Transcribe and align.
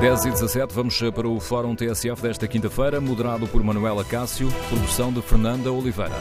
10 0.00 0.24
e 0.26 0.30
17, 0.30 0.74
vamos 0.74 1.00
para 1.14 1.28
o 1.28 1.40
Fórum 1.40 1.74
TSF 1.74 2.20
desta 2.20 2.46
quinta-feira, 2.46 3.00
moderado 3.00 3.46
por 3.46 3.62
Manuela 3.62 4.04
Cássio, 4.04 4.48
produção 4.68 5.12
de 5.12 5.22
Fernanda 5.22 5.72
Oliveira. 5.72 6.20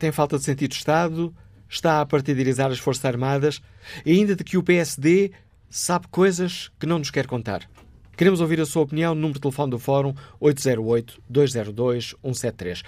tem 0.02 0.10
falta 0.10 0.36
de 0.36 0.42
sentido 0.42 0.70
de 0.70 0.78
Estado, 0.78 1.32
está 1.68 2.00
a 2.00 2.06
partidarizar 2.06 2.72
as 2.72 2.80
Forças 2.80 3.04
Armadas 3.04 3.62
ainda 4.04 4.34
de 4.34 4.42
que 4.42 4.58
o 4.58 4.62
PSD 4.62 5.30
sabe 5.70 6.08
coisas 6.08 6.72
que 6.80 6.86
não 6.86 6.98
nos 6.98 7.08
quer 7.08 7.28
contar. 7.28 7.70
Queremos 8.16 8.40
ouvir 8.40 8.60
a 8.60 8.66
sua 8.66 8.82
opinião. 8.82 9.14
Número 9.14 9.34
de 9.34 9.40
telefone 9.40 9.70
do 9.70 9.78
Fórum 9.78 10.12
808-202-173. 10.40 12.82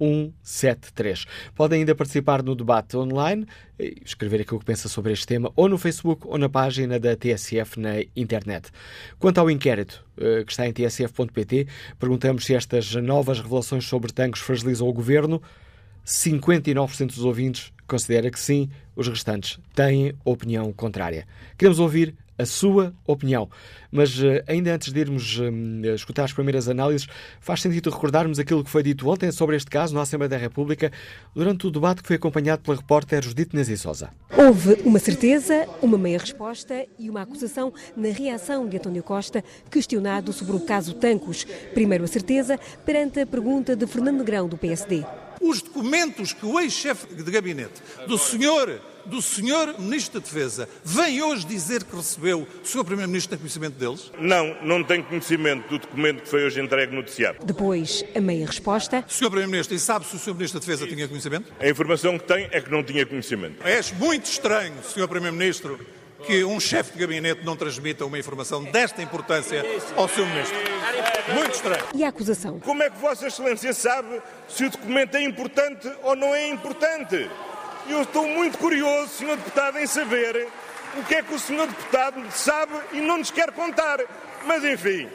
808-202-173. 0.00 1.26
Podem 1.54 1.80
ainda 1.80 1.94
participar 1.94 2.42
no 2.42 2.54
debate 2.54 2.96
online, 2.96 3.46
escrever 4.04 4.40
aquilo 4.40 4.60
que 4.60 4.66
pensa 4.66 4.88
sobre 4.88 5.12
este 5.12 5.26
tema, 5.26 5.52
ou 5.56 5.68
no 5.68 5.78
Facebook 5.78 6.26
ou 6.26 6.38
na 6.38 6.48
página 6.48 6.98
da 6.98 7.16
TSF 7.16 7.78
na 7.78 8.02
internet. 8.16 8.70
Quanto 9.18 9.38
ao 9.38 9.50
inquérito 9.50 10.04
eh, 10.18 10.44
que 10.44 10.52
está 10.52 10.66
em 10.66 10.72
tsf.pt, 10.72 11.66
perguntamos 11.98 12.44
se 12.44 12.54
estas 12.54 12.94
novas 12.94 13.40
revelações 13.40 13.86
sobre 13.86 14.12
tanques 14.12 14.42
fragilizam 14.42 14.88
o 14.88 14.92
governo. 14.92 15.42
59% 16.04 17.06
dos 17.06 17.24
ouvintes 17.24 17.72
considera 17.86 18.30
que 18.30 18.38
sim, 18.38 18.68
os 18.94 19.08
restantes 19.08 19.58
têm 19.74 20.14
opinião 20.24 20.72
contrária. 20.72 21.26
Queremos 21.56 21.78
ouvir 21.78 22.14
a 22.38 22.46
sua 22.46 22.94
opinião. 23.06 23.48
Mas 23.90 24.18
uh, 24.18 24.42
ainda 24.46 24.74
antes 24.74 24.92
de 24.92 25.00
irmos 25.00 25.38
uh, 25.38 25.94
escutar 25.94 26.24
as 26.24 26.32
primeiras 26.32 26.68
análises, 26.68 27.06
faz 27.40 27.60
sentido 27.60 27.90
recordarmos 27.90 28.38
aquilo 28.38 28.64
que 28.64 28.70
foi 28.70 28.82
dito 28.82 29.08
ontem 29.08 29.30
sobre 29.30 29.56
este 29.56 29.70
caso 29.70 29.94
na 29.94 30.02
Assembleia 30.02 30.28
da 30.28 30.36
República, 30.36 30.90
durante 31.34 31.66
o 31.66 31.70
debate 31.70 32.02
que 32.02 32.08
foi 32.08 32.16
acompanhado 32.16 32.62
pela 32.62 32.76
repórter 32.76 33.22
Judite 33.22 33.54
Nezi 33.54 33.76
Sousa. 33.76 34.10
Houve 34.36 34.74
uma 34.84 34.98
certeza, 34.98 35.68
uma 35.80 35.96
meia 35.96 36.18
resposta 36.18 36.86
e 36.98 37.08
uma 37.08 37.22
acusação 37.22 37.72
na 37.96 38.08
reação 38.08 38.68
de 38.68 38.76
António 38.76 39.02
Costa, 39.02 39.44
questionado 39.70 40.32
sobre 40.32 40.56
o 40.56 40.60
caso 40.60 40.94
Tancos. 40.94 41.44
Primeiro 41.72 42.04
a 42.04 42.08
certeza, 42.08 42.58
perante 42.84 43.20
a 43.20 43.26
pergunta 43.26 43.76
de 43.76 43.86
Fernando 43.86 44.18
Negrão, 44.18 44.48
do 44.48 44.58
PSD. 44.58 45.04
Os 45.40 45.62
documentos 45.62 46.32
que 46.32 46.46
o 46.46 46.58
ex-chefe 46.58 47.14
de 47.14 47.30
gabinete 47.30 47.82
do 48.06 48.16
senhor 48.16 48.80
do 49.06 49.20
Sr. 49.20 49.74
Ministro 49.78 50.20
da 50.20 50.24
Defesa 50.24 50.68
vem 50.82 51.22
hoje 51.22 51.46
dizer 51.46 51.84
que 51.84 51.94
recebeu, 51.94 52.46
o 52.62 52.66
Sr. 52.66 52.84
Primeiro-Ministro 52.84 53.30
tem 53.30 53.38
conhecimento 53.38 53.74
deles? 53.78 54.10
Não, 54.18 54.56
não 54.62 54.82
tenho 54.82 55.04
conhecimento 55.04 55.68
do 55.68 55.78
documento 55.78 56.22
que 56.22 56.28
foi 56.28 56.44
hoje 56.44 56.60
entregue 56.60 56.92
no 56.92 56.98
noticiário. 56.98 57.40
Depois, 57.44 58.04
a 58.14 58.20
meia 58.20 58.46
resposta. 58.46 59.04
Sr. 59.08 59.26
Primeiro-Ministro, 59.26 59.74
e 59.74 59.78
sabe 59.78 60.06
se 60.06 60.16
o 60.16 60.18
Sr. 60.18 60.34
Ministro 60.34 60.60
da 60.60 60.66
Defesa 60.66 60.86
tinha 60.86 61.08
conhecimento? 61.08 61.52
A 61.60 61.68
informação 61.68 62.18
que 62.18 62.24
tem 62.24 62.48
é 62.50 62.60
que 62.60 62.70
não 62.70 62.82
tinha 62.82 63.04
conhecimento. 63.06 63.66
É 63.66 63.80
muito 63.98 64.26
estranho, 64.26 64.74
Sr. 64.82 65.08
Primeiro-Ministro, 65.08 65.78
que 66.26 66.44
um 66.44 66.58
chefe 66.58 66.92
de 66.92 66.98
gabinete 66.98 67.44
não 67.44 67.56
transmita 67.56 68.04
uma 68.04 68.18
informação 68.18 68.64
desta 68.64 69.02
importância 69.02 69.62
ao 69.96 70.08
seu 70.08 70.26
ministro. 70.26 70.56
Muito 71.34 71.54
estranho. 71.54 71.84
E 71.94 72.04
a 72.04 72.08
acusação? 72.08 72.58
Como 72.60 72.82
é 72.82 72.90
que 72.90 72.98
Vossa 72.98 73.26
Excelência 73.26 73.72
sabe 73.72 74.20
se 74.48 74.64
o 74.64 74.70
documento 74.70 75.16
é 75.16 75.22
importante 75.22 75.90
ou 76.02 76.16
não 76.16 76.34
é 76.34 76.48
importante? 76.48 77.28
Eu 77.86 78.00
estou 78.02 78.26
muito 78.26 78.56
curioso, 78.56 79.08
Sr. 79.08 79.36
Deputado, 79.36 79.78
em 79.78 79.86
saber 79.86 80.48
o 80.96 81.04
que 81.04 81.16
é 81.16 81.22
que 81.22 81.34
o 81.34 81.38
Sr. 81.38 81.66
Deputado 81.66 82.24
sabe 82.30 82.72
e 82.92 83.00
não 83.00 83.18
nos 83.18 83.30
quer 83.30 83.52
contar. 83.52 84.00
Mas, 84.46 84.64
enfim, 84.64 85.08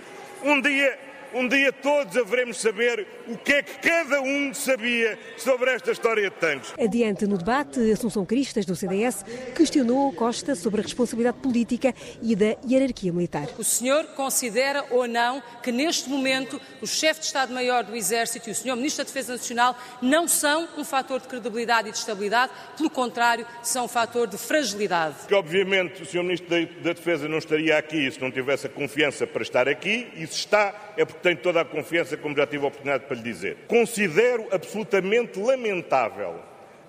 um 0.43 0.61
dia 0.61 0.99
um 1.33 1.47
dia 1.47 1.71
todos 1.71 2.17
haveremos 2.17 2.57
saber 2.57 3.07
o 3.27 3.37
que 3.37 3.53
é 3.53 3.63
que 3.63 3.79
cada 3.79 4.21
um 4.21 4.53
sabia 4.53 5.17
sobre 5.37 5.71
esta 5.71 5.91
história 5.91 6.29
de 6.29 6.35
tanques. 6.35 6.73
Adiante 6.79 7.25
no 7.27 7.37
debate, 7.37 7.79
Assunção 7.91 8.25
Cristas, 8.25 8.65
do 8.65 8.75
CDS, 8.75 9.23
questionou 9.55 10.11
Costa 10.13 10.55
sobre 10.55 10.81
a 10.81 10.83
responsabilidade 10.83 11.37
política 11.37 11.93
e 12.21 12.35
da 12.35 12.55
hierarquia 12.67 13.11
militar. 13.11 13.47
O 13.57 13.63
senhor 13.63 14.05
considera 14.15 14.85
ou 14.89 15.07
não 15.07 15.41
que 15.61 15.71
neste 15.71 16.09
momento 16.09 16.59
o 16.81 16.87
chefe 16.87 17.21
de 17.21 17.27
Estado-Maior 17.27 17.83
do 17.83 17.95
Exército 17.95 18.49
e 18.49 18.51
o 18.51 18.55
senhor 18.55 18.75
Ministro 18.75 19.03
da 19.03 19.07
Defesa 19.07 19.33
Nacional 19.33 19.77
não 20.01 20.27
são 20.27 20.67
um 20.77 20.83
fator 20.83 21.19
de 21.19 21.27
credibilidade 21.27 21.89
e 21.89 21.91
de 21.91 21.97
estabilidade, 21.97 22.51
pelo 22.77 22.89
contrário, 22.89 23.45
são 23.61 23.85
um 23.85 23.87
fator 23.87 24.27
de 24.27 24.37
fragilidade? 24.37 25.27
Que 25.27 25.33
obviamente 25.33 26.01
o 26.01 26.05
senhor 26.05 26.23
Ministro 26.23 26.49
da 26.49 26.93
Defesa 26.93 27.27
não 27.27 27.37
estaria 27.37 27.77
aqui 27.77 28.09
se 28.11 28.19
não 28.19 28.31
tivesse 28.31 28.67
a 28.67 28.69
confiança 28.69 29.27
para 29.27 29.41
estar 29.41 29.67
aqui 29.67 30.07
e 30.15 30.25
se 30.27 30.33
está 30.33 30.88
é 30.99 31.05
porque 31.05 31.21
tenho 31.21 31.37
toda 31.37 31.61
a 31.61 31.65
confiança, 31.65 32.17
como 32.17 32.35
já 32.35 32.45
tive 32.45 32.65
a 32.65 32.67
oportunidade 32.67 33.05
para 33.05 33.15
lhe 33.15 33.23
dizer. 33.23 33.55
Considero 33.69 34.47
absolutamente 34.51 35.39
lamentável 35.39 36.35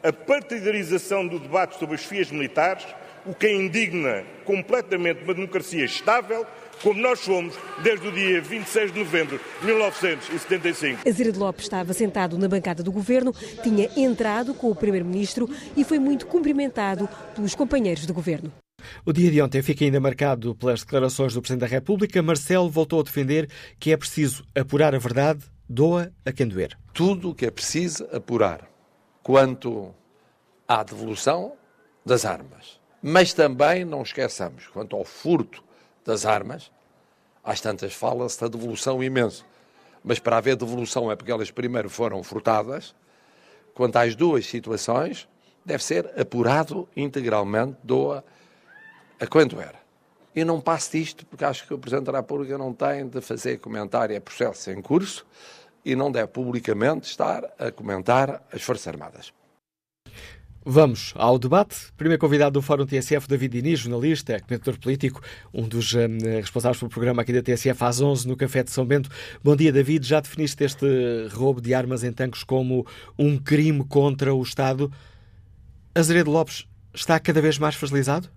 a 0.03 0.13
partidarização 0.13 1.25
do 1.25 1.39
debate 1.39 1.79
sobre 1.79 1.95
as 1.95 2.05
FIAs 2.05 2.29
militares, 2.33 2.85
o 3.25 3.33
que 3.33 3.49
indigna 3.49 4.25
completamente 4.45 5.23
uma 5.23 5.33
democracia 5.33 5.85
estável, 5.85 6.45
como 6.83 7.01
nós 7.01 7.21
somos 7.21 7.55
desde 7.85 8.09
o 8.09 8.11
dia 8.11 8.41
26 8.41 8.93
de 8.93 8.99
novembro 8.99 9.39
de 9.61 9.67
1975. 9.67 11.09
Azeredo 11.09 11.39
Lopes 11.39 11.67
estava 11.67 11.93
sentado 11.93 12.37
na 12.37 12.49
bancada 12.49 12.83
do 12.83 12.91
governo, 12.91 13.33
tinha 13.63 13.89
entrado 13.97 14.55
com 14.55 14.73
o 14.73 14.75
primeiro-ministro 14.75 15.49
e 15.77 15.85
foi 15.85 16.01
muito 16.01 16.27
cumprimentado 16.27 17.09
pelos 17.37 17.55
companheiros 17.55 18.07
do 18.07 18.15
governo. 18.15 18.53
O 19.05 19.13
dia 19.13 19.31
de 19.31 19.41
ontem 19.41 19.63
fica 19.63 19.85
ainda 19.85 20.01
marcado 20.01 20.55
pelas 20.55 20.81
declarações 20.81 21.35
do 21.35 21.41
Presidente 21.41 21.61
da 21.61 21.67
República. 21.67 22.23
Marcelo 22.23 22.69
voltou 22.69 23.01
a 23.01 23.03
defender 23.03 23.49
que 23.79 23.93
é 23.93 23.97
preciso 23.97 24.45
apurar 24.55 24.95
a 24.95 24.99
verdade, 24.99 25.45
doa 25.69 26.13
a 26.25 26.33
quem 26.33 26.47
doer. 26.47 26.77
Tudo 26.93 27.31
o 27.31 27.35
que 27.35 27.47
é 27.47 27.51
preciso 27.51 28.05
apurar 28.13 28.69
quanto 29.23 29.95
à 30.67 30.83
devolução 30.83 31.53
das 32.05 32.25
armas. 32.25 32.81
Mas 33.03 33.33
também 33.33 33.85
não 33.85 34.03
esqueçamos, 34.03 34.67
quanto 34.69 34.95
ao 34.95 35.05
furto 35.05 35.63
das 36.05 36.27
armas, 36.27 36.71
às 37.43 37.61
tantas 37.61 37.95
fala-se 37.95 38.41
da 38.41 38.49
devolução 38.49 39.03
imenso. 39.03 39.45
Mas 40.03 40.19
para 40.19 40.37
haver 40.37 40.57
devolução 40.57 41.11
é 41.11 41.17
porque 41.17 41.33
elas 41.33 41.51
primeiro 41.51 41.89
foram 41.89 42.23
furtadas. 42.23 42.95
Quanto 43.75 43.97
às 43.97 44.15
duas 44.15 44.47
situações, 44.47 45.29
deve 45.65 45.83
ser 45.83 46.11
apurado 46.19 46.89
integralmente, 46.97 47.77
doa 47.83 48.19
a 48.19 48.23
quanto 49.27 49.61
era. 49.61 49.79
E 50.35 50.45
não 50.45 50.61
passo 50.61 50.93
disto 50.93 51.27
porque 51.27 51.45
acho 51.45 51.67
que 51.67 51.75
o 51.75 51.79
Presidente 51.79 52.07
da 52.07 52.19
República 52.19 52.57
não 52.57 52.73
tem 52.73 53.09
de 53.09 53.21
fazer 53.21 53.59
comentário 53.59 54.17
a 54.17 54.21
processos 54.21 54.69
em 54.69 54.81
curso 54.81 55.27
e 55.85 55.97
não 55.97 56.11
deve 56.11 56.29
publicamente 56.29 57.09
estar 57.09 57.45
a 57.59 57.71
comentar 57.71 58.43
as 58.53 58.63
Forças 58.63 58.87
Armadas. 58.87 59.33
Vamos 60.65 61.15
ao 61.17 61.39
debate. 61.39 61.91
Primeiro 61.97 62.21
convidado 62.21 62.53
do 62.53 62.63
Fórum 62.63 62.85
TSF, 62.85 63.27
David 63.27 63.61
Diniz, 63.61 63.81
jornalista, 63.81 64.39
comentador 64.41 64.79
político, 64.79 65.23
um 65.55 65.67
dos 65.67 65.95
um, 65.95 66.19
responsáveis 66.37 66.79
pelo 66.79 66.91
programa 66.91 67.23
aqui 67.23 67.33
da 67.33 67.43
TSF 67.43 67.83
às 67.83 68.01
11 68.01 68.29
no 68.29 68.37
Café 68.37 68.63
de 68.63 68.71
São 68.71 68.85
Bento. 68.85 69.09
Bom 69.43 69.57
dia, 69.57 69.73
David. 69.73 70.07
Já 70.07 70.21
definiste 70.21 70.63
este 70.63 70.87
roubo 71.33 71.63
de 71.63 71.73
armas 71.73 72.05
em 72.05 72.13
tanques 72.13 72.45
como 72.45 72.87
um 73.19 73.39
crime 73.39 73.85
contra 73.89 74.35
o 74.35 74.43
Estado? 74.43 74.93
Azeredo 75.95 76.31
Lopes 76.31 76.67
está 76.95 77.19
cada 77.19 77.41
vez 77.41 77.59
mais 77.59 77.75
fragilizado? 77.75 78.29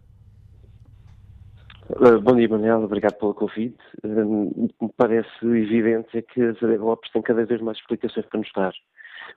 Uh, 1.89 2.19
bom 2.21 2.35
dia, 2.35 2.47
Manuel. 2.47 2.83
Obrigado 2.83 3.15
pelo 3.15 3.33
convite. 3.33 3.77
Uh, 4.03 4.69
me 4.81 4.89
parece 4.95 5.29
evidente 5.43 6.17
é 6.17 6.21
que 6.21 6.41
a 6.41 6.53
Zé 6.53 6.77
Lopes 6.77 7.11
tem 7.11 7.21
cada 7.21 7.45
vez 7.45 7.61
mais 7.61 7.77
explicações 7.77 8.25
para 8.27 8.39
nos 8.39 8.51
dar. 8.55 8.73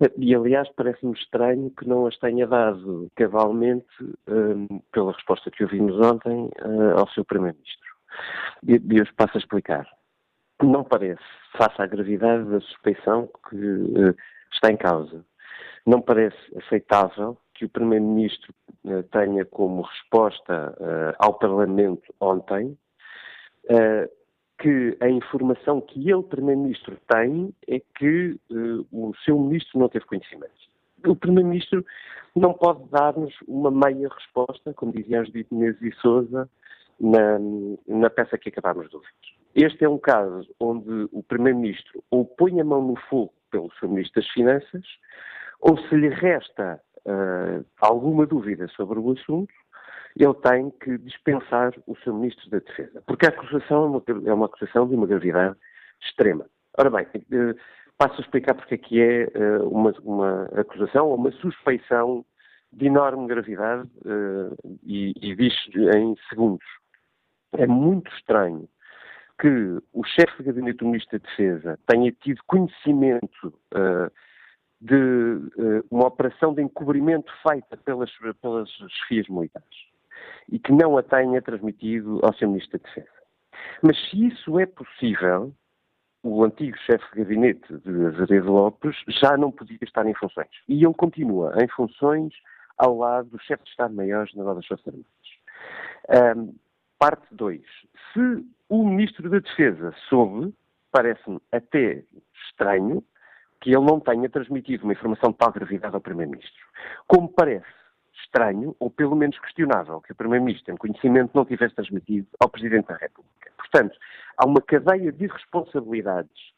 Uh, 0.01 0.13
e, 0.17 0.35
aliás, 0.35 0.69
parece-me 0.77 1.13
estranho 1.13 1.71
que 1.71 1.89
não 1.89 2.07
as 2.07 2.17
tenha 2.19 2.47
dado 2.47 3.11
cabalmente 3.17 3.87
pela 4.93 5.13
resposta 5.13 5.51
que 5.51 5.65
ouvimos 5.65 5.97
ontem 5.99 6.51
ao 6.97 7.09
seu 7.11 7.25
Primeiro-Ministro. 7.25 7.91
E 8.67 8.99
eu 8.99 9.07
passo 9.17 9.37
a 9.37 9.41
explicar. 9.41 9.87
Não 10.63 10.85
parece, 10.85 11.23
face 11.57 11.81
à 11.81 11.87
gravidade 11.87 12.45
da 12.49 12.61
suspeição 12.61 13.29
que 13.51 13.57
está 14.53 14.71
em 14.71 14.77
causa, 14.77 15.25
não 15.85 16.01
parece 16.01 16.37
aceitável 16.57 17.37
que 17.57 17.65
o 17.65 17.69
Primeiro-Ministro 17.69 18.55
uh, 18.85 19.03
tenha 19.05 19.45
como 19.47 19.83
resposta 19.83 20.77
uh, 20.79 21.17
ao 21.19 21.35
Parlamento 21.35 22.15
ontem 22.21 22.77
uh, 23.65 24.11
que 24.59 24.97
a 25.01 25.09
informação 25.09 25.81
que 25.81 26.11
ele, 26.11 26.23
Primeiro-Ministro, 26.23 26.97
tem 27.09 27.55
é 27.67 27.81
que 27.99 28.39
o 28.91 29.13
seu 29.25 29.39
Ministro 29.39 29.79
não 29.79 29.89
teve 29.89 30.07
conhecimento. 30.07 30.55
O 31.07 31.15
Primeiro-Ministro 31.15 31.85
não 32.35 32.55
pode 32.55 32.89
dar-nos 32.89 33.35
uma 33.47 33.71
meia 33.71 34.09
resposta, 34.09 34.73
como 34.73 34.93
diziam 34.93 35.23
os 35.23 35.31
Menezes 35.51 35.83
e 35.83 35.93
Souza, 36.01 36.49
na, 36.99 37.39
na 37.87 38.09
peça 38.09 38.39
que 38.39 38.49
acabámos 38.49 38.89
de 38.89 38.97
ouvir. 38.97 39.09
Este 39.55 39.85
é 39.85 39.89
um 39.89 39.99
caso 39.99 40.49
onde 40.59 41.07
o 41.13 41.23
Primeiro-Ministro 41.23 42.03
ou 42.11 42.25
põe 42.25 42.59
a 42.59 42.65
mão 42.65 42.81
no 42.81 42.97
fogo 43.11 43.35
pelo 43.51 43.71
seu 43.79 43.91
Ministro 43.91 44.23
das 44.23 44.31
Finanças, 44.31 44.85
ou 45.61 45.77
se 45.79 45.95
lhe 45.95 46.09
resta 46.09 46.81
uh, 47.07 47.65
alguma 47.81 48.27
dúvida 48.27 48.69
sobre 48.69 48.99
o 48.99 49.13
assunto, 49.13 49.53
ele 50.17 50.35
tem 50.35 50.71
que 50.83 50.99
dispensar 50.99 51.73
o 51.87 51.97
seu 51.99 52.15
Ministro 52.15 52.49
da 52.51 52.59
Defesa. 52.59 53.03
Porque 53.07 53.27
a 53.27 53.31
acusação 53.31 53.85
é 53.85 53.89
uma, 53.89 54.29
é 54.29 54.35
uma 54.35 54.47
acusação 54.47 54.89
de 54.89 54.95
uma 54.95 55.07
gravidade 55.07 55.57
extrema. 56.03 56.47
Ora 56.79 56.91
bem, 56.91 57.07
uh, 57.07 57.57
passo 57.97 58.17
a 58.19 58.25
explicar 58.25 58.55
porque 58.55 58.75
é 58.75 58.79
que 58.79 59.01
é 59.01 59.29
uh, 59.35 59.69
uma, 59.69 59.93
uma, 60.03 60.45
acusação 60.59 61.09
ou 61.09 61.17
uma 61.17 61.33
suspeição 61.33 62.25
de 62.73 62.87
enorme 62.87 63.27
gravidade 63.27 63.89
e, 64.83 65.15
e 65.23 65.37
diz 65.37 65.55
em 65.95 66.15
segundos. 66.29 66.67
É 67.53 67.67
muito 67.67 68.13
estranho 68.13 68.69
que 69.41 69.49
o 69.93 70.05
chefe 70.05 70.39
de 70.39 70.45
gabinete 70.45 70.79
do 70.79 70.87
Ministro 70.87 71.19
da 71.19 71.27
Defesa 71.27 71.79
tenha 71.87 72.13
tido 72.13 72.43
conhecimento 72.47 73.49
uh, 73.75 74.11
de 74.87 74.95
uh, 74.95 75.85
uma 75.91 76.07
operação 76.07 76.55
de 76.55 76.63
encobrimento 76.63 77.33
feita 77.43 77.77
pelas, 77.79 78.11
pelas 78.41 78.69
chefias 78.71 79.29
militares 79.29 79.77
e 80.49 80.59
que 80.59 80.73
não 80.73 80.97
a 80.97 81.03
tenha 81.03 81.43
transmitido 81.43 82.21
ao 82.23 82.33
seu 82.35 82.49
Ministro 82.49 82.79
da 82.79 82.85
Defesa. 82.85 83.17
Mas 83.83 83.99
se 84.09 84.27
isso 84.27 84.59
é 84.61 84.67
possível, 84.67 85.53
o 86.23 86.45
antigo 86.45 86.77
chefe 86.79 87.05
de 87.13 87.23
gabinete 87.23 87.79
de 87.79 88.07
Azevedo 88.07 88.53
Lopes 88.53 88.97
já 89.09 89.37
não 89.37 89.51
podia 89.51 89.79
estar 89.83 90.07
em 90.07 90.15
funções. 90.15 90.51
E 90.69 90.85
ele 90.85 90.95
continua 90.95 91.55
em 91.63 91.69
funções 91.69 92.33
ao 92.79 92.97
lado 92.97 93.31
do 93.31 93.39
chefe 93.41 93.65
de 93.65 93.71
Estado-Maior-General 93.71 94.55
das 94.55 94.67
Forças 94.67 94.87
Armadas. 94.87 96.37
Um, 96.37 96.55
parte 96.99 97.27
2. 97.33 97.61
Se 98.13 98.47
o 98.69 98.85
Ministro 98.85 99.29
da 99.29 99.39
Defesa 99.39 99.93
soube, 100.09 100.55
parece-me 100.93 101.41
até 101.53 102.05
estranho, 102.49 103.03
que 103.61 103.71
ele 103.71 103.85
não 103.85 104.01
tenha 104.01 104.29
transmitido 104.29 104.85
uma 104.85 104.93
informação 104.93 105.31
de 105.31 105.37
tal 105.37 105.53
gravidade 105.53 105.95
ao 105.95 106.01
Primeiro-Ministro. 106.01 106.65
Como 107.07 107.29
parece 107.29 107.67
estranho, 108.25 108.75
ou 108.79 108.91
pelo 108.91 109.15
menos 109.15 109.39
questionável, 109.39 110.01
que 110.01 110.13
o 110.13 110.15
Primeiro-Ministro, 110.15 110.73
em 110.73 110.77
conhecimento, 110.77 111.33
não 111.35 111.45
tivesse 111.45 111.75
transmitido 111.75 112.27
ao 112.41 112.49
Presidente 112.49 112.89
da 112.89 112.97
República. 112.97 113.51
Portanto, 113.57 113.97
há 114.37 114.47
uma 114.47 114.61
cadeia 114.61 115.13
de 115.13 115.27
responsabilidades. 115.27 116.55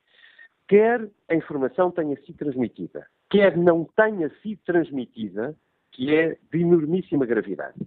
Quer 0.69 1.09
a 1.29 1.35
informação 1.35 1.91
tenha 1.91 2.17
sido 2.23 2.37
transmitida, 2.37 3.07
quer 3.31 3.57
não 3.57 3.85
tenha 3.97 4.31
sido 4.43 4.61
transmitida, 4.65 5.57
que 5.93 6.15
é 6.15 6.37
de 6.53 6.61
enormíssima 6.61 7.25
gravidade. 7.27 7.79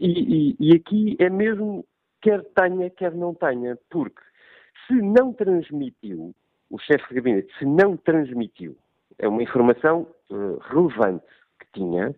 E, 0.00 0.56
e, 0.56 0.56
e 0.58 0.74
aqui 0.74 1.16
é 1.20 1.28
mesmo 1.28 1.86
quer 2.20 2.42
tenha, 2.54 2.88
quer 2.88 3.12
não 3.12 3.34
tenha, 3.34 3.76
porque 3.90 4.22
se 4.86 4.94
não 4.94 5.32
transmitiu, 5.32 6.34
o 6.72 6.78
chefe 6.78 7.06
de 7.10 7.14
gabinete, 7.16 7.52
se 7.58 7.66
não 7.66 7.98
transmitiu, 7.98 8.76
é 9.18 9.28
uma 9.28 9.42
informação 9.42 10.08
uh, 10.30 10.58
relevante 10.70 11.26
que 11.60 11.66
tinha, 11.74 12.16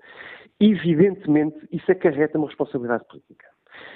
evidentemente 0.61 1.59
isso 1.73 1.91
acarreta 1.91 2.39
uma 2.39 2.47
responsabilidade 2.47 3.05
política. 3.09 3.47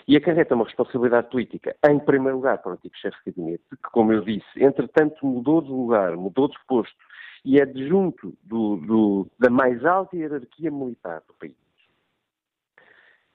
E 0.08 0.16
acarreta 0.16 0.56
uma 0.56 0.64
responsabilidade 0.64 1.30
política, 1.30 1.76
em 1.88 2.00
primeiro 2.00 2.38
lugar, 2.38 2.58
para 2.58 2.72
o 2.72 2.74
antigo 2.74 2.96
chefe 2.96 3.16
de 3.24 3.30
gabinete, 3.30 3.62
que, 3.70 3.90
como 3.92 4.12
eu 4.12 4.20
disse, 4.22 4.46
entretanto 4.56 5.24
mudou 5.24 5.62
de 5.62 5.70
lugar, 5.70 6.16
mudou 6.16 6.48
de 6.48 6.56
posto 6.66 6.96
e 7.44 7.60
é 7.60 7.62
adjunto 7.62 8.36
do, 8.42 8.76
do, 8.78 9.30
da 9.38 9.48
mais 9.48 9.84
alta 9.84 10.16
hierarquia 10.16 10.72
militar 10.72 11.22
do 11.28 11.34
país. 11.34 11.54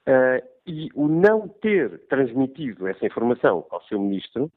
Uh, 0.06 0.46
e 0.68 0.90
o 0.94 1.08
não 1.08 1.48
ter 1.48 2.00
transmitido 2.08 2.86
essa 2.86 3.06
informação 3.06 3.66
ao 3.70 3.82
seu 3.84 3.98
ministro 3.98 4.52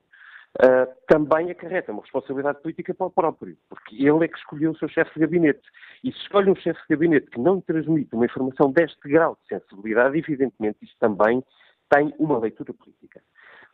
uh, 0.62 0.94
também 1.06 1.50
acarreta 1.50 1.92
uma 1.92 2.02
responsabilidade 2.02 2.60
política 2.60 2.94
para 2.94 3.06
o 3.06 3.10
próprio, 3.10 3.56
porque 3.68 3.96
ele 3.96 4.24
é 4.24 4.28
que 4.28 4.38
escolheu 4.38 4.72
o 4.72 4.76
seu 4.76 4.88
chefe 4.88 5.14
de 5.14 5.20
gabinete. 5.20 5.62
E 6.02 6.12
se 6.12 6.18
escolhe 6.18 6.50
um 6.50 6.56
chefe 6.56 6.80
de 6.80 6.88
gabinete 6.88 7.30
que 7.30 7.40
não 7.40 7.60
transmite 7.60 8.14
uma 8.14 8.26
informação 8.26 8.70
deste 8.70 9.08
grau 9.08 9.36
de 9.42 9.58
sensibilidade, 9.58 10.18
evidentemente 10.18 10.78
isso 10.82 10.94
também 10.98 11.42
tem 11.90 12.12
uma 12.18 12.38
leitura 12.38 12.72
política. 12.74 13.20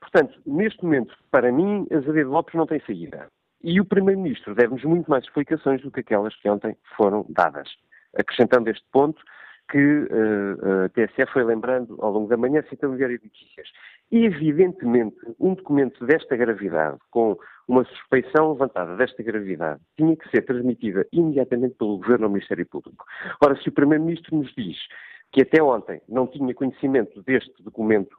Portanto, 0.00 0.40
neste 0.44 0.82
momento, 0.82 1.16
para 1.30 1.50
mim, 1.52 1.86
Azevedo 1.90 2.30
Lopes 2.30 2.54
não 2.54 2.66
tem 2.66 2.80
saída. 2.80 3.28
E 3.62 3.80
o 3.80 3.84
Primeiro-Ministro 3.84 4.54
deve-nos 4.54 4.82
muito 4.84 5.08
mais 5.08 5.24
explicações 5.24 5.80
do 5.82 5.90
que 5.90 6.00
aquelas 6.00 6.34
que 6.36 6.48
ontem 6.48 6.76
foram 6.96 7.24
dadas. 7.28 7.68
Acrescentando 8.18 8.68
este 8.68 8.84
ponto, 8.92 9.22
que 9.70 9.78
uh, 9.78 10.84
a 10.84 10.88
TSF 10.90 11.32
foi 11.32 11.44
lembrando 11.44 11.96
ao 12.00 12.12
longo 12.12 12.28
da 12.28 12.36
manhã, 12.36 12.62
citando 12.68 12.94
o 12.94 12.96
Diário 12.96 13.18
de 13.18 13.24
Notícias. 13.24 13.68
Evidentemente, 14.12 15.16
um 15.40 15.54
documento 15.54 16.04
desta 16.04 16.36
gravidade, 16.36 16.98
com 17.10 17.34
uma 17.66 17.82
suspeição 17.84 18.52
levantada 18.52 18.94
desta 18.94 19.22
gravidade, 19.22 19.80
tinha 19.96 20.14
que 20.14 20.28
ser 20.28 20.42
transmitida 20.42 21.06
imediatamente 21.10 21.76
pelo 21.76 21.96
Governo 21.96 22.26
ao 22.26 22.30
Ministério 22.30 22.66
Público. 22.66 23.06
Ora, 23.42 23.56
se 23.56 23.70
o 23.70 23.72
Primeiro-Ministro 23.72 24.36
nos 24.36 24.52
diz 24.54 24.76
que 25.32 25.40
até 25.40 25.62
ontem 25.62 26.02
não 26.06 26.26
tinha 26.26 26.54
conhecimento 26.54 27.22
deste 27.22 27.62
documento, 27.62 28.14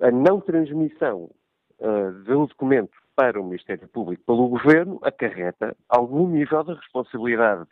a 0.00 0.10
não 0.10 0.40
transmissão 0.40 1.30
uh, 1.78 2.10
do 2.24 2.46
documento 2.46 2.96
para 3.14 3.38
o 3.38 3.44
Ministério 3.44 3.86
Público 3.88 4.24
pelo 4.24 4.48
Governo 4.48 4.98
acarreta 5.02 5.76
algum 5.90 6.26
nível 6.26 6.64
de 6.64 6.72
responsabilidade 6.72 7.66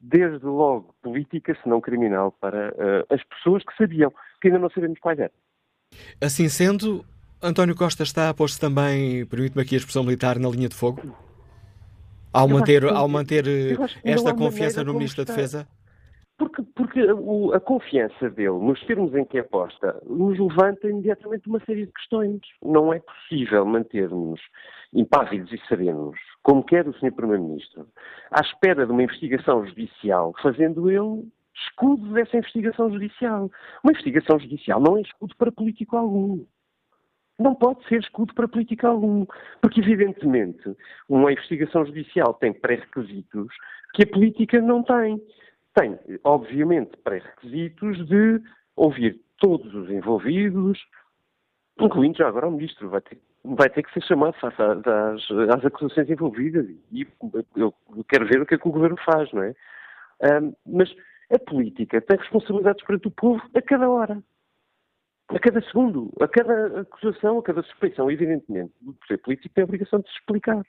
desde 0.00 0.46
logo 0.46 0.94
política, 1.02 1.52
se 1.60 1.68
não 1.68 1.80
criminal, 1.80 2.30
para 2.40 2.68
uh, 2.68 3.12
as 3.12 3.22
pessoas 3.24 3.64
que 3.64 3.76
sabiam, 3.76 4.12
que 4.40 4.46
ainda 4.46 4.60
não 4.60 4.70
sabemos 4.70 5.00
quais 5.00 5.18
eram. 5.18 5.34
Assim 6.20 6.48
sendo, 6.48 7.04
António 7.42 7.76
Costa 7.76 8.02
está 8.02 8.28
a 8.28 8.34
pôr-se 8.34 8.58
também, 8.58 9.24
permite-me 9.26 9.62
aqui 9.62 9.74
a 9.76 9.78
expressão 9.78 10.02
militar, 10.02 10.38
na 10.38 10.48
linha 10.48 10.68
de 10.68 10.74
fogo? 10.74 11.00
Ao 12.32 12.48
manter, 12.48 12.84
ao 12.84 13.08
manter 13.08 13.44
esta 14.04 14.34
confiança 14.34 14.82
no 14.84 14.92
Ministro 14.94 15.24
da 15.24 15.32
Defesa? 15.32 15.66
Porque, 16.36 16.62
porque 16.74 17.02
o, 17.12 17.52
a 17.52 17.58
confiança 17.58 18.30
dele, 18.30 18.50
nos 18.50 18.80
termos 18.86 19.12
em 19.14 19.24
que 19.24 19.38
é 19.38 19.42
posta, 19.42 20.00
nos 20.06 20.38
levanta 20.38 20.88
imediatamente 20.88 21.48
uma 21.48 21.58
série 21.64 21.86
de 21.86 21.92
questões. 21.92 22.40
Não 22.64 22.92
é 22.92 23.00
possível 23.00 23.66
mantermos 23.66 24.40
impávidos 24.92 25.52
e 25.52 25.58
serenos, 25.66 26.16
como 26.42 26.64
quer 26.64 26.86
o 26.86 26.92
Sr. 26.94 27.12
Primeiro-Ministro, 27.12 27.86
à 28.30 28.40
espera 28.40 28.86
de 28.86 28.92
uma 28.92 29.02
investigação 29.02 29.66
judicial, 29.66 30.32
fazendo 30.40 30.88
ele 30.90 31.28
escudo 31.66 32.12
dessa 32.12 32.36
investigação 32.36 32.90
judicial. 32.90 33.50
Uma 33.82 33.92
investigação 33.92 34.38
judicial 34.38 34.80
não 34.80 34.96
é 34.96 35.02
escudo 35.02 35.34
para 35.36 35.52
político 35.52 35.96
algum. 35.96 36.44
Não 37.38 37.54
pode 37.54 37.86
ser 37.86 38.00
escudo 38.00 38.34
para 38.34 38.48
político 38.48 38.86
algum. 38.86 39.26
Porque, 39.60 39.80
evidentemente, 39.80 40.76
uma 41.08 41.32
investigação 41.32 41.86
judicial 41.86 42.34
tem 42.34 42.52
pré-requisitos 42.52 43.48
que 43.94 44.02
a 44.02 44.06
política 44.06 44.60
não 44.60 44.82
tem 44.82 45.20
tem, 45.78 45.98
obviamente, 46.24 46.96
pré-requisitos 47.04 48.04
de 48.08 48.40
ouvir 48.74 49.20
todos 49.38 49.72
os 49.74 49.88
envolvidos, 49.90 50.78
incluindo 51.80 52.18
já 52.18 52.26
agora 52.26 52.48
o 52.48 52.50
ministro, 52.50 52.88
vai 52.88 53.00
ter, 53.00 53.18
vai 53.44 53.70
ter 53.70 53.84
que 53.84 53.92
ser 53.92 54.02
chamado 54.02 54.34
face 54.34 54.60
às, 54.60 55.56
às 55.56 55.64
acusações 55.64 56.10
envolvidas 56.10 56.66
e 56.90 57.06
eu 57.56 57.72
quero 58.08 58.26
ver 58.26 58.42
o 58.42 58.46
que 58.46 58.56
é 58.56 58.58
que 58.58 58.66
o 58.66 58.72
governo 58.72 58.96
faz, 59.04 59.32
não 59.32 59.42
é? 59.42 59.54
Um, 60.20 60.52
mas 60.66 60.92
a 61.30 61.38
política 61.38 62.00
tem 62.00 62.16
responsabilidades 62.16 62.84
perante 62.84 63.08
o 63.08 63.10
povo 63.10 63.42
a 63.54 63.62
cada 63.62 63.88
hora. 63.88 64.22
A 65.28 65.38
cada 65.38 65.60
segundo, 65.62 66.10
a 66.20 66.26
cada 66.26 66.80
acusação, 66.80 67.38
a 67.38 67.42
cada 67.42 67.62
suspeição, 67.62 68.10
evidentemente, 68.10 68.72
o 68.86 68.94
poder 68.94 69.18
político 69.18 69.54
tem 69.54 69.62
a 69.62 69.66
obrigação 69.66 70.00
de 70.00 70.08
se 70.08 70.14
explicar 70.16 70.64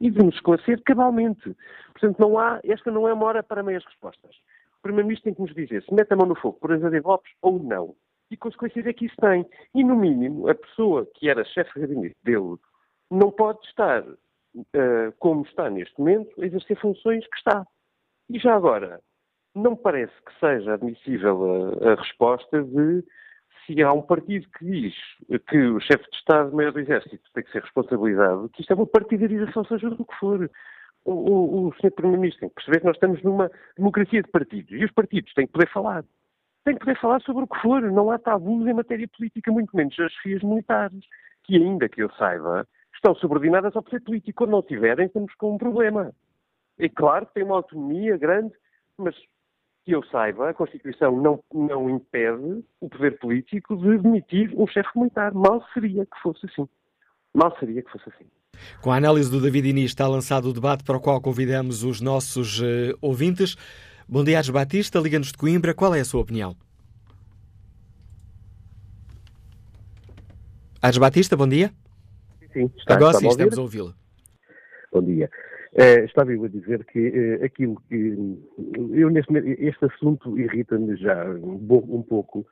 e 0.00 0.10
de 0.10 0.18
nos 0.18 0.34
esclarecer 0.34 0.82
cabalmente. 0.82 1.56
Portanto, 1.92 2.18
não 2.18 2.38
há, 2.38 2.60
esta 2.64 2.90
não 2.90 3.06
é 3.06 3.12
uma 3.12 3.26
hora 3.26 3.42
para 3.42 3.62
meias 3.62 3.84
respostas. 3.84 4.34
O 4.78 4.82
Primeiro-Ministro 4.82 5.24
tem 5.24 5.34
que 5.34 5.42
nos 5.42 5.54
dizer 5.54 5.82
se 5.84 5.94
mete 5.94 6.12
a 6.12 6.16
mão 6.16 6.26
no 6.26 6.34
fogo 6.34 6.58
por 6.58 6.72
Azevedo 6.72 7.06
Lopes 7.06 7.32
ou 7.40 7.62
não. 7.62 7.94
E 8.30 8.36
consequências 8.36 8.84
é 8.84 8.92
que 8.92 9.06
isso 9.06 9.16
tem. 9.20 9.46
E, 9.72 9.84
no 9.84 9.94
mínimo, 9.94 10.48
a 10.48 10.54
pessoa 10.54 11.08
que 11.14 11.28
era 11.28 11.44
chefe 11.44 11.72
de 11.74 11.86
gabinete 11.86 12.16
dele 12.24 12.56
não 13.08 13.30
pode 13.30 13.64
estar, 13.66 14.02
uh, 14.02 15.12
como 15.20 15.42
está 15.42 15.70
neste 15.70 15.96
momento, 15.98 16.42
a 16.42 16.46
exercer 16.46 16.78
funções 16.80 17.24
que 17.28 17.36
está. 17.36 17.64
E 18.28 18.40
já 18.40 18.54
agora, 18.54 19.00
não 19.54 19.76
parece 19.76 20.12
que 20.26 20.38
seja 20.40 20.74
admissível 20.74 21.78
a, 21.82 21.92
a 21.92 21.94
resposta 21.94 22.62
de 22.62 23.04
se 23.66 23.82
há 23.82 23.92
um 23.92 24.02
partido 24.02 24.46
que 24.58 24.64
diz 24.64 24.94
que 25.48 25.58
o 25.58 25.80
chefe 25.80 26.04
de 26.10 26.16
Estado-Maior 26.16 26.72
do 26.72 26.80
Exército 26.80 27.22
tem 27.32 27.44
que 27.44 27.52
ser 27.52 27.62
responsabilizado, 27.62 28.48
que 28.50 28.60
isto 28.60 28.72
é 28.72 28.76
uma 28.76 28.86
partidarização, 28.86 29.64
seja 29.64 29.88
do 29.90 30.04
que 30.04 30.14
for. 30.16 30.50
O, 31.04 31.12
o, 31.12 31.68
o 31.68 31.74
Sr. 31.74 31.90
Primeiro-Ministro 31.92 32.40
tem 32.40 32.48
que 32.48 32.54
perceber 32.54 32.80
que 32.80 32.86
nós 32.86 32.96
estamos 32.96 33.22
numa 33.22 33.50
democracia 33.76 34.22
de 34.22 34.30
partidos 34.30 34.72
e 34.72 34.84
os 34.84 34.90
partidos 34.90 35.32
têm 35.34 35.46
que 35.46 35.52
poder 35.52 35.70
falar. 35.70 36.04
Têm 36.64 36.74
que 36.74 36.80
poder 36.80 36.98
falar 36.98 37.20
sobre 37.20 37.44
o 37.44 37.46
que 37.46 37.60
for. 37.60 37.82
Não 37.82 38.10
há 38.10 38.18
tabus 38.18 38.66
em 38.66 38.72
matéria 38.72 39.06
política, 39.08 39.52
muito 39.52 39.76
menos 39.76 39.98
as 39.98 40.12
chefias 40.12 40.42
militares, 40.42 41.04
que 41.44 41.56
ainda 41.56 41.88
que 41.88 42.02
eu 42.02 42.10
saiba, 42.14 42.66
estão 42.94 43.14
subordinadas 43.16 43.76
ao 43.76 43.82
poder 43.82 44.00
político. 44.00 44.38
Quando 44.38 44.52
não 44.52 44.62
tiverem, 44.62 45.06
estamos 45.06 45.34
com 45.34 45.54
um 45.54 45.58
problema. 45.58 46.10
É 46.78 46.88
claro 46.88 47.26
que 47.26 47.34
tem 47.34 47.44
uma 47.44 47.56
autonomia 47.56 48.16
grande, 48.16 48.54
mas 48.96 49.14
que 49.84 49.92
eu 49.92 50.02
saiba, 50.06 50.48
a 50.48 50.54
Constituição 50.54 51.20
não, 51.20 51.42
não 51.52 51.90
impede 51.90 52.64
o 52.80 52.88
poder 52.88 53.18
político 53.18 53.76
de 53.76 53.98
demitir 53.98 54.50
um 54.56 54.66
chefe 54.66 54.88
militar. 54.96 55.32
Mal 55.34 55.62
seria 55.74 56.06
que 56.06 56.18
fosse 56.22 56.46
assim. 56.46 56.66
Mal 57.34 57.54
seria 57.58 57.82
que 57.82 57.90
fosse 57.90 58.08
assim. 58.08 58.24
Com 58.80 58.90
a 58.90 58.96
análise 58.96 59.30
do 59.30 59.40
David 59.40 59.68
Inês 59.68 59.90
está 59.90 60.08
lançado 60.08 60.48
o 60.48 60.52
debate 60.52 60.84
para 60.84 60.96
o 60.96 61.00
qual 61.00 61.20
convidamos 61.20 61.84
os 61.84 62.00
nossos 62.00 62.60
uh, 62.60 62.96
ouvintes. 63.00 63.56
Bom 64.08 64.24
dia, 64.24 64.38
Ades 64.38 64.50
Batista, 64.50 64.98
Liga-nos 64.98 65.32
de 65.32 65.38
Coimbra. 65.38 65.74
Qual 65.74 65.94
é 65.94 66.00
a 66.00 66.04
sua 66.04 66.22
opinião? 66.22 66.56
Ades 70.80 70.98
Batista, 70.98 71.36
bom 71.36 71.48
dia. 71.48 71.70
Sim, 72.52 72.70
está, 72.76 72.94
Agora 72.94 73.18
sim, 73.18 73.28
estamos 73.28 73.58
a 73.58 73.62
ouvi-lo. 73.62 73.94
Bom 74.92 75.02
dia. 75.02 75.28
Uh, 75.74 76.04
estava 76.04 76.32
eu 76.32 76.44
a 76.44 76.48
dizer 76.48 76.84
que 76.84 77.08
uh, 77.08 77.44
aquilo 77.44 77.82
que. 77.88 78.16
Eu 78.92 79.10
neste, 79.10 79.32
este 79.58 79.84
assunto 79.86 80.38
irrita-me 80.38 80.94
já 80.96 81.24
um, 81.30 82.00
pouco. 82.02 82.46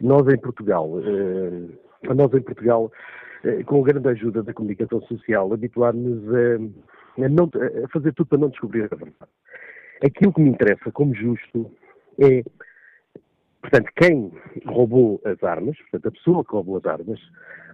Nós 0.00 0.26
em 0.26 0.36
Portugal, 0.36 0.90
uh, 0.90 2.14
nós 2.14 2.34
em 2.34 2.42
Portugal, 2.42 2.90
com 3.66 3.82
grande 3.82 4.08
ajuda 4.08 4.42
da 4.42 4.52
comunicação 4.52 5.00
social, 5.02 5.52
habituámos 5.52 6.22
a, 6.34 7.22
a, 7.22 7.84
a 7.84 7.88
fazer 7.88 8.12
tudo 8.14 8.26
para 8.26 8.38
não 8.38 8.48
descobrir 8.48 8.84
a 8.84 8.96
verdade. 8.96 9.30
Aquilo 10.04 10.32
que 10.32 10.40
me 10.40 10.50
interessa 10.50 10.90
como 10.90 11.14
justo 11.14 11.70
é, 12.20 12.42
portanto, 13.62 13.90
quem 13.94 14.32
roubou 14.66 15.20
as 15.24 15.40
armas, 15.44 15.78
portanto, 15.82 16.08
a 16.08 16.10
pessoa 16.10 16.44
que 16.44 16.50
roubou 16.50 16.78
as 16.78 16.84
armas, 16.84 17.20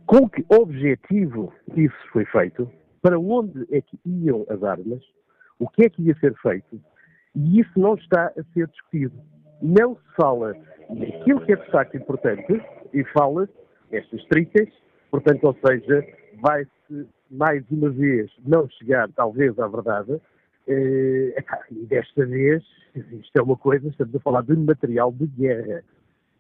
com 0.05 0.29
que 0.29 0.45
objetivo 0.51 1.53
isso 1.75 1.97
foi 2.13 2.27
feito, 2.27 2.71
para 3.03 3.19
onde 3.19 3.67
é 3.71 3.81
que 3.81 3.99
iam 4.07 4.47
as 4.49 4.63
armas, 4.63 5.03
o 5.59 5.69
que 5.69 5.85
é 5.85 5.91
que 5.91 6.03
ia 6.03 6.15
ser 6.19 6.35
feito, 6.37 6.81
e 7.35 7.61
isso 7.61 7.79
não 7.79 7.95
está 7.95 8.33
a 8.39 8.43
ser 8.55 8.69
discutido. 8.69 9.15
Não 9.61 9.97
se 9.97 10.17
fala 10.17 10.55
daquilo 10.89 11.45
que 11.45 11.53
é 11.53 11.57
de 11.57 11.71
facto 11.71 11.97
importante 11.97 12.63
e 12.95 13.05
fala 13.07 13.49
estas 13.91 14.25
tricas, 14.27 14.69
portanto, 15.11 15.45
ou 15.45 15.57
seja, 15.67 16.07
vai-se 16.41 17.09
mais 17.31 17.65
uma 17.71 17.91
vez 17.91 18.31
não 18.47 18.69
chegar 18.69 19.09
talvez 19.13 19.59
à 19.59 19.67
verdade, 19.67 20.21
eh, 20.69 21.45
e 21.71 21.87
desta 21.87 22.25
vez, 22.27 22.63
isto 22.95 23.37
é 23.37 23.43
uma 23.43 23.57
coisa, 23.57 23.89
estamos 23.89 24.15
a 24.15 24.21
falar 24.21 24.43
de 24.43 24.57
material 24.57 25.13
de 25.13 25.27
guerra. 25.27 25.83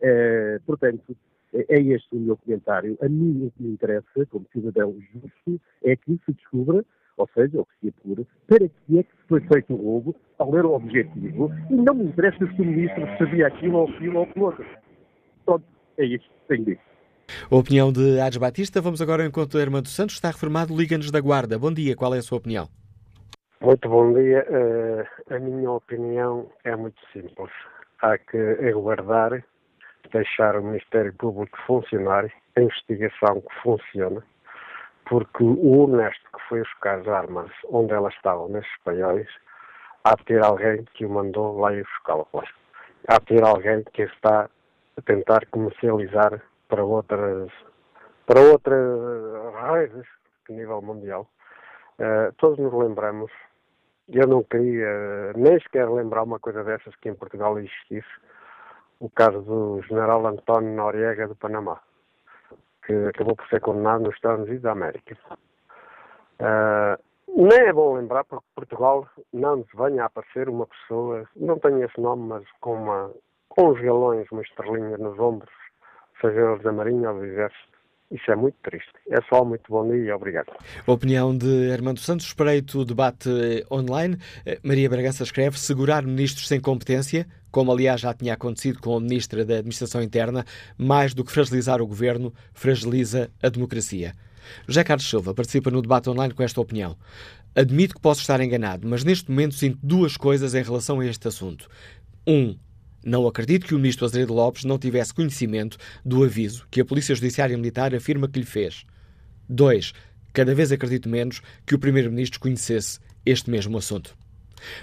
Eh, 0.00 0.60
portanto, 0.66 1.16
é 1.54 1.80
este 1.80 2.08
o 2.12 2.20
meu 2.20 2.36
comentário. 2.36 2.96
A 3.00 3.08
mim 3.08 3.46
o 3.46 3.50
que 3.50 3.62
me 3.62 3.72
interessa, 3.72 4.26
como 4.30 4.46
cidadão 4.52 4.94
justo, 5.12 5.60
é 5.84 5.96
que 5.96 6.18
se 6.24 6.32
descubra, 6.32 6.84
ou 7.16 7.28
seja, 7.34 7.58
ou 7.58 7.66
que 7.66 7.72
se 7.80 7.88
apure, 7.88 8.26
para 8.46 8.68
que 8.68 8.98
é 8.98 9.02
que 9.02 9.12
foi 9.28 9.40
feito 9.42 9.74
o 9.74 9.76
roubo, 9.76 10.16
qual 10.36 10.56
era 10.56 10.66
o 10.66 10.74
objetivo, 10.74 11.52
e 11.70 11.74
não 11.74 11.94
me 11.94 12.04
interessa 12.04 12.38
se 12.38 12.62
o 12.62 12.64
ministro 12.64 13.06
sabia 13.18 13.46
aquilo 13.48 13.78
ou 13.78 13.88
aquilo 13.88 14.18
ou 14.18 14.24
aquilo 14.24 14.44
outro. 14.46 14.66
Pronto, 15.44 15.64
é 15.98 16.04
isto 16.04 16.28
que 16.28 16.48
tenho 16.48 16.64
dito. 16.64 16.92
A 17.50 17.56
opinião 17.56 17.92
de 17.92 18.20
Ades 18.20 18.38
Batista. 18.38 18.80
Vamos 18.80 19.00
agora 19.00 19.22
ao 19.22 19.28
encontro 19.28 19.58
da 19.58 19.64
Irmã 19.64 19.80
dos 19.80 19.94
Santos. 19.94 20.16
Está 20.16 20.28
reformado, 20.28 20.76
liga-nos 20.76 21.10
da 21.10 21.20
Guarda. 21.20 21.58
Bom 21.58 21.72
dia, 21.72 21.96
qual 21.96 22.14
é 22.14 22.18
a 22.18 22.22
sua 22.22 22.38
opinião? 22.38 22.68
Muito 23.60 23.88
bom 23.88 24.12
dia. 24.12 24.44
Uh, 24.50 25.34
a 25.34 25.38
minha 25.38 25.70
opinião 25.70 26.50
é 26.64 26.74
muito 26.74 27.00
simples. 27.12 27.50
Há 28.02 28.18
que 28.18 28.36
aguardar 28.36 29.42
deixar 30.10 30.56
o 30.56 30.62
Ministério 30.62 31.12
Público 31.14 31.56
funcionar, 31.66 32.30
a 32.56 32.60
investigação 32.60 33.40
que 33.40 33.62
funciona, 33.62 34.22
porque 35.08 35.42
o 35.42 35.84
honesto 35.84 36.24
que 36.32 36.48
foi 36.48 36.60
buscar 36.60 37.00
as 37.00 37.08
armas 37.08 37.50
onde 37.68 37.92
elas 37.92 38.14
estavam, 38.14 38.48
nesses 38.48 38.76
paióis, 38.84 39.28
há 40.04 40.14
de 40.14 40.24
ter 40.24 40.44
alguém 40.44 40.84
que 40.94 41.04
o 41.06 41.10
mandou 41.10 41.58
lá 41.58 41.72
ir 41.72 41.84
buscá-las. 41.84 42.48
Há 43.08 43.18
de 43.18 43.26
ter 43.26 43.44
alguém 43.44 43.82
que 43.92 44.02
está 44.02 44.48
a 44.96 45.02
tentar 45.02 45.46
comercializar 45.46 46.42
para 46.68 46.84
outras 46.84 47.50
para 48.26 48.40
outras 48.40 49.54
redes 49.72 50.06
de 50.48 50.54
nível 50.54 50.80
mundial. 50.80 51.28
Uh, 51.98 52.32
todos 52.38 52.58
nos 52.58 52.72
lembramos, 52.72 53.30
eu 54.08 54.26
não 54.26 54.42
queria 54.44 55.32
nem 55.34 55.58
sequer 55.60 55.88
lembrar 55.90 56.22
uma 56.22 56.38
coisa 56.38 56.64
dessas 56.64 56.94
que 56.96 57.08
em 57.08 57.14
Portugal 57.14 57.58
existisse, 57.58 58.08
o 59.02 59.10
caso 59.10 59.42
do 59.42 59.82
general 59.82 60.24
António 60.28 60.76
Noriega 60.76 61.26
do 61.26 61.34
Panamá, 61.34 61.80
que 62.86 62.92
acabou 63.08 63.34
por 63.34 63.48
ser 63.48 63.60
condenado 63.60 64.04
nos 64.04 64.14
Estados 64.14 64.44
Unidos 64.44 64.62
da 64.62 64.70
América. 64.70 65.18
Uh, 66.38 67.02
nem 67.26 67.58
é 67.58 67.72
bom 67.72 67.96
lembrar, 67.96 68.22
porque 68.22 68.46
Portugal 68.54 69.08
não 69.32 69.56
nos 69.56 69.66
venha 69.74 70.04
a 70.04 70.06
aparecer 70.06 70.48
uma 70.48 70.68
pessoa, 70.68 71.28
não 71.34 71.58
tenho 71.58 71.82
esse 71.82 72.00
nome, 72.00 72.28
mas 72.28 72.44
com, 72.60 72.74
uma, 72.74 73.10
com 73.48 73.70
uns 73.70 73.80
galões, 73.80 74.30
uma 74.30 74.42
estrelinha 74.42 74.96
nos 74.96 75.18
ombros, 75.18 75.52
sejam 76.20 76.52
eles 76.52 76.62
da 76.62 76.70
Marinha 76.70 77.10
ou 77.10 77.18
do 77.18 77.24
Exército, 77.24 77.71
isso 78.12 78.30
é 78.30 78.36
muito 78.36 78.56
triste. 78.62 78.92
É 79.10 79.18
só 79.28 79.44
muito 79.44 79.64
bom 79.70 79.88
dia 79.88 80.04
e 80.04 80.12
obrigado. 80.12 80.52
Opinião 80.86 81.36
de 81.36 81.72
Armando 81.72 81.98
Santos. 81.98 82.26
Espreito 82.26 82.80
o 82.80 82.84
debate 82.84 83.28
eh, 83.30 83.64
online. 83.74 84.18
Eh, 84.44 84.60
Maria 84.62 84.88
Bragança 84.88 85.22
escreve: 85.22 85.58
segurar 85.58 86.02
ministros 86.04 86.46
sem 86.46 86.60
competência, 86.60 87.26
como 87.50 87.72
aliás 87.72 88.00
já 88.00 88.12
tinha 88.12 88.34
acontecido 88.34 88.80
com 88.80 88.96
a 88.96 89.00
ministra 89.00 89.44
da 89.44 89.54
Administração 89.54 90.02
Interna, 90.02 90.44
mais 90.76 91.14
do 91.14 91.24
que 91.24 91.32
fragilizar 91.32 91.80
o 91.80 91.86
governo, 91.86 92.32
fragiliza 92.52 93.30
a 93.42 93.48
democracia. 93.48 94.12
José 94.66 94.84
Carlos 94.84 95.08
Silva 95.08 95.34
participa 95.34 95.70
no 95.70 95.80
debate 95.80 96.10
online 96.10 96.34
com 96.34 96.42
esta 96.42 96.60
opinião. 96.60 96.96
Admito 97.54 97.94
que 97.94 98.00
posso 98.00 98.20
estar 98.20 98.40
enganado, 98.40 98.86
mas 98.86 99.04
neste 99.04 99.30
momento 99.30 99.54
sinto 99.54 99.78
duas 99.82 100.16
coisas 100.16 100.54
em 100.54 100.62
relação 100.62 101.00
a 101.00 101.06
este 101.06 101.28
assunto. 101.28 101.68
Um, 102.26 102.56
não 103.04 103.26
acredito 103.26 103.66
que 103.66 103.74
o 103.74 103.78
ministro 103.78 104.04
Azeredo 104.04 104.32
Lopes 104.32 104.64
não 104.64 104.78
tivesse 104.78 105.12
conhecimento 105.12 105.76
do 106.04 106.22
aviso 106.24 106.66
que 106.70 106.80
a 106.80 106.84
Polícia 106.84 107.14
Judiciária 107.14 107.56
Militar 107.56 107.94
afirma 107.94 108.28
que 108.28 108.38
lhe 108.38 108.46
fez. 108.46 108.84
2. 109.48 109.92
Cada 110.32 110.54
vez 110.54 110.72
acredito 110.72 111.08
menos 111.08 111.42
que 111.66 111.74
o 111.74 111.78
primeiro-ministro 111.78 112.40
conhecesse 112.40 112.98
este 113.24 113.50
mesmo 113.50 113.76
assunto. 113.76 114.16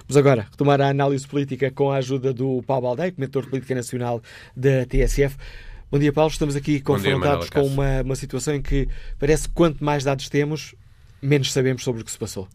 Vamos 0.07 0.17
agora 0.17 0.47
retomar 0.49 0.81
a 0.81 0.89
análise 0.89 1.27
política 1.27 1.71
com 1.71 1.91
a 1.91 1.97
ajuda 1.97 2.33
do 2.33 2.61
Paulo 2.63 2.83
Baldeia, 2.83 3.11
comentador 3.11 3.43
de 3.43 3.49
política 3.49 3.75
nacional 3.75 4.21
da 4.55 4.85
TSF. 4.85 5.37
Bom 5.89 5.97
dia, 5.97 6.13
Paulo. 6.13 6.29
Estamos 6.29 6.55
aqui 6.55 6.81
confrontados 6.81 7.49
dia, 7.49 7.61
com 7.61 7.67
uma, 7.67 8.01
uma 8.01 8.15
situação 8.15 8.53
em 8.55 8.61
que 8.61 8.87
parece 9.17 9.47
que 9.47 9.53
quanto 9.53 9.83
mais 9.83 10.03
dados 10.03 10.29
temos, 10.29 10.75
menos 11.21 11.51
sabemos 11.51 11.83
sobre 11.83 12.01
o 12.01 12.05
que 12.05 12.11
se 12.11 12.17
passou. 12.17 12.47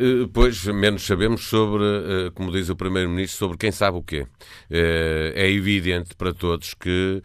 Eh, 0.00 0.28
pois, 0.32 0.64
menos 0.66 1.04
sabemos 1.04 1.42
sobre, 1.48 1.82
eh, 1.82 2.30
como 2.32 2.52
diz 2.52 2.68
o 2.68 2.76
Primeiro-Ministro, 2.76 3.36
sobre 3.36 3.58
quem 3.58 3.72
sabe 3.72 3.98
o 3.98 4.02
quê. 4.02 4.26
Eh, 4.70 5.32
é 5.34 5.50
evidente 5.50 6.14
para 6.14 6.32
todos 6.32 6.72
que, 6.74 7.20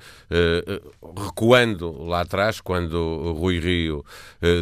recuando 1.15 2.03
lá 2.03 2.21
atrás, 2.21 2.59
quando 2.59 3.33
Rui 3.33 3.59
Rio 3.59 4.03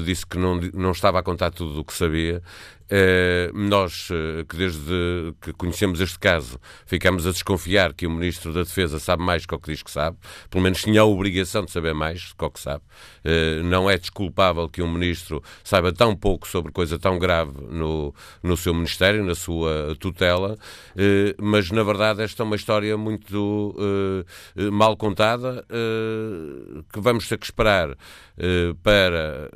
disse 0.06 0.26
que 0.26 0.38
não, 0.38 0.60
não 0.74 0.92
estava 0.92 1.20
a 1.20 1.24
contar 1.24 1.52
tudo 1.52 1.80
o 1.80 1.86
que 1.86 1.94
sabia, 1.94 2.42
nós, 3.54 4.10
eh, 4.12 4.44
que 4.48 4.58
desde 4.58 5.34
que 5.42 5.54
conhecemos 5.54 6.02
este 6.02 6.20
caso, 6.20 6.60
ficamos 6.86 7.26
a 7.26 7.32
desconfiar 7.32 7.94
que 7.94 8.06
o 8.06 8.12
Ministro 8.12 8.52
da 8.52 8.64
Defesa 8.64 9.00
sabe 9.00 9.24
mais 9.24 9.46
do 9.46 9.60
que 9.60 9.72
diz 9.72 9.82
que 9.82 9.92
sabe, 9.92 10.18
pelo 10.50 10.64
menos 10.64 10.82
tinha 10.82 11.02
a 11.02 11.06
obrigação 11.06 11.64
de 11.64 11.72
saber 11.72 11.94
mais 11.94 12.34
do 12.38 12.50
que 12.50 12.60
sabe. 12.60 12.84
Eh, 13.24 13.62
não 13.64 13.90
é 13.90 13.98
desculpável 13.98 14.68
que 14.68 14.82
um 14.82 14.92
Ministro 14.92 15.42
saiba 15.64 15.94
tão 15.94 16.16
pouco 16.16 16.48
sobre 16.48 16.72
coisa 16.72 17.00
tão 17.00 17.18
grave 17.18 17.54
no, 17.70 18.14
no 18.44 18.58
seu 18.58 18.74
Ministério, 18.74 19.24
na 19.24 19.36
sua 19.36 19.96
tutela, 20.00 20.58
mas 21.40 21.72
na 21.72 21.84
verdade 21.84 22.22
esta 22.22 22.44
é 22.44 22.46
uma 22.46 22.56
história 22.56 22.98
muito 22.98 24.26
mal 24.72 24.98
contada, 24.98 25.66
que 26.92 27.00
vamos 27.00 27.28
ter 27.28 27.38
que 27.38 27.46
esperar 27.46 27.96
para 28.84 29.50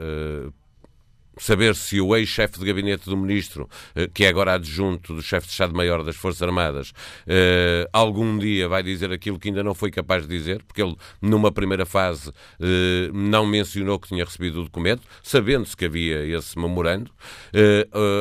saber 1.37 1.75
se 1.75 1.99
o 1.99 2.15
ex-chefe 2.15 2.59
de 2.59 2.65
gabinete 2.65 3.09
do 3.09 3.17
ministro, 3.17 3.69
eh, 3.95 4.09
que 4.13 4.25
é 4.25 4.29
agora 4.29 4.53
adjunto 4.53 5.13
do 5.13 5.21
chefe 5.21 5.47
de 5.47 5.53
Estado-Maior 5.53 6.03
das 6.03 6.15
Forças 6.15 6.41
Armadas, 6.41 6.93
eh, 7.27 7.87
algum 7.91 8.37
dia 8.37 8.67
vai 8.67 8.83
dizer 8.83 9.11
aquilo 9.11 9.39
que 9.39 9.49
ainda 9.49 9.63
não 9.63 9.73
foi 9.73 9.91
capaz 9.91 10.27
de 10.27 10.37
dizer, 10.37 10.63
porque 10.63 10.81
ele, 10.81 10.95
numa 11.21 11.51
primeira 11.51 11.85
fase, 11.85 12.31
eh, 12.59 13.09
não 13.13 13.45
mencionou 13.45 13.99
que 13.99 14.07
tinha 14.07 14.23
recebido 14.23 14.61
o 14.61 14.63
documento, 14.63 15.03
sabendo-se 15.23 15.75
que 15.75 15.85
havia 15.85 16.25
esse 16.25 16.57
memorando. 16.57 17.11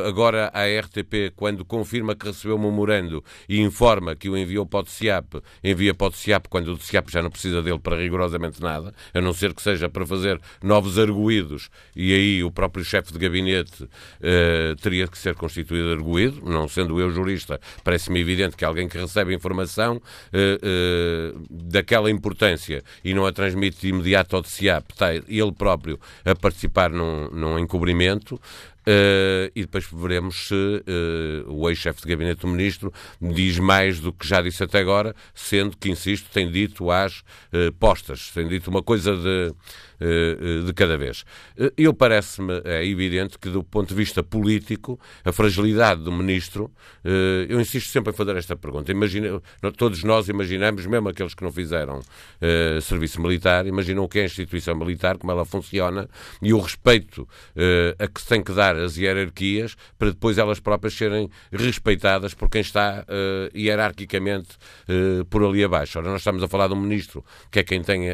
Agora, 0.07 0.51
a 0.55 0.65
RTP, 0.65 1.33
quando 1.35 1.65
confirma 1.65 2.15
que 2.15 2.27
recebeu 2.27 2.57
o 2.57 2.59
memorando 2.59 3.25
e 3.49 3.61
informa 3.61 4.15
que 4.15 4.29
o 4.29 4.37
enviou 4.37 4.67
para 4.67 4.81
o 4.81 5.43
envia 5.63 5.95
para 5.95 6.09
o 6.09 6.13
quando 6.49 6.69
o 6.69 6.77
DCIAP 6.77 7.11
já 7.11 7.23
não 7.23 7.31
precisa 7.31 7.63
dele 7.63 7.79
para 7.79 7.97
rigorosamente 7.97 8.61
nada, 8.61 8.95
a 9.13 9.21
não 9.21 9.33
ser 9.33 9.53
que 9.55 9.63
seja 9.63 9.89
para 9.89 10.07
fazer 10.07 10.41
novos 10.63 10.99
arguídos, 10.99 11.69
e 11.95 12.13
aí 12.13 12.45
o 12.45 12.51
próprio 12.51 12.85
chefe 12.85 13.04
chefe 13.05 13.13
de 13.13 13.19
gabinete 13.19 13.85
uh, 13.85 14.77
teria 14.81 15.07
que 15.07 15.19
ser 15.19 15.35
constituído 15.35 15.93
arguído, 15.93 16.41
não 16.45 16.67
sendo 16.67 16.99
eu 16.99 17.11
jurista, 17.11 17.61
parece-me 17.83 18.21
evidente 18.21 18.57
que 18.57 18.65
alguém 18.65 18.89
que 18.89 18.97
recebe 18.97 19.35
informação 19.35 19.97
uh, 19.97 21.37
uh, 21.37 21.47
daquela 21.51 22.11
importância 22.11 22.83
e 23.05 23.13
não 23.13 23.27
a 23.27 23.33
transmite 23.33 23.81
de 23.81 23.89
imediato 23.89 24.37
ao 24.37 24.43
DCAP, 24.43 24.93
está 24.93 25.15
ele 25.15 25.53
próprio 25.53 26.01
a 26.25 26.35
participar 26.35 26.91
num, 26.91 27.29
num 27.31 27.59
encobrimento, 27.59 28.41
Uh, 28.87 29.49
e 29.57 29.63
depois 29.63 29.87
veremos 29.91 30.49
se 30.49 30.55
uh, 30.55 31.51
o 31.51 31.71
ex-chefe 31.71 32.03
de 32.03 32.09
gabinete 32.09 32.43
do 32.43 32.49
ministro 32.49 32.93
diz 33.19 33.59
mais 33.59 33.99
do 33.99 34.13
que 34.13 34.29
já 34.29 34.43
disse 34.43 34.63
até 34.63 34.79
agora, 34.79 35.17
sendo 35.35 35.75
que, 35.75 35.89
insisto, 35.91 36.29
tem 36.31 36.51
dito 36.51 36.91
às 36.91 37.21
uh, 37.21 37.73
postas, 37.81 38.31
tem 38.35 38.47
dito 38.47 38.69
uma 38.69 38.83
coisa 38.83 39.17
de 39.17 39.55
de 40.67 40.73
cada 40.75 40.97
vez. 40.97 41.25
Eh, 41.57 41.73
eu 41.77 41.95
parece-me 41.95 42.61
é 42.65 42.85
evidente 42.85 43.39
que, 43.39 43.49
do 43.49 43.63
ponto 43.63 43.89
de 43.89 43.95
vista 43.95 44.23
político, 44.23 44.99
a 45.25 45.33
fragilidade 45.33 46.03
do 46.03 46.13
ministro, 46.13 46.71
eu 47.49 47.61
insisto 47.61 47.91
sempre 47.91 48.13
em 48.13 48.17
fazer 48.17 48.37
esta 48.37 48.57
pergunta. 48.57 48.91
Imagina, 48.91 49.41
todos 49.77 50.03
nós 50.03 50.29
imaginamos, 50.29 50.87
mesmo 50.87 51.09
aqueles 51.09 51.35
que 51.35 51.43
não 51.43 51.53
fizeram 51.53 52.01
serviço 52.83 53.21
militar, 53.21 53.67
imaginam 53.67 54.05
o 54.05 54.09
que 54.09 54.19
é 54.19 54.23
a 54.23 54.25
instituição 54.25 54.75
militar, 54.75 55.19
como 55.19 55.31
ela 55.33 55.45
funciona 55.45 56.09
e 56.41 56.53
o 56.53 56.61
respeito 56.61 57.29
a 57.99 58.09
que 58.09 58.21
se 58.21 58.27
tem 58.27 58.43
que 58.43 58.53
dar 58.53 58.77
as 58.77 58.97
hierarquias 58.97 59.77
para 59.99 60.11
depois 60.11 60.39
elas 60.39 60.61
próprias 60.61 60.95
serem 60.95 61.29
respeitadas 61.53 62.35
por 62.35 62.49
quem 62.49 62.61
está 62.61 63.05
hierarquicamente 63.55 64.57
por 65.31 65.45
ali 65.45 65.63
abaixo. 65.63 65.99
Ora, 65.99 66.11
nós 66.11 66.21
estamos 66.21 66.43
a 66.43 66.49
falar 66.49 66.69
de 66.69 66.75
um 66.75 66.81
ministro 66.81 67.25
que 67.51 67.59
é 67.59 67.63
quem 67.63 67.83
tem 67.83 68.09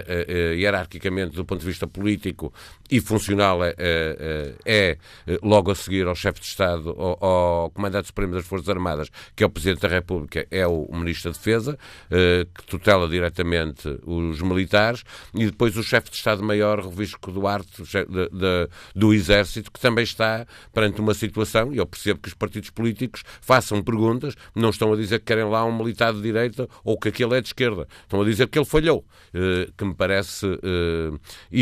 hierarquicamente, 0.56 1.37
do 1.37 1.44
ponto 1.44 1.60
de 1.60 1.66
vista 1.66 1.69
político 1.86 2.52
e 2.90 3.00
funcional 3.00 3.64
é, 3.64 3.74
é, 3.78 4.54
é, 4.64 4.98
é 5.26 5.38
logo 5.42 5.70
a 5.70 5.74
seguir 5.74 6.06
ao 6.06 6.14
chefe 6.14 6.40
de 6.40 6.46
Estado, 6.46 6.90
ao, 6.90 7.24
ao, 7.24 7.70
Comandante 7.70 8.08
Supremo 8.08 8.34
das 8.34 8.44
Forças 8.44 8.68
Armadas, 8.68 9.10
que 9.36 9.44
é 9.44 9.46
o 9.46 9.50
Presidente 9.50 9.82
da 9.82 9.88
República, 9.88 10.46
é 10.50 10.66
o 10.66 10.88
Ministro 10.92 11.30
da 11.30 11.38
Defesa, 11.38 11.78
eh, 12.10 12.46
que 12.54 12.64
tutela 12.64 13.08
diretamente 13.08 13.88
os 14.04 14.40
militares, 14.40 15.04
e 15.34 15.46
depois 15.46 15.76
o 15.76 15.82
chefe 15.82 16.10
de 16.10 16.16
Estado-Maior, 16.16 16.80
Revisco 16.80 17.30
Duarte, 17.30 17.82
de, 17.82 18.04
de, 18.04 18.68
do 18.94 19.14
Exército, 19.14 19.70
que 19.70 19.80
também 19.80 20.04
está 20.04 20.46
perante 20.72 21.00
uma 21.00 21.14
situação, 21.14 21.72
e 21.72 21.78
eu 21.78 21.86
percebo 21.86 22.20
que 22.20 22.28
os 22.28 22.34
partidos 22.34 22.70
políticos 22.70 23.22
façam 23.40 23.82
perguntas, 23.82 24.34
não 24.54 24.70
estão 24.70 24.92
a 24.92 24.96
dizer 24.96 25.20
que 25.20 25.26
querem 25.26 25.48
lá 25.48 25.64
um 25.64 25.76
militar 25.76 26.12
de 26.12 26.20
direita 26.20 26.68
ou 26.84 26.98
que 26.98 27.08
aquele 27.08 27.36
é 27.36 27.40
de 27.40 27.48
esquerda, 27.48 27.86
estão 28.02 28.20
a 28.20 28.24
dizer 28.24 28.48
que 28.48 28.58
ele 28.58 28.66
falhou, 28.66 29.04
eh, 29.32 29.68
que 29.76 29.84
me 29.84 29.94
parece 29.94 30.46
eh, 30.46 31.12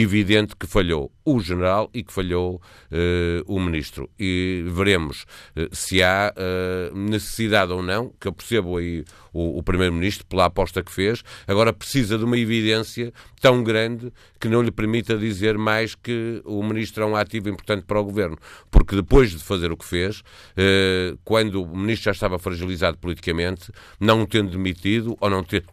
evidente 0.01 0.55
que 0.57 0.67
falhou 0.67 1.11
o 1.25 1.41
general 1.41 1.91
e 1.93 2.03
que 2.03 2.13
falhou 2.13 2.57
uh, 2.57 3.53
o 3.53 3.61
ministro. 3.61 4.09
E 4.19 4.65
veremos 4.69 5.25
uh, 5.57 5.75
se 5.75 6.03
há 6.03 6.33
uh, 6.35 6.97
necessidade 6.97 7.73
ou 7.73 7.83
não, 7.83 8.13
que 8.19 8.29
eu 8.29 8.33
percebo 8.33 8.79
aí 8.79 9.05
o, 9.33 9.59
o 9.59 9.63
primeiro-ministro 9.63 10.25
pela 10.27 10.47
aposta 10.47 10.83
que 10.83 10.91
fez, 10.91 11.23
agora 11.47 11.73
precisa 11.73 12.17
de 12.17 12.25
uma 12.25 12.39
evidência 12.39 13.13
tão 13.41 13.63
grande 13.63 14.13
que 14.41 14.49
não 14.49 14.63
lhe 14.63 14.71
permita 14.71 15.17
dizer 15.19 15.59
mais 15.59 15.95
que 15.95 16.41
o 16.45 16.63
ministro 16.63 17.03
é 17.03 17.07
um 17.07 17.17
ativo 17.17 17.49
importante 17.49 17.85
para 17.85 18.01
o 18.01 18.05
governo. 18.05 18.39
Porque 18.71 18.97
depois 18.97 19.31
de 19.31 19.39
fazer 19.39 19.71
o 19.71 19.77
que 19.77 19.85
fez, 19.85 20.23
quando 21.25 21.63
o 21.63 21.77
ministro 21.77 22.07
já 22.07 22.13
estava 22.13 22.39
fragilizado 22.39 22.99
politicamente, 22.99 23.71
não 24.01 24.25
tendo 24.25 24.51
demitido 24.51 25.17
ou 25.21 25.31
não 25.31 25.43
ter 25.43 25.65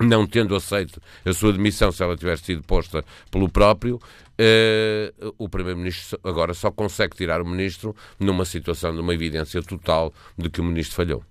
não 0.00 0.26
tendo 0.26 0.54
aceito 0.54 1.00
a 1.24 1.32
sua 1.32 1.52
demissão 1.52 1.90
se 1.90 2.02
ela 2.02 2.16
tivesse 2.16 2.44
sido 2.44 2.62
posta 2.62 3.04
pelo 3.30 3.48
próprio, 3.48 3.96
uh, 3.96 5.34
o 5.38 5.48
Primeiro-Ministro 5.48 6.18
agora 6.22 6.54
só 6.54 6.70
consegue 6.70 7.16
tirar 7.16 7.42
o 7.42 7.46
Ministro 7.46 7.94
numa 8.18 8.44
situação 8.44 8.94
de 8.94 9.00
uma 9.00 9.12
evidência 9.14 9.62
total 9.62 10.12
de 10.36 10.48
que 10.48 10.60
o 10.60 10.64
Ministro 10.64 10.96
falhou. 10.96 11.24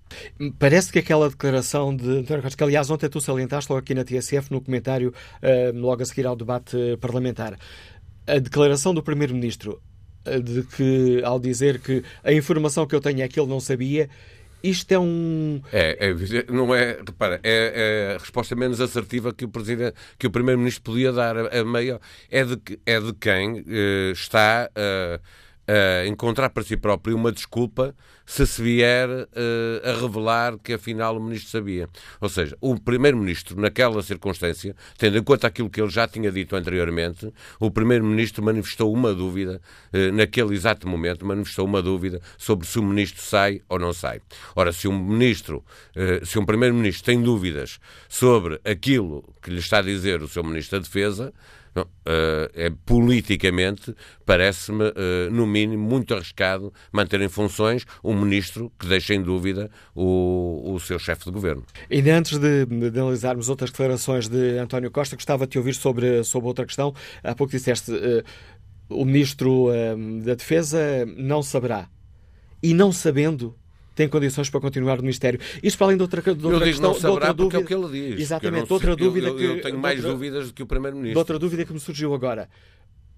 Parece 0.58 0.92
que 0.92 0.98
aquela 0.98 1.28
declaração 1.28 1.94
de 1.94 2.08
António 2.18 2.42
Costa, 2.42 2.56
que 2.56 2.64
aliás 2.64 2.90
ontem 2.90 3.08
tu 3.08 3.20
salientaste 3.20 3.70
logo 3.70 3.80
aqui 3.80 3.94
na 3.94 4.04
TSF, 4.04 4.50
no 4.50 4.60
comentário 4.60 5.12
uh, 5.42 5.78
logo 5.78 6.02
a 6.02 6.04
seguir 6.04 6.26
ao 6.26 6.36
debate 6.36 6.76
parlamentar, 7.00 7.58
a 8.26 8.38
declaração 8.38 8.92
do 8.92 9.02
Primeiro-Ministro 9.02 9.80
uh, 10.26 10.42
de 10.42 10.62
que, 10.64 11.22
ao 11.24 11.40
dizer 11.40 11.80
que 11.80 12.04
a 12.22 12.32
informação 12.32 12.86
que 12.86 12.94
eu 12.94 13.00
tenho 13.00 13.22
é 13.22 13.28
que 13.28 13.40
ele 13.40 13.48
não 13.48 13.60
sabia, 13.60 14.10
isto 14.62 14.92
é 14.92 14.98
um. 14.98 15.60
É, 15.72 16.08
é 16.08 16.52
não 16.52 16.74
é. 16.74 16.98
Repara, 17.06 17.40
é, 17.42 18.10
é, 18.12 18.14
a 18.16 18.18
resposta 18.18 18.56
menos 18.56 18.80
assertiva 18.80 19.32
que 19.32 19.44
o, 19.44 19.48
presidente, 19.48 19.94
que 20.18 20.26
o 20.26 20.30
Primeiro-Ministro 20.30 20.82
podia 20.82 21.12
dar. 21.12 21.36
A, 21.36 21.60
a 21.60 21.64
meio, 21.64 22.00
é, 22.30 22.44
de, 22.44 22.58
é 22.84 23.00
de 23.00 23.12
quem 23.14 23.60
uh, 23.60 24.12
está. 24.12 24.70
A 25.68 26.06
encontrar 26.06 26.48
para 26.48 26.62
si 26.62 26.78
próprio 26.78 27.14
uma 27.14 27.30
desculpa 27.30 27.94
se 28.24 28.46
se 28.46 28.62
vier 28.62 29.08
uh, 29.08 29.26
a 29.84 30.00
revelar 30.00 30.58
que 30.58 30.72
afinal 30.72 31.16
o 31.16 31.22
ministro 31.22 31.50
sabia. 31.50 31.88
Ou 32.20 32.28
seja, 32.28 32.56
o 32.60 32.78
primeiro-ministro, 32.78 33.58
naquela 33.60 34.02
circunstância, 34.02 34.74
tendo 34.96 35.18
em 35.18 35.22
conta 35.22 35.46
aquilo 35.46 35.68
que 35.68 35.80
ele 35.80 35.90
já 35.90 36.08
tinha 36.08 36.30
dito 36.30 36.56
anteriormente, 36.56 37.32
o 37.60 37.70
primeiro-ministro 37.70 38.42
manifestou 38.42 38.92
uma 38.92 39.14
dúvida, 39.14 39.60
uh, 39.92 40.12
naquele 40.12 40.54
exato 40.54 40.88
momento, 40.88 41.26
manifestou 41.26 41.66
uma 41.66 41.82
dúvida 41.82 42.20
sobre 42.38 42.66
se 42.66 42.78
o 42.78 42.82
ministro 42.82 43.22
sai 43.22 43.60
ou 43.68 43.78
não 43.78 43.92
sai. 43.92 44.22
Ora, 44.56 44.72
se 44.72 44.88
um 44.88 44.98
ministro, 44.98 45.62
uh, 45.94 46.24
se 46.24 46.38
um 46.38 46.46
primeiro-ministro 46.46 47.04
tem 47.04 47.22
dúvidas 47.22 47.78
sobre 48.08 48.58
aquilo 48.64 49.22
que 49.42 49.50
lhe 49.50 49.58
está 49.58 49.78
a 49.78 49.82
dizer 49.82 50.22
o 50.22 50.28
seu 50.28 50.42
ministro 50.42 50.78
da 50.78 50.84
Defesa, 50.84 51.32
não, 51.78 51.84
uh, 51.84 52.50
é, 52.54 52.70
politicamente, 52.84 53.94
parece-me, 54.26 54.84
uh, 54.84 55.30
no 55.30 55.46
mínimo, 55.46 55.82
muito 55.88 56.14
arriscado 56.14 56.72
manter 56.92 57.20
em 57.20 57.28
funções 57.28 57.84
um 58.02 58.18
ministro 58.18 58.72
que 58.78 58.86
deixa 58.86 59.14
em 59.14 59.22
dúvida 59.22 59.70
o, 59.94 60.72
o 60.74 60.80
seu 60.80 60.98
chefe 60.98 61.24
de 61.26 61.30
governo. 61.30 61.64
Ainda 61.90 62.16
antes 62.16 62.38
de, 62.38 62.66
de, 62.66 62.98
analisarmos 62.98 63.48
outras 63.48 63.70
declarações 63.70 64.28
de 64.28 64.58
António 64.58 64.90
Costa, 64.90 65.16
gostava 65.16 65.46
de 65.46 65.52
te 65.52 65.58
ouvir 65.58 65.74
sobre, 65.74 66.24
sobre 66.24 66.48
outra 66.48 66.66
questão. 66.66 66.94
Há 67.22 67.34
pouco 67.34 67.52
disseste 67.52 67.92
uh, 67.92 68.24
o 68.88 69.04
ministro 69.04 69.68
da 70.24 70.34
Defesa 70.34 71.04
não 71.16 71.42
saberá. 71.42 71.90
E 72.62 72.72
não 72.72 72.90
sabendo, 72.90 73.54
tem 73.98 74.08
condições 74.08 74.48
para 74.48 74.60
continuar 74.60 74.94
no 74.94 75.02
Ministério. 75.02 75.40
Isto 75.60 75.76
para 75.76 75.88
além 75.88 75.96
de 75.96 76.02
outra, 76.04 76.22
de 76.22 76.30
outra 76.30 76.46
eu 76.46 76.52
digo, 76.52 76.64
questão. 76.64 76.92
Não 76.92 77.00
saberá 77.00 77.14
outra 77.30 77.34
dúvida, 77.34 77.56
é 77.56 77.60
o 77.60 77.64
que 77.64 77.74
ele 77.74 78.10
diz. 78.10 78.20
Exatamente, 78.20 78.72
outra 78.72 78.94
dúvida 78.94 79.26
eu, 79.26 79.36
que. 79.36 79.42
Eu 79.42 79.60
tenho 79.60 79.76
mais 79.76 79.96
outra, 79.96 80.12
dúvidas 80.12 80.46
do 80.46 80.54
que 80.54 80.62
o 80.62 80.66
Primeiro-Ministro. 80.66 81.18
Outra 81.18 81.36
dúvida 81.36 81.64
que 81.64 81.72
me 81.72 81.80
surgiu 81.80 82.14
agora. 82.14 82.48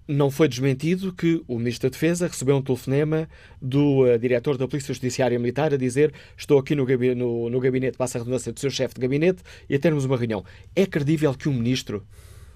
Não 0.07 0.31
foi 0.31 0.47
desmentido 0.47 1.13
que 1.13 1.43
o 1.47 1.59
Ministro 1.59 1.87
da 1.87 1.93
Defesa 1.93 2.25
recebeu 2.25 2.55
um 2.57 2.63
telefonema 2.63 3.29
do 3.61 4.05
uh, 4.05 4.17
diretor 4.17 4.57
da 4.57 4.67
Polícia 4.67 4.91
Judiciária 4.91 5.37
Militar 5.37 5.71
a 5.71 5.77
dizer 5.77 6.11
estou 6.35 6.57
aqui 6.57 6.73
no, 6.73 6.83
gabi 6.83 7.13
no, 7.13 7.47
no 7.47 7.59
gabinete, 7.59 7.95
passa 7.95 8.17
a 8.17 8.19
redundância 8.19 8.51
do 8.51 8.59
seu 8.59 8.71
chefe 8.71 8.95
de 8.95 9.01
gabinete 9.01 9.43
e 9.69 9.75
a 9.75 9.79
termos 9.79 10.03
uma 10.03 10.17
reunião. 10.17 10.43
É 10.75 10.87
credível 10.87 11.31
que 11.35 11.47
o 11.47 11.53
Ministro, 11.53 12.03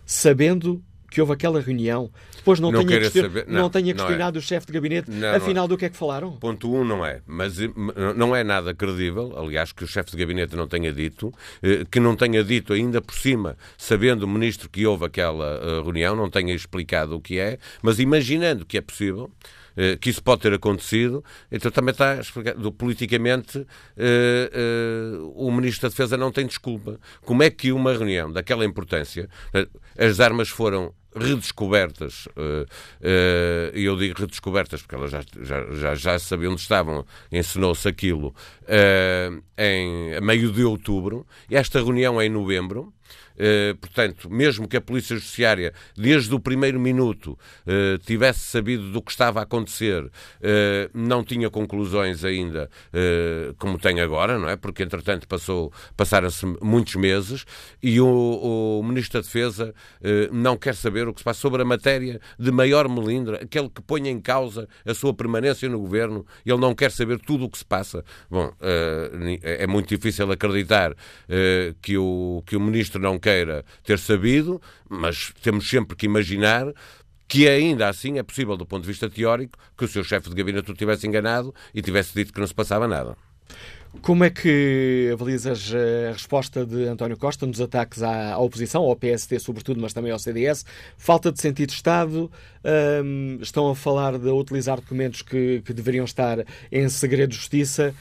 sabendo 0.03 0.83
que 1.09 1.21
houve 1.21 1.33
aquela 1.33 1.61
reunião, 1.61 2.09
depois 2.35 2.59
não, 2.59 2.71
não 2.71 2.85
tenha, 2.85 2.99
não, 3.47 3.61
não 3.61 3.69
tenha 3.69 3.93
questionado 3.93 4.35
não 4.35 4.39
é. 4.39 4.43
o 4.43 4.45
chefe 4.45 4.67
de 4.67 4.73
gabinete, 4.73 5.09
não, 5.09 5.35
afinal, 5.35 5.67
do 5.67 5.77
que 5.77 5.85
é 5.85 5.89
que 5.89 5.97
falaram? 5.97 6.33
Ponto 6.33 6.71
1 6.71 6.79
um, 6.79 6.83
não 6.83 7.05
é, 7.05 7.21
mas 7.25 7.57
não 8.15 8.35
é 8.35 8.43
nada 8.43 8.73
credível, 8.73 9.37
aliás, 9.37 9.71
que 9.71 9.83
o 9.83 9.87
chefe 9.87 10.11
de 10.11 10.17
gabinete 10.17 10.55
não 10.55 10.67
tenha 10.67 10.91
dito, 10.91 11.33
eh, 11.61 11.85
que 11.89 11.99
não 11.99 12.15
tenha 12.15 12.43
dito 12.43 12.73
ainda 12.73 13.01
por 13.01 13.15
cima, 13.15 13.57
sabendo 13.77 14.23
o 14.23 14.27
ministro 14.27 14.69
que 14.69 14.85
houve 14.85 15.05
aquela 15.05 15.59
eh, 15.61 15.81
reunião, 15.81 16.15
não 16.15 16.29
tenha 16.29 16.53
explicado 16.53 17.15
o 17.15 17.21
que 17.21 17.39
é, 17.39 17.57
mas 17.81 17.99
imaginando 17.99 18.65
que 18.65 18.77
é 18.77 18.81
possível, 18.81 19.31
eh, 19.41 19.55
que 19.99 20.09
isso 20.09 20.23
pode 20.23 20.41
ter 20.41 20.53
acontecido, 20.53 21.23
então 21.51 21.69
também 21.69 21.91
está 21.91 22.15
explicado, 22.15 22.71
politicamente 22.71 23.57
uh, 23.57 23.65
uh, 25.19 25.33
o 25.35 25.51
Ministro 25.51 25.83
da 25.83 25.89
Defesa 25.89 26.17
não 26.17 26.31
tem 26.31 26.45
desculpa. 26.45 26.99
Como 27.21 27.43
é 27.43 27.49
que 27.49 27.71
uma 27.71 27.91
reunião 27.91 28.31
daquela 28.31 28.63
importância, 28.63 29.29
as 29.97 30.19
armas 30.19 30.49
foram 30.49 30.93
redescobertas, 31.15 32.27
e 33.73 33.83
eu 33.83 33.95
digo 33.95 34.19
redescobertas 34.19 34.81
porque 34.81 34.95
elas 34.95 35.11
já, 35.11 35.21
já, 35.41 35.73
já, 35.73 35.95
já 35.95 36.19
sabiam 36.19 36.51
onde 36.51 36.61
estavam, 36.61 37.05
ensinou-se 37.31 37.87
aquilo, 37.87 38.35
em 39.57 40.19
meio 40.21 40.51
de 40.51 40.63
outubro, 40.63 41.25
e 41.49 41.55
esta 41.55 41.79
reunião 41.79 42.19
é 42.19 42.25
em 42.25 42.29
novembro, 42.29 42.93
portanto, 43.81 44.29
mesmo 44.29 44.67
que 44.67 44.77
a 44.77 44.81
Polícia 44.81 45.15
Judiciária, 45.15 45.73
desde 45.95 46.33
o 46.33 46.39
primeiro 46.39 46.79
minuto, 46.79 47.37
uh, 47.65 47.97
tivesse 48.05 48.39
sabido 48.39 48.91
do 48.91 49.01
que 49.01 49.11
estava 49.11 49.39
a 49.39 49.43
acontecer, 49.43 50.03
uh, 50.03 50.11
não 50.93 51.23
tinha 51.23 51.49
conclusões 51.49 52.23
ainda 52.23 52.69
como 53.57 53.77
tem 53.77 53.99
agora, 53.99 54.37
não 54.37 54.49
é? 54.49 54.55
Porque, 54.55 54.83
entretanto, 54.83 55.27
passou, 55.27 55.71
passaram-se 55.95 56.45
muitos 56.61 56.95
meses 56.95 57.45
e 57.81 57.99
o, 57.99 58.07
o, 58.07 58.83
Ministro 58.83 59.19
da 59.19 59.25
Defesa 59.25 59.73
não 60.31 60.57
quer 60.57 60.75
saber 60.75 61.07
o 61.07 61.13
que 61.13 61.19
se 61.19 61.23
passa 61.23 61.39
sobre 61.39 61.61
a 61.61 61.65
matéria 61.65 62.19
de 62.39 62.51
maior 62.51 62.87
melindre, 62.87 63.35
aquele 63.35 63.69
que 63.69 63.81
põe 63.81 64.07
em 64.07 64.19
causa 64.19 64.67
a 64.85 64.93
sua 64.93 65.13
permanência 65.13 65.67
no 65.69 65.79
governo, 65.79 66.25
ele 66.45 66.57
não 66.57 66.73
quer 66.73 66.91
saber 66.91 67.19
tudo 67.19 67.45
o 67.45 67.49
que 67.49 67.57
se 67.57 67.65
passa. 67.65 68.03
Bom, 68.29 68.51
é 69.41 69.67
muito 69.67 69.89
difícil 69.89 70.31
acreditar 70.31 70.93
que, 71.81 71.97
o, 71.97 72.43
que 72.45 72.55
o 72.55 72.59
Ministro 72.59 73.01
não 73.01 73.19
queira 73.25 73.65
ter 73.83 73.97
sabido, 73.97 74.61
mas 74.87 75.33
temos 75.41 75.67
sempre 75.67 75.95
que 75.95 76.05
imaginar 76.05 76.71
que 77.27 77.47
ainda 77.47 77.89
assim 77.89 78.19
é 78.19 78.23
possível, 78.23 78.55
do 78.55 78.67
ponto 78.67 78.83
de 78.83 78.87
vista 78.87 79.09
teórico, 79.09 79.57
que 79.75 79.83
o 79.83 79.87
seu 79.87 80.03
chefe 80.03 80.29
de 80.29 80.35
gabinete 80.35 80.69
o 80.69 80.75
tivesse 80.75 81.07
enganado 81.07 81.53
e 81.73 81.81
tivesse 81.81 82.13
dito 82.13 82.31
que 82.31 82.39
não 82.39 82.45
se 82.45 82.53
passava 82.53 82.87
nada. 82.87 83.17
Como 84.01 84.23
é 84.23 84.29
que 84.29 85.09
avalizas 85.11 85.73
a 85.73 86.11
resposta 86.11 86.65
de 86.65 86.85
António 86.85 87.17
Costa 87.17 87.47
nos 87.47 87.59
ataques 87.59 88.03
à 88.03 88.37
oposição, 88.37 88.83
ao 88.83 88.95
PSD 88.95 89.39
sobretudo, 89.39 89.81
mas 89.81 89.93
também 89.93 90.11
ao 90.11 90.19
CDS? 90.19 90.65
Falta 90.97 91.31
de 91.31 91.41
sentido 91.41 91.69
de 91.69 91.75
Estado? 91.75 92.29
Um, 93.03 93.39
estão 93.41 93.71
a 93.71 93.75
falar 93.75 94.19
de 94.19 94.29
utilizar 94.29 94.79
documentos 94.79 95.23
que, 95.23 95.63
que 95.65 95.73
deveriam 95.73 96.05
estar 96.05 96.45
em 96.71 96.87
segredo 96.89 97.31
de 97.31 97.37
justiça? 97.37 97.95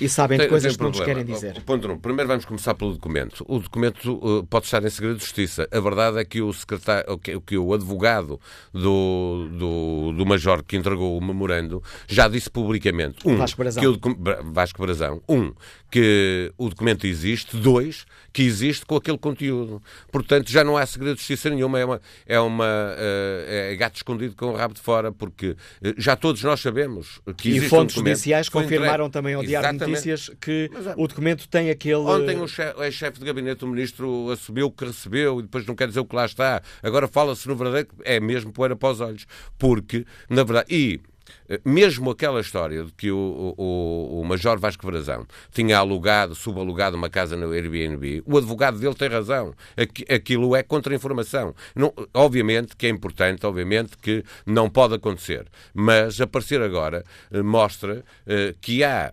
E 0.00 0.08
sabem 0.08 0.38
de 0.38 0.48
coisas 0.48 0.76
que 0.76 0.82
não 0.82 0.90
nos 0.90 1.00
querem 1.00 1.24
dizer. 1.24 1.62
Ponto 1.62 1.90
um. 1.90 1.98
Primeiro 1.98 2.28
vamos 2.28 2.44
começar 2.44 2.74
pelo 2.74 2.92
documento. 2.92 3.44
O 3.48 3.58
documento 3.58 4.14
uh, 4.14 4.46
pode 4.46 4.66
estar 4.66 4.84
em 4.84 4.90
segredo 4.90 5.16
de 5.16 5.24
justiça. 5.24 5.68
A 5.70 5.80
verdade 5.80 6.18
é 6.18 6.24
que 6.24 6.40
o, 6.42 6.52
secretário, 6.52 7.18
que, 7.18 7.40
que 7.40 7.58
o 7.58 7.72
advogado 7.74 8.40
do, 8.72 9.48
do, 9.52 10.12
do 10.12 10.26
Major 10.26 10.62
que 10.62 10.76
entregou 10.76 11.16
o 11.16 11.20
memorando 11.20 11.82
já 12.06 12.28
disse 12.28 12.50
publicamente. 12.50 13.26
Um, 13.26 13.36
Vasco 13.36 13.58
Brazão. 13.58 13.82
Que 13.82 13.88
o, 13.88 14.52
Vasco 14.52 14.82
Brazão. 14.82 15.22
Um, 15.28 15.52
que 15.90 16.52
o 16.56 16.68
documento 16.68 17.06
existe. 17.06 17.56
Dois, 17.56 18.06
que 18.32 18.42
existe 18.42 18.86
com 18.86 18.96
aquele 18.96 19.18
conteúdo. 19.18 19.82
Portanto, 20.12 20.50
já 20.50 20.62
não 20.62 20.76
há 20.76 20.86
segredo 20.86 21.14
de 21.14 21.20
justiça 21.20 21.50
nenhuma. 21.50 21.78
É, 21.78 21.84
uma, 21.84 22.00
é, 22.26 22.40
uma, 22.40 22.64
uh, 22.64 23.44
é 23.46 23.76
gato 23.76 23.96
escondido 23.96 24.34
com 24.36 24.46
o 24.46 24.56
rabo 24.56 24.74
de 24.74 24.80
fora, 24.80 25.12
porque 25.12 25.50
uh, 25.50 25.56
já 25.96 26.16
todos 26.16 26.42
nós 26.42 26.60
sabemos 26.60 27.20
que 27.36 27.48
existe 27.50 27.66
E 27.66 27.68
fontes 27.68 27.96
um 27.96 28.00
judiciais 28.00 28.48
confirmaram 28.48 29.10
também 29.10 29.34
ao 29.34 29.42
Diário 29.42 29.79
Notícias 29.86 30.30
que 30.40 30.70
Mas, 30.72 30.86
o 30.96 31.06
documento 31.06 31.48
tem 31.48 31.70
aquele. 31.70 31.96
Ontem 31.96 32.40
o 32.40 32.46
chefe, 32.46 32.92
chefe 32.92 33.18
de 33.18 33.24
gabinete 33.24 33.60
do 33.60 33.66
ministro 33.66 34.30
assumiu 34.30 34.66
o 34.66 34.70
que 34.70 34.84
recebeu 34.84 35.40
e 35.40 35.42
depois 35.42 35.66
não 35.66 35.74
quer 35.74 35.88
dizer 35.88 36.00
o 36.00 36.04
que 36.04 36.16
lá 36.16 36.26
está. 36.26 36.62
Agora 36.82 37.08
fala-se 37.08 37.46
no 37.48 37.56
verdadeiro. 37.56 37.88
É 38.04 38.20
mesmo 38.20 38.52
poeira 38.52 38.76
para 38.76 38.90
os 38.90 39.00
olhos. 39.00 39.26
Porque, 39.58 40.04
na 40.28 40.42
verdade. 40.42 40.74
E 40.74 41.00
mesmo 41.64 42.10
aquela 42.10 42.40
história 42.40 42.84
de 42.84 42.92
que 42.92 43.10
o, 43.10 43.54
o, 43.56 44.20
o 44.20 44.24
Major 44.24 44.58
Vasco 44.58 44.86
Brazão 44.86 45.26
tinha 45.52 45.78
alugado, 45.78 46.34
subalugado 46.34 46.96
uma 46.96 47.10
casa 47.10 47.36
no 47.36 47.52
Airbnb, 47.52 48.22
o 48.26 48.38
advogado 48.38 48.78
dele 48.78 48.94
tem 48.94 49.08
razão. 49.08 49.54
Aquilo 50.08 50.54
é 50.54 50.62
contra-informação. 50.62 51.54
Obviamente 52.14 52.76
que 52.76 52.86
é 52.86 52.88
importante, 52.88 53.46
obviamente 53.46 53.96
que 53.96 54.24
não 54.46 54.68
pode 54.68 54.94
acontecer. 54.94 55.46
Mas 55.74 56.20
aparecer 56.20 56.62
agora 56.62 57.04
eh, 57.30 57.42
mostra 57.42 58.04
uh, 58.26 58.56
que 58.60 58.84
há 58.84 59.12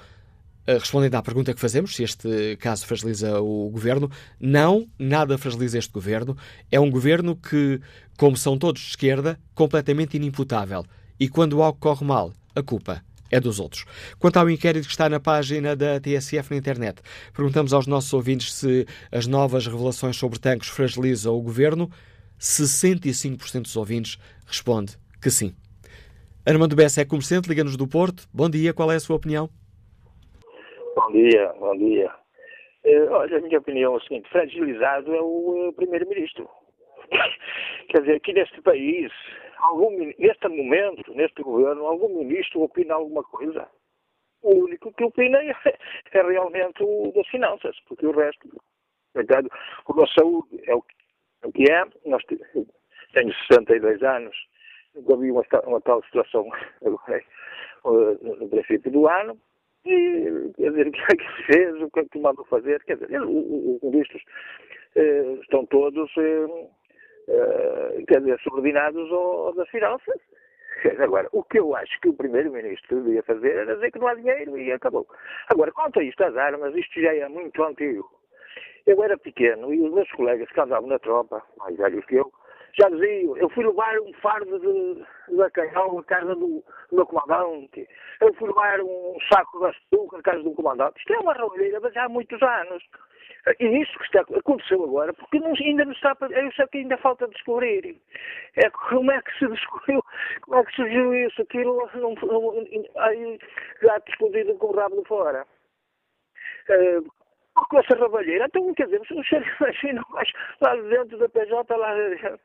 respondendo 0.66 1.14
à 1.14 1.22
pergunta 1.22 1.54
que 1.54 1.60
fazemos, 1.60 1.94
se 1.94 2.02
este 2.02 2.56
caso 2.56 2.84
fragiliza 2.84 3.40
o 3.40 3.70
governo. 3.70 4.10
Não, 4.40 4.88
nada 4.98 5.38
fragiliza 5.38 5.78
este 5.78 5.92
governo. 5.92 6.36
É 6.70 6.80
um 6.80 6.90
governo 6.90 7.36
que, 7.36 7.80
como 8.16 8.36
são 8.36 8.58
todos 8.58 8.82
de 8.82 8.88
esquerda, 8.88 9.38
completamente 9.54 10.16
inimputável. 10.16 10.84
E 11.20 11.28
quando 11.28 11.62
algo 11.62 11.78
corre 11.78 12.04
mal, 12.04 12.32
a 12.56 12.62
culpa 12.62 13.04
é 13.32 13.40
dos 13.40 13.58
outros. 13.58 13.84
Quanto 14.20 14.36
ao 14.36 14.48
inquérito 14.48 14.84
que 14.84 14.92
está 14.92 15.08
na 15.08 15.18
página 15.18 15.74
da 15.74 15.98
TSF 15.98 16.50
na 16.50 16.58
internet, 16.58 17.00
perguntamos 17.34 17.72
aos 17.72 17.86
nossos 17.86 18.12
ouvintes 18.12 18.52
se 18.52 18.86
as 19.10 19.26
novas 19.26 19.66
revelações 19.66 20.16
sobre 20.16 20.38
tanques 20.38 20.68
fragilizam 20.68 21.34
o 21.34 21.40
governo. 21.40 21.90
65% 22.38 23.62
dos 23.62 23.76
ouvintes 23.76 24.18
responde 24.46 24.98
que 25.20 25.30
sim. 25.30 25.54
Armando 26.44 26.76
Bessa 26.76 27.00
é 27.00 27.04
comerciante, 27.04 27.48
liga-nos 27.48 27.76
do 27.76 27.88
Porto. 27.88 28.24
Bom 28.34 28.50
dia, 28.50 28.74
qual 28.74 28.92
é 28.92 28.96
a 28.96 29.00
sua 29.00 29.16
opinião? 29.16 29.48
Bom 30.94 31.12
dia, 31.12 31.52
bom 31.58 31.76
dia. 31.76 32.10
Uh, 32.84 33.12
olha, 33.12 33.38
a 33.38 33.40
minha 33.40 33.58
opinião 33.58 33.94
é 33.94 33.96
o 33.96 34.00
seguinte: 34.00 34.28
fragilizado 34.28 35.14
é 35.14 35.20
o 35.20 35.68
uh, 35.68 35.72
primeiro-ministro. 35.74 36.48
Quer 37.88 38.00
dizer, 38.00 38.16
aqui 38.16 38.32
neste 38.32 38.60
país, 38.60 39.12
algum, 39.62 39.96
neste 40.18 40.48
momento, 40.48 41.14
neste 41.14 41.42
governo, 41.42 41.86
algum 41.86 42.18
ministro 42.18 42.62
opina 42.62 42.94
alguma 42.94 43.22
coisa? 43.22 43.68
O 44.42 44.64
único 44.64 44.92
que 44.92 45.04
opina 45.04 45.38
é, 45.38 45.54
é 46.12 46.22
realmente 46.22 46.82
o 46.82 47.12
das 47.14 47.26
finanças, 47.28 47.78
porque 47.86 48.06
o 48.06 48.12
resto, 48.12 48.48
verdade, 49.14 49.48
o 49.86 49.94
da 49.94 50.06
saúde 50.08 50.60
é 50.66 50.74
o, 50.74 50.84
é 51.42 51.46
o 51.46 51.52
que 51.52 51.70
é. 51.70 51.84
Nós, 52.04 52.22
tenho 52.24 53.32
62 53.48 54.02
anos, 54.02 54.36
nunca 54.94 55.16
vi 55.16 55.30
uma, 55.30 55.44
uma 55.64 55.80
tal 55.80 56.02
situação 56.04 56.48
agora, 56.84 57.24
no 57.84 58.48
princípio 58.48 58.90
do 58.90 59.08
ano. 59.08 59.38
E, 59.84 60.52
quer 60.56 60.70
dizer, 60.70 60.86
o 60.88 60.92
que 60.92 61.00
é 61.00 61.16
que 61.16 61.42
fez, 61.44 61.82
o 61.82 61.90
que 61.90 62.00
é 62.00 62.04
que 62.04 62.18
mandou 62.18 62.44
fazer, 62.46 62.82
quer 62.84 62.96
dizer, 62.96 63.22
os 63.22 63.80
ministros 63.82 64.22
eh, 64.96 65.38
estão 65.40 65.64
todos 65.66 66.10
eh, 66.18 66.68
uh, 67.28 68.06
quer 68.06 68.20
dizer, 68.20 68.38
subordinados 68.40 69.10
ao 69.10 69.54
das 69.54 69.68
finanças. 69.68 70.20
Agora, 70.98 71.28
o 71.32 71.44
que 71.44 71.58
eu 71.58 71.74
acho 71.76 72.00
que 72.00 72.08
o 72.08 72.14
Primeiro-Ministro 72.14 73.02
devia 73.02 73.22
fazer 73.22 73.56
era 73.56 73.74
dizer 73.74 73.92
que 73.92 73.98
não 73.98 74.08
há 74.08 74.14
dinheiro 74.14 74.58
e 74.58 74.72
acabou. 74.72 75.06
Agora, 75.48 75.70
quanto 75.70 76.00
a 76.00 76.02
isto, 76.02 76.22
as 76.24 76.36
armas, 76.36 76.74
isto 76.74 77.00
já 77.00 77.14
é 77.14 77.28
muito 77.28 77.62
antigo. 77.62 78.10
Eu 78.86 79.02
era 79.02 79.16
pequeno 79.16 79.72
e 79.72 79.80
os 79.80 79.92
meus 79.92 80.10
colegas 80.12 80.48
que 80.50 80.60
andavam 80.60 80.88
na 80.88 80.98
tropa, 80.98 81.42
mais 81.58 81.76
velhos 81.76 82.04
que 82.06 82.16
eu, 82.16 82.32
já 82.78 82.88
diziam, 82.88 83.36
eu 83.36 83.48
fui 83.50 83.64
levar 83.64 83.98
um 84.00 84.12
fardo 84.14 84.58
de, 84.58 85.04
de 85.28 85.36
bacalhau 85.36 85.98
à 85.98 86.04
casa 86.04 86.34
do, 86.34 86.64
do 86.90 86.96
meu 86.96 87.06
comandante, 87.06 87.86
eu 88.20 88.34
fui 88.34 88.48
levar 88.48 88.80
um 88.80 89.16
saco 89.30 89.58
de 89.60 89.66
açúcar 89.66 90.18
à 90.18 90.22
casa 90.22 90.42
do 90.42 90.52
comandante. 90.52 90.98
Isto 90.98 91.12
é 91.12 91.18
uma 91.18 91.34
realidade, 91.34 91.82
mas 91.82 91.96
há 91.96 92.08
muitos 92.08 92.42
anos. 92.42 92.82
E 93.58 93.82
isso 93.82 93.98
que 93.98 94.04
está, 94.04 94.20
aconteceu 94.20 94.84
agora, 94.84 95.12
porque 95.12 95.40
não, 95.40 95.52
ainda 95.52 95.84
não 95.84 95.92
está, 95.92 96.16
eu 96.30 96.52
sei 96.52 96.66
que 96.68 96.78
ainda 96.78 96.96
falta 96.98 97.26
descobrir. 97.26 98.00
É, 98.54 98.70
como 98.70 99.10
é 99.10 99.20
que 99.20 99.36
se 99.38 99.46
descobriu, 99.50 100.02
como 100.42 100.58
é 100.58 100.64
que 100.64 100.76
surgiu 100.76 101.14
isso, 101.14 101.42
aquilo, 101.42 101.90
não, 101.94 102.14
não, 102.14 102.66
aí, 102.98 103.38
gato 103.80 104.10
escondido 104.10 104.54
com 104.56 104.68
o 104.68 104.76
rabo 104.76 105.02
de 105.02 105.08
fora. 105.08 105.44
Uh, 106.68 107.21
com 107.54 107.78
essa 107.78 107.96
rabalheira. 107.96 108.46
Então, 108.46 108.72
quer 108.74 108.86
dizer, 108.86 109.00
se 109.06 109.14
o 109.14 109.24
senhor 109.24 109.44
imagina 109.60 110.02
lá 110.60 110.76
dentro 110.76 111.18
da 111.18 111.28
PJ, 111.28 111.76
lá 111.76 111.94
dentro, 111.94 112.40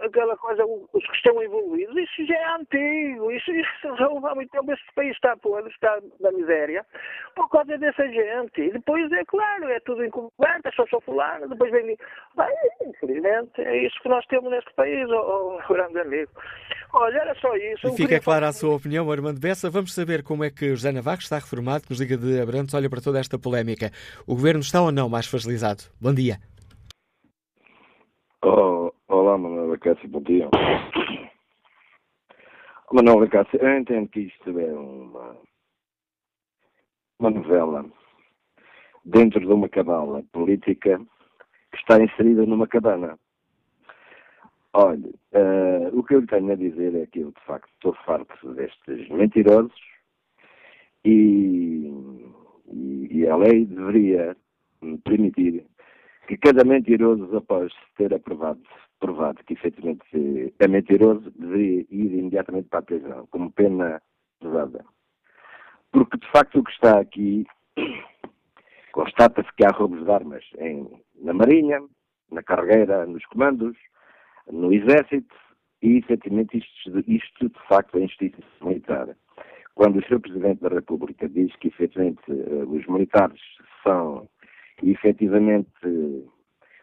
aquela 0.00 0.36
coisa, 0.36 0.64
os 0.64 1.06
que 1.06 1.16
estão 1.16 1.42
envolvidos, 1.42 1.96
isso 1.96 2.26
já 2.26 2.34
é 2.34 2.56
antigo, 2.56 3.30
isso 3.30 3.52
já 3.98 4.06
há 4.06 4.34
muito 4.34 4.50
tempo, 4.50 4.72
este 4.72 4.92
país 4.94 5.12
está 5.12 5.36
podre, 5.36 5.70
está 5.70 5.98
na 6.20 6.32
miséria, 6.32 6.84
por 7.34 7.48
causa 7.48 7.78
dessa 7.78 8.06
gente. 8.08 8.60
E 8.60 8.72
depois, 8.72 9.10
é 9.12 9.24
claro, 9.24 9.68
é 9.68 9.80
tudo 9.80 10.04
encoberto, 10.04 10.68
é 10.68 10.72
só 10.72 10.86
só 10.86 11.00
fulano, 11.00 11.48
depois 11.48 11.70
vem... 11.70 11.96
Bem, 12.36 12.54
infelizmente, 12.86 13.62
é 13.62 13.86
isso 13.86 14.00
que 14.02 14.08
nós 14.08 14.24
temos 14.26 14.50
neste 14.50 14.72
país, 14.74 15.08
oh, 15.10 15.58
oh 15.58 15.72
grande 15.72 15.98
amigo. 16.00 16.30
Olha, 16.92 17.18
era 17.18 17.34
só 17.36 17.54
isso. 17.56 17.88
E 17.88 17.96
fica 17.96 18.20
clara 18.20 18.48
a 18.48 18.52
sua 18.52 18.74
opinião, 18.74 19.10
Armando 19.10 19.40
Bessa. 19.40 19.70
Vamos 19.70 19.94
saber 19.94 20.22
como 20.22 20.44
é 20.44 20.50
que 20.50 20.70
José 20.70 20.92
Navarro 20.92 21.18
está 21.18 21.36
reformado, 21.36 21.84
que 21.84 21.90
nos 21.90 22.00
liga 22.00 22.16
de 22.16 22.40
Abrantes, 22.40 22.74
olha 22.74 22.88
para 22.88 23.00
toda 23.00 23.18
esta 23.18 23.38
polémica. 23.38 23.90
O 24.26 24.34
governo 24.34 24.60
está 24.60 24.82
ou 24.82 24.92
não 24.92 25.08
mais 25.08 25.26
fragilizado? 25.26 25.82
Bom 26.00 26.14
dia. 26.14 26.38
Oh, 28.42 28.92
oh 29.08 29.14
Olá, 29.26 29.36
Manuel 29.36 29.72
Acácio, 29.72 30.08
bom 30.08 30.22
dia. 30.22 30.48
Manuel 32.92 33.24
Acácio, 33.24 33.58
eu 33.60 33.78
entendo 33.78 34.08
que 34.08 34.20
isto 34.20 34.58
é 34.58 34.72
uma, 34.72 35.36
uma 37.18 37.30
novela 37.30 37.84
dentro 39.04 39.40
de 39.40 39.46
uma 39.46 39.68
cabala 39.68 40.22
política 40.32 40.98
que 41.72 41.78
está 41.78 42.02
inserida 42.02 42.46
numa 42.46 42.66
cabana. 42.66 43.18
Olha, 44.72 45.08
uh, 45.32 45.98
o 45.98 46.04
que 46.04 46.14
eu 46.14 46.20
lhe 46.20 46.26
tenho 46.26 46.52
a 46.52 46.56
dizer 46.56 46.94
é 46.94 47.06
que 47.06 47.20
eu, 47.20 47.32
de 47.32 47.40
facto, 47.46 47.68
estou 47.74 47.94
farto 48.04 48.54
destes 48.54 49.08
mentirosos 49.08 49.72
e, 51.04 51.90
e 52.72 53.26
a 53.28 53.36
lei 53.36 53.64
deveria 53.66 54.36
permitir 55.04 55.64
que 56.26 56.36
cada 56.36 56.64
mentiroso, 56.64 57.36
após 57.36 57.72
ter 57.96 58.12
aprovado, 58.12 58.62
provado 58.98 59.42
que 59.44 59.54
efetivamente 59.54 60.54
é 60.58 60.68
mentiroso, 60.68 61.30
deveria 61.32 61.86
ir 61.90 62.18
imediatamente 62.18 62.68
para 62.68 62.80
a 62.80 62.82
prisão, 62.82 63.26
como 63.30 63.52
pena 63.52 64.02
pesada. 64.40 64.84
Porque, 65.92 66.18
de 66.18 66.30
facto, 66.30 66.58
o 66.58 66.64
que 66.64 66.72
está 66.72 66.98
aqui 66.98 67.46
constata-se 68.92 69.48
que 69.56 69.64
há 69.64 69.70
roubos 69.70 70.04
de 70.04 70.10
armas 70.10 70.44
em, 70.58 70.88
na 71.22 71.32
Marinha, 71.32 71.80
na 72.30 72.42
carreira, 72.42 73.06
nos 73.06 73.24
comandos, 73.26 73.76
no 74.50 74.72
Exército, 74.72 75.34
e 75.82 75.98
efetivamente 75.98 76.58
isto, 76.58 77.04
isto 77.06 77.48
de 77.48 77.68
facto 77.68 77.98
é 77.98 78.02
injustiça 78.02 78.42
militar. 78.62 79.16
Quando 79.76 79.98
o 79.98 80.02
Sr. 80.06 80.20
Presidente 80.20 80.62
da 80.62 80.70
República 80.70 81.28
diz 81.28 81.54
que 81.56 81.68
efetivamente 81.68 82.22
eh, 82.30 82.64
os 82.66 82.86
militares 82.86 83.38
são 83.84 84.26
efetivamente 84.82 85.70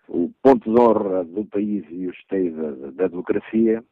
o 0.07 0.31
ponto 0.43 0.71
de 0.71 0.79
honra 0.79 1.23
do 1.23 1.43
país 1.45 1.83
e 1.89 2.05
o 2.05 2.11
esteio 2.11 2.91
da, 2.91 3.07
democracia, 3.07 3.83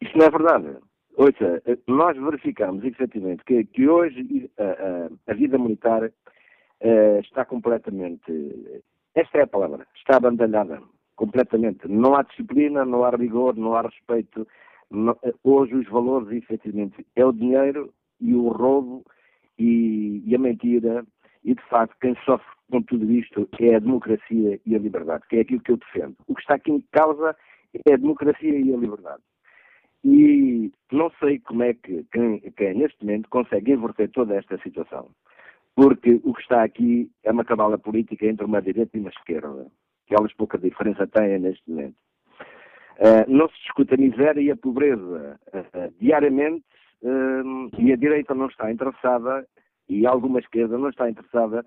isso 0.00 0.16
não 0.16 0.24
é 0.24 0.30
verdade. 0.30 0.76
Ouça, 1.16 1.62
nós 1.86 2.16
verificamos 2.16 2.82
efetivamente 2.82 3.44
que, 3.44 3.62
que 3.64 3.86
hoje 3.86 4.50
a, 4.56 4.62
a, 4.64 5.32
a, 5.32 5.34
vida 5.34 5.58
militar 5.58 6.10
está 7.22 7.44
completamente, 7.44 8.82
esta 9.14 9.36
é 9.36 9.42
a 9.42 9.46
palavra, 9.46 9.86
está 9.94 10.16
abandalhada 10.16 10.80
completamente. 11.14 11.86
Não 11.86 12.14
há 12.14 12.22
disciplina, 12.22 12.86
não 12.86 13.04
há 13.04 13.10
rigor, 13.10 13.54
não 13.54 13.74
há 13.74 13.82
respeito. 13.82 14.48
Não, 14.90 15.14
hoje 15.44 15.74
os 15.74 15.86
valores 15.88 16.30
efetivamente 16.32 17.06
é 17.14 17.24
o 17.24 17.32
dinheiro 17.32 17.92
e 18.20 18.34
o 18.34 18.48
roubo 18.48 19.04
e, 19.58 20.22
e 20.26 20.34
a 20.34 20.38
mentira 20.38 21.04
e 21.44 21.54
de 21.54 21.62
facto 21.68 21.96
quem 22.00 22.14
sofre 22.24 22.46
com 22.70 22.82
tudo 22.82 23.10
isto 23.10 23.48
é 23.58 23.74
a 23.74 23.80
democracia 23.80 24.60
e 24.64 24.76
a 24.76 24.78
liberdade, 24.78 25.24
que 25.28 25.36
é 25.36 25.40
aquilo 25.40 25.60
que 25.60 25.72
eu 25.72 25.76
defendo. 25.76 26.16
O 26.28 26.34
que 26.34 26.40
está 26.40 26.54
aqui 26.54 26.70
em 26.70 26.84
causa 26.92 27.36
é 27.86 27.94
a 27.94 27.96
democracia 27.96 28.58
e 28.58 28.72
a 28.72 28.76
liberdade. 28.76 29.22
E 30.04 30.72
não 30.92 31.10
sei 31.18 31.40
como 31.40 31.62
é 31.62 31.74
que 31.74 32.04
quem, 32.12 32.40
quem 32.56 32.74
neste 32.74 33.04
momento 33.04 33.28
consegue 33.28 33.72
inverter 33.72 34.10
toda 34.10 34.36
esta 34.36 34.56
situação. 34.62 35.10
Porque 35.74 36.20
o 36.24 36.32
que 36.32 36.42
está 36.42 36.62
aqui 36.62 37.10
é 37.24 37.30
uma 37.32 37.44
cabala 37.44 37.78
política 37.78 38.26
entre 38.26 38.44
uma 38.44 38.62
direita 38.62 38.96
e 38.96 39.00
uma 39.00 39.10
esquerda, 39.10 39.66
que 40.06 40.14
elas 40.14 40.32
pouca 40.34 40.58
diferença 40.58 41.06
têm 41.06 41.38
neste 41.38 41.68
momento. 41.68 41.96
Uh, 42.98 43.24
não 43.28 43.48
se 43.48 43.54
discute 43.62 43.94
a 43.94 43.96
miséria 43.96 44.40
e 44.40 44.50
a 44.50 44.56
pobreza 44.56 45.40
uh, 45.54 45.94
diariamente 45.98 46.64
uh, 47.02 47.70
e 47.78 47.92
a 47.92 47.96
direita 47.96 48.34
não 48.34 48.46
está 48.46 48.70
interessada 48.70 49.46
e 49.88 50.06
alguma 50.06 50.38
esquerda 50.38 50.78
não 50.78 50.88
está 50.88 51.08
interessada 51.10 51.64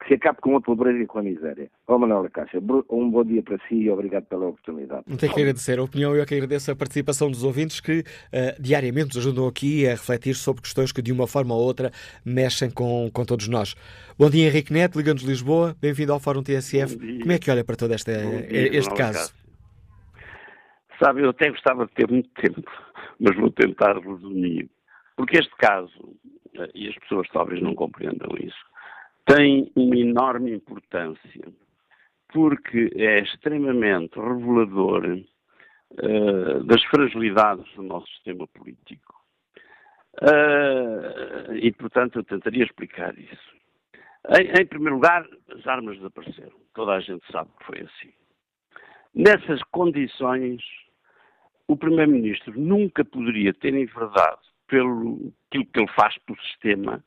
que 0.00 0.08
se 0.08 0.14
acabe 0.14 0.38
com 0.40 0.56
a 0.56 0.60
pobreza 0.60 0.98
e 0.98 1.06
com 1.06 1.20
a 1.20 1.22
miséria. 1.22 1.70
Ó 1.86 1.94
oh, 1.94 1.98
Manuel 1.98 2.28
Caixa, 2.30 2.58
um 2.90 3.10
bom 3.10 3.24
dia 3.24 3.42
para 3.42 3.58
si 3.68 3.76
e 3.76 3.90
obrigado 3.90 4.24
pela 4.24 4.46
oportunidade. 4.46 5.04
Não 5.06 5.16
tenho 5.16 5.32
que 5.32 5.40
agradecer 5.40 5.78
a 5.78 5.82
opinião 5.82 6.14
e 6.14 6.18
eu 6.18 6.26
que 6.26 6.34
agradeço 6.34 6.70
a 6.70 6.76
participação 6.76 7.30
dos 7.30 7.44
ouvintes 7.44 7.80
que 7.80 8.00
uh, 8.00 8.60
diariamente 8.60 9.14
nos 9.14 9.18
ajudam 9.18 9.46
aqui 9.46 9.86
a 9.86 9.90
refletir 9.90 10.34
sobre 10.34 10.62
questões 10.62 10.90
que 10.90 11.00
de 11.00 11.12
uma 11.12 11.26
forma 11.26 11.54
ou 11.54 11.62
outra 11.62 11.90
mexem 12.24 12.70
com, 12.70 13.08
com 13.12 13.24
todos 13.24 13.48
nós. 13.48 13.74
Bom 14.18 14.28
dia 14.28 14.46
Henrique 14.46 14.72
Neto, 14.72 14.98
Ligando 14.98 15.18
de 15.18 15.26
Lisboa, 15.26 15.76
bem-vindo 15.80 16.12
ao 16.12 16.20
Fórum 16.20 16.42
TSF. 16.42 16.96
Como 17.20 17.32
é 17.32 17.38
que 17.38 17.50
olha 17.50 17.64
para 17.64 17.76
todo 17.76 17.94
este, 17.94 18.12
dia, 18.12 18.76
este 18.76 18.94
caso? 18.94 19.32
Sabe, 21.02 21.22
eu 21.22 21.30
até 21.30 21.50
gostava 21.50 21.86
de 21.86 21.92
ter 21.92 22.08
muito 22.08 22.28
tempo, 22.40 22.62
mas 23.20 23.36
vou 23.36 23.50
tentar 23.50 23.96
resumir. 23.98 24.68
Porque 25.16 25.38
este 25.38 25.54
caso, 25.56 26.16
eh, 26.54 26.70
e 26.74 26.88
as 26.88 26.94
pessoas 26.96 27.28
talvez 27.28 27.62
não 27.62 27.74
compreendam 27.74 28.30
isso, 28.38 28.64
tem 29.26 29.70
uma 29.76 29.96
enorme 29.96 30.52
importância, 30.52 31.52
porque 32.32 32.90
é 32.96 33.20
extremamente 33.20 34.18
revelador 34.18 35.04
uh, 35.06 36.64
das 36.64 36.82
fragilidades 36.84 37.72
do 37.74 37.82
nosso 37.82 38.06
sistema 38.08 38.46
político. 38.48 39.14
Uh, 40.20 41.54
e, 41.54 41.72
portanto, 41.72 42.18
eu 42.18 42.24
tentaria 42.24 42.64
explicar 42.64 43.16
isso. 43.18 43.54
Em, 44.38 44.60
em, 44.60 44.66
primeiro 44.66 44.96
lugar, 44.96 45.26
as 45.50 45.66
armas 45.66 45.96
desapareceram. 45.96 46.56
Toda 46.74 46.92
a 46.92 47.00
gente 47.00 47.24
sabe 47.30 47.50
que 47.58 47.66
foi 47.66 47.80
assim. 47.80 48.12
Nessas 49.14 49.62
condições, 49.70 50.62
o 51.68 51.76
Primeiro-Ministro 51.76 52.58
nunca 52.58 53.04
poderia 53.04 53.54
ter 53.54 53.74
enverdado 53.74 54.53
pelo 54.66 55.32
aquilo 55.48 55.66
que 55.66 55.80
ele 55.80 55.92
faz 55.92 56.16
pelo 56.18 56.40
sistema, 56.42 57.04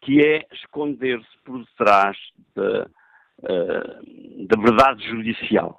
que 0.00 0.20
é 0.20 0.46
esconder-se 0.52 1.38
por 1.44 1.64
detrás 1.64 2.16
da, 2.54 2.88
da 3.42 4.60
verdade 4.60 5.06
judicial. 5.08 5.78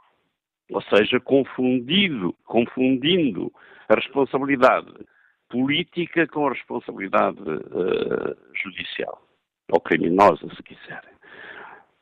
Ou 0.72 0.82
seja, 0.84 1.20
confundido, 1.20 2.34
confundindo 2.46 3.52
a 3.88 3.96
responsabilidade 3.96 4.94
política 5.50 6.28
com 6.28 6.48
a 6.48 6.54
responsabilidade 6.54 7.40
uh, 7.40 8.36
judicial, 8.54 9.22
ou 9.72 9.80
criminosa, 9.80 10.54
se 10.56 10.64
quiserem. 10.64 11.16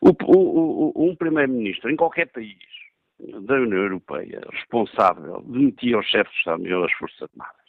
O, 0.02 0.10
o, 0.10 0.92
o, 0.96 1.10
um 1.10 1.16
primeiro-ministro 1.16 1.92
em 1.92 1.96
qualquer 1.96 2.28
país 2.32 2.58
da 3.20 3.54
União 3.56 3.84
Europeia 3.84 4.42
responsável 4.52 5.42
demitia 5.44 5.98
o 5.98 6.04
chefe 6.04 6.30
de 6.32 6.38
Estado-Maior 6.38 6.82
das 6.82 6.94
Forças 6.94 7.30
Armadas. 7.32 7.65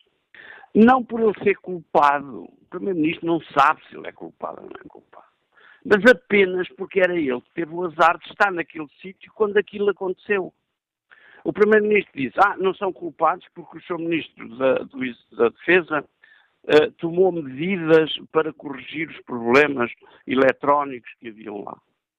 Não 0.77 1.03
por 1.03 1.21
ele 1.21 1.33
ser 1.43 1.57
culpado. 1.57 2.43
O 2.43 2.67
Primeiro-Ministro 2.69 3.27
não 3.27 3.41
sabe 3.59 3.81
se 3.87 3.97
ele 3.97 4.09
é 4.09 4.13
culpado 4.13 4.61
ou 4.61 4.69
não 4.69 4.77
é 4.79 4.87
culpado. 4.87 5.25
Mas 5.83 6.05
apenas 6.05 6.69
porque 6.77 7.01
era 7.01 7.15
ele 7.15 7.41
que 7.41 7.51
teve 7.55 7.73
o 7.73 7.85
azar 7.85 8.19
de 8.19 8.29
estar 8.29 8.53
naquele 8.53 8.87
sítio 9.01 9.33
quando 9.35 9.57
aquilo 9.57 9.89
aconteceu. 9.89 10.53
O 11.45 11.53
Primeiro-Ministro 11.53 12.13
diz: 12.15 12.35
Ah, 12.37 12.57
não 12.59 12.75
são 12.75 12.93
culpados 12.93 13.47
porque 13.55 13.79
o 13.79 13.81
Sr. 13.81 13.99
Ministro 13.99 14.49
da, 14.59 14.75
da 15.39 15.49
Defesa 15.49 16.05
uh, 16.65 16.91
tomou 16.99 17.33
medidas 17.33 18.15
para 18.31 18.53
corrigir 18.53 19.09
os 19.09 19.21
problemas 19.23 19.91
eletrónicos 20.27 21.11
que 21.19 21.29
haviam 21.29 21.63
lá. 21.65 21.79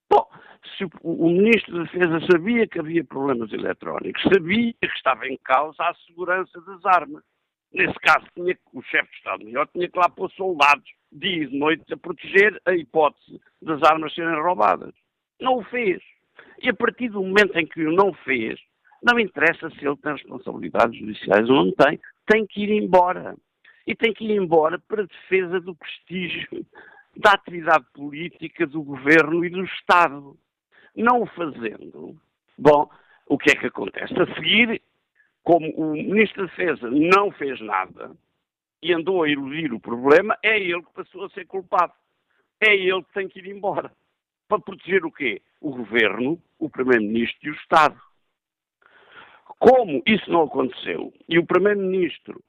Bom, 0.09 0.27
se 0.75 0.85
o, 0.85 0.89
o 1.03 1.29
Ministro 1.29 1.77
da 1.77 1.83
Defesa 1.83 2.25
sabia 2.31 2.65
que 2.65 2.79
havia 2.79 3.03
problemas 3.03 3.53
eletrónicos, 3.53 4.23
sabia 4.33 4.73
que 4.73 4.87
estava 4.95 5.27
em 5.27 5.37
causa 5.43 5.83
a 5.83 5.93
segurança 6.07 6.59
das 6.61 6.83
armas. 6.85 7.23
Nesse 7.73 7.95
caso, 7.99 8.25
tinha, 8.33 8.57
o 8.73 8.81
chefe 8.83 9.09
de 9.11 9.17
Estado-Maior 9.17 9.67
tinha 9.67 9.89
que 9.89 9.99
lá 9.99 10.09
pôr 10.09 10.31
soldados 10.31 10.89
dia 11.11 11.43
e 11.43 11.57
noite 11.57 11.93
a 11.93 11.97
proteger 11.97 12.59
a 12.65 12.73
hipótese 12.73 13.39
das 13.61 13.81
armas 13.83 14.13
serem 14.13 14.41
roubadas. 14.41 14.93
Não 15.39 15.57
o 15.57 15.63
fez. 15.65 16.01
E 16.61 16.69
a 16.69 16.73
partir 16.73 17.09
do 17.09 17.21
momento 17.21 17.57
em 17.57 17.65
que 17.65 17.85
o 17.85 17.91
não 17.91 18.13
fez, 18.13 18.59
não 19.03 19.19
interessa 19.19 19.69
se 19.69 19.85
ele 19.85 19.97
tem 19.97 20.13
responsabilidades 20.13 20.97
judiciais 20.99 21.49
ou 21.49 21.65
não 21.65 21.71
tem, 21.71 21.99
tem 22.25 22.45
que 22.45 22.63
ir 22.63 22.71
embora. 22.71 23.35
E 23.85 23.95
tem 23.95 24.13
que 24.13 24.25
ir 24.25 24.31
embora 24.31 24.79
para 24.79 25.05
defesa 25.05 25.61
do 25.61 25.75
prestígio 25.75 26.65
da 27.15 27.31
atividade 27.31 27.85
política 27.93 28.65
do 28.65 28.81
governo 28.81 29.45
e 29.45 29.49
do 29.49 29.63
Estado. 29.63 30.37
Não 30.95 31.21
o 31.21 31.27
fazendo, 31.27 32.19
bom, 32.57 32.89
o 33.27 33.37
que 33.37 33.51
é 33.51 33.55
que 33.55 33.67
acontece? 33.67 34.13
A 34.19 34.33
seguir, 34.33 34.81
como 35.47 35.71
o 35.77 35.93
Ministro 35.93 36.45
da 36.45 36.49
Defesa 36.49 36.91
não 36.91 37.31
fez 37.31 37.61
nada 37.61 38.11
e 38.83 38.91
andou 38.93 39.23
a 39.23 39.29
iludir 39.29 39.71
o 39.71 39.79
problema, 39.79 40.37
é 40.43 40.59
ele 40.59 40.83
que 40.83 40.91
passou 40.93 41.23
a 41.23 41.29
ser 41.29 41.47
culpado. 41.47 41.93
É 42.59 42.75
ele 42.75 43.01
que 43.05 43.13
tem 43.13 43.29
que 43.29 43.39
ir 43.39 43.47
embora. 43.47 43.89
Para 44.49 44.59
proteger 44.59 45.05
o 45.05 45.11
quê? 45.11 45.41
O 45.61 45.71
Governo, 45.71 46.37
o 46.59 46.69
Primeiro-Ministro 46.69 47.47
e 47.47 47.51
o 47.51 47.55
Estado. 47.55 47.97
Como 49.57 50.03
isso 50.05 50.29
não 50.29 50.43
aconteceu 50.43 51.13
e 51.29 51.39
o 51.39 51.45
Primeiro-Ministro, 51.45 52.43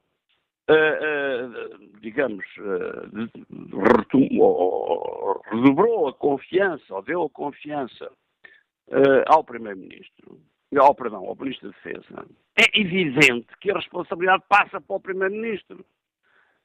uh, 0.68 0.72
uh, 0.74 2.00
digamos, 2.00 2.44
uh, 2.56 3.06
redobrou 5.52 6.08
a 6.08 6.14
confiança, 6.14 6.92
ou 6.92 7.02
deu 7.02 7.22
a 7.22 7.30
confiança 7.30 8.10
ao 9.28 9.44
Primeiro-Ministro, 9.44 10.40
ao, 10.76 10.94
perdão, 10.94 11.24
ao 11.24 11.36
Ministro 11.36 11.70
da 11.70 11.76
Defesa, 11.76 12.26
é 12.56 12.80
evidente 12.80 13.48
que 13.60 13.70
a 13.70 13.74
responsabilidade 13.74 14.42
passa 14.48 14.80
para 14.80 14.96
o 14.96 15.00
Primeiro-Ministro. 15.00 15.84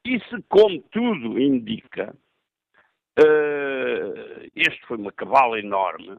E 0.06 0.20
se, 0.20 0.42
como 0.50 0.82
tudo 0.92 1.40
indica, 1.40 2.14
uh, 3.20 4.50
este 4.56 4.86
foi 4.86 4.98
uma 4.98 5.12
cavala 5.12 5.60
enorme, 5.60 6.18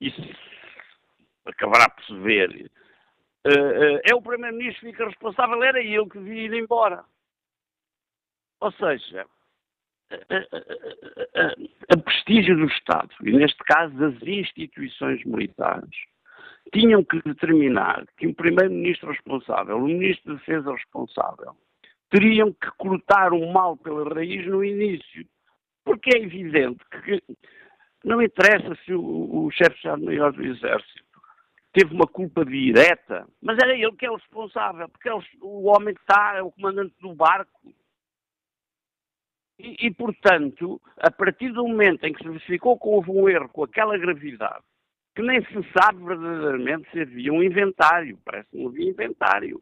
isso 0.00 0.20
acabará 1.46 1.88
por 1.88 2.04
se 2.04 2.14
ver 2.20 2.70
Uh, 3.46 4.00
é 4.04 4.14
o 4.14 4.20
Primeiro-Ministro 4.20 4.80
que 4.80 4.92
fica 4.92 5.06
responsável, 5.06 5.62
era 5.62 5.80
ele 5.80 6.08
que 6.10 6.18
devia 6.18 6.46
ir 6.46 6.52
embora. 6.54 7.04
Ou 8.60 8.72
seja, 8.72 9.26
a, 11.88 11.96
prestígio 11.96 12.56
do 12.56 12.66
Estado, 12.66 13.08
e 13.22 13.30
neste 13.30 13.58
caso 13.64 13.94
das 13.94 14.20
instituições 14.22 15.24
militares, 15.24 15.94
tinham 16.72 17.04
que 17.04 17.20
determinar 17.22 18.04
que 18.16 18.26
o 18.26 18.34
primeiro-ministro 18.34 19.10
responsável, 19.10 19.76
o 19.76 19.86
ministro 19.86 20.34
de 20.34 20.38
defesa 20.40 20.72
responsável, 20.72 21.56
teriam 22.10 22.52
que 22.52 22.70
cortar 22.76 23.32
o 23.32 23.52
mal 23.52 23.76
pela 23.76 24.14
raiz 24.14 24.46
no 24.46 24.64
início. 24.64 25.26
Porque 25.84 26.16
é 26.16 26.22
evidente 26.22 26.84
que 27.04 27.22
não 28.04 28.22
interessa 28.22 28.76
se 28.84 28.92
o, 28.92 29.46
o 29.46 29.50
chefe 29.50 29.70
de 29.70 29.76
Estado-Maior 29.76 30.32
do 30.32 30.44
Exército 30.44 31.08
teve 31.72 31.94
uma 31.94 32.06
culpa 32.06 32.44
direta, 32.44 33.26
mas 33.40 33.56
era 33.62 33.74
ele 33.74 33.92
que 33.92 34.06
é 34.06 34.10
o 34.10 34.16
responsável, 34.16 34.88
porque 34.88 35.08
é 35.08 35.14
o, 35.14 35.22
o 35.42 35.64
homem 35.66 35.94
que 35.94 36.00
está, 36.00 36.34
é 36.36 36.42
o 36.42 36.50
comandante 36.50 36.94
do 37.00 37.14
barco. 37.14 37.72
E, 39.58 39.86
e, 39.86 39.90
portanto, 39.92 40.80
a 40.98 41.10
partir 41.10 41.52
do 41.52 41.66
momento 41.66 42.04
em 42.04 42.12
que 42.12 42.22
se 42.22 42.28
verificou 42.28 42.78
que 42.78 42.86
houve 42.86 43.10
um 43.10 43.28
erro 43.28 43.48
com 43.48 43.64
aquela 43.64 43.98
gravidade, 43.98 44.64
que 45.18 45.22
nem 45.22 45.42
se 45.46 45.68
sabe 45.76 46.04
verdadeiramente 46.04 46.88
se 46.92 47.00
havia 47.00 47.32
um 47.32 47.42
inventário, 47.42 48.16
parece 48.24 48.48
que 48.50 48.56
não 48.56 48.68
havia 48.68 48.88
inventário. 48.88 49.60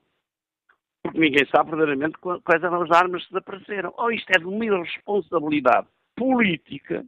Porque 1.02 1.18
ninguém 1.18 1.46
sabe 1.46 1.70
verdadeiramente 1.70 2.18
quais 2.18 2.62
eram 2.62 2.82
as 2.82 2.90
armas 2.90 3.24
que 3.24 3.32
desapareceram. 3.32 3.94
Oh, 3.96 4.10
isto 4.10 4.30
é 4.36 4.38
de 4.38 4.44
uma 4.44 4.66
irresponsabilidade 4.66 5.86
política 6.14 7.06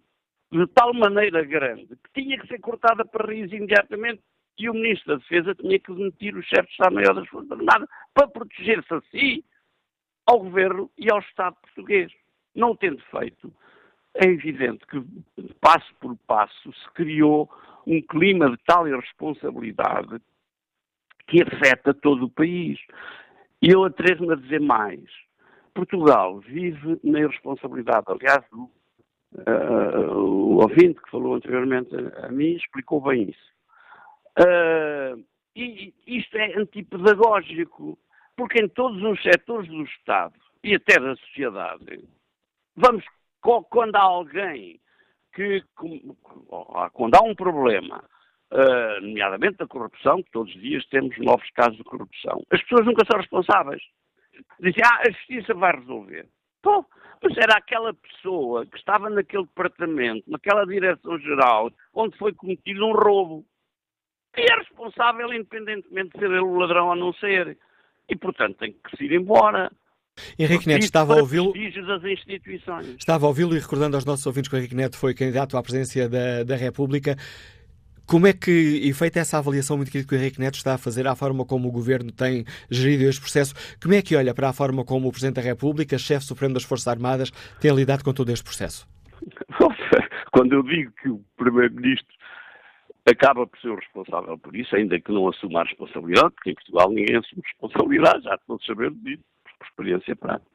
de 0.51 0.67
tal 0.69 0.95
maneira 0.95 1.45
grande 1.45 1.89
que 1.89 2.23
tinha 2.23 2.41
que 2.41 2.47
ser 2.47 2.59
cortada 2.61 3.05
para 3.05 3.27
raiz 3.27 3.53
imediatamente 3.53 4.23
e 4.57 4.71
o 4.71 4.73
Ministro 4.73 5.13
da 5.13 5.17
Defesa 5.19 5.55
tinha 5.55 5.79
que 5.79 5.93
demitir 5.93 6.35
o 6.35 6.43
chefe 6.43 6.69
de 6.69 6.73
Estado-Maior 6.73 7.15
das 7.17 7.29
Forças 7.29 7.53
Armadas 7.53 7.89
para 8.15 8.29
proteger-se 8.29 8.95
a 8.95 9.01
si, 9.11 9.45
ao 10.25 10.41
Governo 10.41 10.91
e 10.97 11.13
ao 11.13 11.19
Estado 11.19 11.55
português. 11.61 12.11
Não 12.55 12.75
tendo 12.75 13.03
feito, 13.11 13.53
é 14.15 14.27
evidente 14.27 14.87
que, 14.87 15.05
passo 15.61 15.95
por 16.01 16.17
passo, 16.27 16.73
se 16.73 16.91
criou 16.95 17.47
um 17.88 18.03
clima 18.03 18.51
de 18.51 18.59
tal 18.66 18.87
irresponsabilidade 18.87 20.20
que 21.27 21.42
afeta 21.42 21.94
todo 21.94 22.27
o 22.27 22.31
país. 22.31 22.79
E 23.62 23.70
eu 23.70 23.85
atrevo-me 23.85 24.35
a 24.35 24.37
dizer 24.37 24.61
mais. 24.61 25.03
Portugal 25.74 26.40
vive 26.40 26.98
na 27.03 27.20
irresponsabilidade. 27.20 28.07
Aliás, 28.09 28.44
o, 28.53 28.70
uh, 29.35 30.12
o 30.12 30.57
ouvinte 30.57 31.01
que 31.01 31.11
falou 31.11 31.35
anteriormente 31.35 31.94
a, 31.94 32.27
a 32.27 32.29
mim 32.31 32.57
explicou 32.57 33.01
bem 33.01 33.31
isso. 33.31 33.48
Uh, 34.38 35.24
e 35.57 35.92
isto 36.07 36.37
é 36.37 36.57
antipedagógico, 36.57 37.98
porque 38.37 38.62
em 38.62 38.68
todos 38.68 39.03
os 39.03 39.20
setores 39.22 39.68
do 39.68 39.83
Estado 39.83 40.35
e 40.62 40.74
até 40.74 41.01
da 41.01 41.16
sociedade 41.16 42.07
Vamos, 42.81 43.05
quando 43.40 43.96
há 43.96 44.03
alguém 44.03 44.81
que, 45.38 45.62
quando 46.92 47.14
há 47.14 47.22
um 47.22 47.35
problema, 47.35 48.03
uh, 48.51 49.01
nomeadamente 49.01 49.59
da 49.59 49.68
corrupção, 49.68 50.20
que 50.20 50.33
todos 50.33 50.53
os 50.53 50.61
dias 50.61 50.85
temos 50.87 51.16
novos 51.18 51.48
casos 51.51 51.77
de 51.77 51.85
corrupção, 51.85 52.42
as 52.51 52.61
pessoas 52.62 52.85
nunca 52.85 53.05
são 53.09 53.20
responsáveis. 53.20 53.83
Dizem, 54.59 54.83
ah, 54.85 55.03
a 55.07 55.11
justiça 55.11 55.55
vai 55.55 55.77
resolver. 55.77 56.29
Pô, 56.61 56.85
mas 57.22 57.37
era 57.37 57.57
aquela 57.57 57.94
pessoa 57.94 58.66
que 58.66 58.77
estava 58.77 59.09
naquele 59.09 59.44
departamento, 59.44 60.29
naquela 60.29 60.64
direção-geral, 60.66 61.70
onde 61.94 62.18
foi 62.18 62.33
cometido 62.33 62.85
um 62.85 62.92
roubo. 62.92 63.44
E 64.37 64.40
é 64.40 64.57
responsável, 64.57 65.33
independentemente 65.33 66.11
de 66.11 66.18
ser 66.18 66.31
ele 66.31 66.40
o 66.40 66.57
ladrão 66.57 66.88
ou 66.88 66.96
não 66.96 67.12
ser. 67.14 67.57
E, 68.09 68.16
portanto, 68.16 68.59
tem 68.59 68.72
que 68.72 68.96
se 68.96 69.05
ir 69.05 69.12
embora. 69.12 69.70
Henrique 70.38 70.66
Neto 70.66 70.85
estava 70.85 71.14
a 71.14 71.16
ouvi-lo. 71.16 71.52
Estava 72.98 73.26
a 73.26 73.28
ouvi-lo 73.28 73.57
e 73.57 73.59
recordando 73.59 73.96
aos 73.96 74.04
nossos 74.04 74.26
ouvintes 74.26 74.48
que 74.48 74.57
o 74.57 74.59
Henrique 74.59 74.74
Neto 74.74 74.96
foi 74.96 75.14
candidato 75.14 75.57
à 75.57 75.62
presidência 75.62 76.09
da, 76.09 76.44
da 76.44 76.57
República. 76.57 77.16
Como 78.09 78.26
é 78.26 78.33
que, 78.33 78.50
e 78.50 78.90
feita 78.94 79.20
essa 79.20 79.37
avaliação 79.37 79.76
muito 79.76 79.90
crítica 79.90 80.09
que 80.09 80.18
o 80.18 80.18
Henrique 80.18 80.40
Neto 80.40 80.54
está 80.54 80.72
a 80.72 80.78
fazer 80.78 81.07
à 81.07 81.14
forma 81.14 81.44
como 81.44 81.68
o 81.68 81.70
Governo 81.70 82.11
tem 82.11 82.46
gerido 82.70 83.04
este 83.04 83.20
processo, 83.20 83.54
como 83.83 83.92
é 83.92 84.00
que 84.00 84.16
olha 84.16 84.33
para 84.33 84.48
a 84.48 84.52
forma 84.54 84.83
como 84.83 85.09
o 85.09 85.11
Presidente 85.11 85.35
da 85.35 85.42
República, 85.42 85.98
chefe 85.98 86.24
supremo 86.24 86.54
das 86.54 86.62
Forças 86.62 86.88
Armadas, 86.88 87.31
tem 87.61 87.70
lidado 87.74 88.02
com 88.02 88.14
todo 88.14 88.33
este 88.33 88.42
processo? 88.42 88.88
Quando 90.33 90.54
eu 90.54 90.62
digo 90.62 90.90
que 91.02 91.11
o 91.11 91.22
Primeiro-Ministro 91.37 92.16
acaba 93.07 93.46
por 93.46 93.59
ser 93.61 93.68
o 93.68 93.76
responsável 93.76 94.38
por 94.38 94.57
isso, 94.57 94.74
ainda 94.74 94.98
que 94.98 95.12
não 95.12 95.28
assuma 95.28 95.61
a 95.61 95.64
responsabilidade, 95.64 96.31
porque 96.31 96.50
em 96.50 96.54
Portugal 96.54 96.90
ninguém 96.90 97.16
assume 97.16 97.42
responsabilidade, 97.44 98.24
já 98.24 98.38
todos 98.46 98.64
sabemos 98.64 99.02
disso 99.02 99.22
por 99.59 99.66
experiência 99.66 100.16
prática. 100.16 100.51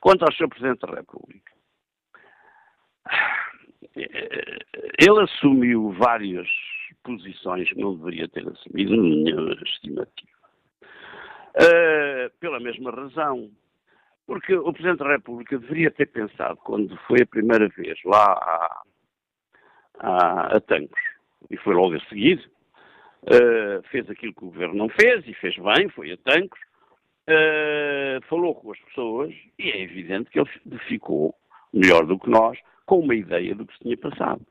Quanto 0.00 0.24
ao 0.24 0.32
Sr. 0.32 0.48
Presidente 0.48 0.80
da 0.80 0.94
República, 0.94 1.52
ele 3.94 5.20
assumiu 5.22 5.92
várias 5.92 6.48
posições 7.02 7.68
que 7.68 7.80
não 7.80 7.96
deveria 7.96 8.28
ter 8.28 8.46
assumido, 8.48 8.96
minha 8.96 9.52
estimativa. 9.64 10.30
Uh, 11.50 12.30
pela 12.38 12.60
mesma 12.60 12.90
razão, 12.90 13.50
porque 14.26 14.54
o 14.54 14.72
Presidente 14.72 15.00
da 15.00 15.10
República 15.10 15.58
deveria 15.58 15.90
ter 15.90 16.06
pensado, 16.06 16.56
quando 16.58 16.96
foi 17.08 17.22
a 17.22 17.26
primeira 17.26 17.68
vez 17.68 17.98
lá 18.04 18.24
a, 18.24 18.82
a, 19.98 20.56
a 20.56 20.60
Tancos, 20.60 21.00
e 21.50 21.56
foi 21.56 21.74
logo 21.74 21.96
a 21.96 22.00
seguir, 22.08 22.38
uh, 23.24 23.82
fez 23.90 24.08
aquilo 24.08 24.32
que 24.32 24.44
o 24.44 24.50
Governo 24.50 24.74
não 24.74 24.88
fez, 24.88 25.26
e 25.26 25.34
fez 25.34 25.56
bem, 25.56 25.88
foi 25.88 26.12
a 26.12 26.16
Tancos, 26.18 26.60
uh, 27.28 28.24
falou 28.26 28.54
com 28.54 28.72
as 28.72 28.78
pessoas 28.80 29.34
e 29.58 29.70
é 29.70 29.82
evidente 29.82 30.30
que 30.30 30.38
ele 30.38 30.48
ficou 30.88 31.34
melhor 31.72 32.06
do 32.06 32.18
que 32.18 32.28
nós 32.28 32.58
com 32.86 33.00
uma 33.00 33.14
ideia 33.14 33.54
do 33.54 33.66
que 33.66 33.72
se 33.74 33.80
tinha 33.80 33.96
passado. 33.96 34.44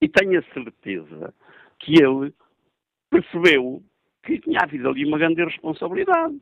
E 0.00 0.08
tenho 0.08 0.38
a 0.38 0.54
certeza 0.54 1.34
que 1.78 2.02
ele 2.02 2.32
percebeu 3.10 3.82
que 4.22 4.40
tinha 4.40 4.60
havido 4.62 4.88
ali 4.88 5.04
uma 5.06 5.18
grande 5.18 5.44
responsabilidade. 5.44 6.38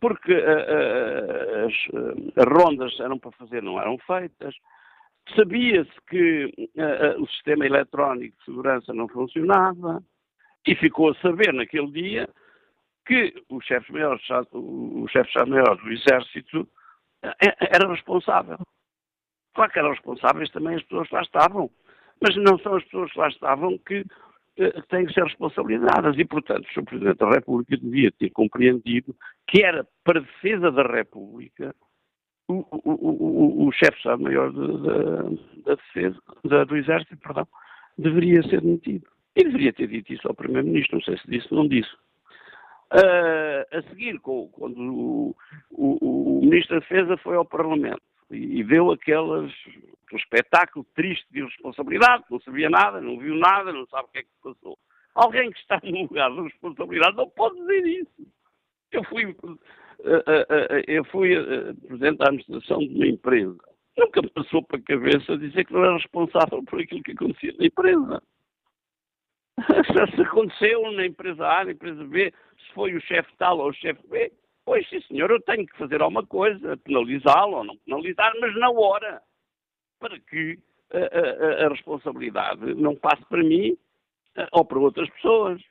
Porque 0.00 0.32
uh, 0.32 0.36
uh, 0.36 1.66
as, 1.66 2.36
as, 2.36 2.52
rondas 2.52 2.98
eram 3.00 3.18
para 3.18 3.32
fazer, 3.32 3.62
não 3.62 3.80
eram 3.80 3.98
feitas. 3.98 4.54
Sabia-se 5.34 5.90
que 6.08 6.52
o 7.18 7.26
sistema 7.28 7.64
eletrónico 7.64 8.36
de 8.38 8.44
segurança 8.44 8.92
não 8.92 9.08
funcionava. 9.08 10.02
E 10.66 10.74
ficou 10.74 11.10
a 11.10 11.14
saber 11.16 11.52
naquele 11.52 11.90
dia 11.90 12.28
que 13.06 13.34
o 13.48 13.60
chefe-maior 13.60 14.18
o 14.52 15.06
chefe 15.08 15.44
maior 15.46 15.76
do 15.76 15.92
Exército 15.92 16.68
é, 17.22 17.76
era 17.76 17.90
responsável. 17.90 18.58
Claro 19.54 19.72
que 19.72 19.78
eram 19.78 19.90
responsáveis 19.90 20.50
também 20.50 20.76
as 20.76 20.82
pessoas 20.82 21.08
que 21.08 21.14
lá 21.14 21.22
estavam, 21.22 21.70
mas 22.20 22.36
não 22.36 22.58
são 22.58 22.76
as 22.76 22.84
pessoas 22.84 23.12
que 23.12 23.18
lá 23.18 23.28
estavam 23.28 23.78
que 23.78 24.04
eh, 24.56 24.82
têm 24.88 25.06
que 25.06 25.12
ser 25.12 25.24
responsabilizadas 25.24 26.18
e, 26.18 26.24
portanto, 26.24 26.66
o. 26.76 26.84
Presidente 26.84 27.18
da 27.18 27.30
República 27.30 27.76
devia 27.76 28.10
ter 28.12 28.30
compreendido 28.30 29.14
que 29.48 29.62
era 29.62 29.86
para 30.02 30.20
defesa 30.20 30.70
da 30.70 30.82
República 30.82 31.74
o, 32.48 32.64
o, 32.70 32.80
o, 32.84 33.68
o 33.68 33.72
chefe 33.72 33.96
Estado-Maior 33.96 34.52
da, 34.52 35.74
defesa, 35.74 36.18
da, 36.44 36.64
do 36.64 36.76
Exército, 36.76 37.16
perdão, 37.16 37.46
deveria 37.96 38.42
ser 38.42 38.60
demitido. 38.60 39.08
E 39.36 39.44
deveria 39.44 39.72
ter 39.72 39.88
dito 39.88 40.12
isso 40.12 40.28
ao 40.28 40.34
Primeiro-Ministro, 40.34 40.96
não 40.96 41.04
sei 41.04 41.16
se 41.18 41.28
disse 41.28 41.48
ou 41.50 41.58
não 41.58 41.68
disse. 41.68 41.90
Uh, 42.92 43.76
a 43.76 43.82
seguir, 43.88 44.20
quando 44.20 44.78
o, 44.78 45.36
o, 45.70 46.38
o, 46.38 46.40
Ministro 46.42 46.76
da 46.76 46.80
Defesa 46.80 47.16
foi 47.16 47.34
ao 47.34 47.44
Parlamento 47.44 48.02
e, 48.30 48.60
e 48.60 48.64
deu 48.64 48.92
aquelas, 48.92 49.50
aquele 50.06 50.22
espetáculo 50.22 50.86
triste 50.94 51.26
de 51.30 51.40
irresponsabilidade, 51.40 52.24
não 52.30 52.38
sabia 52.40 52.70
nada, 52.70 53.00
não 53.00 53.18
viu 53.18 53.34
nada, 53.34 53.72
não 53.72 53.86
sabe 53.86 54.04
o 54.04 54.12
que 54.12 54.18
é 54.18 54.22
que 54.22 54.28
se 54.28 54.42
passou. 54.42 54.78
Alguém 55.14 55.50
que 55.50 55.58
está 55.58 55.80
no 55.82 56.02
lugar 56.02 56.30
de 56.30 56.42
responsabilidade 56.42 57.16
não 57.16 57.28
pode 57.30 57.56
dizer 57.56 57.86
isso. 57.86 58.26
Eu 58.92 59.04
fui, 59.04 59.24
uh, 59.24 59.52
uh, 59.52 60.84
eu 60.86 61.04
fui 61.06 61.34
presidente 61.86 62.18
da 62.18 62.26
administração 62.26 62.78
de 62.78 62.94
uma 62.94 63.06
empresa. 63.06 63.56
Nunca 63.96 64.22
me 64.22 64.30
passou 64.30 64.62
para 64.62 64.78
a 64.78 64.82
cabeça 64.82 65.38
dizer 65.38 65.64
que 65.64 65.72
não 65.72 65.84
era 65.84 65.94
responsável 65.94 66.62
por 66.64 66.80
aquilo 66.80 67.02
que 67.02 67.12
acontecia 67.12 67.54
na 67.58 67.66
empresa. 67.66 68.22
se 70.14 70.22
aconteceu 70.22 70.90
na 70.92 71.06
empresa 71.06 71.46
A, 71.46 71.64
na 71.64 71.72
empresa 71.72 72.04
B, 72.04 72.32
se 72.58 72.74
foi 72.74 72.94
o 72.94 73.00
chefe 73.00 73.30
tal 73.38 73.58
ou 73.58 73.68
o 73.68 73.74
chefe 73.74 74.06
B, 74.08 74.32
pois 74.64 74.88
sim 74.88 75.00
senhor, 75.02 75.30
eu 75.30 75.40
tenho 75.42 75.66
que 75.66 75.76
fazer 75.76 76.02
alguma 76.02 76.26
coisa, 76.26 76.76
penalizá-lo 76.78 77.58
ou 77.58 77.64
não 77.64 77.76
penalizar, 77.78 78.32
mas 78.40 78.54
na 78.56 78.70
hora, 78.70 79.22
para 80.00 80.18
que 80.18 80.58
a, 80.92 80.98
a, 80.98 81.66
a 81.66 81.68
responsabilidade 81.68 82.74
não 82.74 82.96
passe 82.96 83.24
para 83.26 83.42
mim 83.42 83.76
ou 84.52 84.64
para 84.64 84.78
outras 84.78 85.08
pessoas. 85.10 85.62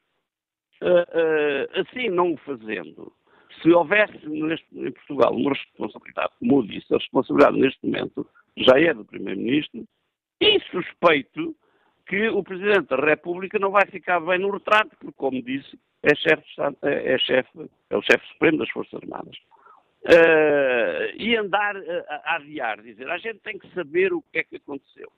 assim 1.76 2.10
não 2.10 2.34
o 2.34 2.38
fazendo, 2.38 3.14
se 3.62 3.72
houvesse 3.72 4.28
neste, 4.28 4.68
em 4.78 4.92
Portugal 4.92 5.34
uma 5.36 5.54
responsabilidade, 5.54 6.34
como 6.40 6.60
eu 6.60 6.64
disse, 6.64 6.94
a 6.94 6.98
responsabilidade 6.98 7.60
neste 7.60 7.86
momento 7.86 8.28
já 8.58 8.80
é 8.80 8.94
do 8.94 9.06
Primeiro-Ministro, 9.06 9.86
e 10.42 10.60
suspeito 10.72 11.56
que 12.06 12.28
o 12.30 12.44
Presidente 12.44 12.90
da 12.90 12.98
República 12.98 13.58
não 13.60 13.72
vai 13.72 13.86
ficar 13.86 14.20
bem 14.20 14.40
no 14.40 14.52
retrato, 14.52 14.96
porque, 15.00 15.14
como 15.16 15.42
disse, 15.42 15.78
é 16.02 16.14
chefe, 16.16 16.44
é, 16.82 17.18
chefe, 17.18 17.70
é 17.90 17.98
o 17.98 18.02
chefe 18.02 18.28
supremo 18.28 18.58
das 18.58 18.70
Forças 18.70 19.02
Armadas. 19.02 19.38
Uh, 20.06 21.16
e 21.16 21.38
andar 21.38 21.78
a, 21.78 22.16
a 22.26 22.36
adiar, 22.36 22.82
dizer, 22.82 23.10
a 23.10 23.18
gente 23.18 23.40
tem 23.40 23.58
que 23.58 23.74
saber 23.74 24.12
o 24.12 24.22
que 24.22 24.40
é 24.40 24.44
que 24.44 24.58
aconteceu. 24.58 25.10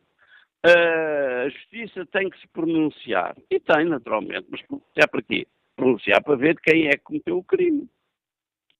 Uh, 0.63 1.45
a 1.45 1.49
justiça 1.49 2.05
tem 2.05 2.29
que 2.29 2.39
se 2.39 2.47
pronunciar. 2.49 3.35
E 3.49 3.59
tem, 3.59 3.85
naturalmente, 3.85 4.47
mas 4.49 4.61
pronunciar 4.61 5.09
para 5.09 5.21
quê? 5.23 5.47
Pronunciar 5.75 6.23
para 6.23 6.35
ver 6.35 6.59
quem 6.61 6.87
é 6.87 6.91
que 6.91 6.99
cometeu 6.99 7.37
o 7.37 7.43
crime. 7.43 7.89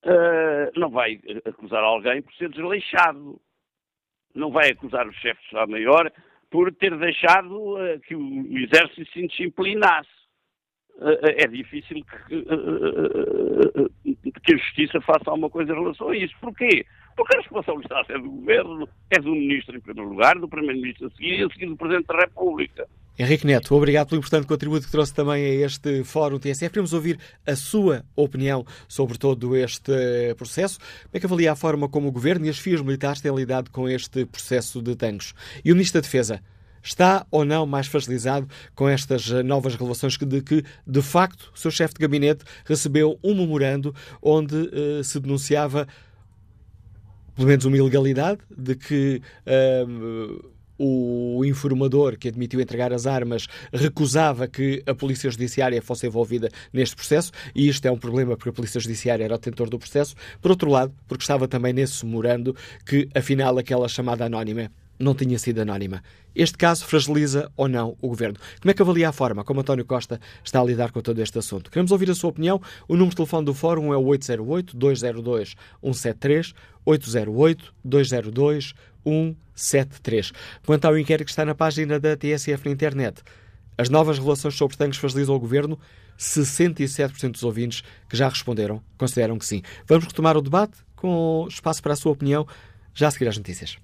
Uh, 0.06 0.80
não 0.80 0.92
vai 0.92 1.20
acusar 1.44 1.84
alguém 1.84 2.22
por 2.22 2.34
ser 2.36 2.50
desleixado. 2.50 3.42
Não 4.36 4.52
vai 4.52 4.70
acusar 4.70 5.08
o 5.08 5.14
chefe 5.14 5.40
de 5.42 5.48
Estado-Maior 5.48 6.12
por 6.50 6.74
ter 6.74 6.98
deixado 6.98 7.76
uh, 7.76 8.00
que 8.02 8.16
o 8.16 8.58
exército 8.58 9.12
se 9.12 9.28
disciplinasse. 9.28 10.10
Uh, 10.98 11.20
é 11.24 11.48
difícil 11.48 12.04
que, 12.06 12.46
que, 14.42 14.54
a 14.54 14.58
justiça 14.58 15.02
faça 15.02 15.30
alguma 15.30 15.50
coisa 15.50 15.74
em 15.74 15.76
relação 15.76 16.10
a 16.10 16.18
isso. 16.18 16.34
Porquê? 16.40 16.86
Porque 17.16 17.36
a 17.36 17.42
responsabilidade 17.42 18.12
é 18.12 18.18
do 18.18 18.30
governo, 18.30 18.90
é 19.12 19.20
do 19.20 19.32
ministro 19.32 19.76
em 19.78 19.82
primeiro 19.82 20.10
lugar, 20.10 20.40
do 20.40 20.48
primeiro-ministro 20.48 21.08
a 21.08 21.10
seguir 21.12 21.40
e 21.40 21.44
a 21.44 21.50
seguir 21.50 21.66
do 21.68 21.78
presidente 21.78 22.08
da 22.08 22.20
República. 22.20 22.88
Henrique 23.18 23.48
Neto, 23.48 23.74
obrigado 23.74 24.10
pelo 24.10 24.20
importante 24.20 24.46
contributo 24.46 24.86
que 24.86 24.92
trouxe 24.92 25.14
também 25.14 25.46
a 25.46 25.66
este 25.66 26.04
Fórum 26.04 26.38
TSF. 26.38 26.70
Queremos 26.70 26.92
ouvir 26.92 27.18
a 27.48 27.56
sua 27.56 28.04
opinião 28.14 28.66
sobre 28.90 29.18
todo 29.18 29.56
este 29.56 30.34
processo. 30.38 30.78
Como 30.80 31.12
é 31.14 31.20
que 31.22 31.26
avalia 31.26 31.54
a 31.54 31.56
forma 31.56 31.88
como 31.88 32.10
o 32.10 32.12
Governo 32.12 32.46
e 32.46 32.50
as 32.50 32.60
FIAs 32.60 32.82
militares 32.82 33.22
têm 33.22 33.34
lidado 33.34 33.72
com 33.72 33.88
este 33.88 34.26
processo 34.26 34.82
de 34.82 34.98
tangos? 34.98 35.34
E 35.64 35.72
o 35.72 35.76
Ministro 35.76 36.02
da 36.02 36.06
Defesa 36.06 36.42
está 36.84 37.26
ou 37.32 37.46
não 37.46 37.66
mais 37.66 37.88
fragilizado 37.88 38.50
com 38.76 38.90
estas 38.90 39.30
novas 39.46 39.76
revelações 39.76 40.18
de 40.18 40.42
que, 40.42 40.66
de 40.86 41.02
facto, 41.02 41.54
o 41.56 41.58
seu 41.58 41.72
chefe 41.72 41.94
de 41.94 42.02
gabinete 42.02 42.44
recebeu 42.66 43.18
um 43.24 43.34
memorando 43.34 43.96
onde 44.22 44.56
uh, 44.56 45.04
se 45.06 45.22
denunciava 45.22 45.88
pelo 47.34 47.48
menos 47.48 47.64
uma 47.64 47.78
ilegalidade 47.78 48.42
de 48.56 48.76
que 48.76 49.22
uh, 49.48 50.55
o 50.78 51.44
informador 51.46 52.18
que 52.18 52.28
admitiu 52.28 52.60
entregar 52.60 52.94
as 52.94 53.08
armas 53.08 53.48
recusava 53.72 54.48
que 54.48 54.84
a 54.86 54.94
Polícia 54.94 55.30
Judiciária 55.30 55.82
fosse 55.82 56.08
envolvida 56.08 56.50
neste 56.72 56.96
processo, 56.96 57.32
e 57.54 57.68
isto 57.68 57.86
é 57.86 57.92
um 57.92 57.98
problema 57.98 58.36
porque 58.36 58.50
a 58.50 58.54
Polícia 58.54 58.80
Judiciária 58.80 59.24
era 59.24 59.36
o 59.36 59.38
detentor 59.38 59.70
do 59.70 59.80
processo. 59.80 60.16
Por 60.42 60.52
outro 60.52 60.70
lado, 60.70 60.94
porque 61.08 61.24
estava 61.24 61.48
também 61.48 61.74
nesse 61.74 62.06
memorando 62.06 62.56
que, 62.86 63.08
afinal, 63.14 63.58
aquela 63.58 63.88
chamada 63.88 64.26
anónima 64.26 64.72
não 64.98 65.14
tinha 65.14 65.38
sido 65.38 65.60
anónima. 65.60 66.02
Este 66.34 66.58
caso 66.58 66.86
fragiliza 66.86 67.52
ou 67.56 67.68
não 67.68 67.96
o 68.02 68.08
governo. 68.10 68.40
Como 68.62 68.72
é 68.72 68.74
que 68.74 68.82
avalia 68.82 69.10
a 69.10 69.14
forma 69.14 69.44
como 69.44 69.60
António 69.62 69.86
Costa 69.86 70.20
está 70.44 70.60
a 70.60 70.64
lidar 70.64 70.92
com 70.92 71.02
todo 71.02 71.22
este 71.22 71.38
assunto? 71.38 71.70
Queremos 71.72 71.92
ouvir 71.92 72.10
a 72.10 72.16
sua 72.16 72.30
opinião. 72.30 72.62
O 72.88 72.94
número 72.94 73.12
de 73.12 73.18
telefone 73.18 73.46
do 73.46 73.54
Fórum 73.54 73.94
é 73.94 73.98
o 73.98 74.04
808-202-173, 74.04 76.54
808-202-173. 76.86 78.74
173. 79.06 80.32
Quanto 80.66 80.86
ao 80.86 80.98
inquérito 80.98 81.26
que 81.26 81.32
está 81.32 81.46
na 81.46 81.56
página 81.56 82.00
da 82.00 82.18
TSF 82.18 82.66
na 82.66 82.72
internet, 82.72 83.22
as 83.78 83.90
novas 83.90 84.20
relações 84.20 84.56
sobre 84.56 84.78
tanques 84.78 85.00
fragilizam 85.00 85.36
o 85.36 85.40
governo? 85.40 85.80
67% 86.18 87.32
dos 87.32 87.44
ouvintes 87.44 87.84
que 88.10 88.16
já 88.16 88.30
responderam 88.30 88.82
consideram 88.98 89.38
que 89.38 89.46
sim. 89.46 89.62
Vamos 89.86 90.06
retomar 90.06 90.38
o 90.38 90.42
debate 90.42 90.78
com 90.96 91.46
espaço 91.50 91.84
para 91.84 91.94
a 91.94 91.96
sua 91.96 92.14
opinião 92.14 92.48
já 92.94 93.10
a 93.10 93.12
seguir 93.12 93.28
às 93.28 93.38
notícias. 93.38 93.78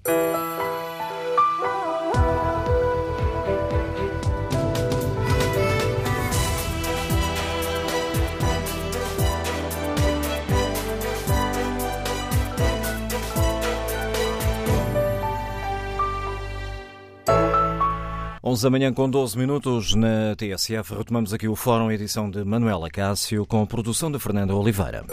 11 18.52 18.62
da 18.64 18.70
manhã 18.70 18.92
com 18.92 19.08
12 19.08 19.38
minutos 19.38 19.94
na 19.94 20.36
TSF. 20.36 20.94
Retomamos 20.94 21.32
aqui 21.32 21.48
o 21.48 21.56
Fórum, 21.56 21.90
edição 21.90 22.30
de 22.30 22.44
Manuela 22.44 22.90
Cássio, 22.90 23.46
com 23.46 23.64
produção 23.64 24.12
de 24.12 24.18
Fernanda 24.18 24.54
Oliveira. 24.54 25.06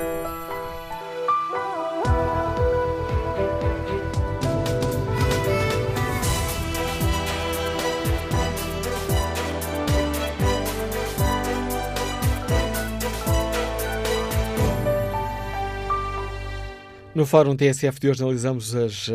No 17.20 17.26
Fórum 17.26 17.54
TSF 17.54 18.00
de 18.00 18.08
hoje 18.10 18.24
analisamos 18.24 18.74
as 18.74 19.10
uh, 19.10 19.12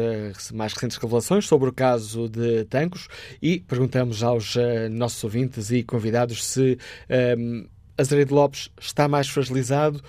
mais 0.52 0.74
recentes 0.74 0.98
revelações 0.98 1.46
sobre 1.46 1.70
o 1.70 1.72
caso 1.72 2.28
de 2.28 2.66
Tancos 2.66 3.09
e 3.40 3.61
perguntamos 3.61 4.22
aos 4.22 4.57
uh, 4.57 4.90
nossos 4.90 5.24
ouvintes 5.24 5.70
e 5.70 5.82
convidados 5.82 6.44
se 6.44 6.76
um, 7.38 7.61
eh, 7.64 7.66
Azeredo 7.96 8.34
Lopes 8.34 8.70
está 8.78 9.09
mais 9.09 9.26
fragilizado 9.26 10.02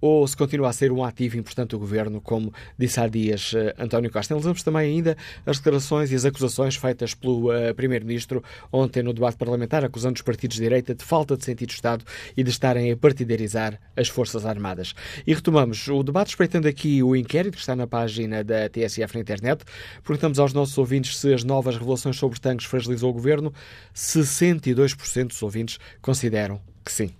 ou 0.00 0.26
se 0.26 0.36
continua 0.36 0.68
a 0.68 0.72
ser 0.72 0.92
um 0.92 1.04
ativo 1.04 1.36
importante 1.36 1.70
do 1.70 1.78
governo, 1.78 2.20
como 2.20 2.52
disse 2.78 3.00
há 3.00 3.08
dias 3.08 3.52
uh, 3.52 3.74
António 3.78 4.10
Costa. 4.10 4.34
Analisamos 4.34 4.62
também 4.62 4.96
ainda 4.96 5.16
as 5.44 5.58
declarações 5.58 6.10
e 6.12 6.14
as 6.14 6.24
acusações 6.24 6.76
feitas 6.76 7.14
pelo 7.14 7.50
uh, 7.50 7.74
Primeiro-Ministro 7.74 8.42
ontem 8.72 9.02
no 9.02 9.12
debate 9.12 9.36
parlamentar, 9.36 9.84
acusando 9.84 10.16
os 10.16 10.22
partidos 10.22 10.56
de 10.56 10.62
direita 10.62 10.94
de 10.94 11.04
falta 11.04 11.36
de 11.36 11.44
sentido 11.44 11.68
de 11.68 11.74
Estado 11.74 12.04
e 12.36 12.42
de 12.42 12.50
estarem 12.50 12.92
a 12.92 12.96
partidarizar 12.96 13.78
as 13.96 14.08
Forças 14.08 14.46
Armadas. 14.46 14.94
E 15.26 15.34
retomamos 15.34 15.86
o 15.88 16.02
debate, 16.02 16.28
espreitando 16.28 16.68
aqui 16.68 17.02
o 17.02 17.16
inquérito 17.16 17.54
que 17.54 17.60
está 17.60 17.74
na 17.74 17.86
página 17.86 18.44
da 18.44 18.68
TSF 18.68 19.14
na 19.14 19.20
internet. 19.20 19.64
Perguntamos 20.02 20.38
aos 20.38 20.52
nossos 20.52 20.76
ouvintes 20.78 21.16
se 21.16 21.32
as 21.32 21.44
novas 21.44 21.76
revelações 21.76 22.16
sobre 22.16 22.40
tanques 22.40 22.66
fragilizou 22.66 23.10
o 23.10 23.12
governo. 23.12 23.52
62% 23.94 25.28
dos 25.28 25.42
ouvintes 25.42 25.78
consideram 26.00 26.60
que 26.84 26.92
sim. 26.92 27.17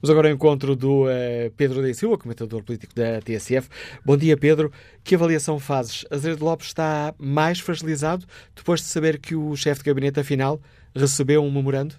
Vamos 0.00 0.10
agora 0.10 0.28
ao 0.28 0.34
encontro 0.34 0.76
do 0.76 1.04
uh, 1.04 1.50
Pedro 1.56 1.82
da 1.82 1.92
Silva, 1.94 2.18
comentador 2.18 2.62
político 2.62 2.94
da 2.94 3.20
TSF. 3.20 3.68
Bom 4.04 4.16
dia, 4.16 4.36
Pedro. 4.36 4.70
Que 5.04 5.14
avaliação 5.14 5.58
fazes? 5.58 6.04
Azeredo 6.10 6.44
Lopes 6.44 6.66
está 6.66 7.14
mais 7.18 7.60
fragilizado 7.60 8.26
depois 8.54 8.80
de 8.80 8.86
saber 8.86 9.18
que 9.18 9.34
o 9.34 9.56
chefe 9.56 9.82
de 9.82 9.90
gabinete, 9.90 10.20
afinal, 10.20 10.60
recebeu 10.94 11.42
um 11.42 11.50
memorando? 11.50 11.94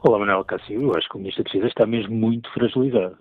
Olá, 0.00 0.18
Manuel 0.18 0.44
Cássio. 0.44 0.82
Eu 0.82 0.92
acho 0.96 1.08
que 1.08 1.16
o 1.16 1.18
Ministro 1.18 1.44
da 1.44 1.50
Defesa 1.50 1.66
está 1.68 1.86
mesmo 1.86 2.14
muito 2.14 2.50
fragilizado. 2.52 3.16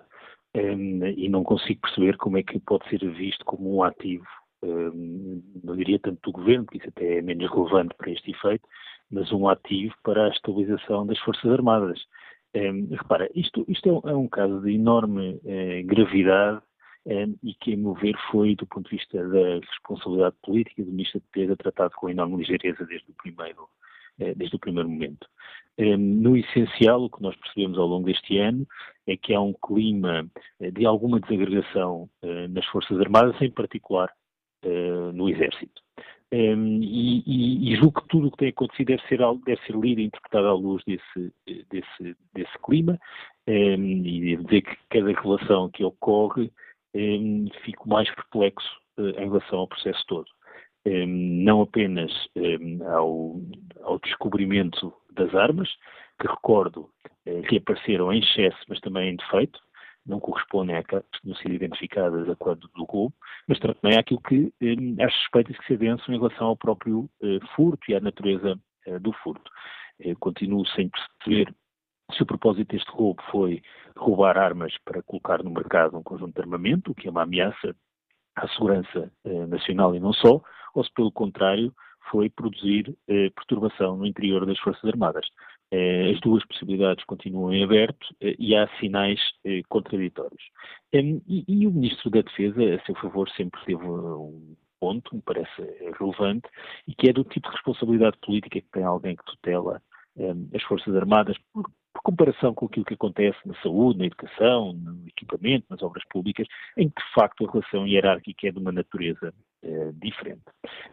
Um, 0.56 1.06
e 1.06 1.28
não 1.28 1.44
consigo 1.44 1.82
perceber 1.82 2.16
como 2.16 2.38
é 2.38 2.44
que 2.44 2.60
pode 2.60 2.88
ser 2.90 3.00
visto 3.12 3.44
como 3.44 3.76
um 3.76 3.84
ativo, 3.84 4.24
um, 4.64 5.44
não 5.62 5.76
diria 5.76 6.00
tanto 6.00 6.20
do 6.24 6.32
governo, 6.32 6.64
porque 6.64 6.78
isso 6.78 6.88
até 6.88 7.18
é 7.18 7.22
menos 7.22 7.52
relevante 7.52 7.94
para 7.98 8.10
este 8.10 8.32
efeito, 8.32 8.66
mas 9.12 9.32
um 9.34 9.50
ativo 9.50 9.94
para 10.02 10.26
a 10.26 10.30
estabilização 10.30 11.06
das 11.06 11.20
Forças 11.20 11.52
Armadas. 11.52 12.00
É, 12.56 12.72
repara, 12.96 13.30
isto, 13.36 13.66
isto 13.68 13.90
é, 13.90 14.14
um, 14.16 14.24
é, 14.24 14.30
caso 14.30 14.62
de 14.62 14.72
enorme 14.72 15.42
é, 15.44 15.84
gravidade 15.84 16.62
é, 17.06 17.28
e 17.44 17.54
que, 17.54 17.74
a 17.74 17.78
meu 17.78 17.94
ver, 17.94 18.16
foi, 18.32 18.56
do 18.56 18.66
ponto 18.66 18.90
de 18.90 18.96
vista 18.96 19.28
da 19.28 19.60
responsabilidade 19.60 20.38
política 20.42 20.82
do 20.82 20.90
Ministro 20.90 21.20
da 21.20 21.26
Defesa, 21.34 21.58
tratado 21.58 21.94
com 21.98 22.10
enorme 22.10 22.38
ligeireza 22.38 22.86
desde 22.86 23.12
o 23.12 23.14
primeiro, 23.16 23.68
é, 24.18 24.34
desde 24.34 24.56
o 24.56 24.60
primeiro 24.60 24.88
momento. 24.88 25.28
no 25.78 26.38
essencial, 26.38 27.04
o 27.04 27.10
que 27.10 27.22
nós 27.22 27.36
percebemos 27.36 27.78
ao 27.78 27.88
longo 27.88 28.06
deste 28.06 28.38
ano 28.38 28.66
é 29.06 29.18
que 29.18 29.34
há 29.34 29.42
um 29.42 29.54
clima 29.54 30.26
de 30.72 30.86
alguma 30.86 31.20
desagregação 31.20 32.10
nas 32.50 32.66
Forças 32.68 32.98
Armadas, 33.02 33.40
em 33.42 33.52
particular 33.52 34.10
no 35.14 35.30
Exército. 35.30 35.82
Um, 36.34 36.82
e, 36.82 37.24
e, 37.26 37.72
e, 37.72 37.76
julgo 37.76 38.02
que 38.02 38.08
tudo 38.08 38.28
o 38.28 38.32
que 38.32 38.38
tem 38.38 38.50
acontecido 38.50 38.88
deve 38.88 39.08
ser, 39.08 39.20
deve 39.46 39.62
ser 39.62 39.76
lido 39.76 40.02
e 40.02 40.06
interpretado 40.06 40.48
à 40.48 40.54
luz 40.54 40.84
desse, 40.84 41.34
desse, 41.70 42.18
desse 42.34 42.58
clima 42.66 43.00
um, 43.48 44.06
e 44.06 44.36
devo 44.36 44.44
dizer 44.46 44.62
que 44.64 44.76
cada 44.90 45.22
relação 45.22 45.70
que 45.70 45.84
ocorre 45.84 46.52
um, 46.96 47.48
fico 47.64 47.88
mais 47.88 48.10
perplexo 48.16 48.68
uh, 48.98 49.10
em 49.10 49.30
relação 49.30 49.60
ao 49.60 49.68
processo 49.68 50.04
todo. 50.08 50.26
não 51.08 51.62
apenas 51.62 52.12
ao, 52.96 53.40
ao, 53.84 54.00
descobrimento 54.00 54.92
das 55.12 55.34
armas, 55.36 55.70
que 56.20 56.28
recordo 56.28 56.90
uh, 57.28 57.42
que 57.44 57.58
apareceram 57.58 58.12
em 58.12 58.20
excesso, 58.20 58.58
mas 58.68 58.80
também 58.82 59.12
em 59.12 59.16
defeito, 59.16 59.60
não 60.06 60.20
correspondem 60.20 60.76
àquelas 60.76 61.06
que 61.12 61.22
tinham 61.22 61.36
sido 61.38 61.54
identificadas 61.54 62.30
a 62.30 62.36
quando 62.36 62.68
do 62.76 62.84
roubo, 62.84 63.14
mas 63.48 63.60
também 63.60 63.98
àquilo 63.98 64.22
que 64.22 64.54
eh, 64.62 65.04
às 65.04 65.14
suspeitas 65.16 65.58
que 65.58 65.66
se 65.66 65.74
avançam 65.74 66.14
em 66.14 66.18
relação 66.18 66.48
ao 66.48 66.58
próprio 66.58 67.10
eh, 67.22 67.40
furto 67.56 67.90
e 67.90 67.96
à 67.96 68.00
natureza 68.00 68.60
eh, 68.86 69.00
do 69.00 69.12
furto. 69.14 69.52
Eh, 70.00 70.16
continuo 70.16 70.66
sem 70.68 70.90
perceber 70.90 71.54
se 72.14 72.22
o 72.22 72.26
propósito 72.26 72.76
deste 72.76 72.92
roubo 72.92 73.22
foi 73.32 73.62
roubar 73.98 74.38
armas 74.38 74.74
para 74.86 75.02
colocar 75.02 75.44
no 75.44 75.50
mercado 75.50 75.98
um 75.98 76.04
conjunto 76.04 76.36
de 76.36 76.42
armamento, 76.42 76.92
o 76.92 76.96
que 76.96 77.08
é 77.08 77.12
uma 77.12 77.24
ameaça 77.24 77.76
à 78.36 78.48
segurança 78.50 79.12
eh, 79.24 79.46
nacional 79.48 79.96
e 79.96 80.00
não 80.00 80.14
só, 80.14 80.42
ou 80.74 80.84
se 80.84 80.94
pelo 80.94 81.12
contrário 81.12 81.74
foi 82.12 82.30
produzir 82.30 82.96
eh, 83.08 83.30
perturbação 83.32 83.98
no 83.98 84.06
interior 84.06 84.46
das 84.46 84.60
Forças 84.60 84.86
Armadas. 84.86 85.26
As 86.12 86.20
duas 86.22 86.46
possibilidades 86.46 87.04
continuam 87.06 87.54
em 87.54 87.64
aberto 87.64 88.08
e 88.22 88.56
há 88.56 88.68
sinais 88.80 89.20
contraditórios. 89.70 90.44
E, 90.94 91.46
e, 91.48 91.68
o 91.68 91.72
Ministro 91.72 92.10
da 92.10 92.22
Defesa, 92.22 92.76
a 92.76 92.86
seu 92.86 92.96
favor, 92.96 93.30
sempre 93.32 93.60
teve 93.66 93.84
um 93.84 94.56
ponto, 94.80 95.16
me 95.16 95.22
parece 95.22 95.62
relevante, 96.00 96.48
e 96.88 96.94
que 96.94 97.10
é 97.10 97.14
do 97.14 97.24
tipo 97.24 97.48
de 97.48 97.56
responsabilidade 97.56 98.18
política 98.20 98.62
que 98.62 98.72
tem 98.72 98.84
alguém 98.84 99.16
que 99.16 99.26
tutela 99.26 99.82
as 100.54 100.64
Forças 100.64 100.96
Armadas, 100.96 101.38
por, 101.54 101.64
por, 101.94 102.02
comparação 102.04 102.54
com 102.54 102.66
aquilo 102.68 102.86
que 102.86 102.94
acontece 102.94 103.38
na 103.46 103.56
saúde, 103.62 104.00
na 104.00 104.06
educação, 104.06 104.74
no 104.74 105.08
equipamento, 105.08 105.66
nas 105.70 105.82
obras 105.82 106.04
públicas, 106.10 106.48
em 106.78 106.90
que 106.90 107.02
de 107.02 107.14
facto 107.14 107.46
a 107.46 107.52
relação 107.52 107.88
hierárquica 107.88 108.48
é 108.48 108.52
de 108.52 108.60
uma 108.60 108.72
natureza 108.72 109.34
eh, 109.66 109.92
diferente. 109.96 110.44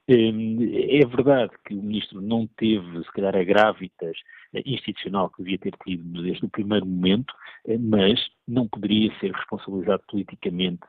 é 0.08 1.06
verdade 1.06 1.52
que 1.62 1.74
o 1.74 1.82
Ministro 1.82 2.22
não 2.22 2.46
teve, 2.56 3.04
se 3.04 3.12
calhar, 3.12 3.36
a 3.36 3.44
gravitas 3.44 4.16
eh, 4.54 4.62
institucional 4.64 5.28
que 5.28 5.42
devia 5.42 5.58
ter 5.58 5.74
tido 5.84 6.22
desde 6.22 6.46
o 6.46 6.48
primeiro 6.48 6.86
momento, 6.86 7.34
eh, 7.66 7.76
mas 7.76 8.18
não 8.48 8.66
poderia 8.66 9.12
ser 9.20 9.30
responsabilizado 9.32 10.02
politicamente 10.08 10.80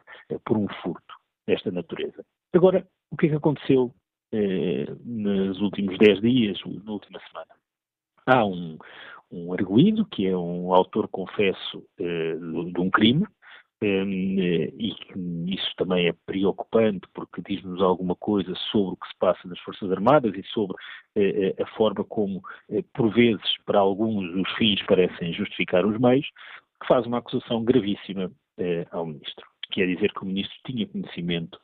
por 0.46 0.58
um 0.58 0.68
furto 0.82 1.14
desta 1.46 1.72
natureza. 1.72 2.24
Agora, 2.54 2.88
o 3.12 3.18
que 3.18 3.26
é 3.26 3.30
que 3.30 3.36
aconteceu 3.36 3.94
nos 5.06 5.62
últimos 5.62 5.98
dez 6.00 6.20
dias, 6.22 6.60
na 6.66 6.92
última 6.92 7.20
semana? 7.28 7.54
há 8.26 8.46
um, 8.46 8.78
um 9.30 9.54
arguído, 9.54 10.06
que 10.06 10.26
é 10.26 10.36
um 10.36 10.74
autor 10.74 11.08
confesso 11.10 11.86
de 12.00 12.80
um 12.80 12.90
crime, 12.90 13.28
e 13.86 15.54
isso 15.54 15.72
também 15.78 16.08
é 16.08 16.14
preocupante 16.26 17.08
porque 17.14 17.42
diz-nos 17.42 17.82
alguma 17.82 18.16
coisa 18.16 18.54
sobre 18.72 18.94
o 18.94 18.98
que 18.98 19.08
se 19.08 19.16
passa 19.20 19.48
nas 19.48 19.60
Forças 19.60 19.92
Armadas 19.92 20.34
e 20.36 20.44
sobre 20.48 20.76
eh, 21.16 21.56
a 21.62 21.66
forma 21.76 22.04
como, 22.04 22.42
por 22.94 23.14
vezes, 23.14 23.58
para 23.66 23.80
alguns, 23.80 24.26
os 24.36 24.52
fins 24.54 24.82
parecem 24.84 25.34
justificar 25.34 25.86
os 25.86 26.00
meios, 26.00 26.28
que 26.82 26.88
faz 26.88 27.06
uma 27.06 27.20
acusação 27.20 27.64
gravíssima 27.64 28.32
ao 28.92 29.06
Ministro, 29.06 29.46
que 29.72 29.82
é 29.82 29.86
dizer 29.86 30.14
que 30.14 30.22
o 30.24 30.26
Ministro 30.26 30.56
tinha 30.66 30.88
conhecimento 30.88 31.60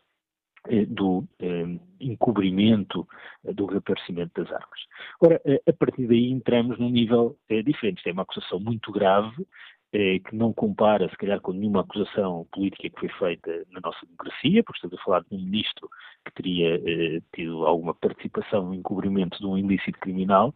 eh, 0.68 0.86
do 0.86 1.26
eh, 1.40 1.80
encobrimento 2.02 3.08
eh, 3.46 3.54
do 3.54 3.66
reaparecimento 3.66 4.42
das 4.42 4.52
armas. 4.52 4.80
Ora, 5.22 5.42
a 5.66 5.74
partir 5.74 6.06
daí 6.06 6.30
entramos 6.30 6.78
num 6.78 6.90
nível 6.90 7.38
diferente. 7.64 8.00
Isto 8.00 8.10
é 8.10 8.12
uma 8.12 8.24
acusação 8.24 8.60
muito 8.60 8.92
grave, 8.92 9.48
eh, 9.92 10.20
que 10.20 10.36
não 10.36 10.54
compara, 10.54 11.10
se 11.10 11.18
calhar, 11.18 11.42
com 11.42 11.52
nenhuma 11.52 11.82
acusação 11.82 12.46
política 12.52 12.90
que 12.90 13.00
foi 13.00 13.10
feita 13.10 13.66
na 13.72 13.80
nossa 13.82 14.06
democracia, 14.06 14.64
porque 14.64 14.78
estamos 14.78 15.00
a 15.00 15.04
falar 15.04 15.22
de 15.22 15.36
um 15.36 15.40
ministro 15.40 15.90
que 16.26 16.34
teria 16.34 16.76
eh, 16.76 17.22
tido 17.34 17.66
alguma 17.66 17.94
participação 17.94 18.66
no 18.68 18.76
encobrimento 18.76 19.38
de 19.40 19.46
um 19.46 19.58
ilícito 19.58 20.00
criminal, 20.00 20.54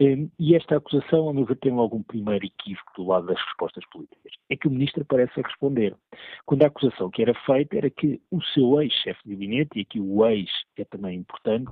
eh, 0.00 0.26
e 0.38 0.54
esta 0.54 0.76
acusação, 0.76 1.28
a 1.28 1.34
meu 1.34 1.44
ver, 1.44 1.56
tem 1.56 1.72
algum 1.72 2.02
primeiro 2.02 2.46
equívoco 2.46 2.92
do 2.96 3.08
lado 3.08 3.26
das 3.26 3.40
respostas 3.40 3.84
políticas. 3.90 4.32
É 4.48 4.56
que 4.56 4.68
o 4.68 4.70
ministro 4.70 5.04
parece 5.04 5.40
responder. 5.40 5.96
Quando 6.44 6.62
a 6.62 6.66
acusação 6.66 7.10
que 7.10 7.22
era 7.22 7.34
feita 7.44 7.76
era 7.76 7.90
que 7.90 8.20
o 8.30 8.42
seu 8.42 8.80
ex-chefe 8.80 9.20
de 9.24 9.34
gabinete, 9.34 9.78
e 9.78 9.82
aqui 9.82 10.00
o 10.00 10.24
ex 10.26 10.48
é 10.76 10.84
também 10.84 11.18
importante, 11.18 11.70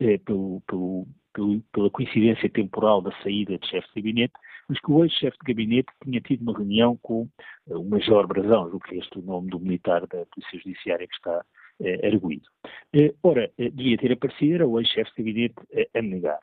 eh, 0.00 0.18
pelo, 0.18 0.60
pelo, 0.66 1.06
pelo, 1.32 1.60
pela 1.72 1.90
coincidência 1.90 2.48
temporal 2.48 3.00
da 3.02 3.12
saída 3.22 3.58
de 3.58 3.68
chefe 3.68 3.88
de 3.94 4.00
gabinete, 4.00 4.32
mas 4.68 4.80
que 4.80 4.90
o 4.90 5.04
ex-chefe 5.04 5.36
de 5.38 5.52
gabinete 5.52 5.88
tinha 6.02 6.20
tido 6.20 6.42
uma 6.42 6.56
reunião 6.56 6.96
com 7.02 7.22
uh, 7.66 7.80
o 7.80 7.84
Major 7.84 8.26
Brazão, 8.26 8.64
o 8.72 8.80
que 8.80 8.94
é 8.94 8.98
este 8.98 9.18
o 9.18 9.22
nome 9.22 9.50
do 9.50 9.60
militar 9.60 10.00
da 10.06 10.24
Polícia 10.26 10.58
Judiciária 10.58 11.06
que 11.06 11.14
está 11.14 11.44
uh, 11.80 12.06
arguído. 12.06 12.48
Uh, 12.94 13.14
ora, 13.22 13.50
uh, 13.58 13.70
devia 13.70 13.98
ter 13.98 14.12
aparecido, 14.12 14.54
era 14.54 14.66
o 14.66 14.80
ex-chefe 14.80 15.10
de 15.16 15.22
gabinete 15.22 15.54
a 15.94 16.02
negar. 16.02 16.38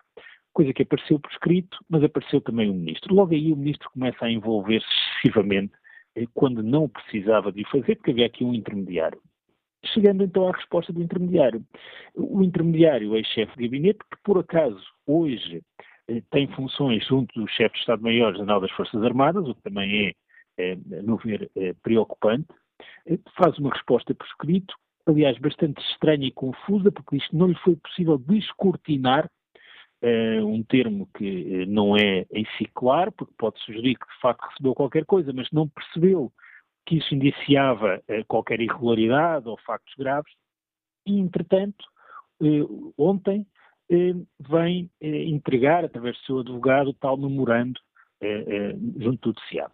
Coisa 0.54 0.74
que 0.74 0.84
apareceu 0.84 1.20
por 1.20 1.32
escrito, 1.32 1.78
mas 1.90 2.04
apareceu 2.04 2.42
também 2.42 2.70
o 2.70 2.74
ministro. 2.74 3.16
Logo 3.16 3.34
aí 3.34 3.54
o 3.54 3.58
ministro 3.58 3.90
começa 3.92 4.26
a 4.26 4.32
envolver-se 4.32 4.88
excessivamente 4.88 5.74
quando 6.34 6.62
não 6.62 6.90
precisava 6.90 7.54
de 7.54 7.62
o 7.62 7.70
fazer, 7.70 7.96
porque 7.96 8.12
havia 8.12 8.26
aqui 8.26 8.44
um 8.44 8.54
intermediário. 8.54 9.22
Chegando 9.86 10.24
então 10.24 10.48
à 10.48 10.52
resposta 10.52 10.94
do 10.94 11.02
intermediário. 11.02 11.66
O 12.16 12.44
intermediário, 12.44 13.16
ex-chefe 13.16 13.58
de 13.58 13.64
gabinete, 13.64 14.00
que 14.00 14.18
por 14.24 14.38
acaso 14.38 14.82
hoje 15.08 15.62
eh, 16.08 16.22
tem 16.30 16.48
funções 16.50 17.06
junto 17.08 17.40
do 17.40 17.48
chefe 17.48 17.74
de 17.74 17.80
Estado-Maior-General 17.82 18.62
das 18.62 18.72
Forças 18.72 19.04
Armadas, 19.04 19.48
o 19.48 19.56
que 19.56 19.62
também 19.64 20.08
é, 20.08 20.72
é 20.72 20.74
a 20.74 21.04
meu 21.04 21.18
ver, 21.18 21.50
é 21.56 21.74
preocupante, 21.82 22.48
faz 23.36 23.58
uma 23.58 23.72
resposta 23.72 24.14
por 24.14 24.26
escrito, 24.28 24.74
aliás, 25.06 25.38
bastante 25.40 25.82
estranha 25.92 26.28
e 26.28 26.32
confusa, 26.32 26.92
porque 26.92 27.18
diz 27.18 27.28
que 27.28 27.36
não 27.36 27.48
lhe 27.48 27.56
foi 27.56 27.76
possível 27.76 28.18
descortinar 28.18 29.30
um 30.44 30.64
termo 30.64 31.08
que 31.16 31.66
não 31.68 31.96
é 31.96 32.26
em 32.32 32.46
si 32.58 32.66
claro, 32.74 33.12
porque 33.12 33.34
pode 33.38 33.60
sugerir 33.60 33.96
que 33.96 34.08
de 34.08 34.20
facto 34.20 34.48
recebeu 34.50 34.74
qualquer 34.74 35.06
coisa, 35.06 35.32
mas 35.32 35.48
não 35.52 35.68
percebeu 35.68 36.32
que 36.92 36.98
isso 36.98 37.16
indiciava 37.16 38.04
uh, 38.10 38.26
qualquer 38.28 38.60
irregularidade 38.60 39.48
ou 39.48 39.58
factos 39.66 39.94
graves, 39.98 40.34
e 41.08 41.18
entretanto, 41.18 41.86
uh, 42.42 42.94
ontem, 42.98 43.48
eh, 43.90 44.14
vem 44.40 44.90
eh, 45.02 45.24
entregar, 45.26 45.84
através 45.84 46.18
do 46.20 46.26
seu 46.26 46.40
advogado, 46.40 46.94
tal 46.94 47.18
memorando 47.18 47.80
eh, 48.22 48.74
junto 48.98 49.34
do 49.34 49.40
DCAP. 49.40 49.74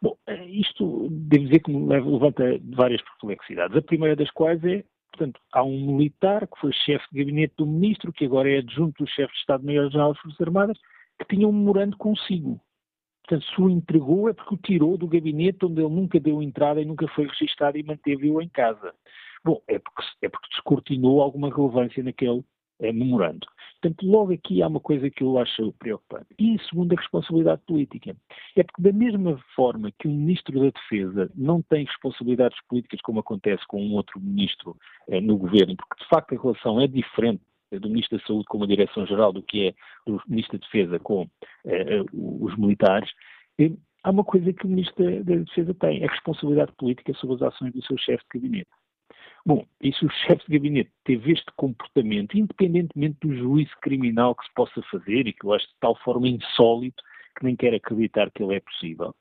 Bom, 0.00 0.16
isto 0.48 1.08
devo 1.10 1.44
dizer 1.44 1.60
que 1.60 1.70
me 1.70 1.86
levanta 1.86 2.42
várias 2.74 3.02
perplexidades. 3.02 3.76
A 3.76 3.82
primeira 3.82 4.16
das 4.16 4.30
quais 4.30 4.62
é, 4.64 4.84
portanto, 5.10 5.40
há 5.52 5.62
um 5.62 5.94
militar 5.94 6.46
que 6.46 6.58
foi 6.58 6.72
chefe 6.72 7.04
de 7.12 7.18
gabinete 7.18 7.54
do 7.56 7.66
ministro, 7.66 8.12
que 8.12 8.24
agora 8.24 8.50
é 8.50 8.58
adjunto 8.58 9.04
do 9.04 9.10
chefe 9.10 9.32
de 9.32 9.40
Estado-Maior-General 9.40 10.12
das 10.12 10.22
Forças 10.22 10.40
Armadas, 10.40 10.78
que 11.18 11.36
tinha 11.36 11.48
um 11.48 11.52
memorando 11.52 11.96
consigo. 11.96 12.60
Portanto, 13.26 13.46
se 13.54 13.60
o 13.60 13.70
entregou 13.70 14.28
é 14.28 14.34
porque 14.34 14.54
o 14.54 14.58
tirou 14.58 14.98
do 14.98 15.08
gabinete 15.08 15.64
onde 15.64 15.80
ele 15.80 15.94
nunca 15.94 16.20
deu 16.20 16.42
entrada 16.42 16.80
e 16.80 16.84
nunca 16.84 17.08
foi 17.08 17.26
registado 17.26 17.78
e 17.78 17.82
manteve-o 17.82 18.40
em 18.42 18.48
casa. 18.48 18.94
Bom, 19.42 19.62
é 19.66 19.78
porque, 19.78 20.02
é 20.22 20.28
porque 20.28 20.48
descortinou 20.50 21.22
alguma 21.22 21.48
relevância 21.48 22.02
naquele 22.02 22.44
é, 22.80 22.92
memorando. 22.92 23.46
Portanto, 23.80 24.06
logo 24.06 24.32
aqui 24.32 24.62
há 24.62 24.66
uma 24.66 24.80
coisa 24.80 25.10
que 25.10 25.22
eu 25.22 25.38
acho 25.38 25.72
preocupante. 25.74 26.26
E, 26.38 26.58
segundo, 26.68 26.92
a 26.92 27.00
responsabilidade 27.00 27.62
política. 27.66 28.16
É 28.56 28.62
porque, 28.62 28.82
da 28.82 28.92
mesma 28.92 29.38
forma 29.54 29.92
que 29.98 30.08
o 30.08 30.10
Ministro 30.10 30.58
da 30.58 30.70
Defesa 30.70 31.30
não 31.34 31.62
tem 31.62 31.84
responsabilidades 31.84 32.58
políticas, 32.68 33.00
como 33.02 33.20
acontece 33.20 33.62
com 33.68 33.82
um 33.82 33.94
outro 33.94 34.20
Ministro 34.20 34.76
eh, 35.08 35.20
no 35.20 35.36
Governo, 35.36 35.76
porque, 35.76 36.02
de 36.02 36.08
facto, 36.08 36.34
a 36.34 36.40
relação 36.40 36.80
é 36.80 36.86
diferente 36.86 37.42
do 37.72 37.88
Ministro 37.88 38.18
da 38.18 38.24
Saúde 38.24 38.44
com 38.46 38.62
a 38.62 38.66
Direção-Geral 38.66 39.32
do 39.32 39.42
que 39.42 39.68
é 39.68 39.74
do 40.06 40.20
Ministro 40.28 40.58
da 40.58 40.64
Defesa 40.64 40.98
com 40.98 41.28
eh, 41.66 42.02
os 42.12 42.56
militares, 42.56 43.10
eh, 43.58 43.72
há 44.02 44.10
uma 44.10 44.24
coisa 44.24 44.52
que 44.52 44.66
o 44.66 44.68
Ministro 44.68 45.24
da 45.24 45.36
Defesa 45.36 45.74
tem, 45.74 46.04
a 46.04 46.10
responsabilidade 46.10 46.72
política 46.78 47.12
sobre 47.14 47.36
as 47.36 47.54
ações 47.54 47.72
do 47.72 47.84
seu 47.84 47.96
chefe 47.98 48.24
de 48.32 48.40
gabinete. 48.40 48.70
Bom, 49.46 49.66
e 49.82 49.92
se 49.92 50.06
o 50.06 50.10
chefe 50.10 50.44
de 50.46 50.58
gabinete 50.58 50.90
teve 51.04 51.32
este 51.32 51.50
comportamento, 51.56 52.36
independentemente 52.36 53.18
do 53.20 53.36
juízo 53.36 53.72
criminal 53.82 54.34
que 54.34 54.46
se 54.46 54.54
possa 54.54 54.82
fazer, 54.90 55.26
e 55.26 55.32
que 55.32 55.44
eu 55.44 55.52
acho 55.52 55.66
de 55.66 55.74
tal 55.80 55.94
forma 55.96 56.28
insólito 56.28 57.02
que 57.36 57.44
nem 57.44 57.56
quero 57.56 57.76
acreditar 57.76 58.30
que 58.30 58.42
ele 58.42 58.54
é 58.54 58.60
possível, 58.60 59.14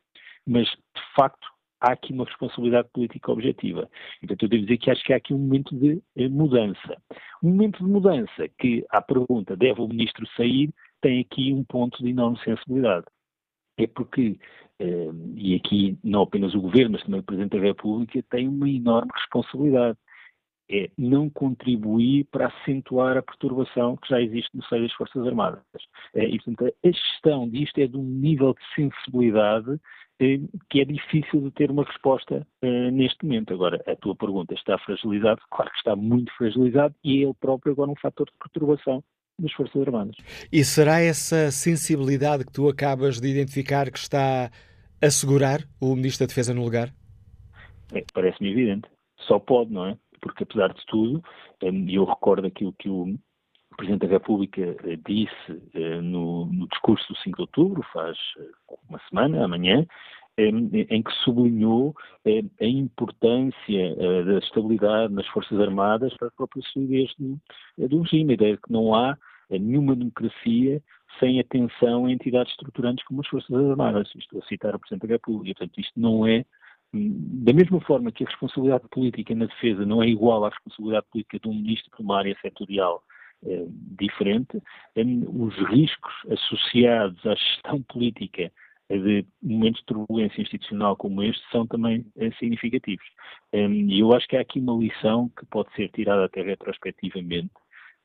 mas 0.45 0.67
de 0.67 1.01
facto 1.15 1.47
há 1.83 1.91
aqui 1.91 2.13
uma 2.13 2.23
responsabilidade 2.23 2.87
política 2.93 3.31
objetiva. 3.31 3.89
Então 4.21 4.37
eu 4.41 4.47
devo 4.47 4.63
dizer 4.63 4.77
que 4.77 4.89
acho 4.89 5.03
que 5.03 5.13
há 5.13 5.17
aqui 5.17 5.33
um 5.33 5.37
momento 5.37 5.75
de 5.75 6.01
eh, 6.15 6.29
mudança. 6.29 6.97
Um 7.43 7.49
momento 7.49 7.83
de 7.83 7.91
mudança 7.91 8.47
que, 8.57 8.85
à 8.89 9.01
pergunta, 9.01 9.55
deve 9.55 9.81
o 9.81 9.87
ministro 9.87 10.25
sair, 10.37 10.73
tem 11.01 11.19
aqui 11.19 11.53
um 11.53 11.63
ponto 11.65 12.01
de 12.01 12.09
enorme 12.09 12.39
sensibilidade. 12.39 13.05
É 13.77 13.85
porque, 13.85 14.39
eh, 14.79 15.09
e 15.35 15.55
aqui 15.55 15.97
não 16.01 16.21
apenas 16.21 16.55
o 16.55 16.61
Governo, 16.61 16.93
mas 16.93 17.03
também 17.03 17.19
o 17.19 17.23
Presidente 17.23 17.57
da 17.57 17.63
República, 17.63 18.23
tem 18.29 18.47
uma 18.47 18.69
enorme 18.69 19.11
responsabilidade 19.13 19.97
é 20.73 20.89
não 20.97 21.29
contribuir 21.29 22.25
para 22.31 22.47
acentuar 22.47 23.17
a 23.17 23.21
perturbação 23.21 23.95
que 23.97 24.09
já 24.09 24.19
existe 24.19 24.49
no 24.55 24.63
seio 24.65 24.81
das 24.81 24.93
Forças 24.93 25.25
Armadas. 25.27 25.61
É, 26.15 26.25
e, 26.25 26.39
portanto, 26.39 26.73
a 26.83 26.87
gestão 26.87 27.47
disto 27.47 27.77
é 27.77 27.87
de 27.87 27.95
um 27.95 28.03
nível 28.03 28.53
de 28.53 28.75
sensibilidade 28.75 29.79
é, 30.19 30.39
que 30.69 30.81
é 30.81 30.85
difícil 30.85 31.41
de 31.41 31.51
ter 31.51 31.69
uma 31.69 31.83
resposta 31.83 32.45
é, 32.61 32.91
neste 32.91 33.23
momento. 33.25 33.53
Agora, 33.53 33.83
a 33.87 33.95
tua 33.95 34.15
pergunta 34.15 34.53
está 34.53 34.77
fragilizado? 34.79 35.41
Claro 35.51 35.71
que 35.71 35.77
está 35.77 35.95
muito 35.95 36.31
fragilizado 36.37 36.95
e 37.03 37.19
é 37.19 37.25
ele 37.25 37.33
próprio 37.39 37.73
agora 37.73 37.91
um 37.91 37.95
fator 37.95 38.27
de 38.27 38.37
perturbação 38.37 39.03
das 39.39 39.51
Forças 39.53 39.81
Armadas. 39.81 40.15
E 40.51 40.63
será 40.63 40.99
essa 40.99 41.51
sensibilidade 41.51 42.45
que 42.45 42.51
tu 42.51 42.67
acabas 42.67 43.19
de 43.19 43.27
identificar 43.27 43.91
que 43.91 43.97
está 43.97 44.51
a 45.01 45.09
segurar 45.09 45.61
o 45.81 45.95
Ministro 45.95 46.25
da 46.25 46.29
Defesa 46.29 46.53
no 46.53 46.63
lugar? 46.63 46.93
É, 47.93 48.03
Parece-me 48.13 48.51
evidente. 48.51 48.87
Só 49.27 49.39
pode, 49.39 49.71
não 49.71 49.87
é? 49.87 49.97
Porque 50.23 50.43
apesar 50.43 50.73
de 50.73 50.83
tudo, 50.85 51.21
e 51.61 51.95
eu 51.95 52.05
recordo 52.05 52.47
aquilo 52.47 52.73
que 52.73 52.89
o 52.89 53.19
Presidente 53.75 54.07
da 54.07 54.13
República 54.13 54.61
eh, 54.61 54.97
disse 55.05 55.61
eh, 55.73 55.99
no, 56.01 56.45
no 56.45 56.67
discurso 56.69 57.05
do 57.11 57.19
5 57.19 57.35
de 57.35 57.41
outubro, 57.41 57.83
faz 57.91 58.17
eh, 58.37 58.75
uma 58.89 58.99
semana, 59.09 59.43
amanhã, 59.43 59.85
em 60.35 61.03
que 61.03 61.11
sublinhou 61.23 61.93
a 62.25 62.65
importância 62.65 63.95
da 64.25 64.39
estabilidade 64.39 65.13
nas 65.13 65.27
Forças 65.27 65.59
Armadas 65.59 66.11
para 66.17 66.29
a 66.29 66.31
própria 66.31 66.63
solidez 66.73 67.13
do, 67.19 67.39
do 67.87 68.01
regime, 68.01 68.31
a 68.31 68.33
ideia 68.33 68.55
de 68.55 68.61
que 68.63 68.71
não 68.71 68.95
há 68.95 69.15
nenhuma 69.51 69.95
democracia 69.95 70.81
sem 71.19 71.39
atenção 71.39 72.07
a 72.07 72.11
entidades 72.11 72.51
estruturantes 72.53 73.05
como 73.05 73.21
as 73.21 73.27
Forças 73.27 73.55
Armadas. 73.55 74.09
Estou 74.15 74.41
a 74.41 74.45
citar 74.47 74.73
o 74.73 74.79
Presidente 74.79 75.07
da 75.07 75.13
República. 75.13 75.59
Portanto, 75.59 75.79
isto 75.79 75.99
não 75.99 76.25
é 76.25 76.43
da 76.93 77.53
mesma 77.53 77.81
forma 77.81 78.11
que 78.11 78.23
a 78.23 78.27
responsabilidade 78.27 78.87
política 78.89 79.33
na 79.33 79.45
defesa 79.45 79.85
não 79.85 80.03
é 80.03 80.07
igual 80.07 80.45
à 80.45 80.49
responsabilidade 80.49 81.07
política 81.11 81.39
de 81.39 81.47
um 81.47 81.53
ministro 81.53 81.91
de 81.97 82.03
uma 82.03 82.19
área 82.19 82.37
setorial 82.41 83.03
eh, 83.45 83.65
diferente, 83.99 84.61
os 85.27 85.55
riscos 85.69 86.13
associados 86.29 87.25
à 87.25 87.33
gestão 87.35 87.81
política 87.91 88.51
de 88.89 89.25
momentos 89.41 89.79
de 89.81 89.87
turbulência 89.87 90.41
institucional 90.41 90.95
como 90.95 91.23
este 91.23 91.41
são 91.51 91.65
também 91.65 92.05
eh, 92.17 92.31
significativos. 92.37 93.05
E 93.51 93.99
eu 93.99 94.13
acho 94.13 94.27
que 94.27 94.37
há 94.37 94.41
aqui 94.41 94.59
uma 94.59 94.75
lição 94.75 95.29
que 95.29 95.45
pode 95.47 95.73
ser 95.73 95.89
tirada 95.89 96.25
até 96.25 96.43
retrospectivamente, 96.43 97.49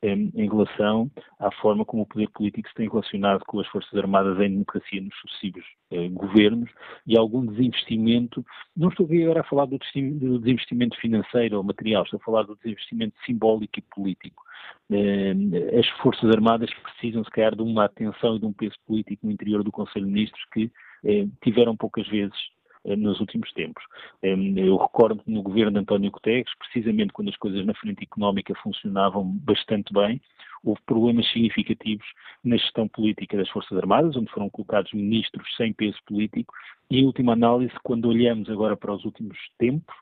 em 0.02 0.48
relação 0.48 1.10
à 1.38 1.50
forma 1.50 1.84
como 1.84 2.02
o 2.02 2.06
poder 2.06 2.28
político 2.30 2.68
se 2.68 2.74
tem 2.74 2.88
relacionado 2.88 3.44
com 3.44 3.58
as 3.58 3.66
Forças 3.66 3.92
Armadas 3.98 4.38
em 4.38 4.50
democracia 4.50 5.00
nos 5.00 5.14
sucessivos 5.20 5.64
eh, 5.90 6.08
governos 6.08 6.70
e 7.06 7.18
algum 7.18 7.44
desinvestimento. 7.44 8.44
Não 8.76 8.90
estou 8.90 9.06
aqui 9.06 9.24
agora 9.24 9.40
a 9.40 9.44
falar 9.44 9.66
do 9.66 9.78
desinvestimento 10.38 10.96
financeiro 11.00 11.56
ou 11.56 11.64
material, 11.64 12.04
estou 12.04 12.18
a 12.20 12.24
falar 12.24 12.42
do 12.44 12.56
desinvestimento 12.56 13.16
simbólico 13.26 13.78
e 13.78 13.82
político. 13.82 14.44
Eh, 14.90 15.34
as 15.78 15.88
Forças 16.00 16.30
Armadas 16.30 16.72
precisam, 16.74 17.24
se 17.24 17.30
calhar, 17.30 17.56
de 17.56 17.62
uma 17.62 17.84
atenção 17.84 18.36
e 18.36 18.38
de 18.38 18.46
um 18.46 18.52
peso 18.52 18.76
político 18.86 19.26
no 19.26 19.32
interior 19.32 19.64
do 19.64 19.72
Conselho 19.72 20.06
de 20.06 20.12
Ministros 20.12 20.44
que 20.52 20.70
eh, 21.04 21.26
tiveram 21.42 21.76
poucas 21.76 22.06
vezes 22.06 22.38
nos 22.96 23.20
últimos 23.20 23.52
tempos. 23.52 23.82
Eu 24.22 24.76
recordo 24.76 25.22
no 25.26 25.42
governo 25.42 25.72
de 25.72 25.78
António 25.78 26.10
Guterres, 26.10 26.52
precisamente 26.58 27.12
quando 27.12 27.28
as 27.28 27.36
coisas 27.36 27.64
na 27.64 27.74
frente 27.74 28.02
económica 28.02 28.54
funcionavam 28.62 29.24
bastante 29.24 29.92
bem, 29.92 30.20
houve 30.62 30.80
problemas 30.86 31.30
significativos 31.30 32.06
na 32.44 32.56
gestão 32.56 32.88
política 32.88 33.36
das 33.36 33.48
Forças 33.50 33.76
Armadas, 33.76 34.16
onde 34.16 34.30
foram 34.30 34.50
colocados 34.50 34.92
ministros 34.92 35.46
sem 35.56 35.72
peso 35.72 35.98
político, 36.06 36.52
e 36.90 37.00
em 37.00 37.06
última 37.06 37.32
análise, 37.32 37.72
quando 37.82 38.08
olhamos 38.08 38.48
agora 38.50 38.76
para 38.76 38.92
os 38.92 39.04
últimos 39.04 39.38
tempos, 39.58 39.94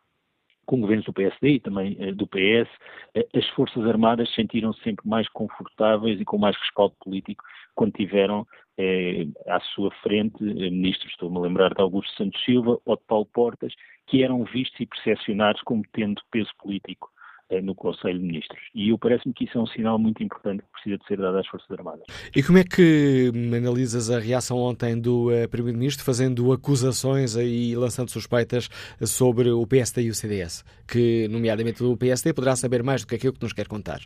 com 0.64 0.80
governos 0.80 1.06
do 1.06 1.12
PSD 1.12 1.48
e 1.48 1.60
também 1.60 1.96
eh, 2.00 2.12
do 2.12 2.26
PS, 2.26 2.68
eh, 3.14 3.26
as 3.34 3.46
Forças 3.50 3.86
Armadas 3.86 4.32
sentiram-se 4.34 4.82
sempre 4.82 5.08
mais 5.08 5.28
confortáveis 5.28 6.20
e 6.20 6.24
com 6.24 6.38
mais 6.38 6.56
respaldo 6.56 6.94
político 7.00 7.44
quando 7.74 7.92
tiveram 7.92 8.46
eh, 8.78 9.26
à 9.46 9.60
sua 9.60 9.90
frente 10.02 10.36
eh, 10.42 10.70
ministros, 10.70 11.12
estou-me 11.12 11.38
a 11.38 11.40
lembrar 11.40 11.74
de 11.74 11.80
Augusto 11.80 12.14
Santos 12.16 12.42
Silva 12.44 12.78
ou 12.84 12.96
de 12.96 13.02
Paulo 13.06 13.26
Portas, 13.26 13.72
que 14.06 14.22
eram 14.22 14.44
vistos 14.44 14.78
e 14.80 14.86
percepcionados 14.86 15.62
como 15.62 15.82
tendo 15.92 16.20
peso 16.30 16.50
político 16.62 17.10
eh, 17.48 17.62
no 17.62 17.74
Conselho 17.74 18.18
de 18.18 18.24
Ministros. 18.24 18.60
E 18.74 18.90
eu 18.90 18.98
parece-me 18.98 19.32
que 19.32 19.44
isso 19.44 19.56
é 19.56 19.60
um 19.60 19.66
sinal 19.66 19.98
muito 19.98 20.22
importante 20.22 20.62
que 20.62 20.72
precisa 20.72 20.98
de 20.98 21.06
ser 21.06 21.18
dado 21.18 21.38
às 21.38 21.46
Forças 21.46 21.70
Armadas. 21.70 22.02
E 22.34 22.42
como 22.42 22.58
é 22.58 22.64
que 22.64 23.30
analisas 23.56 24.10
a 24.10 24.18
reação 24.18 24.58
ontem 24.58 25.00
do 25.00 25.30
uh, 25.30 25.48
Primeiro-Ministro, 25.48 26.04
fazendo 26.04 26.52
acusações 26.52 27.36
e 27.36 27.74
lançando 27.76 28.10
suspeitas 28.10 28.68
sobre 29.04 29.50
o 29.50 29.66
PSD 29.66 30.02
e 30.02 30.10
o 30.10 30.14
CDS? 30.14 30.64
Que, 30.86 31.28
nomeadamente, 31.28 31.84
o 31.84 31.96
PSD 31.96 32.34
poderá 32.34 32.56
saber 32.56 32.82
mais 32.82 33.02
do 33.02 33.06
que 33.06 33.14
aquilo 33.14 33.32
que 33.32 33.42
nos 33.42 33.52
quer 33.52 33.68
contar. 33.68 34.00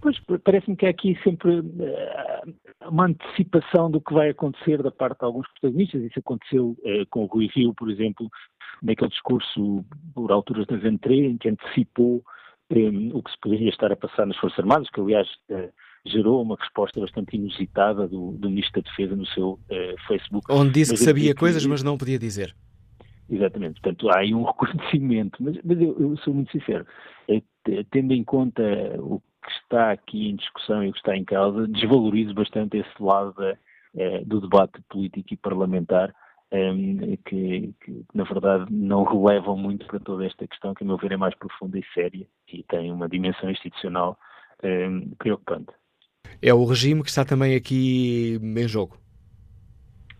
Pois, 0.00 0.18
parece-me 0.44 0.76
que 0.76 0.86
há 0.86 0.90
aqui 0.90 1.18
sempre 1.22 1.58
uh, 1.58 2.88
uma 2.88 3.06
antecipação 3.06 3.90
do 3.90 4.00
que 4.00 4.14
vai 4.14 4.30
acontecer 4.30 4.82
da 4.82 4.90
parte 4.90 5.18
de 5.18 5.24
alguns 5.24 5.46
protagonistas. 5.48 6.02
Isso 6.02 6.18
aconteceu 6.18 6.76
uh, 6.78 7.06
com 7.10 7.24
o 7.24 7.26
Rui 7.26 7.48
Rio, 7.52 7.74
por 7.74 7.90
exemplo, 7.90 8.28
naquele 8.82 9.10
discurso 9.10 9.84
por 10.14 10.30
alturas 10.30 10.66
da 10.66 10.76
Ventre, 10.76 11.26
em 11.26 11.36
que 11.36 11.48
antecipou 11.48 12.22
um, 12.70 13.16
o 13.16 13.22
que 13.22 13.30
se 13.30 13.38
poderia 13.40 13.70
estar 13.70 13.90
a 13.90 13.96
passar 13.96 14.26
nas 14.26 14.36
Forças 14.36 14.58
Armadas, 14.60 14.88
que 14.90 15.00
aliás 15.00 15.26
uh, 15.50 15.68
gerou 16.06 16.42
uma 16.42 16.56
resposta 16.56 17.00
bastante 17.00 17.36
inusitada 17.36 18.06
do, 18.06 18.32
do 18.32 18.48
Ministro 18.48 18.80
da 18.80 18.88
Defesa 18.88 19.16
no 19.16 19.26
seu 19.26 19.58
Facebook. 20.06 20.46
Onde 20.50 20.72
disse 20.72 20.92
mas 20.92 21.00
que 21.00 21.06
sabia 21.06 21.34
coisas, 21.34 21.66
mas 21.66 21.82
não 21.82 21.98
podia 21.98 22.18
dizer. 22.18 22.54
Exatamente, 23.28 23.80
portanto 23.80 24.08
há 24.08 24.20
aí 24.20 24.32
um 24.32 24.44
reconhecimento, 24.46 25.42
mas, 25.42 25.58
mas 25.62 25.80
eu, 25.80 25.96
eu, 26.00 26.16
sou 26.18 26.32
muito 26.32 26.50
sincero, 26.50 26.86
tendo 27.90 28.14
em 28.14 28.24
conta 28.24 28.62
o 29.00 29.20
que 29.48 29.52
está 29.62 29.92
aqui 29.92 30.28
em 30.28 30.36
discussão 30.36 30.84
e 30.84 30.88
o 30.88 30.92
que 30.92 30.98
está 30.98 31.16
em 31.16 31.24
causa, 31.24 31.66
desvalorizo 31.66 32.34
bastante 32.34 32.76
esse 32.76 33.02
lado 33.02 33.34
eh, 33.96 34.22
do 34.24 34.40
debate 34.40 34.80
político 34.90 35.32
e 35.32 35.36
parlamentar, 35.36 36.14
ehm, 36.50 37.16
que, 37.24 37.72
que, 37.80 38.04
na 38.14 38.24
verdade 38.24 38.66
não 38.70 39.04
relevam 39.04 39.56
muito 39.56 39.86
para 39.86 39.98
toda 40.00 40.26
esta 40.26 40.46
questão, 40.46 40.74
que 40.74 40.84
a 40.84 40.86
meu 40.86 40.98
ver 40.98 41.12
é 41.12 41.16
mais 41.16 41.34
profunda 41.34 41.78
e 41.78 41.84
séria 41.94 42.26
e 42.52 42.62
tem 42.64 42.92
uma 42.92 43.08
dimensão 43.08 43.50
institucional 43.50 44.18
ehm, 44.62 45.10
preocupante. 45.18 45.72
É 46.42 46.52
o 46.52 46.64
regime 46.64 47.02
que 47.02 47.08
está 47.08 47.24
também 47.24 47.56
aqui 47.56 48.38
em 48.42 48.68
jogo. 48.68 48.98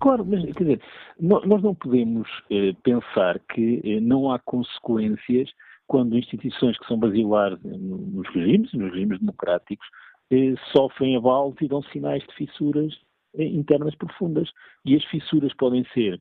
Claro, 0.00 0.24
mas 0.24 0.42
quer 0.54 0.62
dizer, 0.62 0.80
nós 1.20 1.62
não 1.62 1.74
podemos 1.74 2.28
eh, 2.50 2.72
pensar 2.82 3.38
que 3.52 3.82
eh, 3.84 4.00
não 4.00 4.30
há 4.30 4.38
consequências 4.38 5.50
quando 5.88 6.16
instituições 6.16 6.78
que 6.78 6.86
são 6.86 6.98
basilares 6.98 7.58
nos 7.64 8.28
regimes, 8.28 8.72
nos 8.74 8.92
regimes 8.92 9.18
democráticos, 9.18 9.86
eh, 10.30 10.54
sofrem 10.70 11.16
abalos 11.16 11.56
e 11.60 11.66
dão 11.66 11.82
sinais 11.84 12.22
de 12.24 12.34
fissuras 12.34 12.94
eh, 13.34 13.44
internas 13.44 13.94
profundas. 13.96 14.48
E 14.84 14.94
as 14.94 15.04
fissuras 15.06 15.52
podem 15.54 15.84
ser 15.94 16.20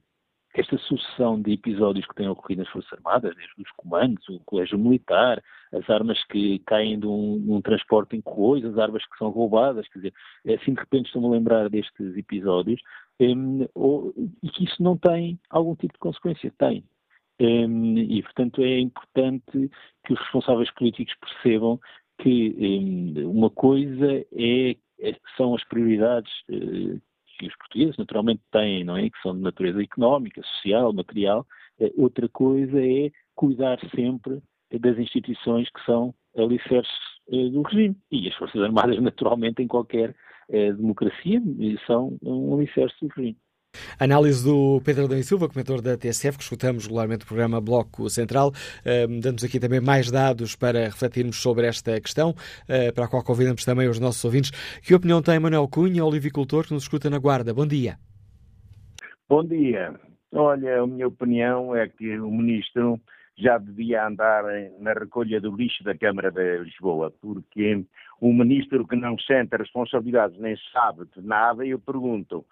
esta 0.55 0.77
sucessão 0.77 1.39
de 1.39 1.51
episódios 1.53 2.07
que 2.07 2.15
têm 2.15 2.29
ocorrido 2.29 2.63
nas 2.63 2.71
Forças 2.71 2.91
Armadas, 2.93 3.35
desde 3.35 3.61
os 3.61 3.71
comandos, 3.71 4.27
o 4.29 4.39
colégio 4.39 4.79
militar, 4.79 5.43
as 5.71 5.87
armas 5.89 6.23
que 6.25 6.59
caem 6.59 6.97
de 6.99 7.05
um, 7.05 7.55
um 7.55 7.61
transporte 7.61 8.15
em 8.15 8.21
corroios, 8.21 8.65
as 8.65 8.77
armas 8.79 9.05
que 9.05 9.17
são 9.17 9.29
roubadas, 9.29 9.87
quer 9.89 9.99
dizer, 9.99 10.13
assim 10.55 10.73
de 10.73 10.79
repente 10.79 11.07
estou-me 11.07 11.27
a 11.27 11.31
lembrar 11.31 11.69
destes 11.69 12.17
episódios, 12.17 12.81
um, 13.19 13.63
eh, 13.63 13.69
ou, 13.75 14.13
e 14.41 14.49
que 14.49 14.63
isso 14.63 14.81
não 14.81 14.97
tem 14.97 15.37
algum 15.49 15.75
tipo 15.75 15.93
de 15.93 15.99
consequência. 15.99 16.51
Tem. 16.57 16.83
Um, 17.39 17.97
e, 17.97 18.21
portanto, 18.23 18.63
é 18.63 18.79
importante 18.79 19.69
que 20.05 20.13
os 20.13 20.19
responsáveis 20.19 20.71
políticos 20.71 21.13
percebam 21.19 21.79
que 22.19 22.55
um, 22.59 23.29
uma 23.29 23.49
coisa 23.49 24.25
é, 24.33 24.75
é, 24.99 25.15
são 25.35 25.55
as 25.55 25.63
prioridades 25.65 26.31
uh, 26.49 26.99
que 27.37 27.45
os 27.45 27.55
portugueses 27.57 27.97
naturalmente 27.97 28.41
têm, 28.51 28.83
não 28.83 28.97
é? 28.97 29.09
Que 29.09 29.21
são 29.21 29.35
de 29.35 29.41
natureza 29.41 29.81
económica, 29.81 30.41
social, 30.41 30.91
material. 30.91 31.45
Uh, 31.79 32.01
outra 32.01 32.27
coisa 32.27 32.83
é 32.83 33.11
cuidar 33.35 33.79
sempre 33.95 34.41
das 34.71 34.97
instituições 34.97 35.69
que 35.69 35.85
são 35.85 36.13
alicerces 36.35 36.91
uh, 37.27 37.49
do 37.49 37.61
regime. 37.61 37.95
E 38.11 38.27
as 38.27 38.35
Forças 38.35 38.61
Armadas, 38.61 38.97
naturalmente, 39.01 39.61
em 39.61 39.67
qualquer 39.67 40.15
democracia, 40.49 41.41
são 41.85 42.17
um 42.23 42.55
alicerce 42.55 42.95
do 43.01 43.09
regime. 43.09 43.37
Análise 43.99 44.43
do 44.43 44.81
Pedro 44.83 45.05
Adão 45.05 45.21
Silva, 45.23 45.47
comentador 45.47 45.81
da 45.81 45.97
TSF, 45.97 46.37
que 46.37 46.43
escutamos 46.43 46.85
regularmente 46.85 47.23
o 47.23 47.27
programa 47.27 47.59
Bloco 47.59 48.09
Central. 48.09 48.49
Uh, 48.49 49.19
dando-nos 49.21 49.43
aqui 49.43 49.59
também 49.59 49.79
mais 49.79 50.11
dados 50.11 50.55
para 50.55 50.85
refletirmos 50.85 51.41
sobre 51.41 51.67
esta 51.67 51.99
questão, 51.99 52.31
uh, 52.31 52.93
para 52.93 53.05
a 53.05 53.07
qual 53.07 53.23
convidamos 53.23 53.63
também 53.65 53.87
os 53.87 53.99
nossos 53.99 54.23
ouvintes. 54.23 54.51
Que 54.81 54.93
opinião 54.93 55.21
tem 55.21 55.39
Manuel 55.39 55.67
Cunha, 55.67 56.03
olivicultor, 56.03 56.65
que 56.65 56.73
nos 56.73 56.83
escuta 56.83 57.09
na 57.09 57.19
Guarda? 57.19 57.53
Bom 57.53 57.67
dia. 57.67 57.97
Bom 59.29 59.43
dia. 59.43 59.93
Olha, 60.33 60.81
a 60.81 60.87
minha 60.87 61.07
opinião 61.07 61.75
é 61.75 61.87
que 61.87 62.19
o 62.19 62.29
Ministro 62.29 62.99
já 63.37 63.57
devia 63.57 64.07
andar 64.07 64.43
na 64.79 64.93
recolha 64.93 65.39
do 65.39 65.55
lixo 65.55 65.83
da 65.83 65.95
Câmara 65.95 66.31
de 66.31 66.59
Lisboa, 66.59 67.13
porque 67.21 67.85
um 68.21 68.33
Ministro 68.33 68.87
que 68.87 68.95
não 68.95 69.17
sente 69.19 69.55
responsabilidades 69.55 70.39
nem 70.39 70.55
sabe 70.73 71.05
de 71.15 71.25
nada, 71.25 71.65
eu 71.65 71.79
pergunto, 71.79 72.45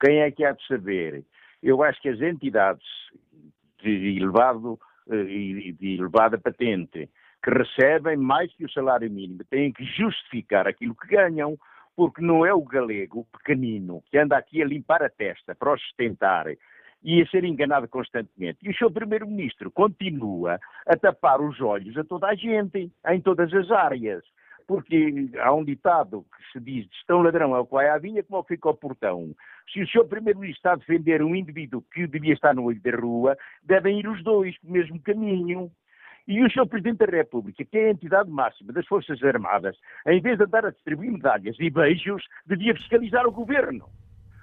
quem 0.00 0.20
é 0.20 0.30
que 0.30 0.44
há 0.44 0.52
de 0.52 0.66
saber? 0.66 1.24
Eu 1.62 1.82
acho 1.82 2.00
que 2.00 2.08
as 2.08 2.20
entidades 2.20 2.86
de 3.82 4.16
elevado 4.16 4.78
eh, 5.10 5.72
de 5.72 5.94
elevada 5.98 6.38
patente 6.38 7.08
que 7.42 7.50
recebem 7.50 8.16
mais 8.16 8.52
que 8.54 8.64
o 8.64 8.70
salário 8.70 9.10
mínimo 9.10 9.44
têm 9.44 9.72
que 9.72 9.84
justificar 9.84 10.66
aquilo 10.66 10.94
que 10.94 11.08
ganham, 11.08 11.56
porque 11.96 12.20
não 12.20 12.44
é 12.44 12.52
o 12.52 12.62
galego 12.62 13.26
pequenino 13.32 14.02
que 14.10 14.18
anda 14.18 14.36
aqui 14.36 14.62
a 14.62 14.66
limpar 14.66 15.02
a 15.02 15.08
testa 15.08 15.54
para 15.54 15.72
o 15.72 15.78
sustentar 15.78 16.46
e 17.02 17.22
a 17.22 17.26
ser 17.28 17.44
enganado 17.44 17.88
constantemente. 17.88 18.58
E 18.62 18.70
o 18.70 18.76
seu 18.76 18.90
primeiro-ministro 18.90 19.70
continua 19.70 20.58
a 20.86 20.96
tapar 20.96 21.40
os 21.40 21.60
olhos 21.60 21.96
a 21.96 22.04
toda 22.04 22.26
a 22.26 22.34
gente, 22.34 22.90
em 23.08 23.20
todas 23.20 23.52
as 23.54 23.70
áreas 23.70 24.24
porque 24.68 25.30
há 25.40 25.52
um 25.52 25.64
ditado 25.64 26.24
que 26.36 26.52
se 26.52 26.60
diz: 26.60 26.86
estão 26.92 27.22
ladrão 27.22 27.56
é 27.56 27.58
o 27.58 27.66
que 27.66 27.76
à 27.76 27.98
vinha, 27.98 28.22
como 28.22 28.44
fica 28.44 28.68
ao 28.68 28.76
portão. 28.76 29.34
Se 29.72 29.82
o 29.82 29.88
senhor 29.88 30.04
Primeiro-Ministro 30.04 30.58
está 30.58 30.72
a 30.72 30.76
defender 30.76 31.22
um 31.22 31.34
indivíduo 31.34 31.82
que 31.92 32.06
devia 32.06 32.34
estar 32.34 32.54
no 32.54 32.64
olho 32.64 32.80
da 32.80 32.94
rua, 32.94 33.36
devem 33.64 33.98
ir 33.98 34.06
os 34.06 34.22
dois 34.22 34.56
pelo 34.58 34.74
mesmo 34.74 35.00
caminho. 35.00 35.70
E 36.28 36.44
o 36.44 36.50
Sr. 36.50 36.66
Presidente 36.66 36.98
da 36.98 37.06
República, 37.06 37.64
que 37.64 37.78
é 37.78 37.86
a 37.86 37.90
entidade 37.90 38.30
máxima 38.30 38.70
das 38.70 38.86
Forças 38.86 39.22
Armadas, 39.22 39.74
em 40.06 40.20
vez 40.20 40.36
de 40.36 40.44
andar 40.44 40.66
a 40.66 40.70
distribuir 40.70 41.10
medalhas 41.10 41.56
e 41.58 41.70
beijos, 41.70 42.22
devia 42.46 42.74
fiscalizar 42.74 43.26
o 43.26 43.32
governo. 43.32 43.86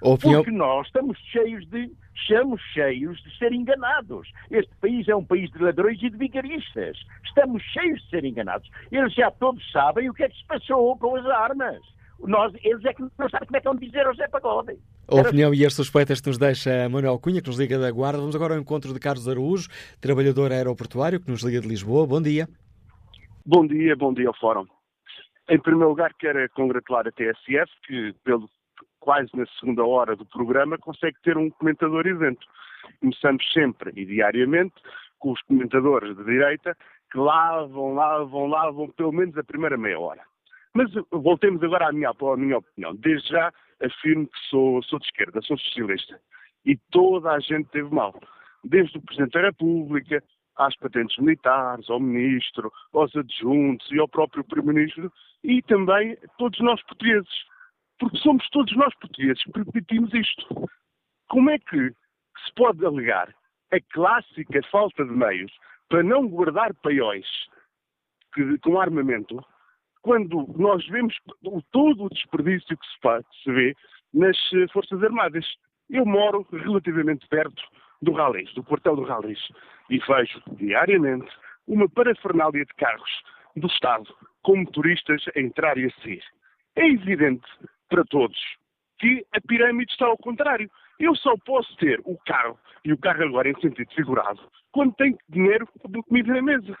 Opinião... 0.02 0.42
Porque 0.42 0.56
nós 0.56 0.86
estamos 0.86 1.18
cheios 1.32 1.66
de 1.68 1.90
estamos 2.14 2.60
cheios 2.72 3.22
de 3.22 3.38
ser 3.38 3.52
enganados. 3.52 4.28
Este 4.50 4.74
país 4.80 5.06
é 5.08 5.14
um 5.14 5.24
país 5.24 5.50
de 5.50 5.58
ladrões 5.58 6.02
e 6.02 6.10
de 6.10 6.16
vigaristas. 6.16 6.98
Estamos 7.24 7.62
cheios 7.62 8.02
de 8.02 8.10
ser 8.10 8.24
enganados. 8.24 8.68
Eles 8.90 9.14
já 9.14 9.30
todos 9.30 9.62
sabem 9.70 10.08
o 10.08 10.14
que 10.14 10.24
é 10.24 10.28
que 10.28 10.36
se 10.36 10.46
passou 10.46 10.96
com 10.98 11.16
as 11.16 11.26
armas. 11.26 11.80
Nós, 12.20 12.52
eles 12.64 12.84
é 12.84 12.94
que 12.94 13.02
não 13.02 13.28
sabem 13.28 13.46
como 13.46 13.56
é 13.56 13.60
que 13.60 13.68
vão 13.68 13.76
dizer 13.76 14.06
ao 14.06 14.14
José 14.14 14.26
Pagode. 14.28 14.78
A 15.08 15.16
opinião 15.16 15.54
e 15.54 15.64
as 15.64 15.74
suspeitas 15.74 16.20
que 16.20 16.28
nos 16.28 16.38
deixa 16.38 16.88
Manuel 16.88 17.18
Cunha, 17.18 17.42
que 17.42 17.48
nos 17.48 17.58
liga 17.58 17.78
da 17.78 17.90
Guarda. 17.90 18.18
Vamos 18.18 18.34
agora 18.34 18.54
ao 18.54 18.60
encontro 18.60 18.92
de 18.92 18.98
Carlos 18.98 19.28
Araújo, 19.28 19.68
trabalhador 20.00 20.50
aeroportuário, 20.50 21.20
que 21.20 21.30
nos 21.30 21.42
liga 21.42 21.60
de 21.60 21.68
Lisboa. 21.68 22.06
Bom 22.06 22.20
dia. 22.20 22.48
Bom 23.44 23.66
dia, 23.66 23.94
bom 23.94 24.12
dia 24.12 24.28
ao 24.28 24.36
Fórum. 24.36 24.66
Em 25.48 25.60
primeiro 25.60 25.90
lugar, 25.90 26.12
quero 26.18 26.48
congratular 26.54 27.06
a 27.06 27.12
TSF, 27.12 27.70
que, 27.86 28.12
pelo 28.24 28.48
quase 29.06 29.30
na 29.36 29.46
segunda 29.60 29.86
hora 29.86 30.16
do 30.16 30.26
programa, 30.26 30.76
consegue 30.78 31.16
ter 31.22 31.38
um 31.38 31.48
comentador 31.48 32.08
isento. 32.08 32.44
Começamos 32.98 33.52
sempre 33.52 33.92
e 33.94 34.04
diariamente 34.04 34.74
com 35.20 35.30
os 35.30 35.40
comentadores 35.42 36.16
de 36.16 36.24
direita 36.24 36.76
que 37.12 37.16
lavam, 37.16 37.94
lavam, 37.94 38.48
lavam 38.48 38.88
pelo 38.90 39.12
menos 39.12 39.38
a 39.38 39.44
primeira 39.44 39.76
meia 39.76 40.00
hora. 40.00 40.22
Mas 40.74 40.90
voltemos 41.12 41.62
agora 41.62 41.88
à 41.88 41.92
minha, 41.92 42.10
à 42.10 42.36
minha 42.36 42.58
opinião. 42.58 42.96
Desde 42.96 43.28
já 43.28 43.52
afirmo 43.80 44.26
que 44.26 44.38
sou, 44.50 44.82
sou 44.82 44.98
de 44.98 45.06
esquerda, 45.06 45.40
sou 45.42 45.56
socialista. 45.56 46.20
E 46.64 46.76
toda 46.90 47.30
a 47.30 47.38
gente 47.38 47.68
teve 47.68 47.88
mal. 47.94 48.12
Desde 48.64 48.98
o 48.98 49.02
Presidente 49.02 49.34
da 49.34 49.42
República, 49.42 50.20
às 50.56 50.74
patentes 50.78 51.16
militares, 51.18 51.88
ao 51.88 52.00
Ministro, 52.00 52.72
aos 52.92 53.14
adjuntos 53.14 53.88
e 53.92 54.00
ao 54.00 54.08
próprio 54.08 54.42
Primeiro-Ministro 54.42 55.12
e 55.44 55.62
também 55.62 56.18
todos 56.38 56.58
nós 56.58 56.82
portugueses. 56.82 57.46
Porque 57.98 58.18
somos 58.18 58.48
todos 58.50 58.74
nós 58.76 58.94
portugueses 58.96 59.42
que 59.44 59.52
permitimos 59.52 60.12
isto. 60.12 60.68
Como 61.28 61.50
é 61.50 61.58
que 61.58 61.90
se 62.44 62.54
pode 62.54 62.84
alegar 62.84 63.34
a 63.72 63.80
clássica 63.92 64.60
falta 64.70 65.04
de 65.04 65.10
meios 65.10 65.52
para 65.88 66.02
não 66.02 66.28
guardar 66.28 66.74
paióis 66.74 67.26
que, 68.34 68.58
com 68.58 68.80
armamento, 68.80 69.42
quando 70.02 70.46
nós 70.56 70.86
vemos 70.88 71.16
todo 71.72 72.04
o 72.04 72.08
desperdício 72.10 72.76
que 72.76 72.86
se, 72.86 73.00
faz, 73.00 73.24
se 73.42 73.50
vê 73.50 73.74
nas 74.14 74.36
eh, 74.52 74.68
Forças 74.72 75.02
Armadas. 75.02 75.46
Eu 75.90 76.04
moro 76.04 76.46
relativamente 76.52 77.26
perto 77.28 77.62
do 78.02 78.12
Ralês, 78.12 78.52
do 78.54 78.62
quartel 78.62 78.96
do 78.96 79.04
Ralês, 79.04 79.38
e 79.88 79.98
vejo 79.98 80.42
diariamente 80.52 81.28
uma 81.66 81.88
parafernália 81.88 82.64
de 82.64 82.74
carros 82.74 83.10
do 83.56 83.66
Estado 83.66 84.14
com 84.42 84.56
motoristas 84.58 85.24
a 85.34 85.40
entrar 85.40 85.78
e 85.78 85.86
a 85.86 85.90
sair. 86.02 86.22
É 86.76 86.86
evidente 86.86 87.46
para 87.88 88.04
todos 88.04 88.38
que 88.98 89.24
a 89.32 89.40
pirâmide 89.40 89.92
está 89.92 90.06
ao 90.06 90.16
contrário. 90.16 90.70
Eu 90.98 91.14
só 91.16 91.34
posso 91.44 91.74
ter 91.76 92.00
o 92.04 92.16
carro, 92.18 92.58
e 92.84 92.92
o 92.92 92.98
carro 92.98 93.24
agora 93.24 93.48
em 93.50 93.60
sentido 93.60 93.90
figurado, 93.92 94.40
quando 94.72 94.94
tenho 94.94 95.18
dinheiro 95.28 95.68
para 95.82 96.02
comida 96.02 96.34
na 96.34 96.42
mesa. 96.42 96.76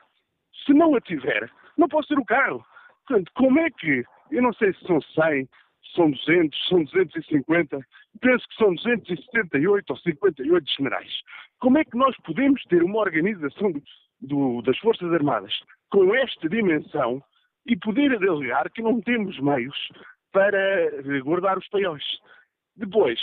Se 0.64 0.72
não 0.72 0.94
a 0.94 1.00
tiver, 1.00 1.50
não 1.76 1.88
posso 1.88 2.08
ter 2.08 2.18
o 2.18 2.24
carro. 2.24 2.64
Portanto, 3.06 3.30
como 3.34 3.58
é 3.60 3.70
que, 3.70 4.04
eu 4.30 4.42
não 4.42 4.52
sei 4.54 4.72
se 4.72 4.86
são 4.86 5.00
100, 5.00 5.48
são 5.94 6.10
200, 6.10 6.68
são 6.68 6.84
250, 6.84 7.80
penso 8.20 8.48
que 8.48 8.56
são 8.56 8.74
278 8.74 9.90
ou 9.90 9.96
58 9.98 10.72
generais. 10.76 11.12
Como 11.60 11.78
é 11.78 11.84
que 11.84 11.96
nós 11.96 12.16
podemos 12.24 12.62
ter 12.64 12.82
uma 12.82 12.98
organização 12.98 13.70
do, 13.70 13.82
do, 14.20 14.62
das 14.62 14.78
Forças 14.78 15.12
Armadas 15.12 15.52
com 15.90 16.14
esta 16.14 16.48
dimensão 16.48 17.22
e 17.66 17.76
poder 17.76 18.14
alegar 18.14 18.70
que 18.70 18.82
não 18.82 19.00
temos 19.00 19.38
meios 19.40 19.76
para 20.32 21.20
guardar 21.22 21.58
os 21.58 21.68
paióis? 21.68 22.04
Depois, 22.76 23.20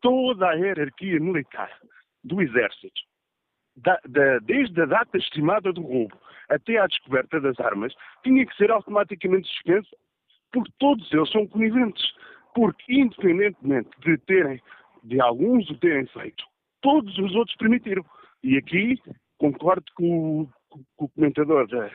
toda 0.00 0.48
a 0.48 0.54
hierarquia 0.54 1.20
militar 1.20 1.70
do 2.24 2.40
Exército, 2.40 3.00
da, 3.76 4.00
da, 4.08 4.38
desde 4.38 4.80
a 4.82 4.86
data 4.86 5.18
estimada 5.18 5.72
do 5.72 5.82
roubo 5.82 6.18
até 6.48 6.78
à 6.78 6.86
descoberta 6.86 7.40
das 7.40 7.58
armas, 7.60 7.94
tinha 8.22 8.46
que 8.46 8.56
ser 8.56 8.70
automaticamente 8.70 9.48
suspensa 9.48 9.96
porque 10.52 10.72
todos 10.78 11.12
eles 11.12 11.30
são 11.30 11.46
coniventes. 11.46 12.04
Porque, 12.54 12.94
independentemente 12.94 13.90
de 14.00 14.16
terem, 14.18 14.62
de 15.04 15.20
alguns 15.20 15.68
o 15.68 15.78
terem 15.78 16.06
feito, 16.06 16.42
todos 16.80 17.16
os 17.18 17.34
outros 17.34 17.54
permitiram. 17.58 18.04
E 18.42 18.56
aqui 18.56 18.98
concordo 19.38 19.84
com 19.94 20.40
o, 20.40 20.48
com 20.70 21.04
o 21.04 21.08
comentador 21.10 21.68
da, 21.68 21.90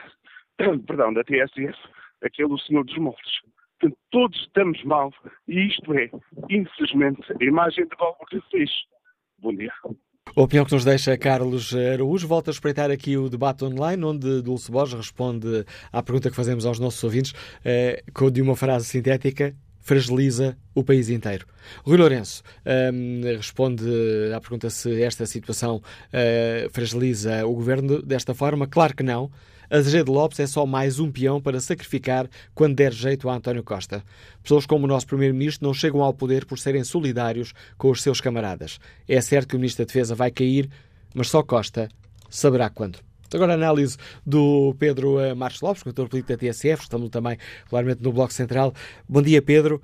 perdão, 0.86 1.12
da 1.12 1.24
TSF, 1.24 1.76
aquele 2.22 2.56
senhor 2.60 2.84
dos 2.84 2.96
moldes. 2.98 3.40
Portanto, 3.82 3.98
todos 4.12 4.40
estamos 4.40 4.82
mal 4.84 5.10
e 5.48 5.66
isto 5.66 5.92
é, 5.94 6.08
infelizmente, 6.48 7.20
a 7.40 7.44
imagem 7.44 7.84
de 7.84 7.96
que 8.30 8.40
fez. 8.50 8.70
Bom 9.40 9.52
dia. 9.54 9.72
A 10.36 10.40
opinião 10.40 10.64
que 10.64 10.72
nos 10.72 10.84
deixa 10.84 11.18
Carlos 11.18 11.74
Araújo. 11.74 12.28
Volta 12.28 12.50
a 12.50 12.52
espreitar 12.52 12.92
aqui 12.92 13.16
o 13.16 13.28
debate 13.28 13.64
online, 13.64 14.04
onde 14.04 14.40
Dulce 14.40 14.70
Borges 14.70 14.94
responde 14.94 15.66
à 15.92 16.00
pergunta 16.00 16.30
que 16.30 16.36
fazemos 16.36 16.64
aos 16.64 16.78
nossos 16.78 17.02
ouvintes 17.02 17.34
eh, 17.64 18.04
de 18.32 18.40
uma 18.40 18.54
frase 18.54 18.86
sintética 18.86 19.52
fragiliza 19.82 20.56
o 20.74 20.84
país 20.84 21.08
inteiro. 21.08 21.44
Rui 21.84 21.96
Lourenço 21.96 22.42
um, 22.94 23.22
responde 23.36 23.84
à 24.34 24.40
pergunta 24.40 24.70
se 24.70 25.02
esta 25.02 25.26
situação 25.26 25.76
uh, 25.76 26.70
fragiliza 26.70 27.44
o 27.44 27.52
governo 27.52 28.00
desta 28.00 28.32
forma. 28.32 28.68
Claro 28.68 28.94
que 28.94 29.02
não. 29.02 29.30
Azeredo 29.72 30.12
Lopes 30.12 30.38
é 30.38 30.46
só 30.46 30.66
mais 30.66 31.00
um 31.00 31.10
peão 31.10 31.40
para 31.40 31.58
sacrificar 31.58 32.28
quando 32.54 32.74
der 32.74 32.92
jeito 32.92 33.30
a 33.30 33.34
António 33.34 33.64
Costa. 33.64 34.04
Pessoas 34.42 34.66
como 34.66 34.84
o 34.84 34.86
nosso 34.86 35.06
Primeiro-Ministro 35.06 35.66
não 35.66 35.72
chegam 35.72 36.02
ao 36.02 36.12
poder 36.12 36.44
por 36.44 36.58
serem 36.58 36.84
solidários 36.84 37.54
com 37.78 37.90
os 37.90 38.02
seus 38.02 38.20
camaradas. 38.20 38.78
É 39.08 39.18
certo 39.22 39.48
que 39.48 39.56
o 39.56 39.58
Ministro 39.58 39.82
da 39.82 39.86
Defesa 39.86 40.14
vai 40.14 40.30
cair, 40.30 40.68
mas 41.14 41.30
só 41.30 41.42
Costa 41.42 41.88
saberá 42.28 42.68
quando. 42.68 42.98
Agora 43.32 43.52
a 43.52 43.54
análise 43.54 43.96
do 44.26 44.76
Pedro 44.78 45.18
eh, 45.18 45.34
Marcos 45.34 45.62
Lopes, 45.62 45.82
condutor 45.82 46.06
político 46.06 46.32
da 46.32 46.38
TSF, 46.38 46.82
estamos 46.82 47.08
também 47.08 47.38
claramente 47.70 48.02
no 48.02 48.12
Bloco 48.12 48.34
Central. 48.34 48.74
Bom 49.08 49.22
dia, 49.22 49.40
Pedro. 49.40 49.80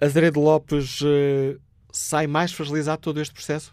Azeredo 0.00 0.40
Lopes 0.40 1.00
uh, 1.00 1.60
sai 1.92 2.26
mais 2.26 2.52
fragilizado 2.52 3.00
todo 3.00 3.20
este 3.20 3.32
processo? 3.32 3.72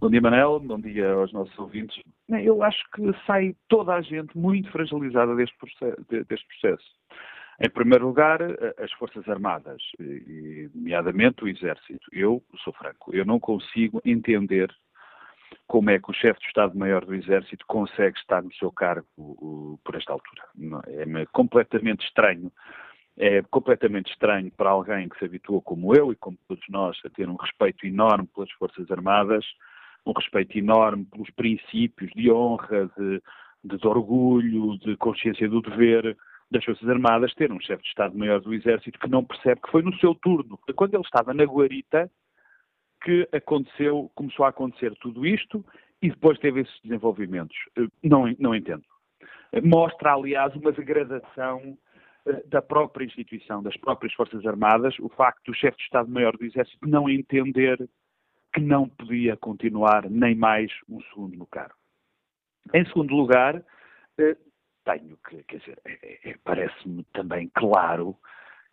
Bom 0.00 0.08
dia, 0.08 0.20
Manel. 0.20 0.60
Bom 0.60 0.78
dia 0.78 1.10
aos 1.10 1.32
nossos 1.32 1.58
ouvintes. 1.58 1.96
Eu 2.28 2.62
acho 2.62 2.82
que 2.94 3.02
sai 3.26 3.54
toda 3.68 3.94
a 3.94 4.02
gente 4.02 4.36
muito 4.36 4.70
fragilizada 4.70 5.34
deste 5.36 5.56
processo. 5.58 6.06
Deste 6.08 6.46
processo. 6.46 6.84
Em 7.58 7.70
primeiro 7.70 8.06
lugar, 8.06 8.40
as 8.78 8.92
Forças 8.92 9.26
Armadas, 9.28 9.82
e, 9.98 10.68
nomeadamente 10.74 11.42
o 11.42 11.48
Exército. 11.48 12.06
Eu 12.12 12.42
sou 12.62 12.72
franco, 12.72 13.14
eu 13.14 13.24
não 13.24 13.40
consigo 13.40 14.02
entender 14.04 14.70
como 15.66 15.88
é 15.90 15.98
que 15.98 16.10
o 16.10 16.14
chefe 16.14 16.40
de 16.40 16.46
Estado-Maior 16.48 17.04
do 17.04 17.14
Exército 17.14 17.64
consegue 17.66 18.18
estar 18.18 18.42
no 18.42 18.52
seu 18.54 18.70
cargo 18.70 19.06
por 19.82 19.94
esta 19.94 20.12
altura. 20.12 20.42
É 20.86 21.26
completamente 21.32 22.04
estranho. 22.04 22.52
É 23.16 23.40
completamente 23.50 24.10
estranho 24.10 24.50
para 24.50 24.68
alguém 24.68 25.08
que 25.08 25.18
se 25.18 25.24
habituou, 25.24 25.62
como 25.62 25.94
eu 25.94 26.12
e 26.12 26.16
como 26.16 26.36
todos 26.46 26.64
nós, 26.68 27.00
a 27.06 27.08
ter 27.08 27.26
um 27.26 27.36
respeito 27.36 27.86
enorme 27.86 28.28
pelas 28.34 28.50
Forças 28.52 28.90
Armadas, 28.90 29.46
um 30.06 30.12
respeito 30.12 30.56
enorme 30.56 31.04
pelos 31.06 31.30
princípios 31.30 32.10
de 32.12 32.30
honra, 32.30 32.90
de, 32.96 33.22
de, 33.64 33.86
orgulho, 33.86 34.78
de 34.78 34.96
consciência 34.96 35.48
do 35.48 35.60
dever 35.60 36.16
das 36.50 36.64
Forças 36.64 36.88
Armadas, 36.88 37.34
ter 37.34 37.50
um 37.50 37.60
chefe 37.60 37.82
de 37.82 37.88
Estado-Maior 37.88 38.40
do 38.40 38.54
Exército 38.54 38.98
que 39.00 39.10
não 39.10 39.24
percebe 39.24 39.60
que 39.60 39.70
foi 39.70 39.82
no 39.82 39.94
seu 39.98 40.14
turno. 40.14 40.58
Quando 40.76 40.94
ele 40.94 41.02
estava 41.02 41.34
na 41.34 41.44
guarita, 41.44 42.08
que 43.02 43.28
aconteceu, 43.32 44.10
começou 44.14 44.44
a 44.44 44.50
acontecer 44.50 44.94
tudo 45.00 45.26
isto 45.26 45.64
e 46.00 46.10
depois 46.10 46.38
teve 46.38 46.60
esses 46.60 46.80
desenvolvimentos. 46.82 47.56
Eh, 47.76 47.88
não, 48.02 48.32
não 48.38 48.54
entendo. 48.54 48.84
Mostra, 49.62 50.14
aliás, 50.14 50.54
uma 50.54 50.72
degradação 50.72 51.76
eh, 52.26 52.42
da 52.46 52.62
própria 52.62 53.04
instituição, 53.04 53.62
das 53.62 53.76
próprias 53.76 54.12
Forças 54.14 54.44
Armadas, 54.46 54.94
o 55.00 55.08
facto 55.08 55.44
do 55.46 55.54
chefe 55.54 55.76
de 55.78 55.84
Estado-Maior 55.84 56.36
do 56.36 56.44
Exército 56.44 56.88
não 56.88 57.08
entender 57.08 57.88
que 58.56 58.62
não 58.62 58.88
podia 58.88 59.36
continuar 59.36 60.08
nem 60.08 60.34
mais 60.34 60.72
um 60.88 60.98
segundo 61.02 61.36
no 61.36 61.46
cargo. 61.46 61.74
Em 62.72 62.86
segundo 62.86 63.14
lugar, 63.14 63.62
eh, 64.18 64.36
tenho 64.86 65.18
que, 65.28 65.42
quer 65.42 65.58
dizer, 65.58 65.78
é, 65.84 66.30
é, 66.30 66.36
parece-me 66.42 67.04
também 67.12 67.50
claro 67.54 68.16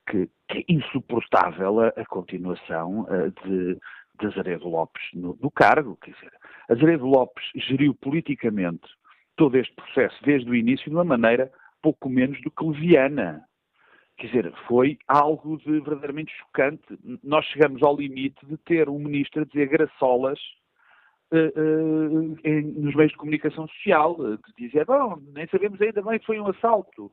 que, 0.10 0.30
que, 0.48 0.60
é 0.60 0.64
insuportável 0.70 1.82
a, 1.82 2.06
continuação 2.06 3.02
uh, 3.02 3.30
de, 3.46 3.78
de 4.20 4.26
Azeredo 4.26 4.70
Lopes 4.70 5.04
no, 5.14 5.38
no, 5.42 5.52
cargo. 5.52 5.98
Quer 5.98 6.12
dizer, 6.12 6.32
Azeredo 6.70 7.06
Lopes 7.06 7.44
geriu 7.54 7.94
politicamente 7.94 8.88
todo 9.36 9.58
este 9.58 9.76
processo 9.76 10.16
desde 10.24 10.50
o 10.50 10.56
início 10.56 10.90
de 10.90 10.96
uma 10.96 11.04
maneira 11.04 11.52
pouco 11.82 12.10
menos 12.10 12.42
do 12.42 12.50
que 12.50 12.64
leviana. 12.64 13.44
Quer 14.18 14.28
dizer, 14.28 14.53
foi 14.68 14.97
algo 15.07 15.57
de 15.57 15.80
verdadeiramente 15.80 16.32
chocante. 16.38 16.84
Nós 17.24 17.45
chegamos 17.45 17.82
ao 17.82 17.95
limite 17.95 18.45
de 18.45 18.57
ter 18.57 18.89
um 18.89 18.99
ministro 18.99 19.41
a 19.41 19.45
dizer 19.45 19.68
graçolas 19.68 20.39
uh, 21.32 21.59
uh, 21.59 22.38
em, 22.43 22.61
nos 22.61 22.95
meios 22.95 23.11
de 23.11 23.18
comunicação 23.18 23.68
social, 23.68 24.16
uh, 24.20 24.38
de 24.38 24.68
dizer, 24.68 24.86
bom, 24.86 25.20
nem 25.34 25.47
sabemos 25.47 25.82
ainda 25.82 26.01
bem 26.01 26.20
que 26.20 26.26
foi 26.26 26.39
um 26.39 26.47
assalto, 26.47 27.11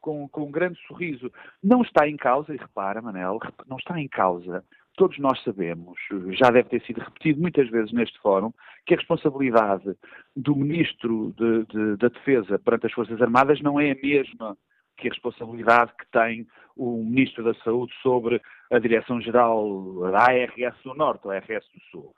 com, 0.00 0.28
com 0.28 0.42
um 0.42 0.50
grande 0.50 0.76
sorriso. 0.88 1.30
Não 1.62 1.82
está 1.82 2.08
em 2.08 2.16
causa, 2.16 2.52
e 2.52 2.56
repara, 2.56 3.00
Manel, 3.00 3.38
não 3.68 3.76
está 3.76 4.00
em 4.00 4.08
causa 4.08 4.64
todos 4.96 5.18
nós 5.18 5.40
sabemos, 5.44 5.98
já 6.30 6.50
deve 6.50 6.70
ter 6.70 6.82
sido 6.82 7.00
repetido 7.00 7.40
muitas 7.40 7.68
vezes 7.68 7.92
neste 7.92 8.18
fórum, 8.18 8.52
que 8.86 8.94
a 8.94 8.96
responsabilidade 8.96 9.94
do 10.34 10.56
Ministro 10.56 11.34
de, 11.36 11.64
de, 11.66 11.96
da 11.96 12.08
Defesa 12.08 12.58
perante 12.58 12.86
as 12.86 12.92
Forças 12.92 13.20
Armadas 13.20 13.60
não 13.60 13.78
é 13.78 13.92
a 13.92 13.94
mesma 13.94 14.56
que 14.96 15.08
a 15.08 15.10
responsabilidade 15.10 15.92
que 15.98 16.06
tem 16.10 16.46
o 16.76 17.02
Ministro 17.02 17.42
da 17.44 17.54
Saúde 17.62 17.92
sobre 18.02 18.40
a 18.70 18.78
Direção-Geral 18.78 20.10
da 20.10 20.20
ARS 20.20 20.76
do 20.84 20.94
Norte, 20.94 21.26
ou 21.26 21.30
ARS 21.30 21.64
do 21.74 21.80
Sul. 21.90 22.14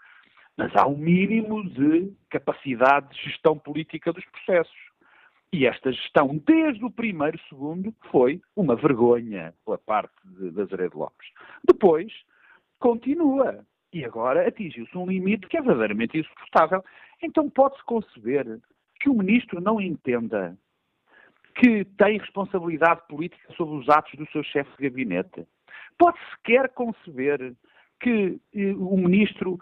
Mas 0.57 0.75
há 0.75 0.87
um 0.87 0.97
mínimo 0.97 1.69
de 1.71 2.13
capacidade 2.29 3.15
de 3.15 3.23
gestão 3.25 3.57
política 3.57 4.13
dos 4.13 4.25
processos. 4.25 4.77
E 5.53 5.67
esta 5.67 5.93
gestão, 5.93 6.37
desde 6.45 6.85
o 6.85 6.91
primeiro 6.91 7.39
segundo, 7.49 7.95
foi 8.11 8.41
uma 8.55 8.75
vergonha 8.77 9.55
pela 9.65 9.79
parte 9.79 10.15
de, 10.25 10.51
de 10.51 10.61
Azeredo 10.61 10.99
Lopes. 10.99 11.29
Depois, 11.65 12.13
continua. 12.79 13.65
E 13.93 14.05
agora 14.05 14.47
atingiu-se 14.47 14.99
um 14.99 15.07
limite 15.07 15.47
que 15.47 15.57
é 15.57 15.63
verdadeiramente 15.63 16.19
insuportável. 16.19 16.85
Então 17.23 17.49
pode-se 17.49 17.83
conceber 17.85 18.61
que 19.01 19.09
o 19.09 19.15
ministro 19.15 19.61
não 19.61 19.81
entenda 19.81 20.59
que 21.55 21.85
tem 21.85 22.19
responsabilidade 22.19 23.03
política 23.09 23.53
sobre 23.55 23.77
os 23.77 23.89
atos 23.89 24.15
do 24.15 24.27
seu 24.31 24.43
chefe 24.43 24.71
de 24.77 24.89
gabinete. 24.89 25.47
Pode 25.99 26.19
sequer 26.31 26.69
conceber 26.71 27.55
que 28.01 28.41
eh, 28.55 28.73
o 28.75 28.97
ministro 28.97 29.59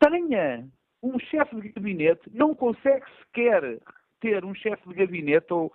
tenha 0.00 0.66
um 1.02 1.18
chefe 1.18 1.60
de 1.60 1.68
gabinete, 1.70 2.30
não 2.32 2.54
consegue 2.54 3.04
sequer 3.20 3.78
ter 4.20 4.44
um 4.44 4.54
chefe 4.54 4.88
de 4.88 4.94
gabinete 4.94 5.52
ou, 5.52 5.72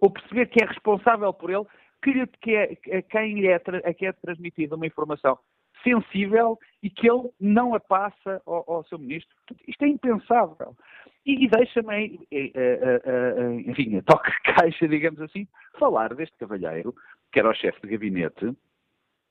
ou 0.00 0.10
perceber 0.10 0.46
que 0.46 0.62
é 0.62 0.66
responsável 0.66 1.32
por 1.32 1.50
ele, 1.50 1.64
que, 2.02 2.26
que 2.40 2.56
é, 2.56 2.98
a 2.98 3.02
quem 3.02 3.46
é, 3.46 3.54
a 3.54 3.94
quem 3.94 4.08
é 4.08 4.12
transmitida 4.12 4.76
uma 4.76 4.86
informação 4.86 5.38
sensível 5.82 6.58
e 6.82 6.90
que 6.90 7.08
ele 7.08 7.30
não 7.40 7.74
a 7.74 7.80
passa 7.80 8.42
ao, 8.46 8.70
ao 8.70 8.84
seu 8.84 8.98
ministro. 8.98 9.34
Isto 9.66 9.84
é 9.84 9.88
impensável. 9.88 10.76
E, 11.24 11.44
e 11.44 11.48
deixa-me, 11.48 12.20
enfim, 13.66 13.96
a 13.96 14.02
toque 14.02 14.30
caixa, 14.42 14.88
digamos 14.88 15.20
assim, 15.20 15.46
falar 15.78 16.14
deste 16.14 16.36
cavalheiro, 16.36 16.94
que 17.32 17.38
era 17.38 17.50
o 17.50 17.54
chefe 17.54 17.80
de 17.82 17.88
gabinete, 17.88 18.52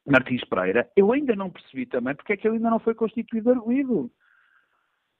Martins 0.05 0.43
Pereira. 0.45 0.89
Eu 0.95 1.11
ainda 1.11 1.35
não 1.35 1.49
percebi 1.49 1.85
também 1.85 2.15
porque 2.15 2.33
é 2.33 2.37
que 2.37 2.47
ele 2.47 2.55
ainda 2.57 2.69
não 2.69 2.79
foi 2.79 2.95
constituído 2.95 3.51
arguído. 3.51 4.09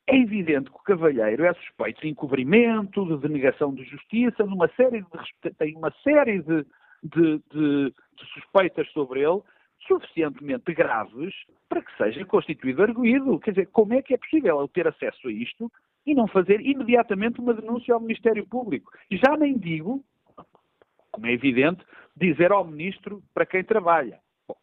É 0.07 0.15
evidente 0.17 0.69
que 0.69 0.75
o 0.75 0.83
cavalheiro 0.83 1.45
é 1.45 1.53
suspeito 1.53 2.01
de 2.01 2.09
encobrimento, 2.09 3.05
de 3.05 3.17
denegação 3.21 3.73
de 3.73 3.83
justiça, 3.83 4.43
de 4.43 4.53
uma 4.53 4.67
série 4.69 5.01
de, 5.01 5.51
tem 5.57 5.75
uma 5.75 5.93
série 6.03 6.41
de, 6.41 6.65
de, 7.03 7.37
de, 7.51 7.93
de 7.93 8.25
suspeitas 8.33 8.89
sobre 8.91 9.21
ele 9.21 9.41
suficientemente 9.87 10.73
graves 10.73 11.33
para 11.67 11.81
que 11.81 11.97
seja 11.97 12.25
constituído 12.25 12.83
arguído. 12.83 13.39
Quer 13.39 13.51
dizer, 13.51 13.67
como 13.67 13.93
é 13.93 14.01
que 14.01 14.13
é 14.13 14.17
possível 14.17 14.59
ele 14.59 14.67
ter 14.69 14.87
acesso 14.87 15.27
a 15.27 15.31
isto 15.31 15.71
e 16.05 16.13
não 16.13 16.27
fazer 16.27 16.61
imediatamente 16.61 17.39
uma 17.39 17.53
denúncia 17.53 17.93
ao 17.93 17.99
Ministério 17.99 18.45
Público? 18.47 18.91
Já 19.11 19.37
nem 19.37 19.57
digo, 19.57 20.03
como 21.11 21.27
é 21.27 21.33
evidente, 21.33 21.83
dizer 22.15 22.51
ao 22.51 22.65
Ministro 22.65 23.21
para 23.33 23.45
quem 23.45 23.63
trabalha. 23.63 24.19
Bom, 24.47 24.55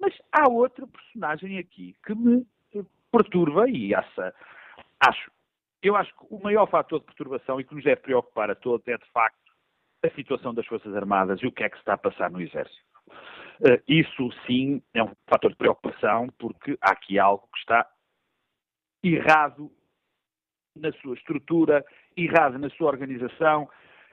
mas 0.00 0.14
há 0.32 0.48
outra 0.48 0.86
personagem 0.86 1.58
aqui 1.58 1.94
que 2.04 2.14
me 2.14 2.46
perturba 3.10 3.68
e 3.68 3.92
essa, 3.92 4.34
acho, 5.00 5.30
eu 5.82 5.96
acho 5.96 6.10
que 6.16 6.26
o 6.30 6.40
maior 6.42 6.66
fator 6.66 7.00
de 7.00 7.06
perturbação 7.06 7.60
e 7.60 7.64
que 7.64 7.74
nos 7.74 7.84
deve 7.84 8.00
preocupar 8.02 8.50
a 8.50 8.54
todos 8.54 8.86
é, 8.86 8.96
de 8.96 9.10
facto, 9.10 9.38
a 10.02 10.10
situação 10.10 10.54
das 10.54 10.66
Forças 10.66 10.94
Armadas 10.94 11.40
e 11.42 11.46
o 11.46 11.52
que 11.52 11.64
é 11.64 11.68
que 11.68 11.76
se 11.76 11.82
está 11.82 11.94
a 11.94 11.98
passar 11.98 12.30
no 12.30 12.40
Exército. 12.40 12.90
Uh, 13.60 13.82
isso 13.86 14.30
sim 14.46 14.82
é 14.94 15.02
um 15.02 15.12
fator 15.28 15.50
de 15.50 15.56
preocupação, 15.56 16.28
porque 16.38 16.78
há 16.80 16.92
aqui 16.92 17.18
algo 17.18 17.46
que 17.52 17.58
está 17.58 17.86
errado 19.02 19.70
na 20.76 20.92
sua 20.94 21.14
estrutura, 21.14 21.84
errado 22.16 22.58
na 22.58 22.70
sua 22.70 22.88
organização, 22.88 23.68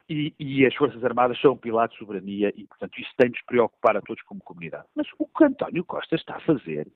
e, 0.09 0.33
e, 0.39 0.65
as 0.65 0.73
Forças 0.75 1.03
Armadas 1.03 1.39
são 1.41 1.53
um 1.53 1.57
pilar 1.57 1.89
de 1.89 1.97
soberania 1.97 2.53
e, 2.55 2.65
portanto, 2.65 2.97
isso 2.97 3.11
tem 3.17 3.27
de 3.29 3.37
nos 3.37 3.45
preocupar 3.45 3.97
a 3.97 4.01
todos 4.01 4.23
como 4.23 4.39
comunidade. 4.41 4.85
Mas 4.95 5.05
o 5.19 5.27
que 5.27 5.43
António 5.43 5.83
Costa 5.83 6.15
está 6.15 6.37
a 6.37 6.39
fazer 6.41 6.87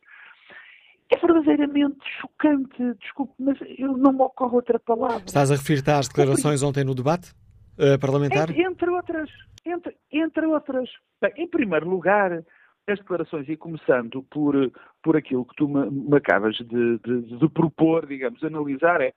é 1.09 1.17
verdadeiramente 1.17 1.99
chocante. 2.21 2.93
Desculpe, 3.01 3.33
mas 3.37 3.57
eu 3.77 3.97
não 3.97 4.13
me 4.13 4.21
ocorre 4.21 4.55
outra 4.55 4.79
palavra. 4.79 5.25
Estás 5.25 5.51
a 5.51 5.55
referir-te 5.55 5.91
às 5.91 6.07
declarações 6.07 6.63
ontem 6.63 6.85
no 6.85 6.95
debate 6.95 7.33
uh, 7.77 7.99
parlamentar? 7.99 8.49
Entre, 8.49 8.63
entre 8.63 8.89
outras. 8.89 9.29
Entre, 9.65 9.97
entre 10.09 10.45
outras. 10.45 10.89
Bem, 11.21 11.31
em 11.37 11.47
primeiro 11.47 11.87
lugar, 11.87 12.43
as 12.87 12.99
declarações, 12.99 13.47
e 13.47 13.55
começando 13.55 14.23
por, 14.23 14.55
por 15.03 15.15
aquilo 15.15 15.45
que 15.45 15.55
tu 15.55 15.67
me, 15.67 15.89
me 15.89 16.17
acabas 16.17 16.55
de, 16.55 16.97
de, 16.99 17.37
de, 17.37 17.49
propor, 17.49 18.07
digamos, 18.07 18.43
analisar, 18.43 19.01
é 19.01 19.13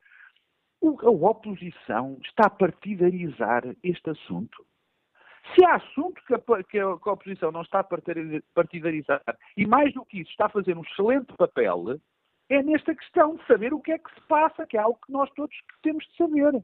a 0.83 1.11
oposição 1.11 2.19
está 2.23 2.47
a 2.47 2.51
partidarizar 2.51 3.63
este 3.83 4.11
assunto. 4.11 4.67
Se 5.55 5.65
há 5.65 5.77
assunto 5.77 6.21
que 6.27 6.35
a, 6.35 6.39
que 6.39 6.79
a, 6.79 6.99
que 6.99 7.09
a 7.09 7.13
oposição 7.13 7.51
não 7.51 7.63
está 7.63 7.81
a 7.81 7.85
partidarizar, 8.55 9.23
e 9.57 9.67
mais 9.67 9.95
do 9.95 10.05
que 10.05 10.21
isso, 10.21 10.31
está 10.31 10.47
a 10.47 10.51
fazer 10.51 10.77
um 10.77 10.83
excelente 10.83 11.33
papel, 11.39 11.99
é 12.51 12.63
nesta 12.63 12.95
questão 12.95 13.37
de 13.37 13.47
saber 13.47 13.73
o 13.73 13.81
que 13.81 13.93
é 13.93 13.99
que 13.99 14.13
se 14.15 14.21
passa, 14.29 14.67
que 14.67 14.77
é 14.77 14.81
algo 14.81 14.99
que 15.05 15.13
nós 15.13 15.31
todos 15.31 15.55
temos 15.83 16.05
de 16.05 16.17
saber. 16.17 16.63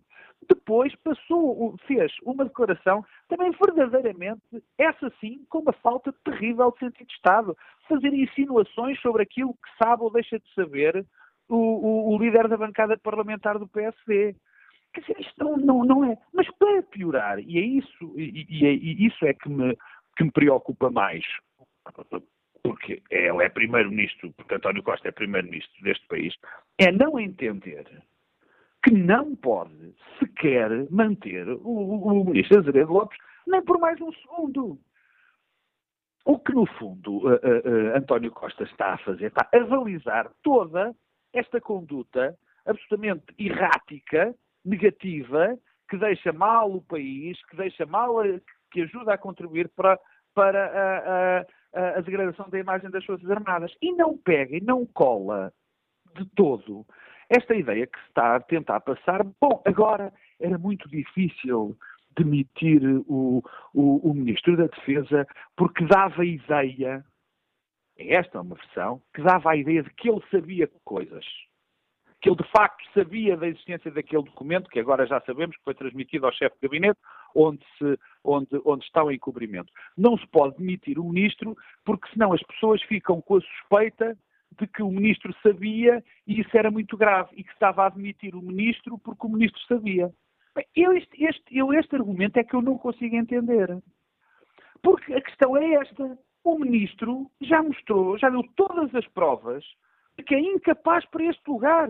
Depois 0.49 0.95
passou, 0.97 1.77
fez 1.87 2.13
uma 2.23 2.45
declaração 2.45 3.05
também 3.29 3.51
verdadeiramente, 3.53 4.43
essa 4.79 5.13
sim, 5.21 5.45
com 5.49 5.59
uma 5.59 5.73
falta 5.73 6.13
terrível 6.25 6.71
de 6.73 6.79
sentido 6.81 7.07
de 7.07 7.15
Estado. 7.15 7.57
Fazer 7.89 8.13
insinuações 8.13 9.01
sobre 9.01 9.23
aquilo 9.23 9.55
que 9.55 9.85
sabe 9.85 10.03
ou 10.03 10.13
deixa 10.13 10.39
de 10.39 10.55
saber 10.55 11.07
o, 11.49 11.57
o, 11.57 12.15
o 12.15 12.19
líder 12.19 12.49
da 12.49 12.57
bancada 12.57 12.99
parlamentar 12.99 13.59
do 13.59 13.69
PSD. 13.69 14.35
Quer 14.93 15.01
dizer, 15.01 15.21
isto 15.21 15.45
não, 15.45 15.57
não, 15.57 15.85
não 15.85 16.05
é. 16.05 16.17
Mas 16.33 16.49
para 16.57 16.83
piorar, 16.83 17.39
e 17.39 17.59
é 17.59 17.61
isso, 17.61 18.15
e, 18.17 18.47
e, 18.49 18.65
e 18.65 19.07
isso 19.07 19.25
é 19.25 19.35
que 19.35 19.49
me, 19.49 19.77
que 20.17 20.25
me 20.25 20.33
preocupa 20.33 20.91
mais, 20.91 21.25
porque 22.63 23.03
ele 23.11 23.45
é 23.45 23.49
primeiro-ministro, 23.49 24.33
porque 24.33 24.55
António 24.55 24.83
Costa 24.83 25.09
é 25.09 25.13
primeiro-ministro 25.13 25.83
deste 25.83 26.07
país, 26.07 26.35
é 26.79 26.91
não 26.93 27.19
entender 27.19 27.87
que 28.83 28.93
não 28.93 29.37
pode 29.37 29.95
sequer 30.19 30.71
manter 30.91 31.49
o, 31.49 31.61
o, 31.63 32.25
ministro 32.25 32.61
Azeredo 32.61 32.93
Lopes 32.93 33.19
nem 33.47 33.63
por 33.63 33.79
mais 33.79 34.01
um 34.01 34.13
segundo. 34.13 34.79
O 36.25 36.39
que, 36.39 36.53
no 36.53 36.67
fundo, 36.67 37.19
uh, 37.19 37.33
uh, 37.33 37.35
uh, 37.35 37.97
António 37.97 38.31
Costa 38.31 38.65
está 38.65 38.95
a 38.95 38.99
fazer, 38.99 39.27
está 39.27 39.49
a 39.53 39.57
avalizar 39.57 40.31
toda 40.43 40.95
esta 41.33 41.61
conduta 41.61 42.37
absolutamente 42.67 43.25
errática, 43.39 44.35
negativa, 44.65 45.59
que 45.89 45.97
deixa 45.97 46.33
mal 46.33 46.73
o 46.73 46.83
país, 46.83 47.43
que 47.47 47.57
deixa 47.57 47.87
mal, 47.87 48.17
que 48.71 48.83
ajuda 48.83 49.15
a 49.15 49.19
contribuir 49.19 49.69
para, 49.71 49.99
para 50.35 51.47
a, 51.73 52.01
degradação 52.01 52.49
da 52.49 52.59
imagem 52.59 52.91
das 52.91 53.05
Forças 53.05 53.31
Armadas. 53.31 53.73
E 53.81 53.93
não 53.93 54.17
pega 54.17 54.57
e 54.57 54.61
não 54.61 54.87
cola 54.87 55.53
de 56.17 56.25
todo 56.35 56.85
esta 57.29 57.55
ideia 57.55 57.87
que 57.87 57.99
se 57.99 58.07
está 58.09 58.37
a 58.37 58.41
tentar 58.41 58.81
passar. 58.81 59.25
Bom, 59.41 59.63
agora 59.65 60.13
era 60.41 60.59
muito 60.59 60.89
difícil 60.89 61.77
demitir 62.17 62.83
o, 63.07 63.43
o, 63.73 64.11
o 64.11 64.15
Ministro 64.15 64.57
da 64.57 64.67
Defesa 64.67 65.27
porque 65.57 65.85
dava 65.87 66.23
a 66.23 66.25
ideia, 66.25 67.05
esta 67.97 68.39
é 68.39 68.41
uma 68.41 68.57
versão, 68.57 69.01
que 69.15 69.23
dava 69.23 69.51
a 69.51 69.57
ideia 69.57 69.83
de 69.83 69.91
que 69.91 70.11
ele 70.11 70.23
sabia 70.31 70.69
coisas 70.85 71.25
que 72.21 72.29
ele 72.29 72.37
de 72.37 72.51
facto 72.51 72.85
sabia 72.93 73.37
da 73.37 73.49
existência 73.49 73.91
daquele 73.91 74.25
documento, 74.25 74.69
que 74.69 74.79
agora 74.79 75.07
já 75.07 75.21
sabemos 75.23 75.57
que 75.57 75.65
foi 75.65 75.75
transmitido 75.75 76.27
ao 76.27 76.33
chefe 76.33 76.55
de 76.57 76.69
gabinete, 76.69 77.01
onde, 77.35 77.65
se, 77.79 77.99
onde, 78.25 78.49
onde 78.65 78.85
está 78.85 79.03
o 79.03 79.11
encobrimento. 79.11 79.73
Não 79.97 80.17
se 80.19 80.27
pode 80.29 80.57
demitir 80.59 80.99
o 80.99 81.05
ministro, 81.05 81.57
porque 81.85 82.09
senão 82.13 82.33
as 82.33 82.43
pessoas 82.43 82.83
ficam 82.83 83.21
com 83.21 83.37
a 83.37 83.41
suspeita 83.41 84.17
de 84.59 84.67
que 84.67 84.83
o 84.83 84.91
ministro 84.91 85.35
sabia 85.43 86.03
e 86.27 86.41
isso 86.41 86.57
era 86.57 86.71
muito 86.71 86.97
grave, 86.97 87.31
e 87.37 87.45
que 87.45 87.53
estava 87.53 87.87
a 87.87 87.89
demitir 87.89 88.35
o 88.35 88.43
ministro 88.43 88.99
porque 88.99 89.27
o 89.27 89.31
ministro 89.31 89.61
sabia. 89.69 90.13
Eu, 90.75 90.93
este, 90.93 91.25
este, 91.25 91.57
eu, 91.57 91.73
este 91.73 91.95
argumento 91.95 92.37
é 92.39 92.45
que 92.45 92.55
eu 92.55 92.63
não 92.63 92.77
consigo 92.77 93.15
entender. 93.15 93.81
Porque 94.83 95.15
a 95.15 95.21
questão 95.21 95.57
é 95.57 95.75
esta. 95.75 96.19
O 96.43 96.59
ministro 96.59 97.31
já 97.41 97.63
mostrou, 97.63 98.19
já 98.19 98.31
deu 98.31 98.43
todas 98.57 98.95
as 98.95 99.07
provas 99.09 99.65
que 100.27 100.35
é 100.35 100.41
incapaz 100.41 101.05
para 101.07 101.25
este 101.25 101.49
lugar. 101.49 101.89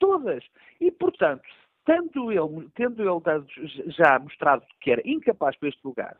Todas. 0.00 0.44
E, 0.80 0.90
portanto, 0.90 1.44
tendo 1.84 2.30
ele, 2.30 2.68
tendo 2.74 3.02
ele 3.02 3.92
já 3.92 4.18
mostrado 4.18 4.64
que 4.80 4.90
era 4.90 5.02
incapaz 5.04 5.56
para 5.56 5.68
este 5.68 5.84
lugar, 5.84 6.16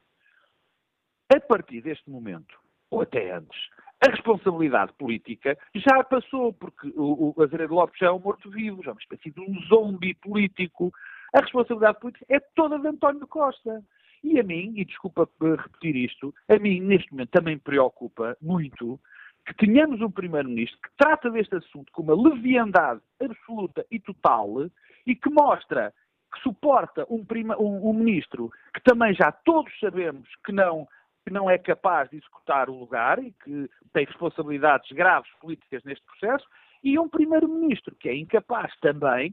a 1.35 1.41
partir 1.41 1.81
deste 1.81 2.09
momento, 2.11 2.59
ou 2.91 3.03
até 3.03 3.33
antes, 3.33 3.59
a 4.05 4.11
responsabilidade 4.11 4.93
política 4.95 5.57
já 5.75 6.03
passou, 6.05 6.53
porque 6.53 6.89
o, 6.97 7.35
o 7.37 7.43
Azeredo 7.43 7.75
Lopes 7.75 7.99
já 7.99 8.09
é 8.09 8.11
um 8.11 8.19
morto-vivo, 8.19 8.83
já 8.83 8.91
é 8.91 8.95
uma 8.95 9.01
espécie 9.01 9.31
de 9.31 9.41
um 9.41 9.61
zombi 9.69 10.13
político. 10.15 10.93
A 11.35 11.41
responsabilidade 11.41 12.01
política 12.01 12.27
é 12.29 12.41
toda 12.41 12.79
de 12.79 12.89
António 12.89 13.27
Costa. 13.29 13.83
E 14.25 14.39
a 14.39 14.43
mim, 14.43 14.73
e 14.77 14.85
desculpa 14.85 15.29
repetir 15.41 15.97
isto, 15.97 16.35
a 16.49 16.57
mim 16.59 16.81
neste 16.81 17.11
momento 17.11 17.31
também 17.31 17.59
preocupa 17.59 18.37
muito 18.41 19.01
que 19.47 19.55
tenhamos 19.55 20.01
um 20.01 20.11
Primeiro-Ministro 20.11 20.78
que 20.80 20.90
trata 20.97 21.30
deste 21.30 21.57
assunto 21.57 21.90
com 21.93 22.03
uma 22.03 22.14
leviandade 22.14 23.01
absoluta 23.20 23.84
e 23.90 23.99
total 23.99 24.70
e 25.07 25.14
que 25.14 25.30
mostra 25.30 25.93
que 26.32 26.40
suporta 26.40 27.07
um, 27.11 27.24
prima, 27.24 27.57
um, 27.61 27.90
um, 27.90 27.93
ministro 27.93 28.51
que 28.72 28.82
também 28.82 29.12
já 29.14 29.30
todos 29.30 29.72
sabemos 29.78 30.28
que 30.45 30.53
não 30.53 30.86
que 31.24 31.32
não 31.32 31.49
é 31.49 31.57
capaz 31.57 32.11
de 32.11 32.16
executar 32.16 32.68
o 32.68 32.76
lugar 32.76 33.22
e 33.22 33.32
que 33.45 33.70
tem 33.93 34.05
responsabilidades 34.05 34.90
graves 34.90 35.30
políticas 35.40 35.80
neste 35.84 36.05
processo, 36.05 36.45
e 36.82 36.99
um 36.99 37.09
primeiro-ministro 37.09 37.95
que 37.95 38.09
é 38.09 38.16
incapaz 38.16 38.74
também 38.80 39.32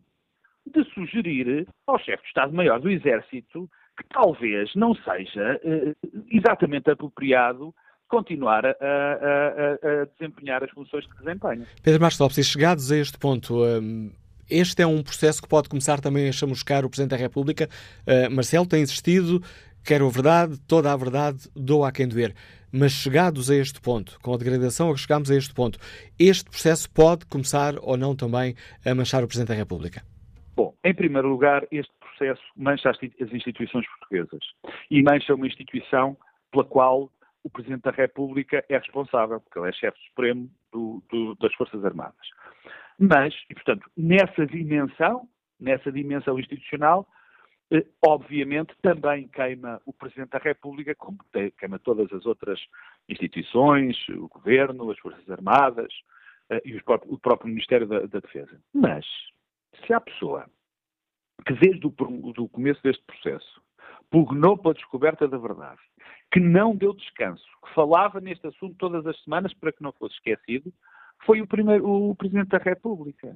de 0.67 0.83
sugerir 0.93 1.67
ao 1.87 1.97
chefe 1.97 2.21
de 2.21 2.27
Estado-Maior 2.27 2.79
do 2.79 2.91
Exército 2.91 3.67
que 3.97 4.03
talvez 4.09 4.73
não 4.75 4.93
seja 4.95 5.59
uh, 5.63 6.25
exatamente 6.29 6.91
apropriado 6.91 7.73
continuar 8.09 8.65
a, 8.65 8.69
a, 8.69 8.73
a, 8.73 10.01
a, 10.01 10.05
desempenhar 10.17 10.63
as 10.63 10.71
funções 10.71 11.05
que 11.05 11.23
desempenha. 11.23 11.65
Pedro 11.81 12.01
Marcos 12.01 12.19
Lopes, 12.19 12.37
e 12.39 12.43
chegados 12.43 12.91
a 12.91 12.97
este 12.97 13.17
ponto, 13.17 13.63
um, 13.63 14.11
este 14.49 14.81
é 14.81 14.87
um 14.87 15.01
processo 15.03 15.41
que 15.41 15.47
pode 15.47 15.69
começar 15.69 16.01
também 16.01 16.27
a 16.27 16.31
chamuscar 16.31 16.83
o 16.83 16.89
Presidente 16.89 17.11
da 17.11 17.17
República. 17.17 17.69
Uh, 18.05 18.33
Marcelo 18.33 18.65
tem 18.65 18.81
insistido, 18.81 19.41
quero 19.85 20.07
a 20.07 20.09
verdade, 20.09 20.59
toda 20.67 20.91
a 20.91 20.97
verdade, 20.97 21.47
dou 21.55 21.85
a 21.85 21.91
quem 21.91 22.07
doer. 22.07 22.33
Mas 22.71 22.91
chegados 22.91 23.49
a 23.49 23.55
este 23.55 23.79
ponto, 23.79 24.19
com 24.21 24.33
a 24.33 24.37
degradação 24.37 24.89
a 24.89 24.93
que 24.93 24.99
chegamos 24.99 25.29
a 25.31 25.35
este 25.35 25.53
ponto, 25.53 25.79
este 26.19 26.49
processo 26.49 26.91
pode 26.91 27.25
começar 27.27 27.75
ou 27.81 27.95
não 27.95 28.15
também 28.15 28.55
a 28.85 28.93
manchar 28.93 29.23
o 29.23 29.27
Presidente 29.27 29.49
da 29.49 29.55
República? 29.55 30.03
Bom, 30.55 30.75
em 30.83 30.93
primeiro 30.93 31.29
lugar, 31.29 31.65
este 31.71 31.91
processo 31.99 32.41
mancha 32.55 32.89
as 32.89 33.33
instituições 33.33 33.85
portuguesas 33.87 34.41
e 34.91 35.01
mancha 35.01 35.33
uma 35.33 35.47
instituição 35.47 36.17
pela 36.51 36.65
qual 36.65 37.09
o 37.43 37.49
Presidente 37.49 37.83
da 37.83 37.91
República 37.91 38.63
é 38.69 38.77
responsável, 38.77 39.39
porque 39.39 39.59
ele 39.59 39.69
é 39.69 39.73
chefe 39.73 39.97
supremo 40.09 40.49
do, 40.71 41.03
do, 41.09 41.35
das 41.35 41.53
Forças 41.55 41.83
Armadas. 41.83 42.27
Mas, 42.97 43.33
e 43.49 43.53
portanto, 43.53 43.89
nessa 43.95 44.45
dimensão, 44.45 45.27
nessa 45.59 45.91
dimensão 45.91 46.37
institucional, 46.37 47.07
eh, 47.71 47.85
obviamente 48.05 48.75
também 48.81 49.27
queima 49.27 49.81
o 49.85 49.93
Presidente 49.93 50.31
da 50.31 50.39
República, 50.39 50.93
como 50.95 51.19
queima 51.57 51.79
todas 51.79 52.11
as 52.11 52.25
outras 52.25 52.59
instituições, 53.07 53.95
o 54.09 54.27
Governo, 54.27 54.91
as 54.91 54.99
Forças 54.99 55.29
Armadas 55.29 55.93
eh, 56.49 56.61
e 56.65 56.81
próprios, 56.81 57.13
o 57.13 57.19
próprio 57.19 57.49
Ministério 57.49 57.87
da, 57.87 57.99
da, 58.01 58.19
Defesa. 58.19 58.59
Mas, 58.73 59.05
se 59.85 59.93
há 59.93 60.01
pessoa 60.01 60.45
que 61.45 61.53
desde 61.53 61.87
o 61.87 62.33
do 62.33 62.49
começo 62.49 62.81
deste 62.83 63.03
processo 63.05 63.61
pugnou 64.09 64.57
pela 64.57 64.73
descoberta 64.73 65.27
da 65.27 65.37
verdade, 65.37 65.79
que 66.31 66.39
não 66.39 66.75
deu 66.75 66.93
descanso, 66.93 67.45
que 67.65 67.73
falava 67.73 68.19
neste 68.19 68.45
assunto 68.47 68.75
todas 68.77 69.05
as 69.05 69.19
semanas 69.23 69.53
para 69.53 69.71
que 69.71 69.81
não 69.81 69.91
fosse 69.93 70.15
esquecido, 70.15 70.71
foi 71.25 71.41
o, 71.41 71.47
primeiro, 71.47 71.87
o 71.89 72.15
Presidente 72.15 72.49
da 72.49 72.57
República. 72.57 73.35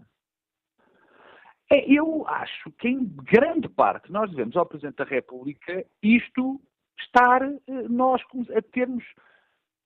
É, 1.71 1.91
eu 1.91 2.27
acho 2.27 2.71
que 2.73 2.87
em 2.87 3.05
grande 3.05 3.67
parte 3.67 4.11
nós 4.11 4.29
devemos 4.29 4.55
ao 4.55 4.65
Presidente 4.65 4.97
da 4.97 5.05
República 5.05 5.85
isto 6.01 6.61
estar 6.99 7.41
eh, 7.41 7.61
nós 7.89 8.21
a 8.55 8.61
termos 8.61 9.03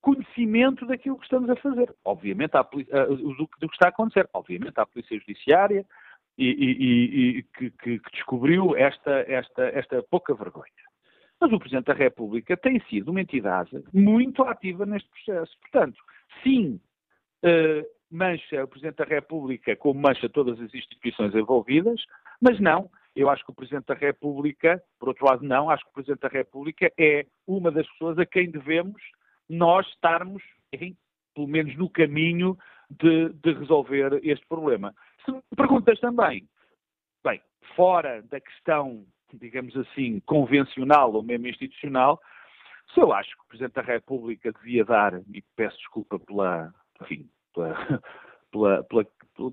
conhecimento 0.00 0.86
daquilo 0.86 1.16
que 1.16 1.24
estamos 1.24 1.50
a 1.50 1.56
fazer. 1.56 1.94
Obviamente, 2.04 2.56
há, 2.56 2.62
do, 2.62 3.48
que 3.48 3.66
está 3.66 3.86
a 3.86 3.88
acontecer. 3.88 4.28
Obviamente, 4.32 4.78
a 4.78 4.86
Polícia 4.86 5.18
Judiciária 5.18 5.84
e, 6.36 6.46
e, 6.46 7.38
e 7.38 7.42
que, 7.42 7.70
que, 7.70 8.00
descobriu 8.12 8.76
esta, 8.76 9.10
esta, 9.26 9.64
esta 9.68 10.02
pouca 10.04 10.34
vergonha. 10.34 10.87
Mas 11.40 11.52
o 11.52 11.58
Presidente 11.58 11.86
da 11.86 11.94
República 11.94 12.56
tem 12.56 12.80
sido 12.88 13.10
uma 13.10 13.20
entidade 13.20 13.82
muito 13.92 14.42
ativa 14.42 14.84
neste 14.84 15.08
processo. 15.10 15.56
Portanto, 15.60 15.98
sim, 16.42 16.80
uh, 17.44 17.86
mancha 18.10 18.64
o 18.64 18.68
Presidente 18.68 18.96
da 18.96 19.04
República 19.04 19.76
como 19.76 20.00
mancha 20.00 20.28
todas 20.28 20.60
as 20.60 20.74
instituições 20.74 21.34
envolvidas, 21.34 22.00
mas 22.40 22.58
não. 22.60 22.90
Eu 23.14 23.28
acho 23.28 23.44
que 23.44 23.50
o 23.50 23.54
Presidente 23.54 23.86
da 23.86 23.94
República, 23.94 24.82
por 24.98 25.08
outro 25.08 25.26
lado, 25.26 25.44
não. 25.44 25.70
Acho 25.70 25.84
que 25.84 25.90
o 25.90 25.94
Presidente 25.94 26.20
da 26.20 26.28
República 26.28 26.92
é 26.98 27.26
uma 27.46 27.70
das 27.70 27.86
pessoas 27.88 28.18
a 28.18 28.26
quem 28.26 28.50
devemos 28.50 29.00
nós 29.48 29.86
estarmos, 29.88 30.42
enfim, 30.72 30.96
pelo 31.34 31.48
menos 31.48 31.76
no 31.76 31.88
caminho 31.88 32.56
de, 32.90 33.30
de 33.30 33.52
resolver 33.52 34.20
este 34.22 34.46
problema. 34.46 34.94
Se 35.24 35.32
me 35.32 35.42
perguntas 35.56 35.98
também, 36.00 36.48
bem, 37.24 37.40
fora 37.74 38.22
da 38.22 38.40
questão, 38.40 39.04
digamos 39.36 39.76
assim, 39.76 40.20
convencional 40.20 41.12
ou 41.12 41.22
mesmo 41.22 41.46
institucional, 41.46 42.20
se 42.94 43.00
eu 43.00 43.12
acho 43.12 43.36
que 43.36 43.42
o 43.42 43.48
Presidente 43.48 43.74
da 43.74 43.82
República 43.82 44.52
devia 44.52 44.84
dar, 44.84 45.20
e 45.32 45.42
peço 45.54 45.76
desculpa 45.78 46.18
pela, 46.18 46.72
enfim, 47.02 47.28
pela, 47.54 47.74
pela, 48.50 48.82
pela, 48.84 49.04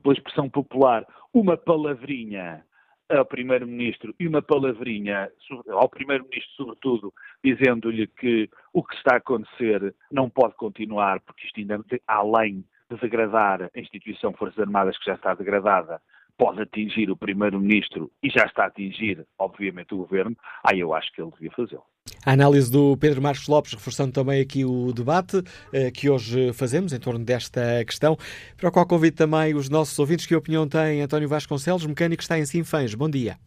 pela 0.01 0.13
expressão 0.13 0.49
popular, 0.49 1.05
uma 1.33 1.57
palavrinha 1.57 2.63
ao 3.09 3.25
Primeiro-Ministro 3.25 4.15
e 4.19 4.27
uma 4.27 4.41
palavrinha 4.41 5.29
ao 5.69 5.89
Primeiro-Ministro, 5.89 6.53
sobretudo, 6.55 7.13
dizendo-lhe 7.43 8.07
que 8.07 8.49
o 8.73 8.83
que 8.83 8.95
está 8.95 9.15
a 9.15 9.17
acontecer 9.17 9.93
não 10.11 10.29
pode 10.29 10.55
continuar, 10.55 11.19
porque 11.21 11.45
isto 11.45 11.59
ainda, 11.59 11.83
além 12.07 12.65
de 12.89 12.97
degradar 12.97 13.63
a 13.63 13.79
instituição 13.79 14.33
Forças 14.33 14.59
Armadas, 14.59 14.97
que 14.97 15.05
já 15.05 15.15
está 15.15 15.33
degradada, 15.35 16.01
pode 16.37 16.61
atingir 16.61 17.09
o 17.09 17.17
Primeiro-Ministro 17.17 18.11
e 18.21 18.29
já 18.29 18.45
está 18.45 18.63
a 18.63 18.67
atingir, 18.67 19.25
obviamente, 19.39 19.93
o 19.93 19.97
Governo, 19.97 20.35
aí 20.63 20.79
eu 20.79 20.93
acho 20.93 21.11
que 21.13 21.21
ele 21.21 21.31
devia 21.31 21.51
fazê-lo. 21.51 21.83
A 22.25 22.33
análise 22.33 22.71
do 22.71 22.97
Pedro 22.97 23.21
Marcos 23.21 23.47
Lopes, 23.47 23.73
reforçando 23.73 24.11
também 24.11 24.41
aqui 24.41 24.63
o 24.63 24.91
debate 24.93 25.41
eh, 25.73 25.89
que 25.91 26.09
hoje 26.09 26.53
fazemos 26.53 26.93
em 26.93 26.99
torno 26.99 27.23
desta 27.23 27.83
questão, 27.85 28.15
para 28.57 28.69
o 28.69 28.71
qual 28.71 28.87
convido 28.87 29.15
também 29.15 29.55
os 29.55 29.69
nossos 29.69 29.97
ouvintes. 29.97 30.25
Que 30.25 30.35
opinião 30.35 30.67
tem 30.67 31.01
António 31.01 31.27
Vasconcelos, 31.27 31.85
mecânico 31.85 32.17
que 32.17 32.23
está 32.23 32.37
em 32.37 32.45
Sinfãs? 32.45 32.93
Bom 32.93 33.09
dia. 33.09 33.37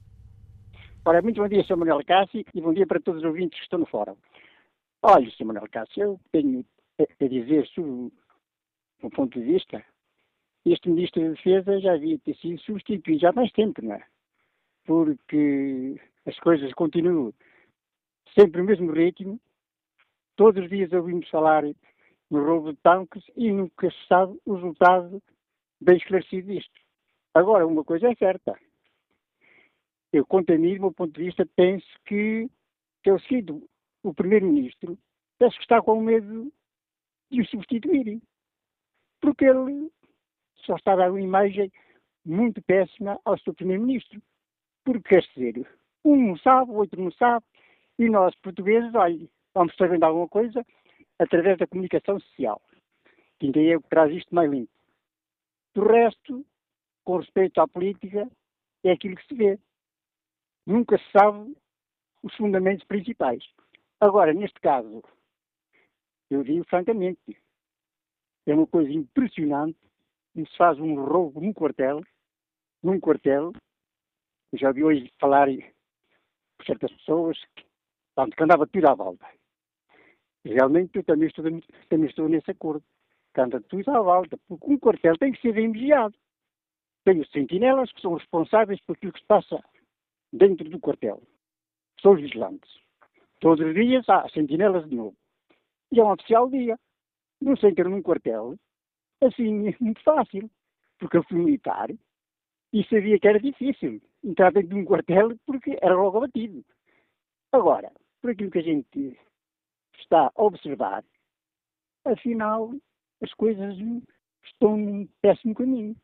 Ora, 1.05 1.23
muito 1.23 1.41
bom 1.41 1.49
dia, 1.49 1.63
Sr. 1.65 1.77
Manuel 1.77 2.05
Cássio, 2.05 2.45
e 2.55 2.61
bom 2.61 2.73
dia 2.73 2.87
para 2.87 3.01
todos 3.01 3.23
os 3.23 3.27
ouvintes 3.27 3.59
que 3.59 3.65
estão 3.65 3.79
no 3.79 3.87
fórum. 3.87 4.17
Olha, 5.03 5.31
Sr. 5.31 5.45
Manuel 5.45 5.69
Cássio, 5.71 6.03
eu 6.03 6.21
tenho 6.33 6.65
a 6.99 7.27
dizer 7.27 7.67
sobre 7.69 8.13
o 9.03 9.11
ponto 9.11 9.39
de 9.39 9.47
vista 9.47 9.83
este 10.65 10.89
Ministro 10.89 11.23
da 11.23 11.31
Defesa 11.31 11.81
já 11.81 11.95
havia 11.95 12.19
ter 12.19 12.37
sido 12.37 12.61
substituído 12.61 13.21
já 13.21 13.31
há 13.31 13.33
mais 13.33 13.53
tempo, 13.53 13.83
não 13.83 13.95
é? 13.95 14.05
Porque 14.85 16.01
as 16.27 16.39
coisas 16.41 16.73
continuam 16.75 17.33
sempre 18.39 18.61
o 18.61 18.65
mesmo 18.65 18.93
ritmo. 18.93 19.41
Todos 20.37 20.63
os 20.63 20.71
dias 20.71 20.93
ouvimos 20.93 21.29
falar 21.29 21.65
no 22.31 22.45
roubo 22.45 22.73
de 22.73 22.79
tanques 22.83 23.25
e 23.37 23.51
nunca 23.51 23.91
se 23.91 24.07
sabe 24.07 24.39
o 24.45 24.55
resultado 24.55 25.23
bem 25.81 25.97
esclarecido 25.97 26.53
disto. 26.53 26.81
Agora, 27.35 27.67
uma 27.67 27.85
coisa 27.85 28.09
é 28.09 28.15
certa. 28.15 28.59
Eu, 30.13 30.27
quanto 30.27 30.53
a 30.53 30.59
mim, 30.59 30.75
do 30.75 30.81
meu 30.81 30.93
ponto 30.93 31.13
de 31.13 31.25
vista, 31.25 31.47
penso 31.55 31.87
que, 32.05 32.49
eu 33.05 33.19
sido 33.21 33.67
o 34.03 34.13
Primeiro-Ministro, 34.13 34.99
penso 35.39 35.57
que 35.57 35.63
está 35.63 35.81
com 35.81 36.01
medo 36.03 36.53
de 37.31 37.41
o 37.41 37.47
substituírem. 37.47 38.21
Porque 39.21 39.45
ele 39.45 39.91
só 40.69 40.77
está 40.77 40.93
a 40.93 41.21
imagem 41.21 41.73
muito 42.25 42.61
péssima 42.63 43.19
ao 43.25 43.39
seu 43.39 43.55
Primeiro-Ministro. 43.55 44.23
Porque, 44.85 45.09
quer 45.09 45.23
dizer, 45.35 45.67
um 46.05 46.29
não 46.29 46.37
sabe, 46.39 46.71
o 46.71 46.75
outro 46.75 47.03
não 47.03 47.11
sabe, 47.13 47.45
e 47.99 48.09
nós, 48.09 48.35
portugueses, 48.37 48.95
olha, 48.95 49.27
vamos 49.55 49.75
sabendo 49.77 50.05
alguma 50.05 50.29
coisa 50.29 50.65
através 51.19 51.59
da 51.59 51.67
comunicação 51.67 52.21
social, 52.21 52.63
que 53.39 53.47
ainda 53.47 53.61
é 53.61 53.77
o 53.77 53.83
que 53.83 53.89
traz 53.89 54.13
isto 54.13 54.35
mais 54.35 54.51
limpo. 54.51 54.71
Do 55.75 55.85
resto, 55.85 56.47
com 57.05 57.17
respeito 57.17 57.61
à 57.61 57.67
política, 57.67 58.31
é 58.85 58.93
aquilo 58.93 59.17
que 59.17 59.27
se 59.27 59.35
vê. 59.35 59.59
Nunca 60.67 60.99
se 60.99 61.11
sabe 61.11 61.57
os 62.23 62.35
fundamentos 62.37 62.87
principais. 62.87 63.43
Agora, 64.01 64.35
neste 64.35 64.61
caso, 64.61 65.03
eu 66.31 66.45
digo 66.45 66.65
francamente, 66.69 67.37
é 68.47 68.55
uma 68.55 68.67
coisa 68.67 68.91
impressionante 68.93 69.88
como 70.39 70.47
se 70.47 70.57
faz 70.57 70.79
um 70.79 70.95
roubo 70.95 71.41
num 71.41 71.53
quartel, 71.53 72.01
num 72.81 73.01
quartel, 73.01 73.53
eu 74.53 74.59
já 74.59 74.71
vi 74.71 74.85
hoje 74.85 75.13
falar 75.19 75.49
por 76.57 76.65
certas 76.65 76.93
pessoas 76.93 77.37
que, 77.57 77.65
que 78.37 78.43
andava 78.45 78.65
tudo 78.69 78.89
à 78.89 78.95
volta. 78.95 79.27
Realmente 80.45 80.97
eu 80.97 81.03
também 81.03 81.27
estou, 81.27 81.45
também 81.89 82.09
estou 82.09 82.29
nesse 82.29 82.53
acordo. 82.53 82.85
Que 83.35 83.41
anda 83.41 83.61
tudo 83.63 83.91
à 83.91 84.01
volta, 84.01 84.39
porque 84.47 84.73
um 84.73 84.79
quartel 84.79 85.19
tem 85.19 85.33
que 85.33 85.41
ser 85.41 85.53
vigiado. 85.53 86.15
Tem 87.05 87.19
os 87.19 87.29
sentinelas 87.33 87.91
que 87.93 88.01
são 88.01 88.15
responsáveis 88.15 88.81
por 88.83 88.97
aquilo 88.97 89.13
que 89.13 89.21
se 89.21 89.27
passa 89.27 89.61
dentro 90.33 90.69
do 90.71 90.79
quartel. 90.79 91.21
São 92.01 92.13
os 92.13 92.21
vigilantes. 92.21 92.71
Todos 93.41 93.67
os 93.67 93.75
dias 93.75 94.09
há 94.09 94.29
sentinelas 94.29 94.89
de 94.89 94.95
novo. 94.95 95.17
E 95.91 95.99
é 95.99 96.05
um 96.05 96.13
oficial 96.13 96.49
dia. 96.49 96.79
Não 97.41 97.57
se 97.57 97.67
entra 97.67 97.89
num 97.89 98.03
quartel 98.03 98.57
assim, 99.21 99.75
muito 99.81 100.03
fácil, 100.03 100.51
porque 100.99 101.17
eu 101.17 101.25
fui 101.25 101.39
militar 101.39 101.91
e 102.73 102.85
sabia 102.85 103.19
que 103.19 103.29
era 103.29 103.41
difícil 103.41 104.01
entrar 104.23 104.53
dentro 104.53 104.71
de 104.71 104.75
um 104.75 104.85
quartel 104.85 105.37
porque 105.47 105.79
era 105.81 105.95
logo 105.95 106.19
abatido. 106.19 106.65
Agora, 107.53 107.91
por 108.21 108.31
aquilo 108.31 108.51
que 108.51 108.59
a 108.59 108.63
gente 108.63 109.19
está 109.99 110.31
a 110.35 110.43
observar, 110.43 111.05
afinal, 112.05 112.73
as 113.23 113.33
coisas 113.35 113.75
estão 114.45 114.77
num 114.77 115.07
péssimo 115.21 115.55
caminho. 115.55 115.97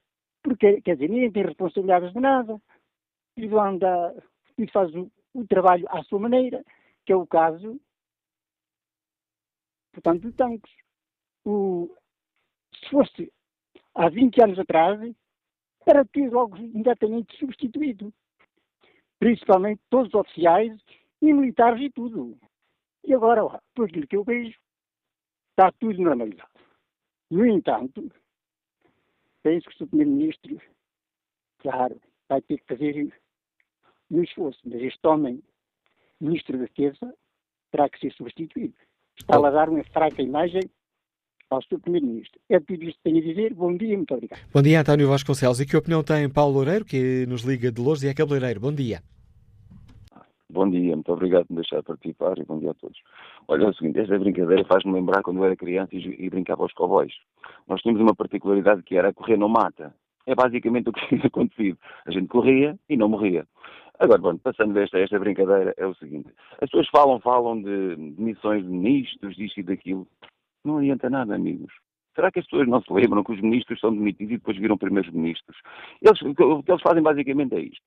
Porque, 0.42 0.80
quer 0.82 0.94
dizer, 0.94 1.08
ninguém 1.08 1.32
tem 1.32 1.44
responsabilidades 1.44 2.12
de 2.12 2.20
nada, 2.20 2.60
e 3.36 3.46
anda, 3.46 4.14
tudo 4.56 4.70
faz 4.70 4.94
o, 4.94 5.10
o, 5.32 5.46
trabalho 5.46 5.86
à 5.88 6.02
sua 6.04 6.18
maneira, 6.18 6.62
que 7.04 7.12
é 7.12 7.16
o 7.16 7.26
caso, 7.26 7.80
portanto, 9.92 10.22
de 10.22 10.32
tanques. 10.32 10.72
O, 11.44 11.94
se 12.84 12.90
fosse 12.90 13.32
há 13.94 14.08
20 14.08 14.42
anos 14.42 14.58
atrás, 14.58 15.00
era 15.86 16.04
ter 16.04 16.30
logo 16.30 16.56
imediatamente 16.56 17.36
substituído. 17.38 18.12
Principalmente 19.18 19.80
todos 19.90 20.08
os 20.08 20.14
oficiais 20.14 20.78
e 21.20 21.32
militares 21.32 21.80
e 21.80 21.90
tudo. 21.90 22.38
E 23.04 23.12
agora, 23.12 23.60
por 23.74 23.88
aquilo 23.88 24.06
que 24.06 24.16
eu 24.16 24.24
vejo, 24.24 24.58
está 25.50 25.70
tudo 25.72 26.00
normalizado. 26.00 26.50
No 27.30 27.46
entanto, 27.46 28.10
penso 29.42 29.68
que 29.68 29.84
o. 29.84 29.86
Primeiro-Ministro, 29.86 30.60
claro, 31.58 32.00
vai 32.28 32.40
ter 32.42 32.58
que 32.58 32.66
fazer 32.66 33.12
um 34.10 34.22
esforço, 34.22 34.60
mas 34.64 34.82
este 34.82 35.06
homem, 35.06 35.42
Ministro 36.20 36.58
da 36.58 36.64
Defesa, 36.64 37.14
terá 37.70 37.88
que 37.88 37.98
ser 37.98 38.12
substituído. 38.12 38.74
Está 39.16 39.36
a 39.36 39.50
dar 39.50 39.68
uma 39.68 39.84
fraca 39.84 40.22
imagem 40.22 40.62
ao 41.54 41.62
Sr. 41.62 41.80
Primeiro-Ministro. 41.80 42.40
É 42.48 42.58
tudo 42.60 42.82
isto 42.84 42.96
que 42.98 43.10
tenho 43.10 43.18
a 43.18 43.20
dizer. 43.20 43.54
Bom 43.54 43.76
dia, 43.76 43.96
muito 43.96 44.14
obrigado. 44.14 44.40
Bom 44.52 44.62
dia, 44.62 44.80
António 44.80 45.08
Vasconcelos. 45.08 45.60
E 45.60 45.66
que 45.66 45.76
opinião 45.76 46.02
tem 46.02 46.28
Paulo 46.28 46.54
Loureiro, 46.54 46.84
que 46.84 47.26
nos 47.26 47.42
liga 47.42 47.70
de 47.70 47.80
Lourdes 47.80 48.02
e 48.04 48.08
é 48.08 48.14
cabeleireiro? 48.14 48.60
Bom 48.60 48.72
dia. 48.72 49.00
Bom 50.54 50.70
dia, 50.70 50.94
muito 50.94 51.12
obrigado 51.12 51.46
por 51.46 51.54
me 51.54 51.62
deixar 51.62 51.82
participar 51.82 52.38
e 52.38 52.44
bom 52.44 52.60
dia 52.60 52.70
a 52.70 52.74
todos. 52.74 52.96
Olha, 53.48 53.64
é 53.64 53.68
o 53.68 53.74
seguinte, 53.74 53.98
esta 53.98 54.16
brincadeira 54.16 54.64
faz-me 54.64 54.92
lembrar 54.92 55.20
quando 55.22 55.38
eu 55.38 55.44
era 55.44 55.56
criança 55.56 55.90
e, 55.96 55.98
e 56.16 56.30
brincava 56.30 56.62
aos 56.62 56.72
cowboys. 56.72 57.12
Nós 57.66 57.80
tínhamos 57.82 58.00
uma 58.00 58.14
particularidade 58.14 58.84
que 58.84 58.96
era 58.96 59.12
correr 59.12 59.36
não 59.36 59.48
mata. 59.48 59.92
É 60.26 60.34
basicamente 60.34 60.88
o 60.88 60.92
que 60.92 61.06
tinha 61.08 61.26
acontecido. 61.26 61.76
A 62.06 62.10
gente 62.12 62.28
corria 62.28 62.78
e 62.88 62.96
não 62.96 63.08
morria. 63.08 63.44
Agora, 63.98 64.20
bom, 64.20 64.36
passando 64.38 64.78
esta, 64.78 64.98
esta 64.98 65.18
brincadeira, 65.18 65.74
é 65.76 65.86
o 65.86 65.94
seguinte. 65.94 66.28
As 66.60 66.70
pessoas 66.70 66.88
falam, 66.88 67.20
falam 67.20 67.60
de 67.60 67.96
missões 68.18 68.62
de 68.62 68.68
ministros, 68.68 69.36
disto 69.36 69.58
e 69.58 69.62
daquilo. 69.62 70.06
Não 70.64 70.78
adianta 70.78 71.10
nada, 71.10 71.34
amigos. 71.34 71.72
Será 72.14 72.30
que 72.30 72.38
as 72.38 72.46
pessoas 72.46 72.68
não 72.68 72.80
se 72.80 72.92
lembram 72.92 73.24
que 73.24 73.32
os 73.32 73.40
ministros 73.40 73.80
são 73.80 73.92
demitidos 73.92 74.34
e 74.34 74.38
depois 74.38 74.56
viram 74.56 74.78
primeiros 74.78 75.12
ministros? 75.12 75.56
Eles, 76.00 76.20
o 76.22 76.62
que 76.62 76.70
eles 76.70 76.82
fazem 76.82 77.02
basicamente 77.02 77.54
é 77.54 77.60
isto. 77.60 77.82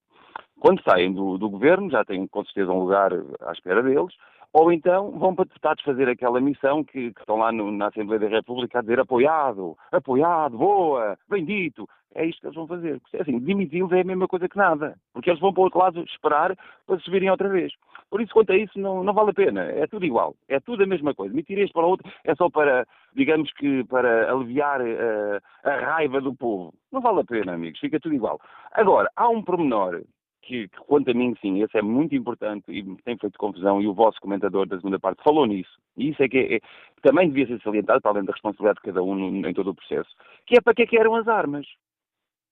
Quando 0.60 0.84
saem 0.84 1.14
do, 1.14 1.38
do 1.38 1.50
governo, 1.50 1.90
já 1.90 2.04
têm 2.04 2.28
com 2.28 2.44
certeza 2.44 2.72
um 2.72 2.82
lugar 2.82 3.14
à 3.42 3.52
espera 3.52 3.82
deles, 3.82 4.14
ou 4.60 4.72
então 4.72 5.12
vão 5.12 5.36
para 5.36 5.46
deputados 5.46 5.84
fazer 5.84 6.10
aquela 6.10 6.42
missão 6.42 6.84
que, 6.84 7.14
que 7.14 7.20
estão 7.20 7.38
lá 7.38 7.52
no, 7.52 7.72
na 7.72 7.90
Assembleia 7.90 8.22
da 8.22 8.28
República 8.28 8.80
a 8.80 8.82
dizer 8.82 9.00
apoiado, 9.00 9.78
apoiado, 9.92 10.58
boa, 10.58 11.16
bendito. 11.30 11.88
É 12.16 12.26
isto 12.26 12.42
que 12.42 12.48
eles 12.48 12.56
vão 12.56 12.66
fazer. 12.66 13.00
É 13.14 13.22
assim, 13.22 13.38
demiti-los 13.38 13.92
é 13.92 14.02
a 14.02 14.04
mesma 14.04 14.28
coisa 14.28 14.50
que 14.50 14.58
nada. 14.58 14.96
Porque 15.14 15.30
eles 15.30 15.40
vão 15.40 15.54
para 15.54 15.62
o 15.62 15.64
outro 15.66 15.78
lado 15.78 16.04
esperar 16.06 16.58
para 16.88 17.00
subirem 17.02 17.30
outra 17.30 17.48
vez. 17.48 17.72
Por 18.10 18.20
isso, 18.20 18.34
quanto 18.34 18.52
a 18.52 18.58
isso, 18.58 18.80
não, 18.80 19.04
não 19.04 19.14
vale 19.14 19.30
a 19.30 19.34
pena. 19.36 19.62
É 19.62 19.86
tudo 19.86 20.04
igual. 20.04 20.34
É 20.50 20.60
tudo 20.60 20.82
a 20.82 20.88
mesma 20.88 21.14
coisa. 21.14 21.32
Demitir 21.32 21.60
este 21.60 21.74
para 21.74 21.86
o 21.86 21.90
outro 21.90 22.12
é 22.24 22.34
só 22.34 22.50
para, 22.50 22.88
digamos 23.14 23.54
que, 23.54 23.84
para 23.84 24.32
aliviar 24.32 24.82
uh, 24.82 25.40
a 25.66 25.76
raiva 25.76 26.20
do 26.20 26.34
povo. 26.34 26.74
Não 26.92 27.00
vale 27.00 27.20
a 27.20 27.24
pena, 27.24 27.54
amigos. 27.54 27.80
Fica 27.80 28.00
tudo 28.00 28.16
igual. 28.16 28.42
Agora, 28.72 29.08
há 29.16 29.30
um 29.30 29.44
pormenor 29.44 30.02
que, 30.48 30.70
que, 30.70 30.78
quanto 30.88 31.12
a 31.12 31.14
mim, 31.14 31.36
sim, 31.42 31.62
esse 31.62 31.78
é 31.78 31.82
muito 31.82 32.16
importante 32.16 32.72
e 32.72 32.84
tem 33.04 33.18
feito 33.18 33.38
confusão, 33.38 33.82
e 33.82 33.88
o 33.88 33.94
vosso 33.94 34.20
comentador 34.22 34.66
da 34.66 34.78
segunda 34.78 34.98
parte 34.98 35.22
falou 35.22 35.46
nisso. 35.46 35.78
E 35.98 36.10
isso 36.10 36.24
é 36.24 36.30
que 36.30 36.38
é, 36.38 36.56
é, 36.56 36.60
também 37.02 37.28
devia 37.28 37.46
ser 37.48 37.62
salientado, 37.62 38.02
para 38.02 38.12
além 38.12 38.24
da 38.24 38.32
responsabilidade 38.32 38.78
de 38.78 38.84
cada 38.84 39.04
um 39.04 39.14
no, 39.14 39.48
em 39.48 39.54
todo 39.54 39.72
o 39.72 39.76
processo. 39.76 40.10
Que 40.46 40.58
é 40.58 40.62
para 40.62 40.74
que 40.74 40.84
é 40.84 40.88
que 40.88 40.98
eram 40.98 41.16
as 41.16 41.28
armas? 41.28 41.68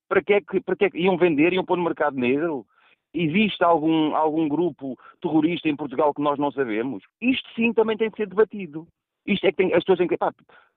Para 0.09 0.21
que 0.21 0.33
é 0.33 0.41
que, 0.41 0.59
para 0.59 0.75
que, 0.75 0.85
é 0.85 0.89
que 0.89 0.99
iam 0.99 1.17
vender, 1.17 1.53
iam 1.53 1.63
pôr 1.63 1.77
no 1.77 1.83
mercado 1.85 2.17
negro? 2.17 2.65
Existe 3.13 3.63
algum, 3.63 4.13
algum 4.13 4.47
grupo 4.49 4.97
terrorista 5.21 5.69
em 5.69 5.75
Portugal 5.75 6.13
que 6.13 6.21
nós 6.21 6.37
não 6.37 6.51
sabemos? 6.51 7.01
Isto 7.21 7.49
sim 7.55 7.71
também 7.71 7.95
tem 7.95 8.11
que 8.11 8.17
ser 8.17 8.27
debatido. 8.27 8.85
Isto 9.25 9.47
é 9.47 9.51
que 9.51 9.57
tem, 9.57 9.73
as 9.73 9.79
pessoas 9.79 9.99
têm 9.99 10.07
que. 10.07 10.17
Pá, 10.17 10.33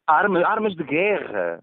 armas, 0.06 0.76
de 0.76 0.84
guerra. 0.84 1.60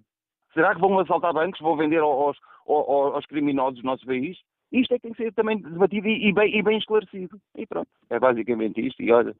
Será 0.54 0.76
que 0.76 0.82
vão 0.82 1.00
assaltar 1.00 1.34
bancos, 1.34 1.60
vão 1.62 1.78
vender 1.78 2.00
aos, 2.00 2.38
aos, 2.68 3.16
aos 3.16 3.26
criminosos 3.26 3.82
do 3.82 3.86
nosso 3.86 4.06
país? 4.06 4.38
Isto 4.76 4.94
é 4.94 4.98
que 4.98 5.04
tem 5.04 5.14
que 5.14 5.24
ser 5.24 5.34
também 5.34 5.58
debatido 5.58 6.08
e, 6.08 6.34
bem, 6.34 6.54
e 6.54 6.62
bem 6.62 6.78
esclarecido. 6.78 7.40
E 7.58 7.66
pronto, 7.66 7.88
é 8.10 8.20
basicamente 8.20 8.86
isto. 8.86 9.02
E 9.02 9.10
olha, 9.10 9.34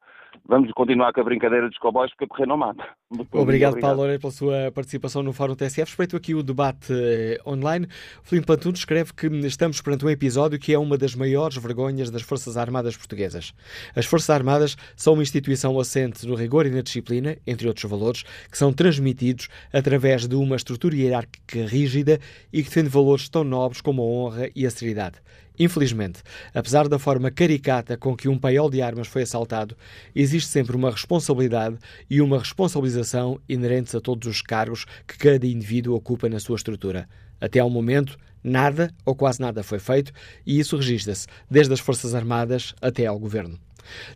vamos 0.46 0.72
continuar 0.72 1.12
com 1.12 1.20
a 1.20 1.24
brincadeira 1.24 1.68
dos 1.68 1.76
cowboys 1.78 2.10
porque 2.12 2.24
a 2.24 2.28
correr 2.28 2.46
não 2.46 2.56
mata. 2.56 2.82
Obrigado, 3.10 3.42
obrigado, 3.42 3.80
Paulo 3.80 3.96
Loureiro, 3.98 4.20
pela 4.20 4.32
sua 4.32 4.72
participação 4.74 5.22
no 5.22 5.34
Fórum 5.34 5.54
TSF. 5.54 5.90
Respeito 5.90 6.16
aqui 6.16 6.34
o 6.34 6.42
debate 6.42 6.90
eh, 6.90 7.38
online. 7.46 7.86
Filipe 8.22 8.46
Pantuno 8.46 8.74
escreve 8.74 9.12
que 9.12 9.26
estamos 9.46 9.82
perante 9.82 10.06
um 10.06 10.10
episódio 10.10 10.58
que 10.58 10.72
é 10.72 10.78
uma 10.78 10.96
das 10.96 11.14
maiores 11.14 11.58
vergonhas 11.58 12.10
das 12.10 12.22
Forças 12.22 12.56
Armadas 12.56 12.96
portuguesas. 12.96 13.52
As 13.94 14.06
Forças 14.06 14.30
Armadas 14.30 14.74
são 14.96 15.12
uma 15.12 15.22
instituição 15.22 15.78
assente 15.78 16.26
no 16.26 16.34
rigor 16.34 16.64
e 16.64 16.70
na 16.70 16.80
disciplina, 16.80 17.36
entre 17.46 17.68
outros 17.68 17.88
valores, 17.90 18.22
que 18.50 18.56
são 18.56 18.72
transmitidos 18.72 19.48
através 19.70 20.26
de 20.26 20.34
uma 20.34 20.56
estrutura 20.56 20.96
hierárquica 20.96 21.66
rígida 21.66 22.18
e 22.50 22.62
que 22.62 22.68
defende 22.68 22.88
valores 22.88 23.28
tão 23.28 23.44
nobres 23.44 23.82
como 23.82 24.00
a 24.00 24.06
honra 24.06 24.50
e 24.56 24.66
a 24.66 24.70
seriedade. 24.70 25.25
Infelizmente, 25.58 26.20
apesar 26.54 26.88
da 26.88 26.98
forma 26.98 27.30
caricata 27.30 27.96
com 27.96 28.16
que 28.16 28.28
um 28.28 28.38
paiol 28.38 28.70
de 28.70 28.82
armas 28.82 29.08
foi 29.08 29.22
assaltado, 29.22 29.76
existe 30.14 30.48
sempre 30.48 30.76
uma 30.76 30.90
responsabilidade 30.90 31.76
e 32.10 32.20
uma 32.20 32.38
responsabilização 32.38 33.40
inerentes 33.48 33.94
a 33.94 34.00
todos 34.00 34.28
os 34.28 34.42
cargos 34.42 34.84
que 35.06 35.16
cada 35.16 35.46
indivíduo 35.46 35.94
ocupa 35.94 36.28
na 36.28 36.38
sua 36.38 36.56
estrutura. 36.56 37.08
Até 37.40 37.60
ao 37.60 37.70
momento, 37.70 38.16
nada 38.42 38.92
ou 39.04 39.14
quase 39.14 39.40
nada 39.40 39.62
foi 39.62 39.78
feito 39.78 40.12
e 40.44 40.58
isso 40.58 40.76
registra-se 40.76 41.26
desde 41.50 41.72
as 41.72 41.80
Forças 41.80 42.14
Armadas 42.14 42.74
até 42.80 43.06
ao 43.06 43.18
Governo. 43.18 43.58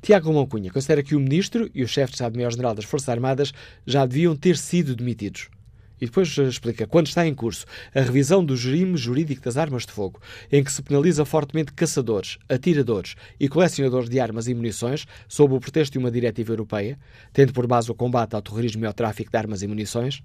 Tiago 0.03 0.28
Romão 0.28 0.49
considera 0.72 1.03
que 1.03 1.14
o 1.14 1.20
Ministro 1.20 1.70
e 1.74 1.82
o 1.82 1.88
Chefe 1.88 2.12
de 2.12 2.16
Estado-Maior-General 2.16 2.74
das 2.74 2.84
Forças 2.84 3.09
Armadas 3.09 3.53
já 3.86 4.05
deviam 4.05 4.36
ter 4.36 4.57
sido 4.57 4.97
demitidos. 4.97 5.49
E 6.01 6.07
depois 6.07 6.36
explica, 6.38 6.86
quando 6.86 7.09
está 7.09 7.26
em 7.26 7.34
curso 7.34 7.66
a 7.94 8.01
revisão 8.01 8.44
do 8.44 8.55
regime 8.55 8.96
jurídico 8.96 9.42
das 9.42 9.57
armas 9.57 9.84
de 9.84 9.92
fogo, 9.92 10.20
em 10.51 10.64
que 10.64 10.72
se 10.72 10.82
penaliza 10.82 11.24
fortemente 11.24 11.72
caçadores, 11.72 12.38
atiradores 12.48 13.14
e 13.38 13.48
colecionadores 13.48 14.09
de 14.09 14.18
armas 14.18 14.48
e 14.48 14.55
munições, 14.55 15.07
sob 15.28 15.55
o 15.55 15.61
pretexto 15.61 15.92
de 15.92 15.98
uma 15.98 16.11
diretiva 16.11 16.53
europeia, 16.53 16.98
tendo 17.32 17.53
por 17.53 17.66
base 17.66 17.90
o 17.90 17.94
combate 17.94 18.34
ao 18.34 18.42
terrorismo 18.42 18.84
e 18.84 18.86
ao 18.86 18.94
tráfico 18.94 19.30
de 19.30 19.36
armas 19.36 19.62
e 19.62 19.66
munições, 19.66 20.22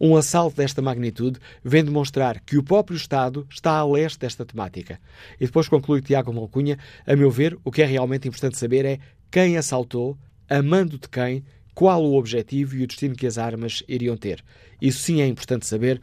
um 0.00 0.16
assalto 0.16 0.56
desta 0.56 0.80
magnitude 0.80 1.40
vem 1.64 1.84
demonstrar 1.84 2.40
que 2.40 2.56
o 2.56 2.62
próprio 2.62 2.96
Estado 2.96 3.46
está 3.50 3.72
a 3.72 3.84
leste 3.84 4.20
desta 4.20 4.44
temática. 4.44 5.00
E 5.40 5.46
depois 5.46 5.68
conclui 5.68 6.00
Tiago 6.00 6.32
Malcunha, 6.32 6.78
a 7.06 7.16
meu 7.16 7.30
ver, 7.30 7.58
o 7.64 7.72
que 7.72 7.82
é 7.82 7.86
realmente 7.86 8.28
importante 8.28 8.56
saber 8.56 8.84
é 8.84 8.98
quem 9.30 9.56
assaltou, 9.56 10.16
amando 10.48 10.98
de 10.98 11.08
quem 11.08 11.44
qual 11.76 12.02
o 12.02 12.16
objetivo 12.16 12.74
e 12.74 12.82
o 12.82 12.86
destino 12.86 13.14
que 13.14 13.26
as 13.26 13.36
armas 13.36 13.82
iriam 13.86 14.16
ter. 14.16 14.42
Isso 14.80 15.00
sim 15.00 15.20
é 15.20 15.26
importante 15.26 15.66
saber. 15.66 16.00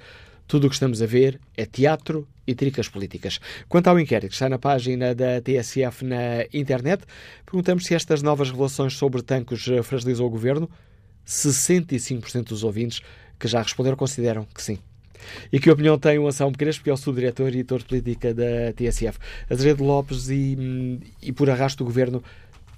Tudo 0.48 0.68
o 0.68 0.70
que 0.70 0.76
estamos 0.76 1.02
a 1.02 1.08
ver 1.08 1.42
é 1.58 1.66
teatro 1.66 2.28
e 2.46 2.54
tricas 2.54 2.88
políticas. 2.88 3.40
Quanto 3.68 3.88
ao 3.88 4.00
inquérito 4.00 4.30
que 4.30 4.36
está 4.36 4.48
na 4.48 4.60
página 4.60 5.16
da 5.16 5.42
TSF 5.42 6.06
na 6.06 6.46
internet, 6.54 7.04
perguntamos 7.44 7.86
se 7.86 7.96
estas 7.96 8.22
novas 8.22 8.52
revelações 8.52 8.94
sobre 8.94 9.24
tanques 9.24 9.66
fragilizam 9.84 10.28
o 10.28 10.30
governo. 10.30 10.70
65% 11.26 12.50
dos 12.50 12.64
ouvintes 12.64 13.02
que 13.40 13.48
já 13.48 13.60
responderam 13.60 13.98
consideram 13.98 14.46
que 14.54 14.62
sim. 14.62 14.78
E 15.52 15.60
que 15.60 15.72
opinião 15.72 15.98
tem 15.98 16.20
o 16.20 16.28
Anselmo 16.28 16.56
Crespo, 16.56 16.84
que 16.84 16.92
é 16.92 16.94
o 16.94 16.98
subdiretor 16.98 17.48
e 17.48 17.54
editor 17.54 17.80
de 17.80 17.86
política 17.86 18.32
da 18.32 18.74
TSF? 18.76 19.18
Azeredo 19.50 19.84
Lopes 19.84 20.30
e, 20.30 21.00
e 21.20 21.32
por 21.32 21.50
arrasto 21.50 21.80
do 21.80 21.86
governo 21.86 22.24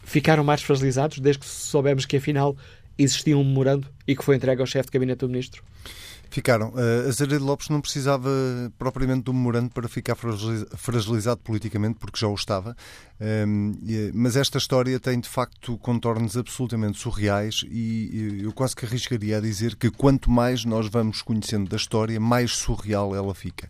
ficaram 0.01 0.45
mais 0.45 0.61
fragilizados 0.61 1.19
desde 1.19 1.39
que 1.39 1.45
soubemos 1.45 2.05
que 2.05 2.15
afinal 2.15 2.55
existia 2.97 3.37
um 3.37 3.43
memorando 3.43 3.87
e 4.07 4.15
que 4.15 4.23
foi 4.23 4.35
entregue 4.35 4.61
ao 4.61 4.67
chefe 4.67 4.87
de 4.87 4.93
gabinete 4.93 5.19
do 5.19 5.27
ministro? 5.27 5.63
Ficaram. 6.29 6.69
Uh, 6.69 7.07
Azeredo 7.07 7.45
Lopes 7.45 7.69
não 7.69 7.79
precisava 7.79 8.29
propriamente 8.77 9.23
do 9.23 9.33
memorando 9.33 9.69
para 9.69 9.87
ficar 9.87 10.15
fragilizado 10.15 11.39
politicamente, 11.41 11.97
porque 11.99 12.19
já 12.19 12.27
o 12.27 12.33
estava. 12.33 12.75
Um, 13.21 13.73
ehm, 13.87 14.11
mas 14.13 14.35
esta 14.35 14.57
história 14.57 14.99
tem, 14.99 15.19
de 15.19 15.29
facto, 15.29 15.77
contornos 15.77 16.35
absolutamente 16.35 16.97
surreais 16.99 17.63
e 17.69 18.41
eu 18.43 18.51
quase 18.51 18.75
que 18.75 18.85
arriscaria 18.85 19.37
a 19.37 19.39
dizer 19.39 19.75
que 19.75 19.89
quanto 19.89 20.29
mais 20.29 20.65
nós 20.65 20.89
vamos 20.89 21.21
conhecendo 21.21 21.69
da 21.69 21.77
história, 21.77 22.19
mais 22.19 22.51
surreal 22.51 23.15
ela 23.15 23.33
fica. 23.33 23.69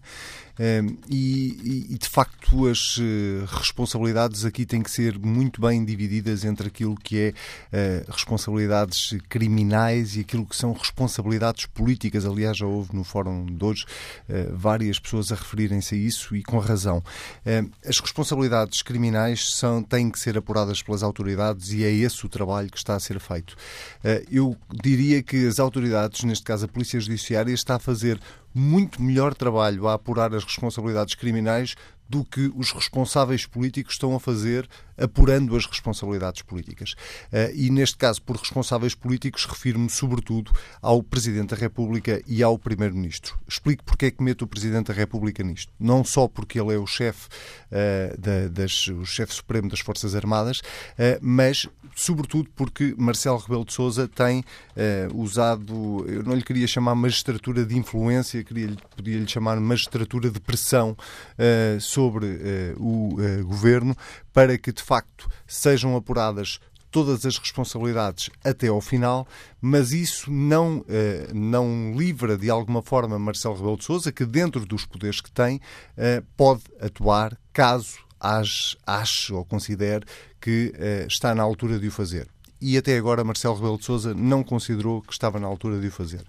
E, 0.58 1.90
e, 1.92 1.98
de 1.98 2.08
facto, 2.08 2.68
as 2.68 2.98
uh, 2.98 3.46
responsabilidades 3.48 4.46
aqui 4.46 4.66
têm 4.66 4.82
que 4.82 4.90
ser 4.90 5.20
muito 5.20 5.60
bem 5.60 5.84
divididas 5.84 6.46
entre 6.46 6.68
aquilo 6.68 6.96
que 6.96 7.20
é 7.20 7.30
uh, 7.30 8.12
responsabilidades 8.12 9.16
criminais 9.28 10.16
e 10.16 10.22
aquilo 10.22 10.46
que 10.46 10.56
são 10.56 10.72
responsabilidades 10.72 11.66
políticas. 11.66 12.26
Aliás, 12.26 12.58
já 12.58 12.66
houve 12.66 12.96
no 12.96 13.04
fórum 13.04 13.46
de 13.46 13.64
hoje 13.64 13.86
uh, 14.30 14.56
várias 14.56 14.98
pessoas 14.98 15.32
a 15.32 15.36
referirem-se 15.36 15.96
a 15.96 15.98
isso 15.98 16.36
e 16.36 16.44
com 16.44 16.58
razão. 16.60 17.04
as 17.86 18.00
responsabilidades 18.00 18.82
criminais 18.82 19.54
são, 19.56 19.84
têm 19.84 20.10
que 20.10 20.20
ser 20.20 20.38
apuradas 20.38 20.82
pelas 20.82 21.04
autoridades 21.04 21.72
e 21.72 21.84
é 21.84 21.92
esse 21.92 22.26
o 22.26 22.30
trabalho 22.30 22.70
que 22.70 22.78
está 22.78 22.96
a 22.96 23.00
ser 23.00 23.20
feito. 23.20 23.56
eu 24.32 24.56
diria 24.72 25.22
que 25.22 25.48
as 25.48 25.60
autoridades, 25.60 26.24
neste 26.24 26.44
caso 26.44 26.66
a 26.66 26.68
Polícia 26.68 27.00
Judiciária, 27.00 27.54
está 27.54 27.76
a 27.76 27.80
fazer 27.80 28.20
muito 28.56 29.02
melhor 29.02 29.36
trabalho 29.36 29.86
a 29.88 29.96
apurar 29.96 30.34
as 30.34 30.46
responsabilidades 30.46 31.14
criminais 31.14 31.76
do 32.08 32.24
que 32.24 32.52
os 32.56 32.72
responsáveis 32.72 33.46
políticos 33.46 33.94
estão 33.94 34.16
a 34.16 34.20
fazer 34.20 34.68
apurando 34.98 35.56
as 35.56 35.66
responsabilidades 35.66 36.42
políticas. 36.42 36.94
Uh, 37.34 37.52
e 37.54 37.70
neste 37.70 37.98
caso, 37.98 38.22
por 38.22 38.38
responsáveis 38.38 38.96
políticos, 38.96 39.46
refiro-me 39.46 39.90
sobretudo 39.90 40.52
ao 40.82 41.04
Presidente 41.04 41.50
da 41.50 41.56
República 41.56 42.22
e 42.28 42.42
ao 42.42 42.58
Primeiro-Ministro. 42.58 43.38
Explico 43.48 43.84
porque 43.84 44.06
é 44.06 44.12
que 44.12 44.24
meto 44.24 44.44
o 44.44 44.48
Presidente 44.48 44.88
da 44.88 44.94
República 44.94 45.44
nisto. 45.44 45.74
Não 45.80 46.04
só 46.04 46.28
porque 46.28 46.60
ele 46.60 46.74
é 46.74 46.78
o 46.78 46.88
chefe 46.88 47.28
uh, 47.72 48.22
da, 48.22 48.48
das, 48.48 48.88
o 48.88 49.06
supremo 49.06 49.68
das 49.68 49.80
Forças 49.80 50.16
Armadas, 50.16 50.60
uh, 50.60 51.20
mas 51.22 51.68
sobretudo 51.96 52.50
porque 52.56 52.94
Marcelo 52.98 53.38
Rebelo 53.38 53.66
de 53.66 53.74
Sousa 53.74 54.08
tem 54.08 54.44
usado, 55.14 56.06
eu 56.08 56.22
não 56.24 56.36
lhe 56.36 56.44
queria 56.44 56.68
chamar 56.68 56.94
magistratura 56.94 57.66
de 57.66 57.78
influência, 57.78 58.44
queria, 58.44 58.76
podia 58.96 59.18
lhe 59.18 59.28
chamar 59.28 59.60
magistratura 59.60 60.30
de 60.30 60.40
pressão 60.40 60.96
sobre 61.80 62.28
o 62.78 63.16
governo 63.46 63.96
para 64.34 64.58
que 64.58 64.74
de 64.74 64.84
facto 64.84 65.30
sejam 65.48 65.96
apuradas 65.96 66.60
todas 66.92 67.26
as 67.26 67.38
responsabilidades 67.38 68.30
até 68.42 68.68
ao 68.68 68.80
final, 68.80 69.28
mas 69.60 69.92
isso 69.92 70.32
não, 70.32 70.86
não 71.34 71.94
livra 71.94 72.38
de 72.38 72.50
alguma 72.50 72.82
forma 72.82 73.20
Marcelo 73.20 73.56
Rebelo 73.56 73.78
de 73.78 73.84
Sousa, 73.84 74.12
que 74.12 74.26
dentro 74.26 74.66
dos 74.66 74.86
poderes 74.86 75.20
que 75.20 75.32
tem, 75.32 75.60
pode 76.38 76.64
atuar 76.80 77.38
caso 77.52 78.05
ache 78.86 79.34
ou 79.34 79.46
considere 79.46 80.06
que 80.40 80.74
eh, 80.78 81.06
está 81.08 81.34
na 81.34 81.44
altura 81.44 81.80
de 81.80 81.88
o 81.88 81.92
fazer. 81.92 82.28
E 82.62 82.78
até 82.78 82.98
agora 82.98 83.24
Marcelo 83.24 83.56
Rebelo 83.56 83.78
de 83.78 83.86
Sousa 83.86 84.14
não 84.14 84.44
considerou 84.44 85.02
que 85.02 85.12
estava 85.12 85.40
na 85.40 85.48
altura 85.48 85.80
de 85.80 85.88
o 85.88 85.92
fazer. 85.92 86.24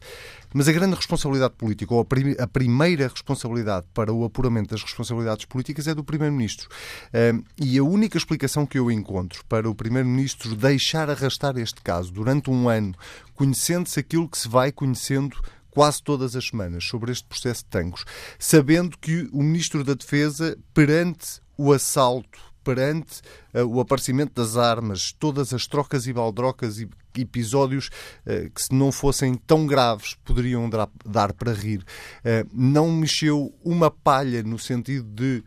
Mas 0.52 0.68
a 0.68 0.72
grande 0.72 0.96
responsabilidade 0.96 1.54
política, 1.54 1.94
ou 1.94 2.00
a, 2.00 2.04
prim 2.04 2.34
a 2.38 2.46
primeira 2.46 3.08
responsabilidade 3.08 3.86
para 3.94 4.12
o 4.12 4.24
apuramento 4.24 4.70
das 4.70 4.82
responsabilidades 4.82 5.44
políticas 5.44 5.86
é 5.86 5.94
do 5.94 6.04
Primeiro-Ministro. 6.04 6.68
Uh, 7.08 7.44
e 7.56 7.78
a 7.78 7.84
única 7.84 8.18
explicação 8.18 8.66
que 8.66 8.78
eu 8.78 8.90
encontro 8.90 9.44
para 9.46 9.68
o 9.68 9.74
Primeiro-Ministro 9.74 10.56
deixar 10.56 11.08
arrastar 11.08 11.56
este 11.58 11.80
caso 11.80 12.12
durante 12.12 12.50
um 12.50 12.68
ano, 12.68 12.94
conhecendo-se 13.34 14.00
aquilo 14.00 14.28
que 14.28 14.38
se 14.38 14.48
vai 14.48 14.72
conhecendo 14.72 15.36
quase 15.70 16.02
todas 16.02 16.34
as 16.34 16.48
semanas 16.48 16.84
sobre 16.84 17.12
este 17.12 17.26
processo 17.26 17.62
de 17.62 17.68
Tancos, 17.68 18.04
sabendo 18.38 18.96
que 18.98 19.28
o 19.32 19.42
Ministro 19.42 19.84
da 19.84 19.92
Defesa, 19.92 20.56
perante 20.72 21.40
o 21.56 21.72
assalto 21.72 22.38
perante 22.66 23.20
uh, 23.54 23.64
o 23.64 23.80
aparecimento 23.80 24.32
das 24.34 24.56
armas, 24.56 25.12
todas 25.12 25.54
as 25.54 25.68
trocas 25.68 26.08
e 26.08 26.12
baldrocas 26.12 26.80
e 26.80 26.88
episódios 27.16 27.88
uh, 28.26 28.50
que, 28.50 28.62
se 28.62 28.74
não 28.74 28.90
fossem 28.90 29.36
tão 29.36 29.66
graves, 29.66 30.16
poderiam 30.24 30.68
dar, 30.68 30.88
dar 31.04 31.32
para 31.32 31.52
rir. 31.52 31.78
Uh, 31.78 32.48
não 32.52 32.90
mexeu 32.90 33.54
uma 33.64 33.90
palha 33.90 34.42
no 34.42 34.58
sentido 34.58 35.08
de 35.08 35.44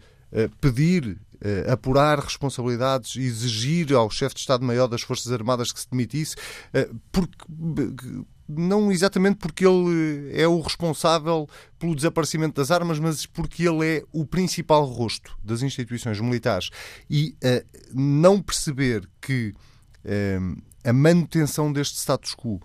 pedir 0.62 1.20
Uh, 1.42 1.72
apurar 1.72 2.20
responsabilidades, 2.20 3.16
exigir 3.16 3.94
ao 3.94 4.10
chefe 4.10 4.36
de 4.36 4.42
Estado-Maior 4.42 4.90
das 4.90 5.04
Forças 5.04 5.32
Armadas 5.32 5.72
que 5.72 5.80
se 5.80 5.90
demitisse, 5.90 6.36
uh, 6.36 7.00
porque 7.14 7.38
não 8.50 8.92
exatamente 8.92 9.38
porque 9.38 9.66
ele 9.66 10.32
é 10.34 10.48
o 10.48 10.60
responsável 10.60 11.48
pelo 11.78 11.96
desaparecimento 11.96 12.60
das 12.60 12.72
armas, 12.72 12.98
mas 12.98 13.26
porque 13.26 13.68
ele 13.68 13.86
é 13.86 14.04
o 14.12 14.26
principal 14.26 14.84
rosto 14.86 15.38
das 15.44 15.62
instituições 15.62 16.20
militares. 16.20 16.72
E 17.08 17.36
uh, 17.44 17.66
não 17.94 18.42
perceber 18.42 19.08
que 19.22 19.54
uh, 20.04 20.62
a 20.84 20.92
manutenção 20.92 21.72
deste 21.72 21.98
status 21.98 22.34
quo 22.34 22.60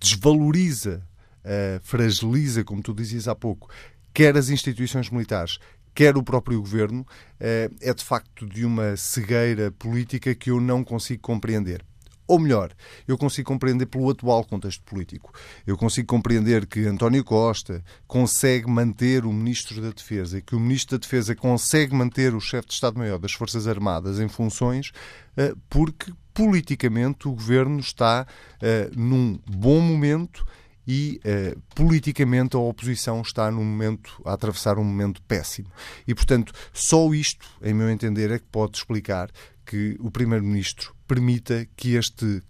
desvaloriza, 0.00 1.02
uh, 1.40 1.80
fragiliza, 1.82 2.62
como 2.62 2.80
tu 2.80 2.94
dizias 2.94 3.26
há 3.26 3.34
pouco, 3.34 3.68
quer 4.14 4.36
as 4.36 4.50
instituições 4.50 5.10
militares, 5.10 5.58
quer 5.92 6.16
o 6.16 6.22
próprio 6.22 6.60
governo, 6.60 7.06
é 7.40 7.94
de 7.94 8.04
facto 8.04 8.46
de 8.46 8.66
uma 8.66 8.98
cegueira 8.98 9.70
política 9.70 10.34
que 10.34 10.50
eu 10.50 10.60
não 10.60 10.84
consigo 10.84 11.22
compreender. 11.22 11.82
Ou 12.28 12.38
melhor, 12.38 12.72
eu 13.06 13.16
consigo 13.16 13.48
compreender 13.48 13.86
pelo 13.86 14.10
atual 14.10 14.44
contexto 14.44 14.82
político. 14.82 15.32
Eu 15.66 15.76
consigo 15.76 16.08
compreender 16.08 16.66
que 16.66 16.86
António 16.86 17.22
Costa 17.22 17.84
consegue 18.06 18.68
manter 18.68 19.24
o 19.24 19.32
Ministro 19.32 19.80
da 19.80 19.90
Defesa 19.90 20.38
e 20.38 20.42
que 20.42 20.56
o 20.56 20.60
Ministro 20.60 20.98
da 20.98 21.02
Defesa 21.02 21.34
consegue 21.34 21.94
manter 21.94 22.34
o 22.34 22.40
Chefe 22.40 22.68
de 22.68 22.74
Estado-Maior 22.74 23.18
das 23.18 23.32
Forças 23.32 23.68
Armadas 23.68 24.18
em 24.18 24.28
funções 24.28 24.92
eh, 25.36 25.54
porque 25.70 26.12
politicamente 26.34 27.28
o 27.28 27.32
Governo 27.32 27.78
está 27.80 28.26
eh, 28.60 28.90
num 28.94 29.38
bom 29.46 29.80
momento 29.80 30.44
e 30.86 31.20
uh, 31.24 31.60
politicamente 31.74 32.54
a 32.54 32.60
oposição 32.60 33.20
está 33.20 33.50
num 33.50 33.64
momento 33.64 34.22
a 34.24 34.32
atravessar 34.32 34.78
um 34.78 34.84
momento 34.84 35.20
péssimo. 35.22 35.68
E 36.06 36.14
portanto, 36.14 36.52
só 36.72 37.12
isto, 37.12 37.46
em 37.60 37.74
meu 37.74 37.90
entender, 37.90 38.30
é 38.30 38.38
que 38.38 38.46
pode 38.46 38.76
explicar 38.76 39.28
que 39.64 39.96
o 39.98 40.10
Primeiro-Ministro 40.10 40.94
permita 41.06 41.66
que 41.76 41.96
este, 41.96 42.42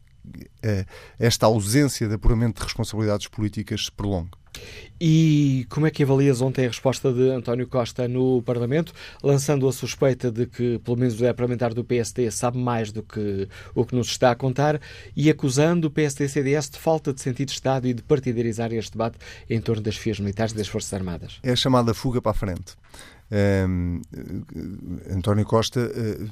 eh, 0.62 0.84
esta 1.18 1.46
ausência 1.46 2.08
de 2.08 2.14
apuramento 2.14 2.60
de 2.60 2.64
responsabilidades 2.64 3.28
políticas 3.28 3.86
se 3.86 3.92
prolongue. 3.92 4.36
E 5.00 5.66
como 5.68 5.86
é 5.86 5.90
que 5.90 6.02
avalias 6.02 6.40
ontem 6.40 6.64
a 6.64 6.68
resposta 6.68 7.12
de 7.12 7.30
António 7.30 7.66
Costa 7.66 8.08
no 8.08 8.42
Parlamento, 8.42 8.92
lançando 9.22 9.68
a 9.68 9.72
suspeita 9.72 10.30
de 10.30 10.46
que, 10.46 10.78
pelo 10.78 10.96
menos, 10.96 11.20
o 11.20 11.34
parlamentar 11.34 11.74
do 11.74 11.84
PSD 11.84 12.30
sabe 12.30 12.58
mais 12.58 12.90
do 12.90 13.02
que 13.02 13.48
o 13.74 13.84
que 13.84 13.94
nos 13.94 14.08
está 14.08 14.30
a 14.30 14.34
contar 14.34 14.80
e 15.14 15.28
acusando 15.28 15.88
o 15.88 15.90
PSD-CDS 15.90 16.70
de 16.70 16.78
falta 16.78 17.12
de 17.12 17.20
sentido 17.20 17.48
de 17.48 17.54
Estado 17.54 17.86
e 17.86 17.92
de 17.92 18.02
partidarizar 18.02 18.72
este 18.72 18.92
debate 18.92 19.18
em 19.50 19.60
torno 19.60 19.82
das 19.82 19.96
FIAs 19.96 20.20
militares 20.20 20.52
e 20.52 20.56
das 20.56 20.68
Forças 20.68 20.94
Armadas? 20.94 21.38
É 21.42 21.52
a 21.52 21.56
chamada 21.56 21.92
fuga 21.92 22.22
para 22.22 22.32
a 22.32 22.34
frente. 22.34 22.74
Um, 23.28 24.00
António 25.10 25.44
Costa 25.44 25.80
uh, 25.80 26.30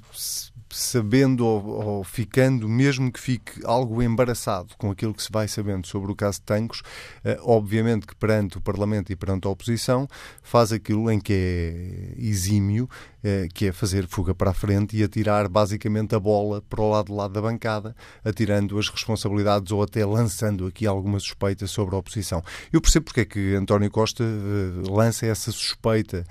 sabendo 0.74 1.46
ou, 1.46 1.66
ou, 1.66 2.04
ficando, 2.04 2.68
mesmo 2.68 3.10
que 3.12 3.20
fique 3.20 3.64
algo 3.64 4.02
embaraçado 4.02 4.74
com 4.76 4.90
aquilo 4.90 5.14
que 5.14 5.22
se 5.22 5.30
vai 5.30 5.46
sabendo 5.46 5.86
sobre 5.86 6.10
o 6.10 6.16
caso 6.16 6.38
de 6.40 6.46
Tancos, 6.46 6.82
eh, 7.24 7.38
obviamente 7.42 8.06
que 8.06 8.14
perante 8.14 8.58
o 8.58 8.60
Parlamento 8.60 9.12
e 9.12 9.16
perante 9.16 9.46
a 9.46 9.50
oposição, 9.50 10.08
faz 10.42 10.72
aquilo 10.72 11.10
em 11.10 11.20
que 11.20 11.32
é 11.32 12.20
exímio, 12.20 12.88
eh, 13.24 13.48
que 13.54 13.68
é 13.68 13.72
fazer 13.72 14.06
fuga 14.06 14.34
para 14.34 14.50
a 14.50 14.54
frente 14.54 14.94
e 14.96 15.02
atirar 15.02 15.48
basicamente 15.48 16.14
a 16.14 16.20
bola 16.20 16.60
para 16.60 16.82
o 16.82 16.90
lado 16.90 17.06
de 17.06 17.12
lado 17.12 17.32
da 17.32 17.40
bancada, 17.40 17.96
atirando 18.22 18.78
as 18.78 18.90
responsabilidades 18.90 19.72
ou 19.72 19.82
até 19.82 20.04
lançando 20.04 20.66
aqui 20.66 20.86
alguma 20.86 21.18
suspeita 21.18 21.66
sobre 21.66 21.94
a 21.94 21.98
oposição. 21.98 22.42
Eu 22.70 22.82
percebo 22.82 23.06
porque 23.06 23.20
é 23.20 23.24
que 23.24 23.54
António 23.54 23.90
Costa 23.90 24.22
eh, 24.22 24.90
lança 24.90 25.24
essa 25.24 25.50
suspeita, 25.50 26.24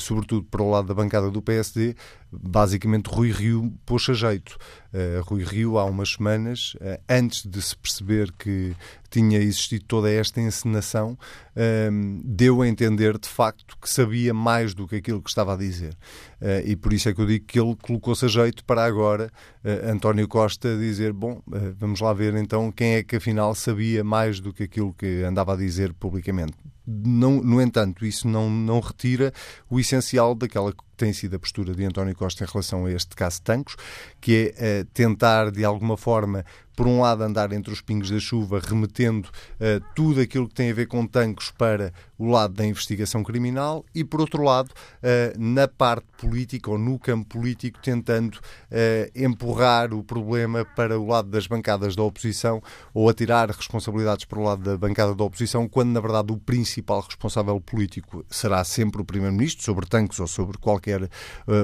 sobretudo 0.00 0.44
para 0.44 0.62
o 0.62 0.70
lado 0.70 0.88
da 0.88 0.94
bancada 0.94 1.30
do 1.30 1.40
PSD, 1.40 1.94
basicamente 2.32 3.06
Rui 3.08 3.30
Rio 3.30 3.72
pôs 3.84 4.08
a 4.08 4.14
jeito. 4.14 4.56
Uh, 4.92 5.22
Rui 5.22 5.44
Rio, 5.44 5.78
há 5.78 5.84
umas 5.84 6.14
semanas, 6.14 6.74
uh, 6.74 7.00
antes 7.08 7.46
de 7.46 7.60
se 7.60 7.76
perceber 7.76 8.32
que 8.32 8.74
tinha 9.10 9.38
existido 9.38 9.84
toda 9.84 10.10
esta 10.10 10.40
encenação, 10.40 11.18
uh, 11.56 12.22
deu 12.24 12.62
a 12.62 12.68
entender 12.68 13.18
de 13.18 13.28
facto 13.28 13.76
que 13.80 13.88
sabia 13.88 14.32
mais 14.32 14.74
do 14.74 14.86
que 14.86 14.96
aquilo 14.96 15.22
que 15.22 15.30
estava 15.30 15.54
a 15.54 15.56
dizer. 15.56 15.96
Eh, 16.40 16.64
e 16.66 16.76
por 16.76 16.92
isso 16.92 17.08
é 17.08 17.14
que 17.14 17.20
eu 17.20 17.26
digo 17.26 17.44
que 17.46 17.58
ele 17.60 17.76
colocou-se 17.80 18.24
a 18.24 18.28
jeito 18.28 18.64
para 18.64 18.84
agora 18.84 19.30
António 19.64 20.26
Costa 20.26 20.76
dizer: 20.76 21.12
Bom, 21.12 21.40
vamos 21.78 22.00
lá 22.00 22.12
ver 22.12 22.34
então 22.34 22.72
quem 22.72 22.94
é 22.94 23.02
que 23.02 23.16
afinal 23.16 23.54
sabia 23.54 24.02
mais 24.02 24.40
do 24.40 24.52
que 24.52 24.64
aquilo 24.64 24.92
que 24.92 25.22
andava 25.22 25.52
a 25.54 25.56
dizer 25.56 25.92
publicamente. 25.94 26.54
Não, 26.84 27.40
no 27.40 27.62
entanto, 27.62 28.04
isso 28.04 28.26
não, 28.26 28.50
não 28.50 28.80
retira 28.80 29.32
o 29.70 29.78
essencial 29.78 30.34
daquela 30.34 30.72
que 30.72 30.82
tem 30.96 31.12
sido 31.12 31.36
a 31.36 31.38
postura 31.38 31.74
de 31.74 31.84
António 31.84 32.14
Costa 32.14 32.42
em 32.42 32.46
relação 32.46 32.86
a 32.86 32.92
este 32.92 33.14
caso 33.14 33.40
Tancos, 33.42 33.76
que 34.20 34.52
é 34.56 34.84
tentar, 34.92 35.52
de 35.52 35.64
alguma 35.64 35.96
forma, 35.96 36.44
por 36.74 36.86
um 36.86 37.00
lado, 37.00 37.22
andar 37.22 37.52
entre 37.52 37.72
os 37.72 37.80
pingos 37.80 38.10
da 38.10 38.18
chuva, 38.18 38.60
remetendo 38.60 39.28
uh, 39.28 39.84
tudo 39.94 40.20
aquilo 40.20 40.48
que 40.48 40.54
tem 40.54 40.70
a 40.70 40.74
ver 40.74 40.86
com 40.86 41.06
tanques 41.06 41.50
para 41.50 41.92
o 42.18 42.26
lado 42.28 42.54
da 42.54 42.64
investigação 42.64 43.22
criminal 43.22 43.84
e, 43.94 44.04
por 44.04 44.20
outro 44.20 44.42
lado, 44.42 44.70
uh, 44.70 45.38
na 45.38 45.68
parte 45.68 46.06
política 46.18 46.70
ou 46.70 46.78
no 46.78 46.98
campo 46.98 47.26
político, 47.26 47.80
tentando 47.82 48.36
uh, 48.36 49.10
empurrar 49.14 49.92
o 49.92 50.02
problema 50.02 50.64
para 50.64 50.98
o 50.98 51.06
lado 51.06 51.28
das 51.28 51.46
bancadas 51.46 51.94
da 51.94 52.02
oposição 52.02 52.62
ou 52.94 53.08
atirar 53.08 53.50
responsabilidades 53.50 54.24
para 54.24 54.38
o 54.38 54.42
lado 54.42 54.62
da 54.62 54.78
bancada 54.78 55.14
da 55.14 55.24
oposição, 55.24 55.68
quando, 55.68 55.90
na 55.90 56.00
verdade, 56.00 56.32
o 56.32 56.38
principal 56.38 57.00
responsável 57.00 57.60
político 57.60 58.24
será 58.30 58.64
sempre 58.64 59.02
o 59.02 59.04
Primeiro-Ministro, 59.04 59.64
sobre 59.64 59.86
tanques 59.86 60.18
ou 60.20 60.26
sobre 60.26 60.58
qualquer 60.58 61.08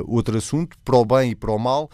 outro 0.06 0.36
assunto, 0.36 0.76
para 0.84 0.96
o 0.96 1.04
bem 1.04 1.30
e 1.30 1.34
para 1.34 1.52
o 1.52 1.58
mal, 1.58 1.90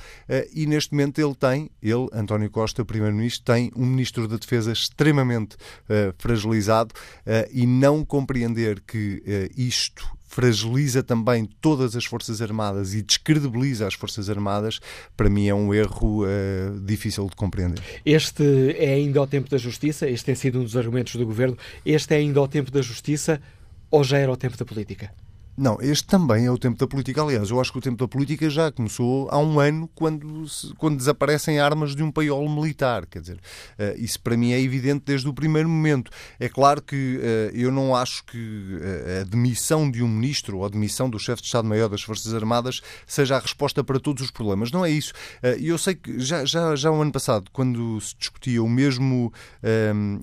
e 0.52 0.66
neste 0.66 0.92
momento 0.92 1.18
ele 1.18 1.34
tem, 1.34 1.70
ele, 1.82 2.08
António 2.12 2.50
Costa, 2.50 2.84
Primeiro 2.84 3.13
Primeiro-Ministro 3.14 3.44
tem 3.44 3.70
um 3.76 3.86
Ministro 3.86 4.28
da 4.28 4.36
Defesa 4.36 4.72
extremamente 4.72 5.54
uh, 5.54 6.14
fragilizado 6.18 6.92
uh, 6.94 7.48
e 7.52 7.66
não 7.66 8.04
compreender 8.04 8.80
que 8.80 9.22
uh, 9.26 9.60
isto 9.60 10.04
fragiliza 10.26 11.02
também 11.02 11.48
todas 11.60 11.94
as 11.94 12.04
Forças 12.04 12.42
Armadas 12.42 12.92
e 12.92 13.02
descredibiliza 13.02 13.86
as 13.86 13.94
Forças 13.94 14.28
Armadas, 14.28 14.80
para 15.16 15.30
mim 15.30 15.46
é 15.46 15.54
um 15.54 15.72
erro 15.72 16.24
uh, 16.24 16.80
difícil 16.80 17.28
de 17.28 17.36
compreender. 17.36 17.80
Este 18.04 18.42
é 18.76 18.94
ainda 18.94 19.22
o 19.22 19.26
tempo 19.26 19.48
da 19.48 19.56
justiça, 19.56 20.08
este 20.08 20.26
tem 20.26 20.34
sido 20.34 20.58
um 20.60 20.64
dos 20.64 20.76
argumentos 20.76 21.14
do 21.14 21.24
Governo, 21.24 21.56
este 21.86 22.14
é 22.14 22.18
ainda 22.18 22.40
o 22.40 22.48
tempo 22.48 22.70
da 22.72 22.82
justiça 22.82 23.40
ou 23.90 24.02
já 24.02 24.18
era 24.18 24.32
o 24.32 24.36
tempo 24.36 24.56
da 24.56 24.64
política? 24.64 25.12
Não, 25.56 25.78
este 25.80 26.04
também 26.08 26.46
é 26.46 26.50
o 26.50 26.58
tempo 26.58 26.76
da 26.76 26.86
política. 26.86 27.22
Aliás, 27.22 27.48
eu 27.48 27.60
acho 27.60 27.70
que 27.70 27.78
o 27.78 27.80
tempo 27.80 27.96
da 27.96 28.08
política 28.08 28.50
já 28.50 28.72
começou 28.72 29.28
há 29.30 29.38
um 29.38 29.60
ano, 29.60 29.88
quando, 29.94 30.44
quando 30.78 30.96
desaparecem 30.96 31.60
armas 31.60 31.94
de 31.94 32.02
um 32.02 32.10
paiol 32.10 32.48
militar. 32.48 33.06
Quer 33.06 33.20
dizer, 33.20 33.36
uh, 33.36 33.94
isso 33.96 34.20
para 34.20 34.36
mim 34.36 34.52
é 34.52 34.60
evidente 34.60 35.04
desde 35.06 35.28
o 35.28 35.32
primeiro 35.32 35.68
momento. 35.68 36.10
É 36.40 36.48
claro 36.48 36.82
que 36.82 37.18
uh, 37.18 37.56
eu 37.56 37.70
não 37.70 37.94
acho 37.94 38.24
que 38.24 38.36
uh, 38.36 39.20
a 39.20 39.24
demissão 39.24 39.88
de 39.88 40.02
um 40.02 40.08
ministro 40.08 40.58
ou 40.58 40.64
a 40.64 40.68
demissão 40.68 41.08
do 41.08 41.20
chefe 41.20 41.42
de 41.42 41.46
Estado-Maior 41.46 41.88
das 41.88 42.02
Forças 42.02 42.34
Armadas 42.34 42.80
seja 43.06 43.36
a 43.36 43.38
resposta 43.38 43.84
para 43.84 44.00
todos 44.00 44.24
os 44.24 44.32
problemas. 44.32 44.72
Não 44.72 44.84
é 44.84 44.90
isso. 44.90 45.12
E 45.58 45.68
eu 45.68 45.78
sei 45.78 45.94
que 45.94 46.18
já, 46.18 46.44
já, 46.44 46.74
já 46.74 46.90
o 46.90 47.00
ano 47.00 47.12
passado, 47.12 47.48
quando 47.52 48.00
se 48.00 48.16
discutia 48.18 48.62
o 48.62 48.68
mesmo, 48.68 49.32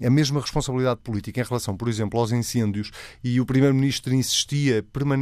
a 0.05 0.09
mesma 0.09 0.41
responsabilidade 0.41 0.99
política 1.01 1.39
em 1.39 1.43
relação, 1.43 1.77
por 1.77 1.87
exemplo, 1.87 2.19
aos 2.19 2.31
incêndios, 2.31 2.91
e 3.23 3.39
o 3.39 3.45
primeiro-ministro 3.45 4.13
insistia 4.13 4.83
permanentemente 4.91 5.20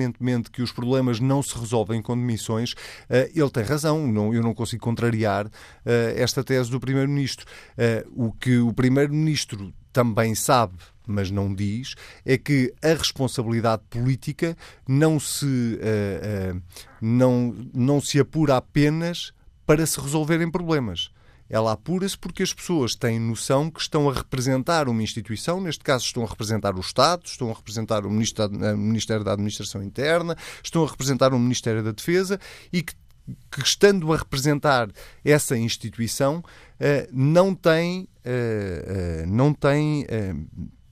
que 0.52 0.62
os 0.62 0.72
problemas 0.72 1.20
não 1.20 1.42
se 1.42 1.58
resolvem 1.58 2.02
com 2.02 2.16
demissões, 2.16 2.76
eh, 3.10 3.32
ele 3.36 3.50
tem 3.50 3.64
razão. 3.64 4.34
Eu 4.34 4.42
não 4.42 4.54
consigo 4.54 4.84
contrariar 4.84 5.50
eh, 5.86 6.16
esta 6.18 6.44
tese 6.44 6.72
do 6.72 6.80
Primeiro-Ministro. 6.80 7.46
Eh, 7.78 8.06
o 8.16 8.32
que 8.32 8.58
o 8.58 8.74
Primeiro-Ministro 8.74 9.74
também 9.92 10.36
sabe, 10.36 10.76
mas 11.08 11.32
não 11.32 11.54
diz, 11.54 11.96
é 12.26 12.38
que 12.38 12.74
a 12.82 12.90
responsabilidade 12.90 13.82
política 13.90 14.56
não 14.88 15.20
se, 15.20 15.80
não, 17.02 17.56
não 17.74 18.00
se 18.00 18.20
apura 18.20 18.58
apenas 18.58 19.34
para 19.66 19.86
se 19.88 20.00
resolverem 20.00 20.50
problemas 20.52 21.10
ela 21.50 21.72
apura-se 21.72 22.18
porque 22.18 22.44
as 22.44 22.54
pessoas 22.54 22.96
têm 22.96 23.20
noção 23.20 23.72
que 23.72 23.82
estão 23.82 24.10
a 24.10 24.14
representar 24.14 24.88
uma 24.88 25.02
instituição, 25.02 25.60
neste 25.60 25.84
caso 25.84 26.06
estão 26.06 26.24
a 26.24 26.28
representar 26.28 26.76
o 26.76 26.80
Estado, 26.80 27.24
estão 27.26 27.50
a 27.50 27.54
representar 27.54 28.06
o 28.06 28.12
Ministério 28.12 29.24
da 29.24 29.34
Administração 29.34 29.82
Interna, 29.82 30.38
estão 30.64 30.84
a 30.84 30.88
representar 30.88 31.34
o 31.34 31.40
Ministério 31.40 31.84
da 31.84 31.92
Defesa 31.92 32.40
e 32.72 32.84
que, 32.84 32.94
que 33.52 33.62
estando 33.62 34.14
a 34.14 34.18
representar 34.18 34.90
essa 35.26 35.58
instituição, 35.58 36.44
eh, 36.80 37.10
não 37.12 37.56
têm, 37.56 38.08
eh, 38.24 39.22
eh, 39.24 39.26
não 39.28 39.54
têm, 39.54 40.06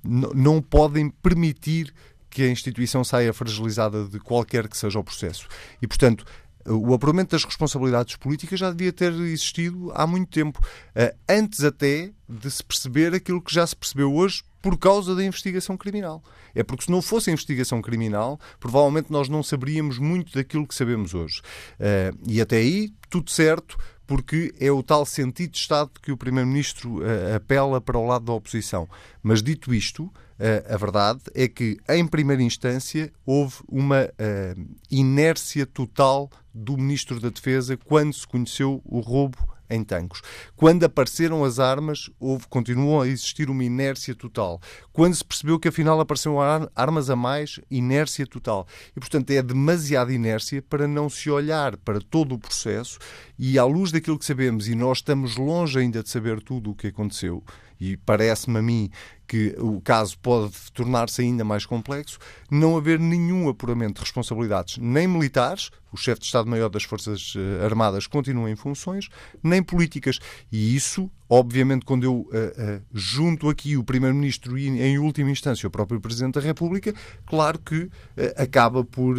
não 0.03 0.61
podem 0.61 1.09
permitir 1.09 1.93
que 2.29 2.43
a 2.43 2.49
instituição 2.51 3.03
saia 3.03 3.33
fragilizada 3.33 4.05
de 4.05 4.19
qualquer 4.19 4.67
que 4.67 4.77
seja 4.77 4.99
o 4.99 5.03
processo. 5.03 5.47
E, 5.81 5.87
portanto, 5.87 6.23
o 6.67 6.93
apuramento 6.93 7.31
das 7.31 7.43
responsabilidades 7.43 8.15
políticas 8.15 8.59
já 8.59 8.71
devia 8.71 8.91
ter 8.91 9.13
existido 9.13 9.91
há 9.93 10.05
muito 10.05 10.29
tempo, 10.29 10.59
eh, 10.93 11.15
antes 11.29 11.63
até 11.63 12.11
de 12.27 12.51
se 12.51 12.63
perceber 12.63 13.13
aquilo 13.13 13.41
que 13.41 13.53
já 13.53 13.65
se 13.65 13.75
percebeu 13.75 14.13
hoje 14.13 14.43
por 14.61 14.77
causa 14.77 15.15
da 15.15 15.23
investigação 15.23 15.77
criminal. 15.77 16.21
É 16.53 16.63
porque 16.63 16.85
se 16.85 16.91
não 16.91 17.01
fosse 17.01 17.29
a 17.29 17.33
investigação 17.33 17.81
criminal, 17.81 18.39
provavelmente 18.59 19.11
nós 19.11 19.29
não 19.29 19.41
saberíamos 19.41 19.97
muito 19.97 20.33
daquilo 20.33 20.67
que 20.67 20.75
sabemos 20.75 21.13
hoje. 21.13 21.41
Eh, 21.79 22.11
e 22.27 22.41
até 22.41 22.57
aí, 22.57 22.91
tudo 23.09 23.31
certo, 23.31 23.77
porque 24.07 24.53
é 24.59 24.71
o 24.71 24.81
tal 24.81 25.05
sentido 25.05 25.51
de 25.51 25.57
Estado 25.57 25.91
que 26.01 26.11
o 26.11 26.17
Primeiro-Ministro 26.17 26.99
uh, 26.99 27.35
apela 27.35 27.81
para 27.81 27.97
o 27.97 28.07
lado 28.07 28.23
da 28.25 28.31
oposição. 28.31 28.87
Mas 29.21 29.43
dito 29.43 29.73
isto, 29.73 30.09
uh, 30.39 30.73
a 30.73 30.77
verdade 30.77 31.21
é 31.33 31.47
que, 31.47 31.77
em 31.89 32.05
primeira 32.07 32.41
instância, 32.41 33.11
houve 33.25 33.55
uma 33.67 34.05
uh, 34.05 34.75
inércia 34.89 35.65
total 35.65 36.29
do 36.53 36.77
Ministro 36.77 37.19
da 37.19 37.29
Defesa 37.29 37.77
quando 37.77 38.13
se 38.13 38.27
conheceu 38.27 38.81
o 38.85 38.99
roubo 38.99 39.37
em 39.69 39.83
Tancos. 39.83 40.21
Quando 40.55 40.85
apareceram 40.85 41.43
as 41.43 41.59
armas, 41.59 42.09
houve, 42.19 42.47
continuou 42.47 43.01
a 43.01 43.07
existir 43.07 43.49
uma 43.49 43.63
inércia 43.63 44.15
total. 44.15 44.61
Quando 44.91 45.15
se 45.15 45.23
percebeu 45.23 45.59
que 45.59 45.67
afinal 45.67 45.99
apareceram 45.99 46.37
armas 46.75 47.09
a 47.09 47.15
mais, 47.15 47.59
inércia 47.69 48.25
total. 48.25 48.65
E, 48.95 48.99
portanto, 48.99 49.29
é 49.31 49.41
demasiada 49.41 50.13
inércia 50.13 50.61
para 50.61 50.87
não 50.87 51.09
se 51.09 51.29
olhar 51.29 51.77
para 51.77 51.99
todo 51.99 52.35
o 52.35 52.39
processo 52.39 52.97
e, 53.37 53.59
à 53.59 53.65
luz 53.65 53.91
daquilo 53.91 54.17
que 54.17 54.25
sabemos, 54.25 54.67
e 54.67 54.75
nós 54.75 54.99
estamos 54.99 55.35
longe 55.35 55.79
ainda 55.79 56.01
de 56.01 56.09
saber 56.09 56.41
tudo 56.41 56.71
o 56.71 56.75
que 56.75 56.87
aconteceu, 56.87 57.43
e 57.79 57.95
parece-me 57.97 58.57
a 58.57 58.61
mim 58.61 58.89
que 59.27 59.55
o 59.59 59.81
caso 59.81 60.17
pode 60.19 60.53
tornar-se 60.73 61.21
ainda 61.21 61.43
mais 61.43 61.65
complexo, 61.65 62.17
não 62.49 62.77
haver 62.77 62.99
nenhum 62.99 63.49
apuramento 63.49 63.95
de 63.95 64.01
responsabilidades, 64.01 64.77
nem 64.77 65.07
militares, 65.07 65.69
o 65.91 65.97
chefe 65.97 66.21
de 66.21 66.25
Estado-Maior 66.25 66.69
das 66.69 66.83
Forças 66.83 67.33
eh, 67.35 67.65
Armadas 67.65 68.07
continua 68.07 68.49
em 68.49 68.55
funções, 68.55 69.09
nem 69.41 69.63
políticas. 69.63 70.19
E 70.51 70.75
isso, 70.75 71.09
obviamente, 71.29 71.85
quando 71.85 72.03
eu 72.03 72.13
uh, 72.13 72.27
uh, 72.27 72.81
junto 72.93 73.49
aqui 73.49 73.77
o 73.77 73.83
Primeiro-Ministro 73.83 74.57
e, 74.57 74.67
em 74.67 74.99
última 74.99 75.29
instância, 75.29 75.67
o 75.67 75.71
próprio 75.71 75.99
Presidente 75.99 76.35
da 76.35 76.41
República, 76.41 76.93
claro 77.25 77.59
que 77.59 77.83
uh, 77.83 77.91
acaba 78.37 78.83
por 78.83 79.15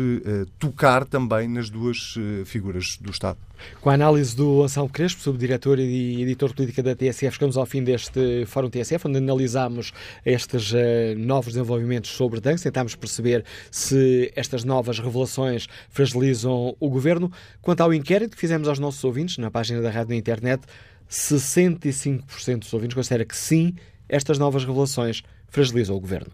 tocar 0.59 1.05
também 1.05 1.49
nas 1.49 1.71
duas 1.71 2.15
figuras 2.45 2.97
do 3.01 3.11
Estado. 3.11 3.39
Com 3.81 3.91
a 3.91 3.95
análise 3.95 4.37
do 4.37 4.63
Anselmo 4.63 4.89
Crespo, 4.89 5.21
subdiretor 5.21 5.79
e 5.81 6.23
editor 6.23 6.51
de 6.51 6.55
política 6.55 6.83
da 6.83 6.95
TSF, 6.95 7.35
chegamos 7.35 7.57
ao 7.57 7.67
fim 7.67 7.83
deste 7.83 8.47
Fórum 8.47 8.71
TSF, 8.71 9.09
onde 9.09 9.19
analisámos 9.19 9.93
estes 10.25 10.73
novos 11.17 11.55
desenvolvimentos 11.55 12.11
sobre 12.11 12.41
Danks, 12.41 12.63
tentámos 12.63 12.95
perceber 12.95 13.45
se 13.71 14.33
estas 14.37 14.63
novas 14.65 15.01
revelações 15.01 15.67
fragilizam 15.91 16.58
o 16.79 16.91
Governo. 16.91 17.31
Quanto 17.61 17.81
ao 17.81 17.93
inquérito 17.93 18.35
que 18.35 18.41
fizemos 18.41 18.69
aos 18.69 18.79
nossos 18.79 19.03
ouvintes, 19.05 19.39
na 19.39 19.51
página 19.51 19.81
da 19.81 19.91
rádio 19.91 20.11
na 20.11 20.17
internet, 20.17 20.63
65% 21.11 22.59
dos 22.61 22.73
ouvintes 22.73 22.95
considera 22.95 23.25
que 23.25 23.37
sim, 23.37 23.75
estas 24.09 24.39
novas 24.39 24.65
revelações 24.65 25.23
fragilizam 25.49 25.97
o 25.97 26.01
Governo. 26.01 26.33